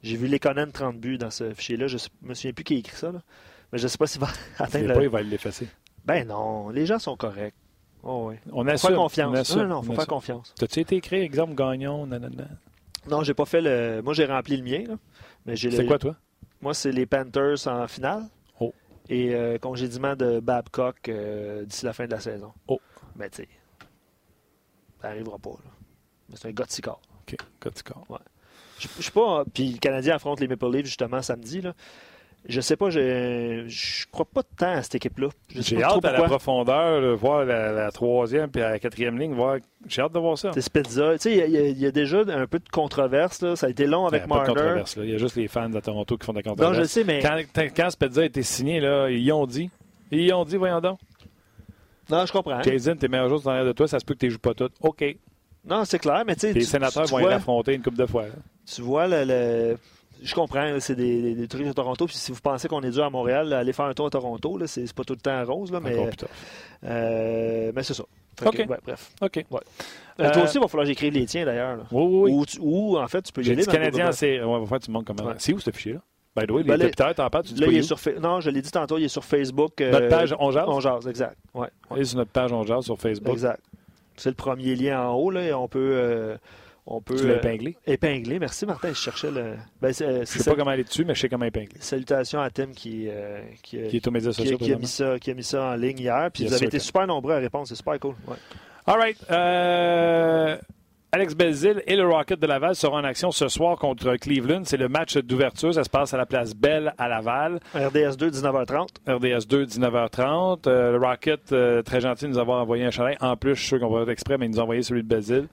J'ai 0.03 0.16
vu 0.16 0.27
les 0.27 0.39
Conan 0.39 0.70
30 0.72 0.99
buts 0.99 1.18
dans 1.18 1.31
ce 1.31 1.53
fichier-là. 1.53 1.87
Je 1.87 1.97
ne 1.97 2.29
me 2.29 2.35
souviens 2.35 2.53
plus 2.53 2.64
qui 2.64 2.75
a 2.75 2.79
écrit 2.79 2.97
ça. 2.97 3.12
Mais 3.72 3.79
je 3.79 3.85
ne 3.85 3.89
sais 3.89 3.99
pas 3.99 4.07
s'il 4.07 4.20
va 4.20 4.29
atteindre. 4.59 4.89
Le... 4.89 4.95
Pas, 4.95 5.03
il 5.03 5.09
va 5.09 5.22
l'effacer. 5.22 5.68
Ben 6.05 6.27
non, 6.29 6.68
les 6.68 6.87
gens 6.87 6.99
sont 6.99 7.16
corrects. 7.16 7.55
Oh, 8.03 8.27
oui. 8.29 8.37
On 8.53 8.66
a 8.66 8.77
faire 8.77 8.95
confiance. 8.95 9.57
non, 9.57 9.66
non, 9.66 9.83
faut 9.83 9.95
faire 9.95 10.07
confiance. 10.07 10.55
T'as-tu 10.59 10.81
été 10.81 10.97
écrit 10.97 11.20
exemple 11.20 11.55
Gagnon, 11.55 12.07
nanana? 12.07 12.49
Non, 13.09 13.22
j'ai 13.22 13.35
pas 13.35 13.47
fait 13.47 13.62
le. 13.62 14.03
Moi, 14.03 14.12
j'ai 14.12 14.27
rempli 14.27 14.57
le 14.59 14.62
mien. 14.62 14.97
Mais 15.47 15.57
C'est 15.57 15.87
quoi, 15.87 15.99
toi? 15.99 16.16
Moi, 16.61 16.75
c'est 16.75 16.93
les 16.93 17.07
Panthers 17.07 17.66
en 17.66 17.87
finale 17.89 18.25
et 19.09 19.35
euh, 19.35 19.59
congédiement 19.59 20.17
de 20.17 20.41
Babcock 20.41 21.09
euh, 21.09 21.65
d'ici 21.65 21.85
la 21.85 21.93
fin 21.93 22.07
de 22.07 22.11
la 22.11 22.21
saison. 22.21 22.53
Oh. 22.69 22.81
Mais 23.17 23.29
tu 23.31 23.43
sais, 23.43 23.49
ça 25.01 25.09
n'arrivera 25.09 25.39
pas. 25.39 25.51
Là. 25.51 25.71
Mais 26.29 26.37
c'est 26.37 26.49
un 26.49 26.53
gars 26.53 26.65
de 26.65 26.91
OK, 26.91 27.37
gars 27.63 27.71
de 27.71 28.13
Ouais. 28.13 28.19
Je 28.79 28.89
sais 29.03 29.11
pas. 29.11 29.45
Puis 29.53 29.73
le 29.73 29.79
Canadien 29.79 30.17
affronte 30.17 30.41
les 30.41 30.49
Maple 30.49 30.71
Leafs 30.71 30.87
justement 30.87 31.23
samedi. 31.23 31.61
Là. 31.61 31.75
Je 32.47 32.61
sais 32.61 32.77
pas, 32.77 32.91
je, 32.91 33.65
je 33.67 34.05
crois 34.11 34.27
pas 34.27 34.43
tant 34.43 34.73
à 34.73 34.83
cette 34.83 34.97
équipe-là. 34.97 35.29
J'ai 35.55 35.83
hâte 35.83 36.05
à 36.05 36.13
la 36.13 36.23
profondeur, 36.25 37.01
de 37.01 37.09
voir 37.09 37.45
la, 37.45 37.91
troisième 37.91 38.51
puis 38.51 38.61
la 38.61 38.79
quatrième 38.79 39.19
ligne, 39.19 39.33
voir. 39.33 39.57
J'ai 39.89 40.03
hâte 40.03 40.13
de 40.13 40.19
voir 40.19 40.37
ça. 40.37 40.51
C'est 40.53 40.61
Spezza. 40.61 41.15
Tu 41.15 41.21
sais, 41.21 41.49
il 41.49 41.79
y, 41.79 41.87
a 41.87 41.91
déjà 41.91 42.21
un 42.21 42.47
peu 42.47 42.59
de 42.59 42.69
controverse. 42.69 43.41
Là. 43.41 43.57
Ça 43.57 43.67
a 43.67 43.71
été 43.71 43.87
long 43.87 44.07
avec 44.07 44.27
Marner. 44.27 44.45
Pas 44.47 44.53
de 44.53 44.59
controverse. 44.59 44.97
Il 45.03 45.11
y 45.11 45.15
a 45.15 45.19
juste 45.19 45.37
les 45.37 45.49
fans 45.49 45.71
de 45.71 45.81
Toronto 45.81 46.19
qui 46.19 46.27
font 46.27 46.35
des 46.35 46.43
controverses. 46.43 46.77
Non, 46.77 46.83
je 46.83 46.87
sais, 46.87 47.05
mais. 47.05 47.21
Quand, 47.21 47.41
quand 47.75 47.91
Spezza 47.91 48.21
a 48.21 48.25
été 48.25 48.43
signé, 48.43 48.81
là, 48.81 49.09
ils 49.09 49.33
ont 49.33 49.47
dit. 49.47 49.71
Ils 50.11 50.33
ont 50.35 50.45
dit, 50.45 50.57
voyons 50.57 50.81
donc. 50.81 50.99
Non, 52.11 52.27
je 52.27 52.33
comprends. 52.33 52.63
Jason, 52.63 52.97
tes 52.97 53.09
meilleurs 53.09 53.29
joueurs 53.29 53.41
sont 53.41 53.51
derrière 53.51 53.67
de 53.67 53.73
toi, 53.73 53.89
ça 53.89 53.99
se 53.99 54.05
peut 54.05 54.15
que 54.15 54.21
tu 54.21 54.27
ne 54.27 54.31
joues 54.33 54.39
pas 54.39 54.55
toutes. 54.55 54.75
OK. 54.81 55.05
Non, 55.67 55.85
c'est 55.87 55.99
clair, 55.99 56.25
mais 56.27 56.35
tu 56.35 56.41
sais. 56.41 56.53
Les 56.53 56.61
sénateurs 56.61 57.07
vont 57.07 57.21
y 57.21 57.33
affronter 57.33 57.75
une 57.75 57.83
coupe 57.83 57.97
de 57.97 58.05
fois. 58.05 58.25
Tu 58.67 58.83
vois, 58.83 59.07
le, 59.09 59.79
je 60.25 60.35
comprends, 60.35 60.81
c'est 60.81 60.95
des, 60.95 61.35
des, 61.35 61.49
trucs 61.49 61.66
de 61.66 61.72
Toronto. 61.72 62.07
Puis 62.07 62.16
si 62.16 62.33
vous 62.33 62.41
pensez 62.41 62.68
qu'on 62.68 62.83
est 62.83 62.91
dur 62.91 63.05
à 63.05 63.11
Montréal, 63.11 63.53
aller 63.53 63.72
faire 63.72 63.87
un 63.87 63.95
tour 63.95 64.07
à 64.07 64.11
Toronto, 64.11 64.59
c'est 64.66 64.93
pas 64.93 65.05
tout 65.05 65.14
le 65.14 65.20
temps 65.20 65.45
rose, 65.45 65.70
là, 65.70 65.81
mais, 65.81 65.97
euh, 66.85 67.72
mais 67.75 67.83
c'est 67.83 67.95
ça. 67.95 68.05
OK. 68.45 68.66
bref. 68.66 69.12
OK. 69.20 69.45
Ouais. 69.51 69.61
Euh, 70.20 70.33
toi 70.33 70.43
aussi, 70.45 70.57
il 70.57 70.61
va 70.61 70.68
falloir 70.68 70.85
que 70.85 70.89
j'écrive 70.89 71.12
les 71.12 71.27
tiens 71.27 71.45
d'ailleurs. 71.45 71.87
Oui, 71.93 72.33
oui. 72.33 72.47
Ou, 72.61 72.99
en 72.99 73.07
fait, 73.07 73.22
tu 73.22 73.33
peux 73.33 73.43
y 73.43 73.51
aller. 73.51 73.64
Le 73.64 73.70
Canadien, 73.70 74.12
c'est. 74.12 74.43
on 74.43 74.61
va 74.61 74.66
faire, 74.66 74.81
tu 74.81 74.91
montres 74.91 75.07
comment. 75.14 75.33
C'est 75.39 75.53
où 75.53 75.61
ce 75.61 75.70
fichier-là? 75.70 76.01
By 76.37 76.47
the 76.47 76.51
way, 76.51 76.64
ben, 76.64 76.77
les 76.77 76.87
députés, 76.87 77.14
t'en 77.14 77.31
parles, 77.31 77.45
tu 77.45 77.55
dis 77.55 77.61
là, 77.61 77.68
il 77.68 77.77
est 77.77 77.83
sur 77.83 77.99
Non, 78.20 78.41
je 78.41 78.51
l'ai 78.51 78.61
dit 78.61 78.70
tantôt, 78.70 78.99
il 78.99 79.05
est 79.05 79.09
sur 79.09 79.25
Facebook. 79.25 79.81
Euh, 79.81 79.93
notre 79.93 80.09
page 80.09 80.35
On 80.41 80.51
Jase? 80.51 80.64
On 80.66 80.81
Jase, 80.81 81.07
exact. 81.07 81.37
Ouais, 81.55 81.68
Il 81.95 82.03
est 82.03 82.05
sur 82.05 82.18
notre 82.18 82.33
page 82.33 82.53
On 82.53 82.64
Jase 82.64 82.85
sur 82.85 82.99
Facebook. 82.99 83.35
Exact. 83.35 83.62
C'est 84.16 84.31
le 84.31 84.35
premier 84.35 84.75
lien 84.75 85.01
en 85.09 85.14
haut, 85.14 85.31
là, 85.31 85.43
et 85.43 85.53
on 85.53 85.68
peut... 85.68 85.93
Euh, 85.95 86.37
on 86.87 87.01
peut 87.01 87.16
tu? 87.16 87.24
Euh, 87.24 87.72
épingler. 87.87 88.39
Merci, 88.39 88.66
Martin. 88.66 88.89
Je 88.89 88.95
cherchais 88.95 89.30
le. 89.30 89.57
Ben, 89.80 89.93
je 89.93 90.20
ne 90.20 90.24
sais 90.24 90.45
pas 90.45 90.55
comment 90.55 90.70
aller 90.70 90.85
dessus, 90.85 91.05
mais 91.05 91.14
je 91.14 91.20
sais 91.20 91.28
comment 91.28 91.47
épingler. 91.47 91.80
Salutations 91.80 92.41
à 92.41 92.51
Tim 92.51 92.72
qui, 92.72 93.09
euh, 93.09 93.41
qui, 93.62 93.82
qui, 93.89 93.97
est 93.97 94.07
aux 94.07 94.11
médias 94.11 94.32
sociaux. 94.32 94.59
Qui, 94.59 94.72
a 94.72 94.76
mis 94.76 94.87
ça, 94.87 95.18
qui 95.18 95.30
a 95.30 95.35
mis 95.35 95.45
ça 95.45 95.64
en 95.64 95.74
ligne 95.76 95.99
hier. 95.99 96.30
Puis 96.32 96.47
vous 96.47 96.53
avez 96.53 96.66
été 96.66 96.78
super 96.78 97.07
nombreux 97.07 97.35
à 97.35 97.39
répondre. 97.39 97.66
C'est 97.66 97.74
super 97.74 97.99
cool. 97.99 98.14
Ouais. 98.28 98.37
All 98.87 98.99
right. 98.99 99.18
Alex 101.15 101.37
Belzil 101.37 101.81
et 101.87 101.95
le 101.95 102.09
Rocket 102.09 102.41
de 102.41 102.47
Laval 102.49 102.75
seront 102.75 102.97
en 102.97 103.05
action 103.05 103.31
ce 103.31 103.47
soir 103.47 103.79
contre 103.79 104.17
Cleveland. 104.17 104.65
C'est 104.65 104.77
le 104.77 104.89
match 104.89 105.17
d'ouverture. 105.17 105.73
Ça 105.73 105.85
se 105.85 105.89
passe 105.89 106.12
à 106.12 106.17
la 106.17 106.27
place 106.27 106.57
Belle 106.57 106.93
à 106.99 107.07
Laval. 107.07 107.61
RDS 107.73 108.17
2, 108.19 108.31
19h30. 108.31 108.89
RDS 109.07 109.47
2, 109.47 109.65
19h30. 109.65 110.69
le 110.69 110.97
Rocket, 110.97 111.53
euh, 111.53 111.83
très 111.83 112.01
gentil 112.01 112.25
de 112.25 112.31
nous 112.31 112.39
avoir 112.39 112.61
envoyé 112.61 112.85
un 112.85 112.91
chalet. 112.91 113.17
En 113.21 113.37
plus, 113.37 113.55
je 113.55 113.61
suis 113.61 113.69
sûr 113.69 113.79
qu'on 113.79 113.91
va 113.91 114.03
être 114.03 114.09
exprès, 114.09 114.39
mais 114.39 114.47
ils 114.47 114.51
nous 114.51 114.59
ont 114.59 114.65
envoyé 114.65 114.83
celui 114.83 115.05
de 115.05 115.09
Belzil. 115.09 115.47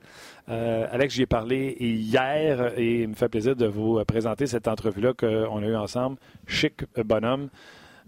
Euh, 0.49 0.87
Alex, 0.91 1.13
j'y 1.13 1.21
ai 1.21 1.25
parlé 1.27 1.77
hier 1.79 2.73
et 2.75 3.03
il 3.03 3.09
me 3.09 3.13
fait 3.13 3.29
plaisir 3.29 3.55
de 3.55 3.67
vous 3.67 4.03
présenter 4.05 4.47
cette 4.47 4.67
entrevue-là 4.67 5.13
qu'on 5.13 5.61
a 5.61 5.65
eue 5.67 5.75
ensemble. 5.75 6.17
Chic 6.47 6.73
bonhomme. 7.05 7.49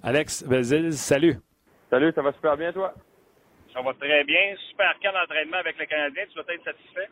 Alex 0.01 0.43
Belzil, 0.43 0.91
salut. 0.93 1.37
Salut, 1.91 2.11
ça 2.15 2.23
va 2.23 2.31
super 2.31 2.57
bien, 2.57 2.73
toi? 2.73 2.95
Ça 3.75 3.81
va 3.83 3.93
très 3.93 4.23
bien. 4.23 4.55
Super 4.71 4.95
camp 5.03 5.13
d'entraînement 5.13 5.57
avec 5.57 5.77
les 5.77 5.85
Canadiens. 5.85 6.23
Tu 6.31 6.35
vas 6.35 6.51
être 6.51 6.63
satisfait? 6.63 7.09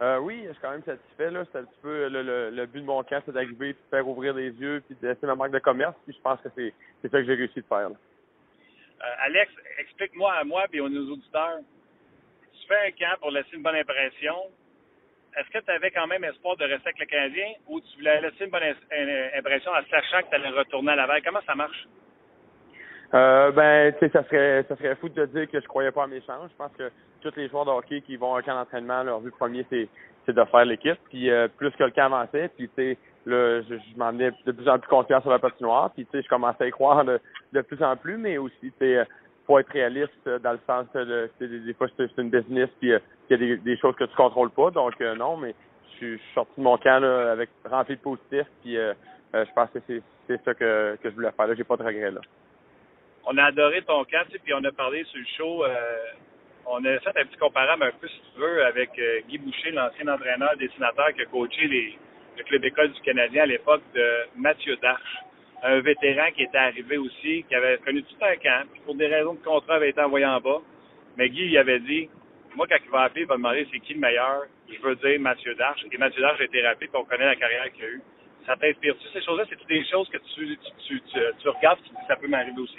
Euh, 0.00 0.18
oui, 0.18 0.44
je 0.46 0.52
suis 0.52 0.60
quand 0.60 0.70
même 0.70 0.84
satisfait. 0.84 1.30
Là. 1.30 1.44
C'est 1.50 1.58
un 1.58 1.64
petit 1.64 1.80
peu 1.82 2.08
le, 2.08 2.50
le, 2.50 2.66
but 2.66 2.80
de 2.80 2.86
mon 2.86 3.02
camp, 3.02 3.20
c'est 3.26 3.32
d'arriver, 3.32 3.72
de 3.72 3.78
faire 3.90 4.06
ouvrir 4.06 4.34
les 4.34 4.50
yeux, 4.50 4.82
puis 4.86 4.96
de 5.00 5.08
laisser 5.08 5.26
ma 5.26 5.34
marque 5.34 5.50
de 5.50 5.58
commerce. 5.58 5.94
Puis 6.04 6.14
je 6.16 6.22
pense 6.22 6.40
que 6.40 6.48
c'est, 6.54 6.72
c'est 7.02 7.10
ça 7.10 7.18
que 7.18 7.24
j'ai 7.24 7.34
réussi 7.34 7.60
de 7.60 7.66
faire. 7.66 7.88
Euh, 7.88 9.24
Alex, 9.24 9.52
explique-moi 9.78 10.32
à 10.32 10.44
moi 10.44 10.66
et 10.72 10.80
aux 10.80 10.88
nos 10.88 11.12
auditeurs. 11.12 11.58
Tu 12.52 12.66
fais 12.68 12.88
un 12.88 12.90
camp 12.92 13.18
pour 13.20 13.30
laisser 13.32 13.54
une 13.54 13.62
bonne 13.62 13.74
impression. 13.74 14.36
Est-ce 15.36 15.50
que 15.50 15.64
tu 15.64 15.70
avais 15.70 15.90
quand 15.90 16.06
même 16.06 16.24
espoir 16.24 16.56
de 16.56 16.64
rester 16.64 16.88
avec 16.88 17.00
le 17.00 17.06
Canadien 17.06 17.52
ou 17.66 17.80
tu 17.80 17.96
voulais 17.96 18.20
laisser 18.20 18.44
une 18.44 18.50
bonne 18.50 18.74
impression 19.36 19.72
en 19.72 19.82
sachant 19.90 20.22
que 20.22 20.30
tu 20.30 20.34
allais 20.34 20.48
retourner 20.48 20.92
à 20.92 20.96
Laval? 20.96 21.22
Comment 21.24 21.42
ça 21.46 21.54
marche? 21.54 21.86
Euh, 23.14 23.50
ben, 23.52 23.92
tu 23.94 24.00
sais, 24.00 24.08
ça 24.10 24.22
serait, 24.24 24.64
ça 24.68 24.76
serait 24.76 24.94
fou 24.96 25.08
de 25.08 25.24
te 25.24 25.30
dire 25.32 25.50
que 25.50 25.60
je 25.60 25.66
croyais 25.66 25.90
pas 25.90 26.04
à 26.04 26.06
mes 26.06 26.20
chances. 26.22 26.50
Je 26.50 26.56
pense 26.56 26.72
que 26.76 26.90
tous 27.22 27.34
les 27.36 27.48
joueurs 27.48 27.64
de 27.64 27.70
hockey 27.70 28.00
qui 28.02 28.16
vont 28.16 28.34
à 28.34 28.38
un 28.38 28.42
camp 28.42 28.54
d'entraînement, 28.54 29.02
leur 29.02 29.20
but 29.20 29.30
premier, 29.30 29.66
c'est, 29.70 29.88
de 30.28 30.44
faire 30.44 30.66
l'équipe. 30.66 30.98
Puis 31.08 31.30
euh, 31.30 31.48
plus 31.48 31.70
que 31.70 31.84
le 31.84 31.90
camp 31.90 32.12
avançait, 32.12 32.50
puis 32.54 32.68
tu 32.68 32.74
sais, 32.76 32.98
je, 33.26 33.62
je 33.66 33.98
m'en 33.98 34.12
de 34.12 34.52
plus 34.52 34.68
en 34.68 34.78
plus 34.78 34.88
confiant 34.88 35.22
sur 35.22 35.30
la 35.30 35.38
patinoire. 35.38 35.90
Puis 35.92 36.04
tu 36.04 36.10
sais, 36.12 36.22
je 36.22 36.28
commençais 36.28 36.64
à 36.64 36.66
y 36.66 36.70
croire 36.70 37.02
de, 37.04 37.18
de 37.54 37.60
plus 37.62 37.82
en 37.82 37.96
plus, 37.96 38.18
mais 38.18 38.36
aussi, 38.36 38.54
tu 38.60 38.72
sais, 38.78 39.06
faut 39.46 39.58
être 39.58 39.70
réaliste 39.70 40.12
euh, 40.26 40.38
dans 40.38 40.52
le 40.52 40.60
sens 40.66 40.84
de, 40.92 41.30
des, 41.40 41.72
fois, 41.72 41.86
c'est, 41.96 42.10
une 42.18 42.28
business, 42.28 42.68
puis 42.78 42.92
euh, 42.92 42.98
il 43.30 43.32
y 43.32 43.34
a 43.34 43.38
des, 43.38 43.56
des, 43.56 43.78
choses 43.78 43.96
que 43.96 44.04
tu 44.04 44.14
contrôles 44.16 44.50
pas. 44.50 44.70
Donc 44.70 45.00
non, 45.00 45.38
mais 45.38 45.54
je 45.92 45.96
suis 45.96 46.20
sorti 46.34 46.52
de 46.58 46.62
mon 46.62 46.76
camp 46.76 47.00
là, 47.00 47.32
avec 47.32 47.48
rempli 47.64 47.96
de 47.96 48.00
positif. 48.02 48.44
Puis 48.62 48.74
je 48.74 49.52
pense 49.54 49.70
que 49.70 49.78
c'est, 49.86 50.02
c'est 50.26 50.44
ça 50.44 50.52
que, 50.52 50.98
que 51.02 51.08
je 51.08 51.14
voulais 51.14 51.32
faire. 51.32 51.46
Là, 51.46 51.54
j'ai 51.54 51.64
pas 51.64 51.76
de 51.78 51.84
regrets 51.84 52.10
là 52.10 52.20
on 53.30 53.36
a 53.36 53.44
adoré 53.44 53.82
ton 53.82 54.04
camp, 54.04 54.24
puis 54.42 54.54
on 54.54 54.64
a 54.64 54.72
parlé 54.72 55.04
sur 55.04 55.18
le 55.18 55.26
show. 55.36 55.64
On 56.70 56.84
a 56.84 56.98
fait 57.00 57.16
un 57.16 57.24
petit 57.24 57.38
comparable 57.38 57.82
un 57.82 57.92
peu, 57.92 58.06
si 58.06 58.20
tu 58.20 58.40
veux, 58.40 58.62
avec 58.66 58.90
euh, 58.98 59.20
Guy 59.26 59.38
Boucher, 59.38 59.70
l'ancien 59.70 60.06
entraîneur 60.06 60.54
dessinateur 60.58 61.14
qui 61.14 61.22
a 61.22 61.24
coaché 61.24 61.66
les, 61.66 61.98
le 62.36 62.44
club 62.44 62.62
école 62.62 62.92
du 62.92 63.00
Canadien 63.00 63.44
à 63.44 63.46
l'époque 63.46 63.80
de 63.94 64.26
Mathieu 64.36 64.76
Darche, 64.76 65.16
un 65.62 65.80
vétéran 65.80 66.30
qui 66.36 66.42
était 66.42 66.58
arrivé 66.58 66.98
aussi, 66.98 67.44
qui 67.48 67.54
avait 67.54 67.78
connu 67.78 68.02
tout 68.02 68.16
un 68.20 68.36
camp, 68.36 68.66
puis 68.70 68.82
pour 68.84 68.94
des 68.96 69.06
raisons 69.06 69.32
de 69.32 69.42
contrat 69.42 69.76
avait 69.76 69.88
été 69.88 70.00
envoyé 70.02 70.26
en 70.26 70.40
bas. 70.40 70.60
Mais 71.16 71.30
Guy, 71.30 71.46
il 71.46 71.56
avait 71.56 71.80
dit, 71.80 72.10
moi, 72.54 72.66
quand 72.68 72.76
il 72.84 72.90
va 72.90 73.04
appeler, 73.04 73.22
il 73.22 73.28
va 73.28 73.36
demander 73.36 73.66
c'est 73.72 73.80
qui 73.80 73.94
le 73.94 74.00
meilleur. 74.00 74.42
Je 74.68 74.78
veux 74.82 74.96
dire 74.96 75.18
Mathieu 75.20 75.54
Darche. 75.54 75.86
Et 75.90 75.96
Mathieu 75.96 76.20
Darche 76.20 76.40
a 76.42 76.44
été 76.44 76.60
rappelé, 76.66 76.88
puis 76.88 77.00
on 77.00 77.04
connaît 77.06 77.24
la 77.24 77.36
carrière 77.36 77.72
qu'il 77.72 77.84
a 77.84 77.88
eue. 77.88 78.02
Ça 78.44 78.56
t'inspire-tu 78.56 79.08
ces 79.14 79.22
choses-là? 79.22 79.44
C'est 79.48 79.66
des 79.68 79.84
choses 79.86 80.08
que 80.10 80.18
tu, 80.18 80.58
tu, 80.86 81.00
tu, 81.00 81.18
tu 81.40 81.48
regardes, 81.48 81.78
ça 82.06 82.16
peut 82.16 82.28
m'arriver 82.28 82.60
aussi? 82.60 82.78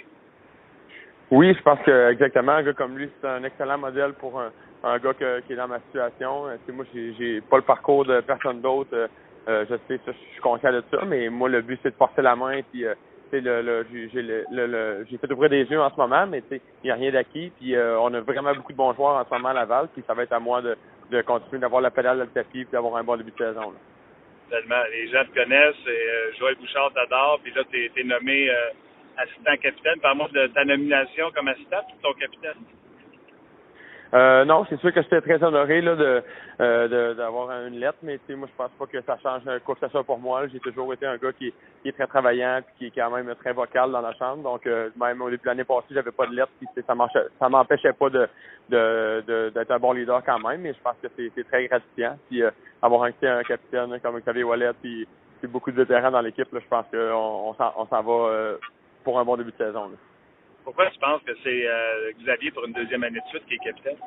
Oui, 1.32 1.53
je 1.53 1.61
pense 1.61 1.80
que 1.82 2.11
exactement. 2.11 2.53
Un 2.53 2.63
gars 2.63 2.73
comme 2.73 2.97
lui, 2.97 3.09
c'est 3.21 3.27
un 3.27 3.43
excellent 3.43 3.77
modèle 3.77 4.13
pour 4.13 4.39
un, 4.39 4.51
un 4.84 4.97
gars 4.97 5.13
qui 5.13 5.53
est 5.53 5.55
dans 5.55 5.67
ma 5.67 5.80
situation. 5.82 6.47
Euh, 6.47 6.57
moi, 6.73 6.86
j'ai 6.93 7.41
pas 7.41 7.57
le 7.57 7.63
parcours 7.63 8.05
de 8.05 8.21
personne 8.21 8.61
d'autre. 8.61 8.89
Euh, 8.93 9.07
euh, 9.47 9.65
je 9.69 9.75
sais 9.88 9.99
ça, 10.05 10.11
je 10.11 10.34
suis 10.34 10.41
conscient 10.41 10.71
de 10.71 10.84
ça, 10.91 11.03
mais 11.05 11.30
moi, 11.30 11.49
le 11.49 11.61
but, 11.61 11.80
c'est 11.84 11.91
de 11.91 11.95
porter 11.95 12.21
la 12.21 12.36
main. 12.36 12.61
Puis, 12.71 12.86
euh, 12.86 12.93
le, 13.32 13.61
le, 13.61 13.86
j'ai 13.91 14.21
le, 14.23 14.45
le, 14.51 15.05
j'ai 15.09 15.17
fait 15.17 15.32
ouvrir 15.32 15.51
des 15.51 15.63
yeux 15.63 15.80
en 15.80 15.91
ce 15.91 15.97
moment, 15.97 16.25
mais 16.25 16.41
il 16.51 16.59
n'y 16.84 16.91
a 16.91 16.95
rien 16.95 17.11
d'acquis. 17.11 17.51
Puis, 17.59 17.75
on 17.77 18.13
a 18.13 18.21
vraiment 18.21 18.53
beaucoup 18.55 18.71
de 18.71 18.77
bons 18.77 18.93
joueurs 18.93 19.17
en 19.17 19.25
ce 19.25 19.30
moment 19.30 19.49
à 19.49 19.53
Laval. 19.53 19.88
Puis, 19.93 20.03
ça 20.07 20.15
va 20.15 20.23
être 20.23 20.34
à 20.34 20.39
moi 20.39 20.63
de, 20.63 20.75
de 21.11 21.21
continuer 21.21 21.59
d'avoir 21.59 21.82
la 21.82 21.91
pédale 21.91 22.17
dans 22.17 22.23
le 22.23 22.43
puis 22.43 22.67
d'avoir 22.71 22.95
un 22.95 23.03
bon 23.03 23.17
début 23.17 23.32
de 23.32 23.38
saison. 23.38 23.73
Tellement. 24.49 24.82
Les 24.91 25.07
gens 25.09 25.23
te 25.25 25.39
connaissent. 25.39 25.88
Et, 25.88 26.38
Joël 26.39 26.55
Bouchard 26.55 26.91
t'adore. 26.93 27.39
Puis 27.43 27.53
là, 27.53 27.61
tu 27.71 27.91
es, 27.95 28.03
nommé 28.03 28.49
assistant 29.20 29.55
capitaine. 29.61 29.99
Parle-moi 30.01 30.28
de 30.34 30.47
ta 30.47 30.65
nomination 30.65 31.32
comme 31.36 31.47
assistant 31.47 31.82
ton 32.01 32.13
capitaine? 32.13 32.57
Euh, 34.13 34.43
non, 34.43 34.65
c'est 34.67 34.80
sûr 34.80 34.91
que 34.91 35.03
j'étais 35.03 35.22
très 35.22 35.43
honoré 35.43 35.82
là, 35.82 35.95
de 35.95 36.24
euh, 36.61 37.13
d'avoir 37.13 37.51
une 37.67 37.80
lettre, 37.80 37.99
mais 38.01 38.20
moi 38.30 38.47
je 38.51 38.57
pense 38.57 38.72
pas 38.72 38.88
que 38.88 39.01
ça 39.01 39.20
change 39.22 39.43
quoi 39.63 39.76
que 39.76 39.82
ce 39.82 39.91
soit 39.91 40.03
pour 40.03 40.17
moi. 40.17 40.47
J'ai 40.47 40.59
toujours 40.59 40.91
été 40.93 41.05
un 41.05 41.17
gars 41.17 41.32
qui, 41.32 41.53
est 41.86 41.91
très 41.91 42.07
travaillant 42.07 42.61
qui 42.78 42.88
est 42.88 42.91
quand 42.91 43.11
même 43.11 43.34
très 43.36 43.53
vocal 43.53 43.91
dans 43.91 44.01
la 44.01 44.13
chambre. 44.15 44.41
Donc 44.41 44.65
euh, 44.65 44.89
même 44.99 45.22
au 45.22 45.30
début 45.30 45.43
de 45.43 45.47
l'année 45.47 45.63
passée, 45.63 45.86
j'avais 45.91 46.11
pas 46.11 46.26
de 46.26 46.36
lettre, 46.36 46.51
puis 46.57 46.67
ça 46.88 46.95
ça 47.39 47.49
m'empêchait 47.49 47.93
pas 47.93 48.09
de 48.09 48.28
de, 48.70 49.49
d'être 49.49 49.72
un 49.72 49.80
bon 49.80 49.93
leader 49.93 50.24
quand 50.26 50.39
même, 50.39 50.61
mais 50.61 50.74
je 50.74 50.80
pense 50.82 50.95
que 51.01 51.07
c'est, 51.15 51.47
très 51.47 51.67
gratifiant. 51.67 52.17
Puis 52.30 52.43
euh, 52.43 52.51
avoir 52.82 53.03
un, 53.03 53.11
un 53.22 53.43
capitaine 53.43 53.99
comme 54.01 54.20
Xavier 54.20 54.43
Wallet 54.43 54.72
puis, 54.82 55.07
beaucoup 55.47 55.72
de 55.72 55.78
vétérans 55.78 56.11
dans 56.11 56.22
l'équipe, 56.22 56.47
je 56.51 56.67
pense 56.67 56.86
qu'on 56.91 57.55
on 57.57 57.86
s'en 57.86 58.01
va 58.03 58.11
euh, 58.11 58.57
pour 59.10 59.20
un 59.20 59.26
bon 59.26 59.38
début 59.38 59.51
de 59.51 59.57
saison. 59.57 59.89
Pourquoi 60.64 60.86
tu 60.91 60.99
penses 60.99 61.22
que 61.26 61.32
c'est 61.43 61.68
euh, 61.68 62.12
Xavier 62.22 62.51
pour 62.51 62.64
une 62.66 62.74
deuxième 62.74 63.03
année 63.03 63.18
de 63.18 63.30
suite 63.30 63.43
qui 63.47 63.55
est 63.55 63.57
capitaine? 63.57 63.97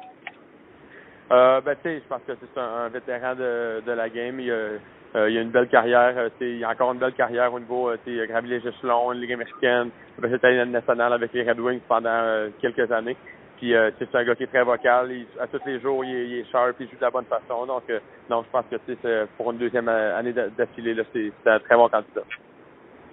Euh, 1.32 1.60
ben, 1.60 1.74
tu 1.82 1.88
sais, 1.88 1.96
je 1.96 2.08
pense 2.08 2.20
que 2.24 2.34
c'est 2.40 2.60
un, 2.60 2.88
vétéran 2.88 3.34
de, 3.34 3.82
de 3.84 3.90
la 3.90 4.08
game. 4.08 4.38
Il 4.38 4.48
a, 4.48 4.54
euh, 4.54 5.28
il 5.28 5.38
a 5.38 5.40
une 5.40 5.50
belle 5.50 5.66
carrière. 5.66 6.14
Euh, 6.16 6.28
il 6.40 6.64
a 6.64 6.70
encore 6.70 6.92
une 6.92 7.00
belle 7.00 7.14
carrière 7.14 7.52
au 7.52 7.58
niveau, 7.58 7.90
tu 8.04 8.16
sais, 8.16 8.26
gravi 8.28 8.50
les 8.50 8.64
échelons, 8.64 9.10
une 9.12 9.20
Ligue 9.20 9.32
américaine. 9.32 9.90
Il 10.20 10.24
a 10.24 10.38
fait 10.38 10.64
nationale 10.66 11.12
avec 11.14 11.32
les 11.32 11.42
Red 11.42 11.58
Wings 11.58 11.80
pendant 11.88 12.48
quelques 12.60 12.92
années. 12.92 13.16
Puis, 13.56 13.74
c'est 13.98 14.14
un 14.14 14.24
gars 14.24 14.36
qui 14.36 14.44
est 14.44 14.54
très 14.54 14.62
vocal. 14.62 15.10
à 15.40 15.48
tous 15.48 15.66
les 15.66 15.80
jours, 15.80 16.04
il 16.04 16.14
est, 16.14 16.26
il 16.28 16.38
est, 16.38 16.52
sharp, 16.52 16.76
il 16.78 16.88
joue 16.88 16.96
de 16.96 17.02
la 17.02 17.10
bonne 17.10 17.24
façon. 17.24 17.66
Donc, 17.66 17.90
non, 18.30 18.44
je 18.44 18.50
pense 18.52 18.66
que 18.70 18.76
c'est 18.86 19.26
pour 19.36 19.50
une 19.50 19.58
deuxième 19.58 19.88
année 19.88 20.32
d'affilée, 20.32 20.94
c'est 21.12 21.32
un 21.50 21.58
très 21.58 21.74
bon 21.74 21.88
candidat. 21.88 22.22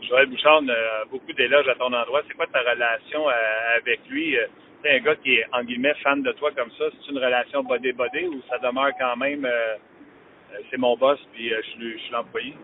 Joël 0.08 0.28
Bouchard 0.28 0.62
beaucoup 1.12 1.34
d'éloges 1.34 1.68
à 1.68 1.76
ton 1.76 1.94
endroit. 1.94 2.22
C'est 2.28 2.36
quoi 2.36 2.48
ta 2.48 2.60
relation 2.60 3.28
euh, 3.30 3.78
avec 3.78 4.00
lui? 4.10 4.38
C'est 4.84 4.94
euh, 4.94 4.98
un 4.98 5.00
gars 5.00 5.16
qui 5.16 5.36
est, 5.36 5.46
en 5.52 5.64
guillemets, 5.64 5.94
fan 6.04 6.22
de 6.22 6.32
toi 6.34 6.52
comme 6.56 6.72
ça. 6.72 6.86
C'est 6.92 7.12
une 7.12 7.18
relation 7.18 7.64
body-body 7.64 8.28
ou 8.28 8.42
ça 8.50 8.58
demeure 8.60 8.92
quand 9.00 9.16
même, 9.18 9.46
euh, 9.46 9.76
c'est 10.70 10.78
mon 10.78 10.96
boss 10.98 11.20
puis 11.34 11.50
je 11.50 11.72
suis 11.72 12.12
l'employé? 12.12 12.56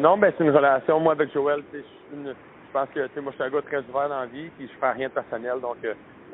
non, 0.00 0.18
ben 0.18 0.32
c'est 0.36 0.44
une 0.44 0.50
relation. 0.50 1.00
Moi, 1.00 1.12
avec 1.12 1.32
Joël, 1.32 1.62
je, 1.72 1.78
je 1.78 2.32
pense 2.72 2.88
que 2.90 3.20
moi, 3.20 3.32
je 3.32 3.42
suis 3.42 3.44
un 3.44 3.50
gars 3.50 3.62
très 3.62 3.78
ouvert 3.78 4.08
dans 4.08 4.20
la 4.20 4.26
vie 4.26 4.50
puis 4.56 4.68
je 4.68 4.78
fais 4.78 4.92
rien 4.92 5.08
de 5.08 5.14
personnel. 5.14 5.60
Donc, 5.60 5.78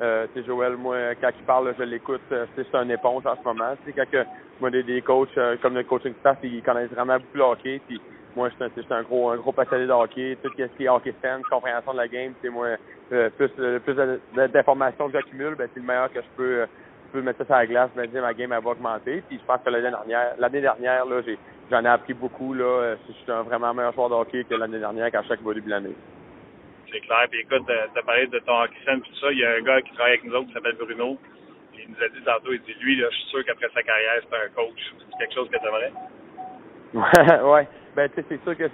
euh, 0.01 0.27
Joël, 0.45 0.75
moi, 0.75 1.15
quand 1.19 1.31
il 1.37 1.45
parle, 1.45 1.73
je 1.77 1.83
l'écoute. 1.83 2.21
C'est 2.55 2.75
un 2.75 2.89
éponge 2.89 3.25
en 3.25 3.35
ce 3.35 3.43
moment. 3.43 3.75
C'est 3.85 3.93
quand 3.93 4.09
que, 4.09 4.23
moi, 4.59 4.69
des, 4.69 4.83
des 4.83 5.01
coachs 5.01 5.39
comme 5.61 5.75
le 5.75 5.83
coaching 5.83 6.13
staff, 6.19 6.37
ils 6.43 6.61
connaissent 6.61 6.91
vraiment 6.91 7.17
beaucoup 7.17 7.37
le 7.37 7.43
hockey. 7.43 7.81
Moi, 8.37 8.49
je 8.49 8.81
suis 8.81 8.93
un, 8.93 9.01
gros, 9.01 9.31
un 9.31 9.37
gros 9.37 9.51
passionné 9.51 9.87
de 9.87 9.91
hockey. 9.91 10.37
Tout 10.43 10.51
ce 10.55 10.63
qui 10.77 10.83
est 10.83 10.89
hockey 10.89 11.13
fan, 11.23 11.41
compréhension 11.49 11.91
de 11.91 11.97
la 11.97 12.07
game, 12.07 12.33
c'est 12.39 12.49
moi, 12.49 12.67
euh, 13.11 13.29
plus, 13.31 13.49
euh, 13.57 13.79
plus 13.79 13.95
d'informations 14.53 15.07
que 15.07 15.13
j'accumule, 15.13 15.55
ben, 15.55 15.67
c'est 15.73 15.79
le 15.79 15.85
meilleur 15.87 16.13
que 16.13 16.21
je 16.21 16.27
peux, 16.37 16.61
euh, 16.61 16.65
peux 17.11 17.21
mettre 17.23 17.39
ça 17.39 17.45
sur 17.45 17.55
la 17.55 17.65
glace, 17.65 17.89
ben, 17.95 18.05
dire 18.05 18.21
ma 18.21 18.35
game 18.35 18.53
elle 18.53 18.63
va 18.63 18.69
augmenter. 18.69 19.23
Puis 19.27 19.39
je 19.39 19.45
pense 19.45 19.59
que 19.65 19.71
l'année 19.71 19.89
dernière, 19.89 20.35
l'année 20.37 20.61
dernière, 20.61 21.05
là, 21.07 21.21
j'ai, 21.25 21.39
j'en 21.71 21.83
ai 21.83 21.87
appris 21.87 22.13
beaucoup, 22.13 22.53
là. 22.53 22.95
Je 23.07 23.13
suis 23.13 23.31
un 23.31 23.41
vraiment 23.41 23.73
meilleur 23.73 23.93
joueur 23.93 24.09
de 24.09 24.13
hockey 24.13 24.43
que 24.43 24.53
l'année 24.53 24.77
dernière 24.77 25.11
quand 25.11 25.23
chaque 25.27 25.43
début 25.43 25.61
de 25.61 25.69
l'année. 25.71 25.95
C'est 26.91 26.99
clair. 26.99 27.25
Puis 27.31 27.39
écoute, 27.39 27.65
t'as 27.67 28.01
parlé 28.03 28.27
de 28.27 28.37
ton 28.39 28.61
hockey 28.61 28.77
fan 28.85 29.01
tout 29.01 29.15
ça. 29.19 29.31
Il 29.31 29.39
y 29.39 29.45
a 29.45 29.55
un 29.55 29.61
gars 29.61 29.81
qui 29.81 29.93
travaille 29.93 30.13
avec 30.13 30.25
nous 30.25 30.35
autres 30.35 30.47
qui 30.47 30.53
s'appelle 30.53 30.77
Bruno. 30.79 31.17
il 31.73 31.89
nous 31.89 32.03
a 32.03 32.09
dit 32.09 32.23
tantôt, 32.23 32.53
il 32.53 32.61
dit, 32.61 32.75
lui, 32.81 32.97
là, 32.97 33.07
je 33.09 33.15
suis 33.17 33.29
sûr 33.29 33.45
qu'après 33.45 33.67
sa 33.73 33.81
carrière, 33.81 34.21
c'est 34.29 34.37
un 34.37 34.49
coach. 34.53 34.93
C'est 34.99 35.17
quelque 35.17 35.33
chose 35.33 35.49
que 35.49 35.57
tu 35.57 35.65
aimerais? 35.65 35.91
Ouais, 36.93 37.41
ouais. 37.41 37.67
Ben, 37.97 38.07
tu 38.09 38.21
sais, 38.21 38.25
c'est 38.29 38.43
sûr 38.43 38.55
que 38.55 38.69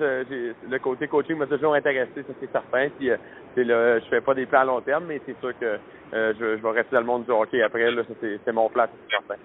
le 0.70 0.80
côté 0.80 1.08
coaching 1.08 1.38
m'a 1.38 1.48
toujours 1.48 1.76
intéressé, 1.76 2.12
ça 2.14 2.34
c'est 2.42 2.52
certain. 2.52 2.90
Puis, 2.90 3.10
euh, 3.10 3.16
le, 3.56 4.02
je 4.04 4.06
fais 4.10 4.20
pas 4.20 4.34
des 4.34 4.46
plans 4.46 4.60
à 4.60 4.66
long 4.66 4.82
terme, 4.82 5.06
mais 5.06 5.22
c'est 5.26 5.40
sûr 5.40 5.58
que 5.58 5.80
euh, 6.14 6.34
je, 6.38 6.58
je 6.58 6.62
vais 6.62 6.72
rester 6.72 6.94
dans 6.94 7.00
le 7.00 7.08
monde 7.08 7.24
du 7.24 7.32
hockey 7.32 7.62
après. 7.62 7.90
Là, 7.90 8.04
c'est 8.20 8.52
mon 8.52 8.68
plan, 8.68 8.86
c'est 8.92 9.16
certain. 9.16 9.42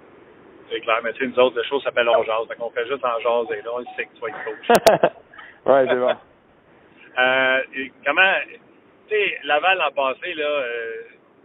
C'est 0.69 0.81
clair, 0.81 0.99
mais 1.05 1.13
tu 1.13 1.21
sais, 1.21 1.31
nous 1.31 1.39
autres, 1.39 1.59
le 1.59 1.63
show 1.63 1.81
s'appelle 1.81 2.09
On 2.09 2.25
Jase. 2.25 2.49
Donc, 2.49 2.57
on 2.59 2.71
fait 2.71 2.89
juste 2.89 3.05
en 3.05 3.21
jase 3.21 3.57
et 3.57 3.63
là, 3.63 3.71
on 3.73 3.85
sait 3.95 4.07
que 4.07 4.15
tu 4.17 4.21
vas 4.21 4.29
être 4.31 4.45
coach. 4.45 4.69
ouais, 5.67 5.87
c'est 5.89 5.95
bon. 5.95 6.11
euh, 7.19 7.59
comment, 8.05 8.35
tu 9.07 9.15
sais, 9.15 9.39
Laval 9.45 9.79
l'an 9.79 9.93
passé, 9.93 10.35
là, 10.35 10.45
euh, 10.45 10.93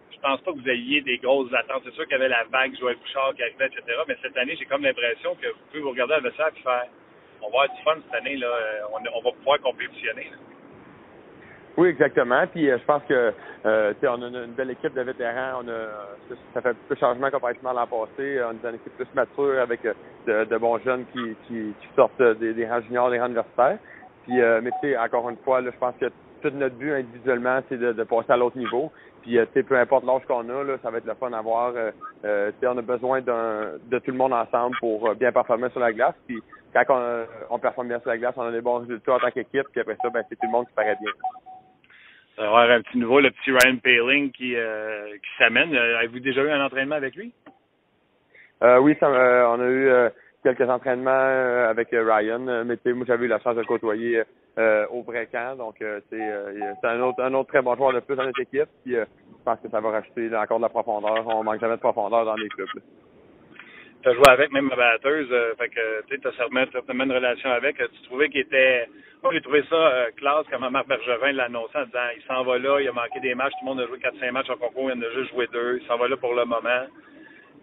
je 0.09 0.19
pense 0.19 0.41
pas 0.41 0.53
que 0.53 0.57
vous 0.57 0.69
ayez 0.69 1.01
des 1.01 1.19
grosses 1.19 1.53
attentes. 1.53 1.84
C'est 1.86 1.93
sûr 1.93 2.05
qu'il 2.05 2.13
y 2.13 2.19
avait 2.19 2.29
la 2.29 2.45
vague 2.45 2.75
Joël 2.79 2.95
Bouchard 2.95 3.36
qui 3.36 3.43
arrivait, 3.43 3.67
etc. 3.67 3.84
Mais 4.07 4.17
cette 4.23 4.36
année, 4.38 4.55
j'ai 4.57 4.65
comme 4.65 4.81
l'impression 4.81 5.36
que 5.36 5.49
vous 5.49 5.59
pouvez 5.69 5.84
vous 5.84 5.91
regarder 5.91 6.15
à 6.15 6.19
vestiaire 6.19 6.49
et 6.57 6.61
faire 6.63 6.86
on 7.46 7.50
va 7.50 7.64
avoir 7.64 7.76
du 7.76 7.84
fun 7.84 7.96
cette 8.06 8.22
année, 8.22 8.38
là. 8.38 8.48
On, 8.94 8.98
on 8.98 9.22
va 9.22 9.32
pouvoir 9.32 9.60
compétitionner. 9.62 10.32
Oui, 11.76 11.89
exactement. 11.89 12.46
Puis 12.48 12.70
euh, 12.70 12.78
je 12.78 12.86
pense 12.86 13.02
que 13.10 13.34
euh, 13.66 13.94
on 14.04 14.22
a 14.22 14.28
une, 14.28 14.54
belle 14.54 14.72
équipe 14.72 14.94
de 14.94 15.02
vétérans. 15.02 15.62
On 15.64 15.68
a 15.68 16.36
ça 16.54 16.62
fait 16.62 16.76
peu 16.88 16.94
de 16.94 17.00
changement 17.00 17.32
comparativement 17.32 17.74
l'an 17.74 17.88
passé. 17.88 18.39
On 18.44 18.66
a 18.66 18.70
une 18.70 18.76
équipe 18.76 18.96
plus 18.96 19.08
mature 19.16 19.60
avec 19.60 19.84
euh, 19.86 20.46
de, 20.46 20.58
bons 20.58 20.78
jeunes 20.80 21.06
qui, 21.12 21.36
qui, 21.48 21.74
qui 21.82 21.88
sortent 21.96 22.22
des, 22.22 22.54
des 22.54 22.68
rangs 22.68 22.82
juniors, 22.82 23.10
des 23.10 23.20
rangs 23.20 23.26
universitaires. 23.26 23.80
Puis 24.24 24.39
euh, 24.39 24.62
mais 24.62 24.70
tu 24.82 24.89
sais, 24.89 24.98
encore 24.98 25.28
une 25.30 25.38
fois, 25.38 25.62
là, 25.62 25.72
je 25.74 25.80
pense 25.80 25.96
que 26.00 26.06
tout 26.44 26.56
notre 26.56 26.76
but 26.76 26.94
individuellement, 26.94 27.62
c'est 27.70 27.78
de, 27.78 27.94
de, 27.94 28.04
passer 28.04 28.32
à 28.32 28.38
l'autre 28.38 28.58
niveau. 28.58 28.91
Puis 29.22 29.32
tu 29.32 29.48
sais, 29.54 29.64
peu 29.64 29.78
importe 29.78 30.06
l'âge 30.06 30.24
qu'on 30.28 30.48
a, 30.50 30.64
là, 30.64 30.78
ça 30.84 30.91
va 30.91 30.98
être 30.98 31.06
le 31.06 31.14
fun 31.16 31.32
à 31.32 31.41
voir. 31.41 31.74
Euh, 32.26 32.52
on 32.64 32.78
a 32.78 32.82
besoin 32.82 33.22
d'un 33.22 33.74
de 33.89 34.00
tout 34.00 34.12
le 34.12 34.18
monde 34.18 34.34
ensemble 34.34 34.76
pour 34.80 35.16
bien 35.16 35.32
performer 35.32 35.70
sur 35.70 35.80
la 35.80 35.94
glace. 35.94 36.16
Puis 36.28 36.41
quand 36.74 36.84
on, 36.89 37.56
on 37.56 37.60
performe 37.60 37.88
bien 37.88 38.00
sur 38.00 38.10
la 38.10 38.18
glace, 38.18 38.34
on 38.38 38.44
a 38.44 38.52
des 38.52 38.62
bons 38.62 38.80
résultats 38.80 39.16
en 39.16 39.20
tant 39.20 39.32
qu'équipe. 39.32 39.68
Puis 39.72 39.82
après 39.82 39.98
ça, 40.02 40.10
ben, 40.10 40.24
c'est 40.28 40.36
tout 40.36 40.46
le 40.46 40.52
monde 40.52 40.68
qui 40.68 40.74
paraît 40.74 40.98
bien. 41.02 41.12
Avoir 42.38 42.70
un 42.70 42.82
petit 42.82 42.98
nouveau, 42.98 43.20
le 43.20 43.30
petit 43.32 43.52
Ryan 43.52 43.78
Paling 43.78 44.32
qui, 44.32 44.56
euh, 44.56 45.14
qui 45.14 45.30
s'amène. 45.38 45.74
Euh, 45.74 46.00
avez-vous 46.00 46.20
déjà 46.20 46.41
eu 46.41 46.50
un 46.50 46.66
entraînement 46.66 46.96
avec 46.96 47.16
lui? 47.16 47.32
Euh, 48.64 48.80
oui, 48.80 48.96
ça, 49.00 49.08
euh, 49.08 49.46
on 49.50 49.60
a 49.60 49.66
eu 49.66 49.88
euh, 49.88 50.10
quelques 50.44 50.70
entraînements 50.70 51.68
avec 51.70 51.89
Ryan, 51.91 52.64
mais 52.66 52.78
moi 52.94 53.06
j'avais 53.08 53.26
eu 53.26 53.30
la 53.30 53.39
chance 53.39 53.56
de 53.56 53.64
côtoyer 53.64 54.22
au 54.91 55.02
vrai 55.02 55.28
camp, 55.32 55.58
donc 55.58 55.76
c'est 55.80 56.88
un 56.88 57.02
autre 57.02 57.24
un 57.24 57.34
autre 57.34 57.50
très 57.50 57.62
bon 57.62 57.76
joueur 57.76 57.94
de 57.94 58.00
plus 58.02 58.16
dans 58.16 58.26
notre 58.26 58.41
équipe. 58.41 58.70
Puis 58.84 58.94
je 58.94 59.44
pense 59.46 59.60
que 59.60 59.70
ça 59.70 59.80
va 59.80 59.89
rajouter 59.89 60.36
encore 60.36 60.58
de 60.58 60.64
la 60.64 60.70
profondeur. 60.70 61.26
On 61.28 61.44
manque 61.44 61.60
jamais 61.60 61.76
de 61.76 61.82
profondeur 61.82 62.26
dans 62.26 62.36
les 62.36 62.50
clubs. 62.50 62.68
Tu 64.04 64.10
as 64.10 64.14
joué 64.14 64.28
avec 64.28 64.52
même 64.52 64.68
ma 64.68 64.76
batteuse, 64.76 65.30
fait 65.58 65.70
que 65.70 66.06
tu 66.08 66.28
as 66.28 66.72
certainement 66.72 67.06
une 67.06 67.14
relation 67.14 67.50
avec. 67.52 67.78
Tu 67.78 68.02
trouvais 68.04 68.30
qu'il 68.30 68.41
était 68.41 68.88
moi, 69.24 69.32
j'ai 69.32 69.41
trouvé 69.41 69.64
ça 69.70 69.76
euh, 69.76 70.12
classe 70.18 70.46
comment 70.52 70.70
Marc 70.70 70.86
Bergevin 70.86 71.32
l'a 71.32 71.46
annoncé 71.46 71.78
en 71.78 71.86
disant 71.86 72.12
il 72.14 72.22
s'en 72.24 72.44
va 72.44 72.58
là, 72.58 72.82
il 72.82 72.89
a 72.89 72.91
manqué 72.91 73.22
des 73.22 73.34
matchs, 73.34 73.54
tout 73.54 73.66
le 73.66 73.70
monde 73.70 73.80
a 73.80 73.88
joué 73.88 73.98
4-5 73.98 74.32
matchs 74.32 74.50
en 74.50 74.58
concours, 74.58 74.91
il 74.91 74.98
en 74.98 75.02
a 75.02 75.10
juste 75.14 75.32
joué 75.32 75.48
deux, 75.54 75.80
il 75.82 75.88
s'en 75.88 75.98
va 75.98 76.10
là 76.10 76.18
pour 76.18 76.34
le 76.34 76.44
moment. 76.44 76.84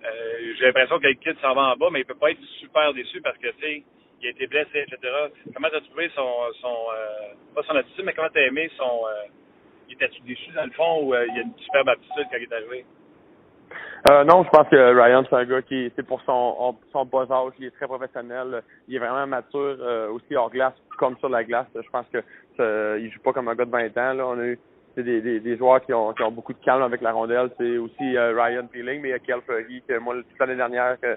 Euh, 0.04 0.54
j'ai 0.58 0.66
l'impression 0.66 0.98
que 0.98 1.06
le 1.06 1.34
s'en 1.40 1.54
va 1.54 1.72
en 1.72 1.76
bas, 1.76 1.88
mais 1.92 2.00
il 2.00 2.04
peut 2.06 2.14
pas 2.14 2.30
être 2.30 2.42
super 2.58 2.92
déçu 2.94 3.20
parce 3.20 3.36
que, 3.38 3.48
tu 3.48 3.60
sais, 3.60 3.82
il 4.20 4.26
a 4.26 4.30
été 4.30 4.46
blessé, 4.46 4.84
etc. 4.86 4.98
Comment 5.54 5.68
t'as 5.70 5.80
trouvé 5.80 6.10
son, 6.14 6.28
son 6.60 6.76
euh, 6.94 7.34
pas 7.54 7.62
son 7.62 7.76
attitude, 7.76 8.04
mais 8.04 8.12
comment 8.12 8.28
t'as 8.32 8.42
aimé 8.42 8.70
son, 8.76 8.84
euh, 8.84 9.28
il 9.88 9.94
était-tu 9.94 10.20
déçu 10.22 10.50
dans 10.52 10.64
le 10.64 10.72
fond 10.72 11.02
ou 11.02 11.14
euh, 11.14 11.26
il 11.32 11.38
a 11.38 11.42
une 11.42 11.56
superbe 11.58 11.88
attitude 11.88 12.26
quand 12.30 12.36
il 12.36 12.44
est 12.44 12.52
arrivé? 12.52 12.84
Euh, 14.10 14.24
non, 14.24 14.44
je 14.44 14.48
pense 14.48 14.68
que 14.68 14.76
Ryan, 14.76 15.24
c'est 15.28 15.36
un 15.36 15.44
gars 15.44 15.62
qui, 15.62 15.92
c'est 15.94 16.06
pour 16.06 16.22
son, 16.22 16.76
son 16.90 17.04
bas 17.04 17.26
âge, 17.30 17.52
il 17.58 17.66
est 17.66 17.70
très 17.70 17.86
professionnel, 17.86 18.62
il 18.88 18.96
est 18.96 18.98
vraiment 18.98 19.26
mature 19.26 19.76
euh, 19.80 20.10
aussi 20.10 20.34
hors 20.34 20.50
glace 20.50 20.72
comme 20.98 21.16
sur 21.18 21.28
la 21.28 21.44
glace. 21.44 21.66
Je 21.74 21.90
pense 21.90 22.06
que 22.12 22.22
euh, 22.60 22.98
il 23.00 23.10
joue 23.10 23.20
pas 23.20 23.32
comme 23.32 23.48
un 23.48 23.54
gars 23.54 23.64
de 23.64 23.70
20 23.70 23.98
ans. 23.98 24.12
Là. 24.14 24.26
On 24.26 24.38
a 24.38 24.44
eu 24.44 24.58
des, 24.96 25.20
des, 25.20 25.40
des 25.40 25.56
joueurs 25.56 25.80
qui 25.84 25.92
ont, 25.92 26.12
qui 26.12 26.22
ont 26.22 26.30
beaucoup 26.30 26.52
de 26.52 26.64
calme 26.64 26.82
avec 26.82 27.00
la 27.00 27.12
rondelle. 27.12 27.50
C'est 27.58 27.78
aussi 27.78 28.16
euh, 28.16 28.34
Ryan 28.36 28.66
Peeling, 28.66 29.00
mais 29.00 29.08
il 29.08 29.12
y 29.12 29.14
a 29.14 29.18
Kel 29.18 29.40
Furry, 29.42 29.82
que 29.86 29.98
moi, 29.98 30.14
toute 30.14 30.38
l'année 30.38 30.56
dernière, 30.56 30.98
que 31.00 31.16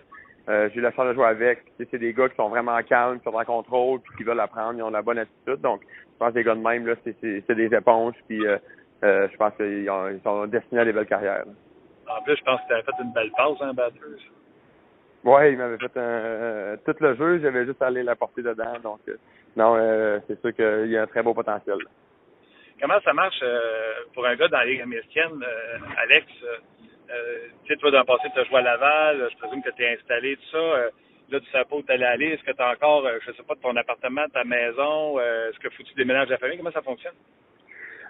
euh, 0.49 0.69
j'ai 0.69 0.79
eu 0.79 0.81
la 0.81 0.91
chance 0.91 1.07
de 1.07 1.13
jouer 1.13 1.25
avec. 1.25 1.63
C'est 1.77 1.97
des 1.97 2.13
gars 2.13 2.29
qui 2.29 2.35
sont 2.35 2.49
vraiment 2.49 2.81
calmes, 2.83 3.19
qui 3.19 3.23
sont 3.23 3.35
en 3.35 3.45
contrôle, 3.45 3.99
puis 4.01 4.17
qui 4.17 4.23
veulent 4.23 4.39
apprendre, 4.39 4.77
ils 4.77 4.83
ont 4.83 4.89
la 4.89 5.01
bonne 5.01 5.19
attitude. 5.19 5.61
Donc, 5.61 5.81
je 5.83 6.17
pense 6.19 6.31
que 6.31 6.37
les 6.37 6.43
gars 6.43 6.55
de 6.55 6.61
même, 6.61 6.85
là, 6.85 6.95
c'est, 7.03 7.15
c'est, 7.21 7.55
des 7.55 7.73
éponges, 7.73 8.15
puis 8.27 8.45
euh, 8.45 8.57
je 9.01 9.37
pense 9.37 9.53
qu'ils 9.55 9.83
ils 9.83 10.21
sont 10.23 10.47
destinés 10.47 10.81
à 10.81 10.85
des 10.85 10.93
belles 10.93 11.07
carrières. 11.07 11.45
En 12.07 12.21
plus, 12.23 12.35
je 12.35 12.43
pense 12.43 12.61
que 12.61 12.67
tu 12.67 12.73
avais 12.73 12.83
fait 12.83 13.03
une 13.03 13.13
belle 13.13 13.31
passe, 13.31 13.61
hein, 13.61 13.73
batteuse. 13.73 14.21
Ouais, 15.23 15.53
il 15.53 15.57
m'avait 15.57 15.77
fait 15.77 15.97
un, 15.97 16.75
tout 16.85 16.95
le 16.99 17.15
jeu, 17.15 17.39
j'avais 17.39 17.65
juste 17.65 17.81
à 17.81 17.87
aller 17.87 18.03
la 18.03 18.15
porter 18.15 18.41
dedans. 18.41 18.73
Donc, 18.83 18.99
euh, 19.07 19.15
non, 19.55 19.75
euh, 19.77 20.19
c'est 20.27 20.39
sûr 20.41 20.53
qu'il 20.53 20.91
y 20.91 20.97
a 20.97 21.03
un 21.03 21.07
très 21.07 21.23
beau 21.23 21.33
potentiel. 21.33 21.77
Comment 22.83 22.99
ça 22.99 23.13
marche 23.13 23.39
euh, 23.41 23.93
pour 24.13 24.25
un 24.25 24.35
gars 24.35 24.49
dans 24.49 24.57
la 24.57 24.65
Ligue 24.65 24.81
américaine, 24.81 25.41
Alex? 25.97 26.27
tu 27.63 27.67
sais, 27.67 27.77
toi, 27.77 27.91
dans 27.91 27.99
le 27.99 28.05
passé, 28.05 28.27
tu 28.33 28.39
as 28.39 28.43
joué 28.43 28.57
à 28.57 28.61
Laval, 28.61 29.29
je 29.31 29.37
présume 29.37 29.63
que 29.63 29.69
tu 29.69 29.83
es 29.83 29.93
installé, 29.93 30.35
tout 30.35 30.49
ça. 30.51 30.89
là, 31.29 31.39
tu 31.39 31.45
sais 31.49 31.63
pas 31.63 31.75
où 31.77 31.81
tu 31.81 31.91
allais 31.93 32.05
aller. 32.05 32.25
Est-ce 32.31 32.43
que 32.43 32.51
tu 32.51 32.61
as 32.61 32.71
encore, 32.71 33.07
je 33.25 33.31
sais 33.31 33.43
pas, 33.43 33.53
ton 33.61 33.73
appartement, 33.77 34.25
ta 34.33 34.43
maison? 34.43 35.17
Est-ce 35.17 35.57
que 35.59 35.69
faut 35.69 35.83
que 35.83 35.87
tu 35.87 35.95
déménages 35.95 36.27
la 36.27 36.37
famille? 36.37 36.57
Comment 36.57 36.71
ça 36.71 36.81
fonctionne? 36.81 37.13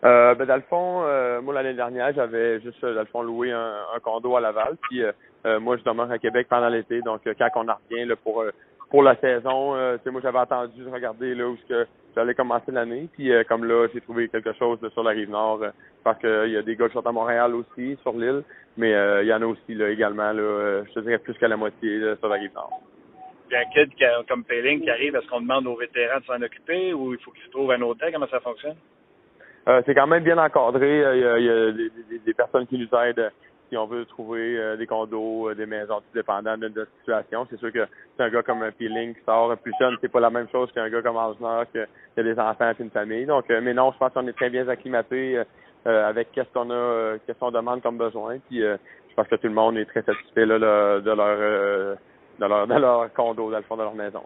Euh, 0.05 0.33
ben 0.33 0.45
dans 0.45 0.55
le 0.55 0.61
fond, 0.63 1.03
euh, 1.05 1.39
moi 1.41 1.53
l'année 1.53 1.75
dernière, 1.75 2.11
j'avais 2.13 2.59
juste 2.61 2.81
dans 2.81 2.99
le 2.99 3.05
fond 3.05 3.21
loué 3.21 3.51
un, 3.51 3.99
condo 4.01 4.35
à 4.35 4.41
Laval. 4.41 4.77
Puis 4.89 5.03
euh, 5.03 5.59
moi, 5.59 5.77
je 5.77 5.83
demeure 5.83 6.09
à 6.09 6.17
Québec 6.17 6.47
pendant 6.49 6.69
l'été. 6.69 7.01
Donc 7.01 7.21
quand 7.25 7.49
on 7.55 7.69
en 7.69 7.77
revient 7.89 8.05
là, 8.05 8.15
pour 8.15 8.43
pour 8.93 9.01
la 9.01 9.15
saison, 9.15 9.75
euh, 9.75 9.97
moi 10.11 10.21
j'avais 10.21 10.37
attendu 10.37 10.83
de 10.83 10.89
regarder 10.89 11.33
là 11.33 11.47
où 11.47 11.57
ce 11.57 11.65
que 11.65 11.87
j'allais 12.15 12.35
commencer 12.35 12.71
l'année. 12.71 13.09
Puis 13.13 13.31
comme 13.47 13.65
là, 13.65 13.87
j'ai 13.93 14.01
trouvé 14.01 14.29
quelque 14.29 14.53
chose 14.53 14.79
sur 14.93 15.03
la 15.03 15.11
rive 15.11 15.29
nord. 15.29 15.61
parce 16.03 16.19
qu'il 16.19 16.51
y 16.51 16.57
a 16.57 16.61
des 16.61 16.75
gars 16.75 16.87
qui 16.87 16.93
sont 16.93 17.07
à 17.07 17.11
Montréal 17.11 17.55
aussi, 17.55 17.97
sur 18.01 18.13
l'île, 18.13 18.43
mais 18.77 18.91
il 19.21 19.27
y 19.27 19.33
en 19.33 19.41
a 19.41 19.45
aussi 19.45 19.73
là 19.73 19.89
également, 19.89 20.31
là, 20.31 20.83
je 20.85 20.93
te 20.93 20.99
dirais 21.01 21.19
plus 21.19 21.33
qu'à 21.35 21.47
la 21.47 21.57
moitié 21.57 21.99
sur 22.19 22.27
la 22.29 22.35
rive 22.35 22.53
nord. 22.53 22.81
A 23.51 23.59
un 23.59 23.65
kid 23.65 23.93
qui 23.93 24.03
comme 24.27 24.43
Péling 24.43 24.81
qui 24.81 24.89
arrive, 24.89 25.15
est-ce 25.15 25.27
qu'on 25.27 25.41
demande 25.41 25.67
aux 25.67 25.75
vétérans 25.75 26.19
de 26.19 26.25
s'en 26.25 26.41
occuper 26.41 26.93
ou 26.93 27.13
il 27.13 27.19
faut 27.19 27.31
qu'ils 27.31 27.43
se 27.43 27.49
trouvent 27.49 27.71
un 27.71 27.81
hôtel? 27.81 28.11
Comment 28.11 28.27
ça 28.27 28.39
fonctionne? 28.39 28.77
Euh, 29.67 29.81
c'est 29.85 29.95
quand 29.95 30.07
même 30.07 30.23
bien 30.23 30.37
encadré. 30.37 30.97
Il 31.15 31.21
y 31.21 31.25
a, 31.25 31.39
il 31.39 31.45
y 31.45 31.49
a 31.49 31.71
des, 31.71 31.89
des, 32.09 32.19
des, 32.19 32.33
personnes 32.33 32.67
qui 32.67 32.77
nous 32.77 32.99
aident 32.99 33.31
si 33.73 33.77
on 33.77 33.87
veut 33.87 34.05
trouver 34.05 34.55
euh, 34.55 34.77
des 34.77 34.85
condos, 34.85 35.49
euh, 35.49 35.55
des 35.55 35.65
maisons, 35.65 35.97
tout 35.97 36.13
dépendant 36.13 36.55
de 36.55 36.67
notre 36.67 36.91
situation. 36.99 37.47
C'est 37.49 37.57
sûr 37.57 37.71
que 37.71 37.87
c'est 38.15 38.23
un 38.23 38.29
gars 38.29 38.43
comme 38.43 38.61
un 38.61 38.71
Peeling 38.71 39.15
qui 39.15 39.21
sort 39.25 39.57
plus 39.57 39.73
jeune, 39.79 39.97
c'est 39.99 40.11
pas 40.11 40.19
la 40.19 40.29
même 40.29 40.47
chose 40.49 40.71
qu'un 40.73 40.89
gars 40.89 41.01
comme 41.01 41.17
Arsenal 41.17 41.65
qui 41.71 41.79
a 41.79 42.23
des 42.23 42.39
enfants 42.39 42.69
et 42.69 42.83
une 42.83 42.91
famille. 42.91 43.25
Donc, 43.25 43.45
mais 43.49 43.73
non, 43.73 43.91
je 43.91 43.97
pense 43.97 44.13
qu'on 44.13 44.27
est 44.27 44.33
très 44.33 44.51
bien 44.51 44.67
acclimaté 44.67 45.41
avec 45.85 46.31
qu'est-ce 46.31 46.53
qu'on 46.53 46.69
a, 46.69 47.17
qu'est-ce 47.25 47.39
qu'on 47.39 47.49
demande 47.49 47.81
comme 47.81 47.97
besoin. 47.97 48.37
Puis 48.47 48.59
je 48.59 49.15
pense 49.15 49.27
que 49.27 49.35
tout 49.35 49.47
le 49.47 49.53
monde 49.53 49.77
est 49.77 49.85
très 49.85 50.03
satisfait 50.03 50.45
de 50.45 50.53
leur 50.53 51.01
de 51.01 51.11
leur 51.11 51.97
de 52.39 52.79
leur 52.79 53.13
condo, 53.13 53.49
dans 53.49 53.57
le 53.57 53.63
fond 53.63 53.75
de 53.75 53.81
leur 53.81 53.95
maison. 53.95 54.21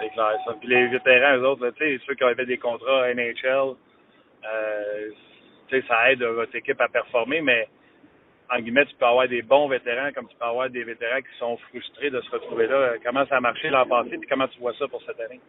C'est 0.00 0.08
clair 0.10 0.36
ça. 0.44 0.54
Puis 0.58 0.68
les 0.68 0.88
vétérans, 0.88 1.36
eux 1.36 1.46
autres, 1.46 1.70
tu 1.78 1.84
sais, 1.84 2.04
ceux 2.06 2.14
qui 2.14 2.24
avaient 2.24 2.46
des 2.46 2.58
contrats 2.58 3.14
NHL, 3.14 3.76
euh, 4.44 5.10
ça 5.88 6.10
aide 6.10 6.22
votre 6.22 6.54
équipe 6.56 6.80
à 6.80 6.88
performer, 6.88 7.40
mais 7.40 7.68
en 8.50 8.60
guillemets, 8.60 8.84
tu 8.86 8.94
peux 8.96 9.06
avoir 9.06 9.28
des 9.28 9.42
bons 9.42 9.68
vétérans 9.68 10.12
comme 10.14 10.28
tu 10.28 10.36
peux 10.36 10.44
avoir 10.44 10.68
des 10.70 10.84
vétérans 10.84 11.20
qui 11.20 11.38
sont 11.38 11.56
frustrés 11.68 12.10
de 12.10 12.20
se 12.20 12.30
retrouver 12.30 12.66
là. 12.66 12.94
Comment 13.04 13.26
ça 13.26 13.36
a 13.36 13.40
marché 13.40 13.70
l'an 13.70 13.86
passé 13.86 14.14
et 14.14 14.26
comment 14.26 14.48
tu 14.48 14.58
vois 14.60 14.74
ça 14.74 14.86
pour 14.88 15.02
cette 15.02 15.20
année? 15.20 15.40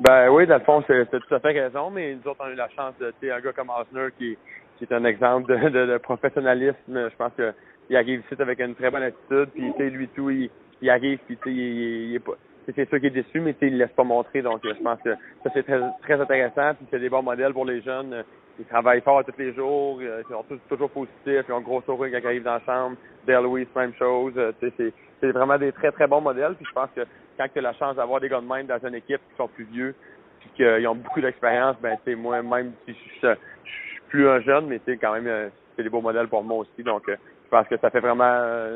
Ben 0.00 0.30
oui, 0.30 0.46
dans 0.46 0.56
le 0.56 0.64
fond, 0.64 0.82
c'est 0.86 1.08
tout 1.10 1.34
à 1.34 1.40
fait 1.40 1.52
raison, 1.52 1.90
mais 1.90 2.14
nous 2.14 2.30
autres, 2.30 2.40
on 2.40 2.46
a 2.46 2.50
eu 2.50 2.56
la 2.56 2.68
chance 2.70 2.94
de, 2.98 3.12
tu 3.20 3.30
un 3.30 3.40
gars 3.40 3.52
comme 3.52 3.70
Osner 3.70 4.08
qui, 4.18 4.36
qui 4.78 4.84
est 4.84 4.92
un 4.92 5.04
exemple 5.04 5.52
de, 5.52 5.68
de, 5.68 5.98
professionnalisme. 5.98 6.76
Je 6.88 7.16
pense 7.16 7.32
qu'il 7.34 7.96
arrive 7.96 8.20
ici 8.20 8.40
avec 8.40 8.60
une 8.60 8.74
très 8.74 8.90
bonne 8.90 9.04
attitude, 9.04 9.50
puis 9.54 9.72
tu 9.72 9.78
sais, 9.78 9.90
lui 9.90 10.08
tout, 10.08 10.30
il, 10.30 10.50
il 10.80 10.90
arrive, 10.90 11.18
puis 11.26 11.36
tu 11.36 11.44
sais, 11.44 11.50
il, 11.50 12.10
il, 12.10 12.14
est 12.16 12.20
pas 12.20 12.32
c'est 12.66 12.88
sûr 12.88 12.98
qu'il 12.98 13.06
est 13.06 13.22
déçu, 13.22 13.40
mais 13.40 13.54
il 13.60 13.74
ne 13.74 13.78
laisse 13.78 13.92
pas 13.92 14.04
montrer. 14.04 14.42
Donc, 14.42 14.60
je 14.62 14.82
pense 14.82 15.00
que 15.02 15.14
ça, 15.14 15.50
c'est 15.52 15.62
très, 15.64 15.80
très 16.02 16.20
intéressant. 16.20 16.74
Puis, 16.74 16.86
c'est 16.90 17.00
des 17.00 17.08
bons 17.08 17.22
modèles 17.22 17.52
pour 17.52 17.64
les 17.64 17.80
jeunes. 17.82 18.24
Ils 18.62 18.68
travaillent 18.68 19.00
fort 19.00 19.24
tous 19.24 19.34
les 19.38 19.52
jours. 19.54 20.00
Ils 20.00 20.24
sont 20.30 20.44
tous, 20.48 20.60
toujours 20.68 20.90
positifs. 20.90 21.44
Ils 21.48 21.52
ont 21.52 21.56
un 21.56 21.62
gros 21.62 21.82
sourire 21.82 22.12
quand 22.12 22.20
ils 22.20 22.26
arrivent 22.26 22.42
dans 22.44 22.54
la 22.54 22.64
chambre. 22.64 22.96
Dale 23.26 23.42
Louis, 23.42 23.66
même 23.74 23.92
chose. 23.94 24.34
C'est, 24.60 24.72
c'est 25.20 25.32
vraiment 25.32 25.58
des 25.58 25.72
très, 25.72 25.90
très 25.90 26.06
bons 26.06 26.20
modèles. 26.20 26.54
Puis, 26.54 26.66
je 26.68 26.72
pense 26.72 26.90
que 26.94 27.00
quand 27.36 27.46
tu 27.52 27.58
as 27.58 27.62
la 27.62 27.72
chance 27.72 27.96
d'avoir 27.96 28.20
des 28.20 28.28
gars 28.28 28.40
de 28.40 28.46
même 28.46 28.66
dans 28.66 28.78
une 28.86 28.94
équipe 28.94 29.20
qui 29.30 29.36
sont 29.36 29.48
plus 29.48 29.64
vieux, 29.64 29.96
puis 30.38 30.50
qu'ils 30.54 30.86
ont 30.86 30.94
beaucoup 30.94 31.20
d'expérience, 31.20 31.76
ben, 31.82 31.98
tu 32.06 32.14
moi, 32.14 32.40
même 32.40 32.72
si 32.86 32.94
je, 33.20 33.34
suis 33.64 34.00
plus 34.08 34.28
un 34.28 34.40
jeune, 34.42 34.66
mais 34.66 34.80
c'est 34.84 34.96
quand 34.96 35.14
même, 35.14 35.26
euh, 35.26 35.48
c'est 35.74 35.82
des 35.82 35.88
beaux 35.88 36.00
modèles 36.00 36.28
pour 36.28 36.44
moi 36.44 36.58
aussi. 36.58 36.84
Donc, 36.84 37.08
euh, 37.08 37.16
je 37.44 37.50
pense 37.50 37.66
que 37.66 37.76
ça 37.78 37.90
fait 37.90 38.00
vraiment 38.00 38.24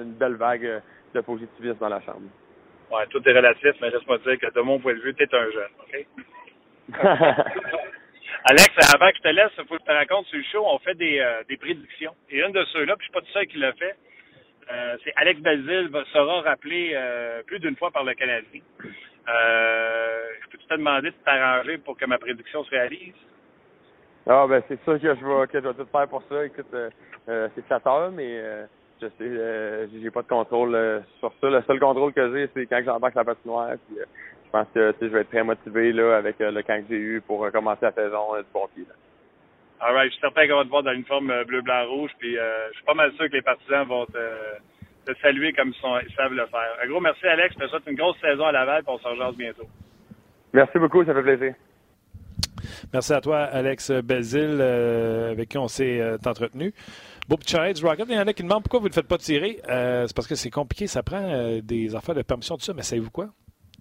une 0.02 0.14
belle 0.14 0.34
vague 0.34 0.82
de 1.14 1.20
positivisme 1.20 1.78
dans 1.78 1.88
la 1.88 2.00
chambre. 2.00 2.26
Ouais, 2.90 3.06
tout 3.10 3.22
est 3.24 3.32
relatif, 3.32 3.72
mais 3.80 3.90
laisse-moi 3.90 4.18
dire 4.18 4.38
que 4.38 4.52
de 4.52 4.60
mon 4.60 4.80
point 4.80 4.94
de 4.94 5.00
vue, 5.00 5.14
tu 5.14 5.22
es 5.22 5.28
un 5.32 5.50
jeune, 5.50 5.70
OK? 5.80 6.06
Alex, 8.44 8.68
avant 8.94 9.10
que 9.10 9.16
je 9.16 9.22
te 9.22 9.28
laisse, 9.28 9.52
il 9.58 9.64
faut 9.66 9.74
que 9.76 9.80
je 9.80 9.86
te 9.86 9.96
raconte 9.96 10.26
sur 10.26 10.38
le 10.38 10.44
show, 10.44 10.64
on 10.66 10.78
fait 10.78 10.94
des, 10.94 11.18
euh, 11.20 11.42
des 11.48 11.56
prédictions. 11.56 12.14
Et 12.30 12.40
une 12.40 12.52
de 12.52 12.64
ceux-là, 12.72 12.96
puis 12.96 13.06
je 13.06 13.12
suis 13.12 13.12
pas 13.12 13.20
tout 13.20 13.32
seul 13.32 13.46
qui 13.46 13.58
l'a 13.58 13.72
fait, 13.72 13.96
Euh, 14.68 14.96
c'est 15.04 15.12
Alex 15.14 15.40
Belzil 15.40 15.90
sera 16.12 16.40
rappelé 16.40 16.90
euh, 16.92 17.40
plus 17.44 17.60
d'une 17.60 17.76
fois 17.76 17.92
par 17.92 18.02
le 18.02 18.14
Canadien. 18.14 18.60
Euh, 18.82 20.28
je 20.42 20.48
peux 20.50 20.58
te 20.58 20.74
demander 20.74 21.10
de 21.10 21.16
t'arranger 21.24 21.78
pour 21.78 21.96
que 21.96 22.04
ma 22.04 22.18
prédiction 22.18 22.64
se 22.64 22.70
réalise? 22.70 23.14
Ah 24.26 24.44
ben 24.48 24.60
c'est 24.66 24.82
sûr 24.82 24.94
que 24.94 25.14
je 25.14 25.24
vais 25.24 25.46
que 25.46 25.60
je 25.60 25.68
vais 25.68 25.74
tout 25.74 25.88
faire 25.92 26.08
pour 26.08 26.22
ça. 26.28 26.44
Écoute, 26.44 26.74
c'est 27.26 27.66
flatteur, 27.68 28.10
mais 28.10 28.42
je 29.00 29.06
sais 29.06 29.88
j'ai 30.02 30.10
pas 30.10 30.22
de 30.22 30.28
contrôle 30.28 31.04
sur 31.20 31.32
ça. 31.40 31.48
Le 31.48 31.62
seul 31.62 31.78
contrôle 31.78 32.12
que 32.12 32.34
j'ai, 32.34 32.50
c'est 32.52 32.66
quand 32.66 32.82
j'embarque 32.84 33.14
la 33.14 33.24
patinoire. 33.24 33.74
Puis, 33.86 33.98
je 34.46 34.50
pense 34.50 34.66
que 34.74 34.92
tu 34.92 34.98
sais, 34.98 35.06
je 35.08 35.12
vais 35.12 35.20
être 35.20 35.30
très 35.30 35.42
motivé 35.42 35.92
là 35.92 36.16
avec 36.16 36.40
euh, 36.40 36.50
le 36.50 36.62
camp 36.62 36.80
que 36.82 36.88
j'ai 36.88 37.00
eu 37.00 37.20
pour 37.20 37.44
euh, 37.44 37.50
commencer 37.50 37.84
la 37.84 37.92
saison 37.92 38.34
euh, 38.34 38.40
du 38.40 38.48
bon 38.52 38.66
pied. 38.74 38.84
Là. 38.88 38.94
All 39.80 39.94
right, 39.94 40.08
je 40.08 40.12
suis 40.12 40.20
certain 40.20 40.48
qu'on 40.48 40.56
va 40.56 40.64
te 40.64 40.70
voir 40.70 40.82
dans 40.82 40.92
l'uniforme 40.92 41.30
euh, 41.30 41.44
bleu, 41.44 41.60
blanc, 41.60 41.86
rouge. 41.86 42.10
Puis 42.18 42.38
euh, 42.38 42.68
je 42.70 42.76
suis 42.76 42.84
pas 42.84 42.94
mal 42.94 43.12
sûr 43.12 43.28
que 43.28 43.34
les 43.34 43.42
partisans 43.42 43.86
vont 43.86 44.06
te, 44.06 45.12
te 45.12 45.18
saluer 45.20 45.52
comme 45.52 45.68
ils, 45.68 45.80
sont, 45.80 45.98
ils 45.98 46.14
savent 46.14 46.32
le 46.32 46.46
faire. 46.46 46.76
Un 46.82 46.86
gros 46.88 47.00
merci, 47.00 47.26
Alex. 47.26 47.54
Je 47.58 47.64
te 47.64 47.68
souhaite 47.68 47.86
une 47.86 47.96
grosse 47.96 48.18
saison 48.20 48.44
à 48.46 48.52
Laval. 48.52 48.82
Puis 48.82 48.92
on 48.94 48.98
se 48.98 49.08
rejoint 49.08 49.32
bientôt. 49.32 49.66
Merci 50.52 50.78
beaucoup, 50.78 51.04
ça 51.04 51.12
fait 51.12 51.22
plaisir. 51.22 51.54
Merci 52.92 53.12
à 53.12 53.20
toi, 53.20 53.42
Alex 53.42 53.90
Belzil, 53.90 54.58
euh, 54.60 55.32
avec 55.32 55.50
qui 55.50 55.58
on 55.58 55.68
s'est 55.68 56.00
euh, 56.00 56.16
entretenu. 56.24 56.72
Beau 57.28 57.36
petit 57.36 57.56
Rocket. 57.56 58.06
Il 58.08 58.14
y 58.14 58.18
en 58.18 58.26
a 58.26 58.32
qui 58.32 58.42
demandent 58.42 58.62
pourquoi 58.62 58.80
vous 58.80 58.86
ne 58.86 58.90
le 58.90 58.94
faites 58.94 59.08
pas 59.08 59.18
tirer. 59.18 59.60
Euh, 59.68 60.06
c'est 60.06 60.14
parce 60.14 60.28
que 60.28 60.36
c'est 60.36 60.50
compliqué. 60.50 60.86
Ça 60.86 61.02
prend 61.02 61.22
euh, 61.22 61.60
des 61.60 61.94
affaires 61.94 62.14
de 62.14 62.22
permission, 62.22 62.56
tout 62.56 62.62
ça. 62.62 62.72
Mais 62.72 62.82
savez-vous 62.82 63.10
quoi? 63.10 63.28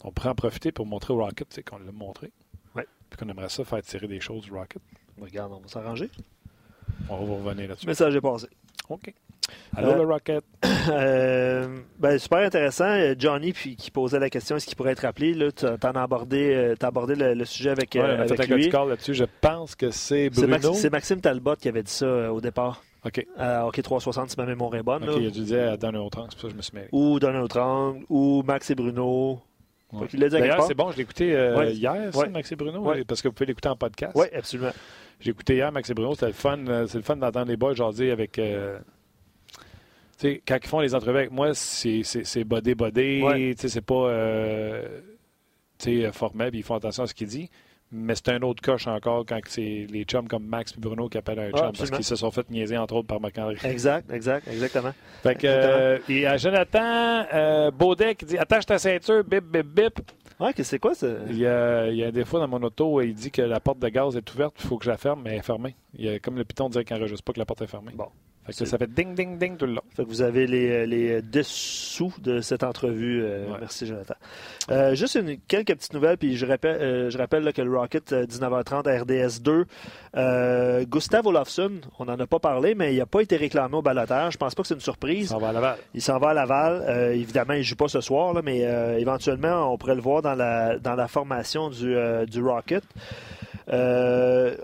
On 0.08 0.12
pourrait 0.12 0.30
en 0.30 0.36
profiter 0.36 0.72
pour 0.72 0.86
montrer 0.86 1.14
au 1.14 1.18
Rocket 1.18 1.50
tu 1.50 1.56
sais, 1.56 1.64
qu'on 1.64 1.78
l'a 1.80 1.92
montré. 1.92 2.32
Ouais. 2.76 2.86
Puis 3.10 3.18
qu'on 3.20 3.28
aimerait 3.30 3.50
ça 3.50 3.64
faire 3.66 3.82
tirer 3.82 4.08
des 4.08 4.20
choses 4.20 4.44
du 4.44 4.52
Rocket. 4.54 4.82
Regarde, 5.20 5.52
on 5.54 5.60
va 5.60 5.68
s'arranger. 5.68 6.10
On 7.10 7.18
va 7.18 7.26
vous 7.26 7.36
revenir 7.38 7.70
là-dessus. 7.70 7.88
Message 7.88 8.16
est 8.16 8.22
passé. 8.22 8.48
OK. 8.90 9.14
Allô, 9.76 9.90
Euh, 9.90 9.96
le 9.98 10.04
Rocket. 10.04 10.44
Euh, 10.88 11.80
ben, 11.98 12.20
super 12.20 12.38
intéressant. 12.46 12.86
Euh, 12.86 13.16
Johnny 13.18 13.54
puis, 13.54 13.76
qui 13.76 13.90
posait 13.90 14.20
la 14.20 14.30
question 14.30 14.56
est-ce 14.56 14.68
qu'il 14.68 14.76
pourrait 14.76 14.92
être 14.92 15.00
rappelé? 15.00 15.34
Là, 15.34 15.52
tu 15.52 15.66
as 15.66 15.78
abordé, 15.82 16.54
euh, 16.54 16.76
t'as 16.78 16.90
abordé 16.90 17.16
le, 17.16 17.34
le 17.34 17.46
sujet 17.46 17.72
avec, 17.72 17.96
Ouais, 17.96 18.02
euh, 18.02 18.18
on 18.20 18.22
a 18.22 18.28
fait 18.28 18.34
avec 18.34 18.52
un 18.52 18.56
lui. 18.56 18.70
corps 18.70 18.86
là-dessus. 18.86 19.16
Je 19.16 19.24
pense 19.42 19.74
que 19.74 19.90
c'est 19.90 20.30
C'est 20.32 20.46
Bruno. 20.46 20.74
C'est 20.76 20.92
Maxime 20.92 21.22
Talbot 21.22 21.56
qui 21.56 21.70
avait 21.70 21.82
dit 21.82 21.92
ça 21.92 22.06
euh, 22.06 22.30
au 22.30 22.40
départ. 22.40 22.84
OK. 23.04 23.26
À 23.36 23.66
Hockey 23.66 23.82
360, 23.82 24.30
si 24.30 24.38
ma 24.38 24.46
mémoire 24.46 24.76
est 24.76 24.84
bonne. 24.84 25.04
OK, 25.04 25.10
là. 25.10 25.16
il 25.20 25.28
a 25.28 25.32
dû 25.32 25.44
dire 25.44 25.76
dans 25.80 25.88
un 25.88 25.96
autre 25.96 26.20
angle. 26.20 26.30
C'est 26.30 26.36
pour 26.36 26.42
ça 26.42 26.48
que 26.50 26.52
je 26.54 26.58
me 26.58 26.62
suis 26.62 26.76
mêlé. 26.76 26.88
Ou 26.92 27.20
d'un 27.20 27.42
autre 27.42 27.60
angle, 27.60 28.06
ou 28.10 28.44
Max 28.46 28.70
et 28.70 28.76
Bruno. 28.76 29.42
Ouais. 29.94 30.08
D'ailleurs, 30.30 30.64
c'est 30.64 30.74
bon. 30.74 30.92
Je 30.92 30.98
l'ai 30.98 31.04
écouté 31.04 31.36
euh, 31.36 31.58
Ouais. 31.58 31.74
hier, 31.74 32.14
ça, 32.14 32.20
Ouais. 32.20 32.30
Max 32.30 32.52
et 32.52 32.56
Bruno, 32.56 32.84
parce 33.08 33.22
que 33.22 33.28
vous 33.28 33.34
pouvez 33.34 33.46
l'écouter 33.48 33.70
en 33.70 33.76
podcast. 33.76 34.12
Oui, 34.16 34.26
absolument. 34.36 34.72
J'ai 35.20 35.32
écouté 35.32 35.56
hier 35.56 35.72
Max 35.72 35.90
et 35.90 35.94
Bruno, 35.94 36.14
c'était 36.14 36.28
le 36.28 36.34
fun. 36.34 36.58
euh, 36.68 36.88
C'est 36.88 36.98
le 36.98 37.04
fun 37.04 37.16
d'entendre 37.16 37.48
les 37.50 37.56
boys 37.58 37.74
jaser 37.74 38.12
avec. 38.12 38.38
euh, 38.40 38.78
tu 40.18 40.30
sais, 40.30 40.42
quand 40.48 40.58
ils 40.62 40.68
font 40.68 40.80
les 40.80 40.96
entrevues 40.96 41.18
avec 41.18 41.32
moi, 41.32 41.54
c'est 41.54 42.44
bodé 42.46 42.74
bodé. 42.76 43.22
Tu 43.56 43.62
sais, 43.62 43.70
c'est 43.70 43.82
pas 43.82 44.08
euh, 44.10 45.02
tu 45.78 46.02
sais, 46.04 46.12
formel, 46.12 46.50
puis 46.52 46.60
ils 46.60 46.64
font 46.64 46.76
attention 46.76 47.04
à 47.04 47.08
ce 47.08 47.14
qu'il 47.14 47.28
dit. 47.28 47.50
Mais 47.98 48.14
c'est 48.14 48.30
un 48.30 48.42
autre 48.42 48.62
coche 48.62 48.88
encore 48.88 49.26
quand 49.26 49.40
c'est 49.48 49.88
les 49.90 50.04
chums 50.04 50.28
comme 50.28 50.46
Max 50.46 50.74
et 50.74 50.80
Bruno 50.80 51.08
qui 51.08 51.18
appellent 51.18 51.40
un 51.40 51.52
chum 51.52 51.72
parce 51.78 51.90
qu'ils 51.90 52.04
se 52.04 52.18
sont 52.18 52.30
fait 52.30 52.50
niaiser 52.50 52.78
entre 52.78 52.96
autres 52.96 53.08
par 53.08 53.22
Marc-André. 53.22 53.58
Exact, 53.64 54.12
exact, 54.12 54.48
exactement. 54.50 54.92
Fait 55.24 55.36
que, 55.36 55.48
euh, 55.48 56.00
et 56.10 56.28
à 56.28 56.36
Jonathan 56.36 57.26
euh, 57.34 57.72
Baudet 57.72 58.16
qui 58.16 58.26
dit 58.26 58.38
Attache 58.38 58.66
ta 58.66 58.78
ceinture, 58.78 59.24
bip, 59.24 59.46
bip, 59.46 59.66
bip. 59.66 60.00
Ouais, 60.40 60.54
que 60.54 60.64
c'est 60.64 60.80
quoi 60.80 60.94
ça? 60.94 61.08
Il 61.30 61.38
y, 61.38 61.48
a, 61.48 61.88
il 61.88 61.96
y 61.96 62.04
a 62.04 62.08
un 62.08 62.12
défaut 62.12 62.40
dans 62.40 62.48
mon 62.50 62.62
auto, 62.62 63.00
il 63.02 63.14
dit 63.14 63.32
que 63.32 63.42
la 63.42 63.62
porte 63.62 63.80
de 63.80 63.88
gaz 63.88 64.18
est 64.18 64.34
ouverte, 64.34 64.56
il 64.60 64.68
faut 64.68 64.78
que 64.78 64.84
je 64.84 64.90
la 64.90 64.98
ferme, 64.98 65.22
mais 65.24 65.32
elle 65.32 65.40
est 65.40 65.42
fermée. 65.42 65.76
Il 65.98 66.04
y 66.06 66.10
a, 66.10 66.20
comme 66.20 66.36
le 66.36 66.44
piton 66.44 66.68
dirait 66.68 66.84
qu'il 66.84 66.98
n'enregistre 66.98 67.24
pas 67.24 67.32
que 67.32 67.40
la 67.40 67.46
porte 67.46 67.62
est 67.62 67.68
fermée. 67.68 67.94
Bon. 67.96 68.08
Fait 68.46 68.54
que 68.54 68.66
ça 68.66 68.78
fait 68.78 68.88
ding, 68.94 69.16
ding, 69.16 69.38
ding 69.40 69.58
tout 69.58 69.66
le 69.66 69.74
long. 69.74 69.82
Fait 69.96 70.04
que 70.04 70.08
vous 70.08 70.22
avez 70.22 70.46
les, 70.46 70.86
les 70.86 71.22
dessous 71.24 72.14
de 72.22 72.42
cette 72.42 72.64
entrevue. 72.64 73.24
Euh, 73.24 73.46
Ouais. 73.46 73.58
Merci, 73.60 73.86
Jonathan. 73.88 74.14
Euh, 74.72 74.96
juste 74.96 75.16
une, 75.16 75.38
quelques 75.48 75.74
petites 75.76 75.94
nouvelles, 75.94 76.18
puis 76.18 76.36
je 76.38 76.46
rappelle, 76.46 76.82
euh, 76.82 77.10
je 77.10 77.18
rappelle 77.18 77.44
là, 77.44 77.52
que 77.54 77.62
le 77.62 77.76
Rocket, 77.78 78.12
euh, 78.14 78.26
19h30 78.26 78.88
à 78.88 79.02
RDS 79.02 79.42
2, 79.42 79.66
euh, 80.16 80.84
Gustav 80.86 81.26
Olofsson, 81.28 81.72
on 82.00 82.06
n'en 82.06 82.20
a 82.20 82.28
pas 82.28 82.40
parlé, 82.40 82.76
mais 82.76 82.94
il 82.94 82.98
n'a 83.00 83.06
pas 83.06 83.22
été 83.22 83.36
réclamé 83.36 83.76
au 83.76 83.82
balotage. 83.82 84.34
Je 84.34 84.38
pense 84.38 84.54
pas 84.56 84.62
que 84.62 84.68
c'est 84.68 84.74
une 84.76 84.80
surprise. 84.80 85.30
Ça 85.30 85.38
va 85.38 85.50
à 85.50 85.52
Laval. 85.54 85.78
Il 85.94 86.02
s'en 86.02 86.18
va 86.20 86.30
à 86.30 86.34
Laval. 86.34 86.84
Euh, 86.88 87.12
évidemment, 87.14 87.54
il 87.54 87.60
ne 87.60 87.64
joue 87.64 87.76
pas 87.76 87.88
ce 87.88 88.02
soir, 88.02 88.34
là, 88.34 88.42
mais 88.44 88.66
euh, 88.66 88.98
éventuellement, 88.98 89.72
on 89.74 89.78
pourrait 89.78 89.96
le 89.96 90.02
voir 90.02 90.22
dans 90.22 90.36
la, 90.36 90.78
dans 90.80 90.96
la 90.96 91.08
formation 91.08 91.70
du, 91.70 91.96
euh, 91.96 92.26
du 92.26 92.42
Rocket. 92.44 92.84
Euh, 93.72 94.56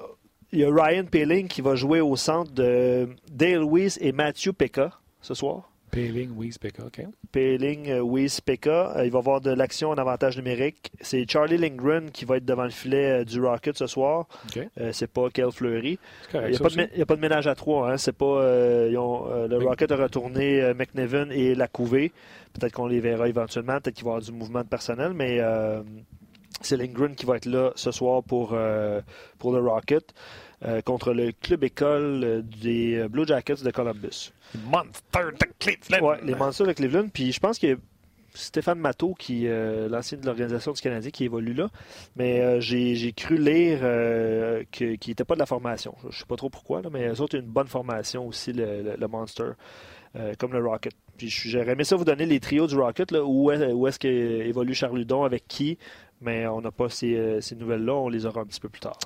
il 0.52 0.60
y 0.60 0.64
a 0.64 0.70
Ryan 0.70 1.06
Peeling 1.06 1.48
qui 1.48 1.62
va 1.62 1.76
jouer 1.76 2.02
au 2.02 2.16
centre 2.16 2.52
de 2.52 3.10
Dale 3.32 3.64
Weiss 3.64 3.98
et 4.02 4.12
Matthew 4.12 4.52
Pekka 4.52 4.92
ce 5.22 5.34
soir. 5.34 5.72
Payling, 5.92 6.32
Weiss, 6.38 6.58
Becca, 6.58 6.86
OK. 6.86 7.06
Peeling, 7.34 7.90
euh, 7.90 8.02
Weiss, 8.02 8.40
Pekka. 8.40 8.96
Euh, 8.96 9.06
il 9.06 9.12
va 9.12 9.20
avoir 9.20 9.42
de 9.42 9.52
l'action 9.52 9.90
en 9.90 9.96
avantage 9.96 10.38
numérique. 10.38 10.92
C'est 11.02 11.30
Charlie 11.30 11.58
Lindgren 11.58 12.12
qui 12.12 12.24
va 12.24 12.38
être 12.38 12.46
devant 12.46 12.64
le 12.64 12.70
filet 12.70 13.22
euh, 13.22 13.26
du 13.26 13.42
Rocket 13.42 13.78
ce 13.78 13.88
soir. 13.88 14.28
OK. 14.48 14.68
Euh, 14.80 14.92
c'est 14.94 15.12
pas 15.12 15.30
Kel 15.30 15.52
Fleury. 15.52 16.00
Correct, 16.32 16.48
Il 16.48 16.52
n'y 16.52 16.56
a, 16.56 16.60
pas 16.60 16.70
de 16.70 17.02
a 17.02 17.06
pas 17.06 17.16
ménage 17.18 17.48
à 17.48 17.56
trois. 17.56 17.92
Hein. 17.92 17.98
C'est 17.98 18.16
pas, 18.16 18.26
euh, 18.26 18.88
ils 18.90 18.98
ont, 18.98 19.28
euh, 19.30 19.48
le. 19.50 19.58
Rocket 19.58 19.92
a 19.92 19.98
retourné 19.98 20.74
McNevin 20.74 21.30
et 21.30 21.56
la 21.56 21.68
couvée. 21.68 22.14
Peut-être 22.54 22.72
qu'on 22.74 22.88
les 22.88 23.02
verra 23.02 23.28
éventuellement. 23.28 23.80
Peut-être 23.82 23.96
qu'il 23.96 24.06
va 24.06 24.12
y 24.12 24.14
avoir 24.14 24.26
du 24.26 24.32
mouvement 24.32 24.62
de 24.62 24.68
personnel, 24.68 25.12
mais 25.14 25.42
c'est 26.62 26.76
Lindgren 26.78 27.16
qui 27.16 27.26
va 27.26 27.38
être 27.38 27.46
là 27.46 27.72
ce 27.76 27.92
soir 27.92 28.24
pour, 28.24 28.52
euh, 28.54 29.02
pour 29.40 29.54
le 29.54 29.60
Rocket 29.60 30.14
euh, 30.66 30.82
contre 30.82 31.14
le 31.14 31.32
club 31.32 31.64
école 31.64 32.22
euh, 32.24 32.42
des 32.62 33.08
Blue 33.10 33.26
Jackets 33.26 33.64
de 33.64 33.72
Columbus. 33.72 34.32
Monster 34.66 35.32
de 35.40 35.48
Cleveland. 35.60 36.06
Ouais, 36.08 36.18
les 36.24 36.36
Monsters 36.36 36.68
de 36.68 36.74
Cleveland. 36.74 37.08
Puis 37.14 37.32
je 37.32 37.40
pense 37.40 37.58
que 37.58 37.78
Stéphane 38.34 38.80
Matteau, 38.80 39.14
qui 39.14 39.48
euh, 39.48 39.90
l'ancien 39.90 40.18
de 40.18 40.26
l'organisation 40.26 40.72
du 40.72 40.82
Canadien, 40.82 41.10
qui 41.12 41.26
évolue 41.26 41.54
là. 41.54 41.70
Mais 42.16 42.40
euh, 42.42 42.60
j'ai 42.62 43.12
cru 43.14 43.38
lire 43.38 43.80
euh, 43.82 44.64
qu'il 44.72 44.98
n'était 45.08 45.26
pas 45.26 45.34
de 45.36 45.40
la 45.40 45.46
formation. 45.46 45.96
Je 46.04 46.08
ne 46.08 46.12
sais 46.12 46.26
pas 46.28 46.36
trop 46.38 46.50
pourquoi, 46.50 46.82
là, 46.82 46.90
mais 46.92 47.08
eux 47.10 47.20
autres 47.22 47.38
ont 47.38 47.42
une 47.42 47.48
bonne 47.48 47.68
formation 47.68 48.28
aussi, 48.28 48.54
le, 48.54 48.84
le- 48.84 48.96
le 48.98 49.08
Monster, 49.08 49.52
comme 50.38 50.54
le 50.54 50.66
Rocket. 50.66 50.94
Puis 51.18 51.30
j'aurais 51.30 51.72
aimé 51.74 51.84
ça 51.84 51.96
vous 51.96 52.06
donner 52.06 52.26
les 52.26 52.40
trios 52.40 52.68
du 52.68 52.76
Rocket, 52.78 53.12
là, 53.12 53.24
où 53.24 53.52
est- 53.52 53.72
où 53.74 53.88
est-ce 53.88 54.00
qu'évolue 54.00 54.74
Charles 54.76 54.98
Ludon, 55.00 55.24
avec 55.24 55.46
qui, 55.48 55.78
mais 56.22 56.48
on 56.48 56.62
n'a 56.62 56.72
pas 56.72 56.90
ces, 56.90 57.16
euh, 57.16 57.42
ces 57.42 57.56
nouvelles-là, 57.56 57.94
on 57.94 58.10
les 58.10 58.26
aura 58.26 58.42
un 58.42 58.46
petit 58.46 58.60
peu 58.60 58.70
plus 58.70 58.82
tard. 58.82 58.98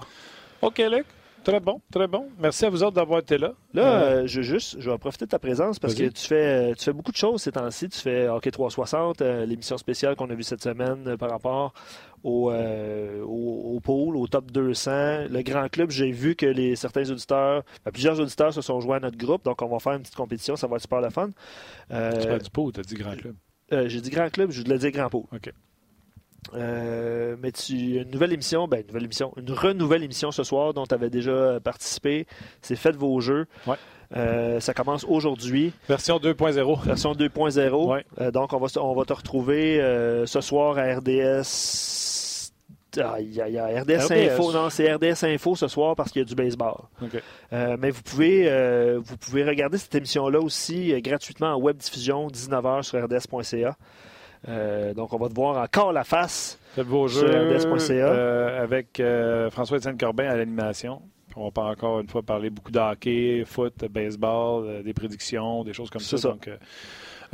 OK, 0.62 0.78
Luc. 0.80 1.06
Très 1.44 1.60
bon, 1.60 1.80
très 1.92 2.08
bon. 2.08 2.28
Merci 2.40 2.66
à 2.66 2.72
vous 2.72 2.82
autres 2.82 2.96
d'avoir 2.96 3.20
été 3.20 3.38
là. 3.38 3.54
Là, 3.72 3.84
Euh, 3.84 4.24
euh, 4.24 4.28
je, 4.28 4.42
juste, 4.42 4.78
je 4.80 4.90
vais 4.90 4.98
profiter 4.98 5.26
de 5.26 5.30
ta 5.30 5.38
présence 5.38 5.78
parce 5.78 5.94
que 5.94 6.08
tu 6.10 6.26
fais, 6.26 6.74
tu 6.74 6.84
fais 6.86 6.92
beaucoup 6.94 7.12
de 7.12 7.18
choses 7.18 7.44
ces 7.44 7.52
temps-ci. 7.52 7.88
Tu 7.88 8.00
fais 8.00 8.28
Hockey 8.28 8.50
360, 8.50 9.22
euh, 9.22 9.46
l'émission 9.46 9.78
spéciale 9.78 10.16
qu'on 10.16 10.28
a 10.32 10.34
vue 10.34 10.42
cette 10.42 10.64
semaine 10.64 11.08
euh, 11.08 11.18
par 11.18 11.30
rapport 11.30 11.76
au, 12.24 12.50
euh, 12.50 13.22
au, 13.22 13.76
au 13.76 13.80
pool, 13.80 14.18
au 14.18 14.26
top 14.26 14.50
200. 14.52 15.26
Le 15.30 15.44
grand 15.44 15.70
club, 15.70 15.92
j'ai 15.92 16.10
vu 16.10 16.36
que 16.36 16.48
les, 16.48 16.76
certains 16.76 17.08
auditeurs, 17.12 17.62
ben, 17.86 17.92
plusieurs 17.92 18.20
auditeurs 18.20 18.52
se 18.52 18.62
sont 18.62 18.80
joints 18.80 18.98
à 18.98 19.02
notre 19.02 19.18
groupe, 19.20 19.46
donc 19.46 19.62
on 19.62 19.68
va 19.68 19.78
faire 19.78 19.94
une 19.94 20.02
petite 20.02 20.16
compétition, 20.16 20.56
ça 20.56 20.66
va 20.66 20.78
être 20.78 20.82
super 20.82 21.02
le 21.02 21.12
fun. 21.12 21.30
Euh, 21.92 22.20
tu 22.22 22.28
parles 22.28 22.42
du 22.42 22.50
pot, 22.50 22.72
tu 22.72 22.80
as 22.80 22.84
dit 22.84 22.96
grand 22.96 23.16
club. 23.16 23.36
euh, 23.72 23.88
j'ai 23.88 24.02
dit 24.02 24.10
grand 24.10 24.32
club, 24.32 24.50
je 24.50 24.64
voulais 24.64 24.80
dire 24.80 24.90
grand 24.90 25.10
pot. 25.10 25.28
OK. 25.32 25.54
Euh, 26.54 27.36
mais 27.42 27.52
tu 27.52 27.74
une 28.02 28.12
nouvelle 28.12 28.34
émission, 28.34 28.68
ben 28.68 28.82
une 28.82 28.88
nouvelle 28.88 29.04
émission, 29.04 29.34
une 29.38 29.52
renouvelle 29.52 30.04
émission 30.04 30.32
ce 30.32 30.44
soir 30.44 30.74
dont 30.74 30.86
tu 30.86 30.94
avais 30.94 31.10
déjà 31.10 31.60
participé. 31.64 32.28
C'est 32.62 32.76
Faites 32.76 32.96
vos 32.96 33.20
jeux. 33.20 33.46
Ouais. 33.68 33.76
Euh, 34.16 34.60
ça 34.60 34.74
commence 34.74 35.04
aujourd'hui, 35.06 35.74
Version 35.90 36.18
2.0. 36.18 36.86
version 36.86 37.14
2.0. 37.14 37.92
Ouais. 37.92 38.06
Euh, 38.22 38.32
donc 38.32 38.54
on 38.54 38.60
va 38.60 38.68
on 38.80 38.94
va 38.94 39.06
te 39.06 39.14
retrouver 39.14 39.78
ce 40.26 40.42
soir 40.42 40.78
à 40.78 40.96
RDS. 40.96 42.52
Ah, 42.98 43.20
y 43.20 43.42
a, 43.42 43.50
y 43.50 43.58
a 43.58 43.82
RDS, 43.82 44.06
RDS. 44.06 44.12
Info, 44.14 44.54
non, 44.54 44.70
c'est 44.70 44.94
RDS 44.94 45.26
Info 45.26 45.56
ce 45.56 45.68
soir 45.68 45.98
parce 45.98 46.12
qu'il 46.12 46.22
y 46.22 46.24
a 46.24 46.26
du 46.26 46.36
baseball. 46.36 46.76
Mais 47.52 47.90
vous 47.90 48.04
pouvez, 48.04 48.98
vous 48.98 49.18
pouvez 49.18 49.44
regarder 49.44 49.78
cette 49.78 49.96
émission-là 49.96 50.40
aussi 50.40 50.94
gratuitement 51.02 51.54
en 51.54 51.60
web 51.60 51.78
diffusion, 51.78 52.28
19h 52.28 52.84
sur 52.84 53.04
rds.ca. 53.04 53.76
Euh, 54.48 54.94
donc, 54.94 55.12
on 55.14 55.18
va 55.18 55.28
te 55.30 55.34
voir 55.36 55.58
encore 55.62 55.92
la 55.94 56.04
face. 56.04 56.60
Vos 56.78 57.08
Sur 57.08 57.28
jeux 57.28 57.56
RDS.ca. 57.56 57.94
euh, 57.94 58.64
avec 58.64 59.00
euh, 59.00 59.50
François-Étienne 59.50 59.98
Corbin 59.98 60.26
à 60.30 60.36
l'animation. 60.36 61.02
On 61.38 61.50
va 61.50 61.64
encore 61.64 62.00
une 62.00 62.08
fois 62.08 62.22
parler 62.24 62.50
beaucoup 62.50 62.72
de 62.72 62.80
hockey, 62.80 63.44
foot, 63.46 63.74
baseball, 63.92 64.84
des 64.84 64.94
prédictions, 64.94 65.64
des 65.66 65.74
choses 65.74 65.90
comme 65.90 66.00
ça. 66.02 66.16
Donc, 66.30 66.50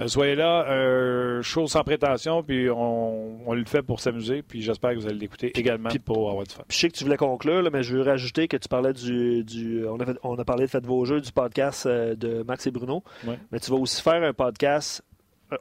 soyez 0.08 0.34
là, 0.34 0.66
euh, 0.70 1.44
show 1.44 1.68
sans 1.68 1.84
prétention, 1.84 2.42
puis 2.42 2.68
on, 2.72 3.48
on 3.48 3.54
le 3.54 3.64
fait 3.66 3.84
pour 3.84 4.00
s'amuser, 4.00 4.42
puis 4.42 4.62
j'espère 4.64 4.92
que 4.92 4.96
vous 4.96 5.06
allez 5.08 5.20
l'écouter 5.20 5.52
également 5.60 5.90
puis- 5.90 6.00
pour 6.00 6.30
avoir 6.32 6.46
du 6.46 6.54
fun. 6.56 6.64
Je 6.70 6.76
sais 6.78 6.88
que 6.90 6.98
tu 6.98 7.04
voulais 7.04 7.18
conclure, 7.18 7.62
là, 7.62 7.70
mais 7.72 7.84
je 7.84 7.96
veux 7.96 8.02
rajouter 8.02 8.48
que 8.48 8.58
tu 8.58 8.68
parlais 8.68 8.94
du. 8.94 9.44
du 9.44 9.86
on, 9.88 10.00
a 10.00 10.06
fait- 10.06 10.18
on 10.24 10.36
a 10.40 10.46
parlé 10.46 10.66
de 10.66 10.72
Faites 10.72 10.86
vos 10.88 11.06
jeux, 11.06 11.22
du 11.22 11.32
podcast 11.32 11.88
de 11.88 12.42
Max 12.44 12.66
et 12.66 12.72
Bruno. 12.72 13.04
Ouais. 13.28 13.38
Mais 13.52 13.60
tu 13.60 13.70
vas 13.70 13.78
aussi 13.78 14.02
faire 14.02 14.24
un 14.24 14.34
podcast 14.34 15.04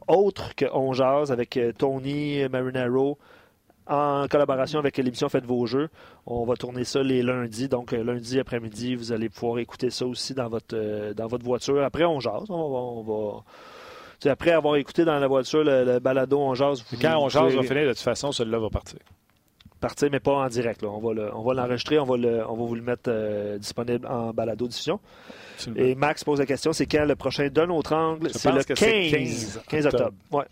autre 0.08 0.54
que 0.54 0.66
On 0.72 0.92
Jazz 0.92 1.32
avec 1.32 1.56
euh, 1.56 1.72
Tony 1.72 2.48
Marinaro 2.48 3.18
en 3.86 4.26
collaboration 4.28 4.78
avec 4.78 4.96
l'émission 4.98 5.28
Faites 5.28 5.46
vos 5.46 5.66
jeux. 5.66 5.88
On 6.26 6.44
va 6.44 6.54
tourner 6.54 6.84
ça 6.84 7.02
les 7.02 7.22
lundis. 7.22 7.68
Donc, 7.68 7.92
euh, 7.92 8.04
lundi 8.04 8.38
après-midi, 8.38 8.94
vous 8.94 9.12
allez 9.12 9.28
pouvoir 9.28 9.58
écouter 9.58 9.90
ça 9.90 10.06
aussi 10.06 10.32
dans 10.34 10.48
votre, 10.48 10.76
euh, 10.76 11.12
dans 11.12 11.26
votre 11.26 11.44
voiture. 11.44 11.82
Après, 11.82 12.04
on 12.04 12.20
jase. 12.20 12.50
On 12.50 12.70
va. 12.70 12.78
on 12.78 13.02
va- 13.02 13.44
après 14.30 14.50
avoir 14.50 14.76
écouté 14.76 15.06
dans 15.06 15.18
la 15.18 15.26
voiture 15.26 15.64
le, 15.64 15.98
balado 15.98 16.38
On 16.38 16.54
jase... 16.54 16.84
Quand 17.00 17.22
On 17.22 17.30
jase 17.30 17.54
va 17.54 17.62
finir, 17.62 17.84
de 17.84 17.88
toute 17.88 18.00
façon, 18.00 18.32
celui-là 18.32 18.58
va 18.58 18.68
partir. 18.68 18.98
Partir, 19.80 20.08
mais 20.12 20.20
pas 20.20 20.32
en 20.32 20.48
direct. 20.48 20.82
Là. 20.82 20.88
On 20.88 21.00
va 21.42 21.54
l'enregistrer, 21.54 21.98
on, 21.98 22.04
va 22.04 22.14
on 22.14 22.54
va 22.54 22.64
vous 22.64 22.74
le 22.74 22.82
mettre 22.82 23.08
euh, 23.08 23.58
disponible 23.58 24.06
en 24.06 24.32
balado 24.32 24.68
diffusion. 24.68 25.00
Et 25.76 25.94
Max 25.94 26.24
pose 26.24 26.38
la 26.38 26.46
question, 26.46 26.72
c'est 26.72 26.86
quand 26.86 27.04
le 27.04 27.16
prochain 27.16 27.48
D'un 27.48 27.70
autre 27.70 27.94
angle? 27.94 28.30
C'est 28.32 28.52
le 28.52 28.62
15, 28.62 29.62
15, 29.68 29.86
octobre. 29.86 30.12
Ouais. 30.30 30.44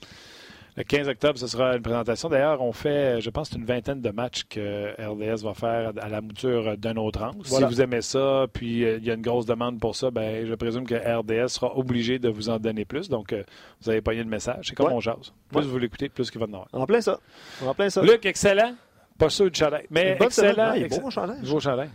Le 0.78 0.84
15 0.84 1.08
octobre, 1.08 1.38
ce 1.40 1.48
sera 1.48 1.74
une 1.74 1.82
présentation. 1.82 2.28
D'ailleurs, 2.28 2.62
on 2.62 2.72
fait, 2.72 3.20
je 3.20 3.30
pense, 3.30 3.50
une 3.50 3.64
vingtaine 3.64 4.00
de 4.00 4.10
matchs 4.10 4.44
que 4.48 4.92
RDS 4.96 5.42
va 5.42 5.52
faire 5.52 5.92
à 6.00 6.08
la 6.08 6.20
mouture 6.20 6.78
d'un 6.78 6.96
autre 6.96 7.20
angle. 7.20 7.44
Si 7.44 7.64
vous 7.64 7.80
aimez 7.80 8.00
ça, 8.00 8.46
puis 8.52 8.84
euh, 8.84 8.98
il 8.98 9.04
y 9.04 9.10
a 9.10 9.14
une 9.14 9.22
grosse 9.22 9.44
demande 9.44 9.80
pour 9.80 9.96
ça, 9.96 10.12
ben, 10.12 10.46
je 10.46 10.54
présume 10.54 10.86
que 10.86 10.94
RDS 10.94 11.48
sera 11.48 11.76
obligé 11.76 12.20
de 12.20 12.28
vous 12.28 12.48
en 12.48 12.60
donner 12.60 12.84
plus. 12.84 13.08
Donc, 13.08 13.32
euh, 13.32 13.42
vous 13.82 13.90
avez 13.90 14.00
pogné 14.00 14.22
le 14.22 14.28
message. 14.28 14.66
C'est 14.68 14.76
comme 14.76 14.92
on 14.92 15.00
jase. 15.00 15.32
Plus 15.50 15.66
vous 15.66 15.78
l'écoutez, 15.78 16.10
plus 16.10 16.30
qu'il 16.30 16.38
va 16.38 16.46
en 16.46 16.52
avoir. 16.52 16.68
En 16.72 16.86
plein 16.86 17.00
ça. 17.00 17.18
En 17.66 17.74
plein 17.74 17.90
ça. 17.90 18.00
Luc, 18.02 18.24
excellent. 18.24 18.74
Pas 19.18 19.30
sûr 19.30 19.50
du 19.50 19.58
chalet. 19.58 19.86
Mais 19.90 20.16
excellent. 20.20 20.74
Il 20.74 20.84
est 20.84 21.00
beau, 21.00 21.10
chalet. 21.10 21.40
Beau 21.42 21.60
chalet. 21.60 21.90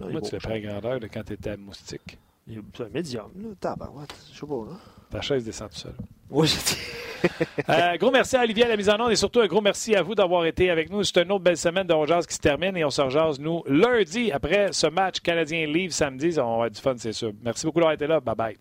Moi, 0.00 0.20
tu 0.20 0.32
l'as 0.32 0.40
pris 0.40 0.52
à 0.52 0.60
grandeur 0.60 1.00
de 1.00 1.06
quand 1.06 1.22
tu 1.24 1.34
étais 1.34 1.50
à 1.50 1.56
Moustique. 1.56 2.18
C'est 2.48 2.84
un 2.84 2.88
médium, 2.88 3.30
là. 3.36 3.48
Tabarouette. 3.60 4.14
Je 4.32 4.40
sais 4.40 4.46
pas, 4.46 4.54
là. 4.54 4.76
Ta 5.10 5.20
chaise 5.20 5.44
descend 5.44 5.70
tout 5.70 5.76
seul. 5.76 5.94
Oui, 6.30 6.48
je 6.48 7.28
euh, 7.68 7.96
gros 7.98 8.10
merci 8.10 8.36
à 8.36 8.42
Olivier 8.42 8.64
à 8.64 8.68
la 8.68 8.76
mise 8.76 8.88
en 8.88 8.98
onde 8.98 9.12
et 9.12 9.16
surtout 9.16 9.40
un 9.40 9.46
gros 9.46 9.60
merci 9.60 9.94
à 9.94 10.02
vous 10.02 10.14
d'avoir 10.14 10.44
été 10.44 10.70
avec 10.70 10.90
nous. 10.90 11.04
C'est 11.04 11.22
une 11.22 11.30
autre 11.30 11.44
belle 11.44 11.56
semaine 11.56 11.86
de 11.86 11.92
Rogers 11.92 12.26
qui 12.26 12.34
se 12.34 12.40
termine 12.40 12.76
et 12.76 12.84
on 12.84 12.90
se 12.90 13.00
rejase, 13.00 13.38
nous, 13.38 13.62
lundi 13.66 14.32
après 14.32 14.72
ce 14.72 14.88
match 14.88 15.20
canadien-Livre 15.20 15.92
samedi. 15.92 16.30
On 16.38 16.42
va 16.42 16.52
avoir 16.52 16.70
du 16.70 16.80
fun, 16.80 16.94
c'est 16.96 17.12
sûr. 17.12 17.32
Merci 17.44 17.64
beaucoup 17.66 17.78
d'avoir 17.78 17.94
été 17.94 18.08
là. 18.08 18.18
Bye 18.18 18.34
bye. 18.34 18.56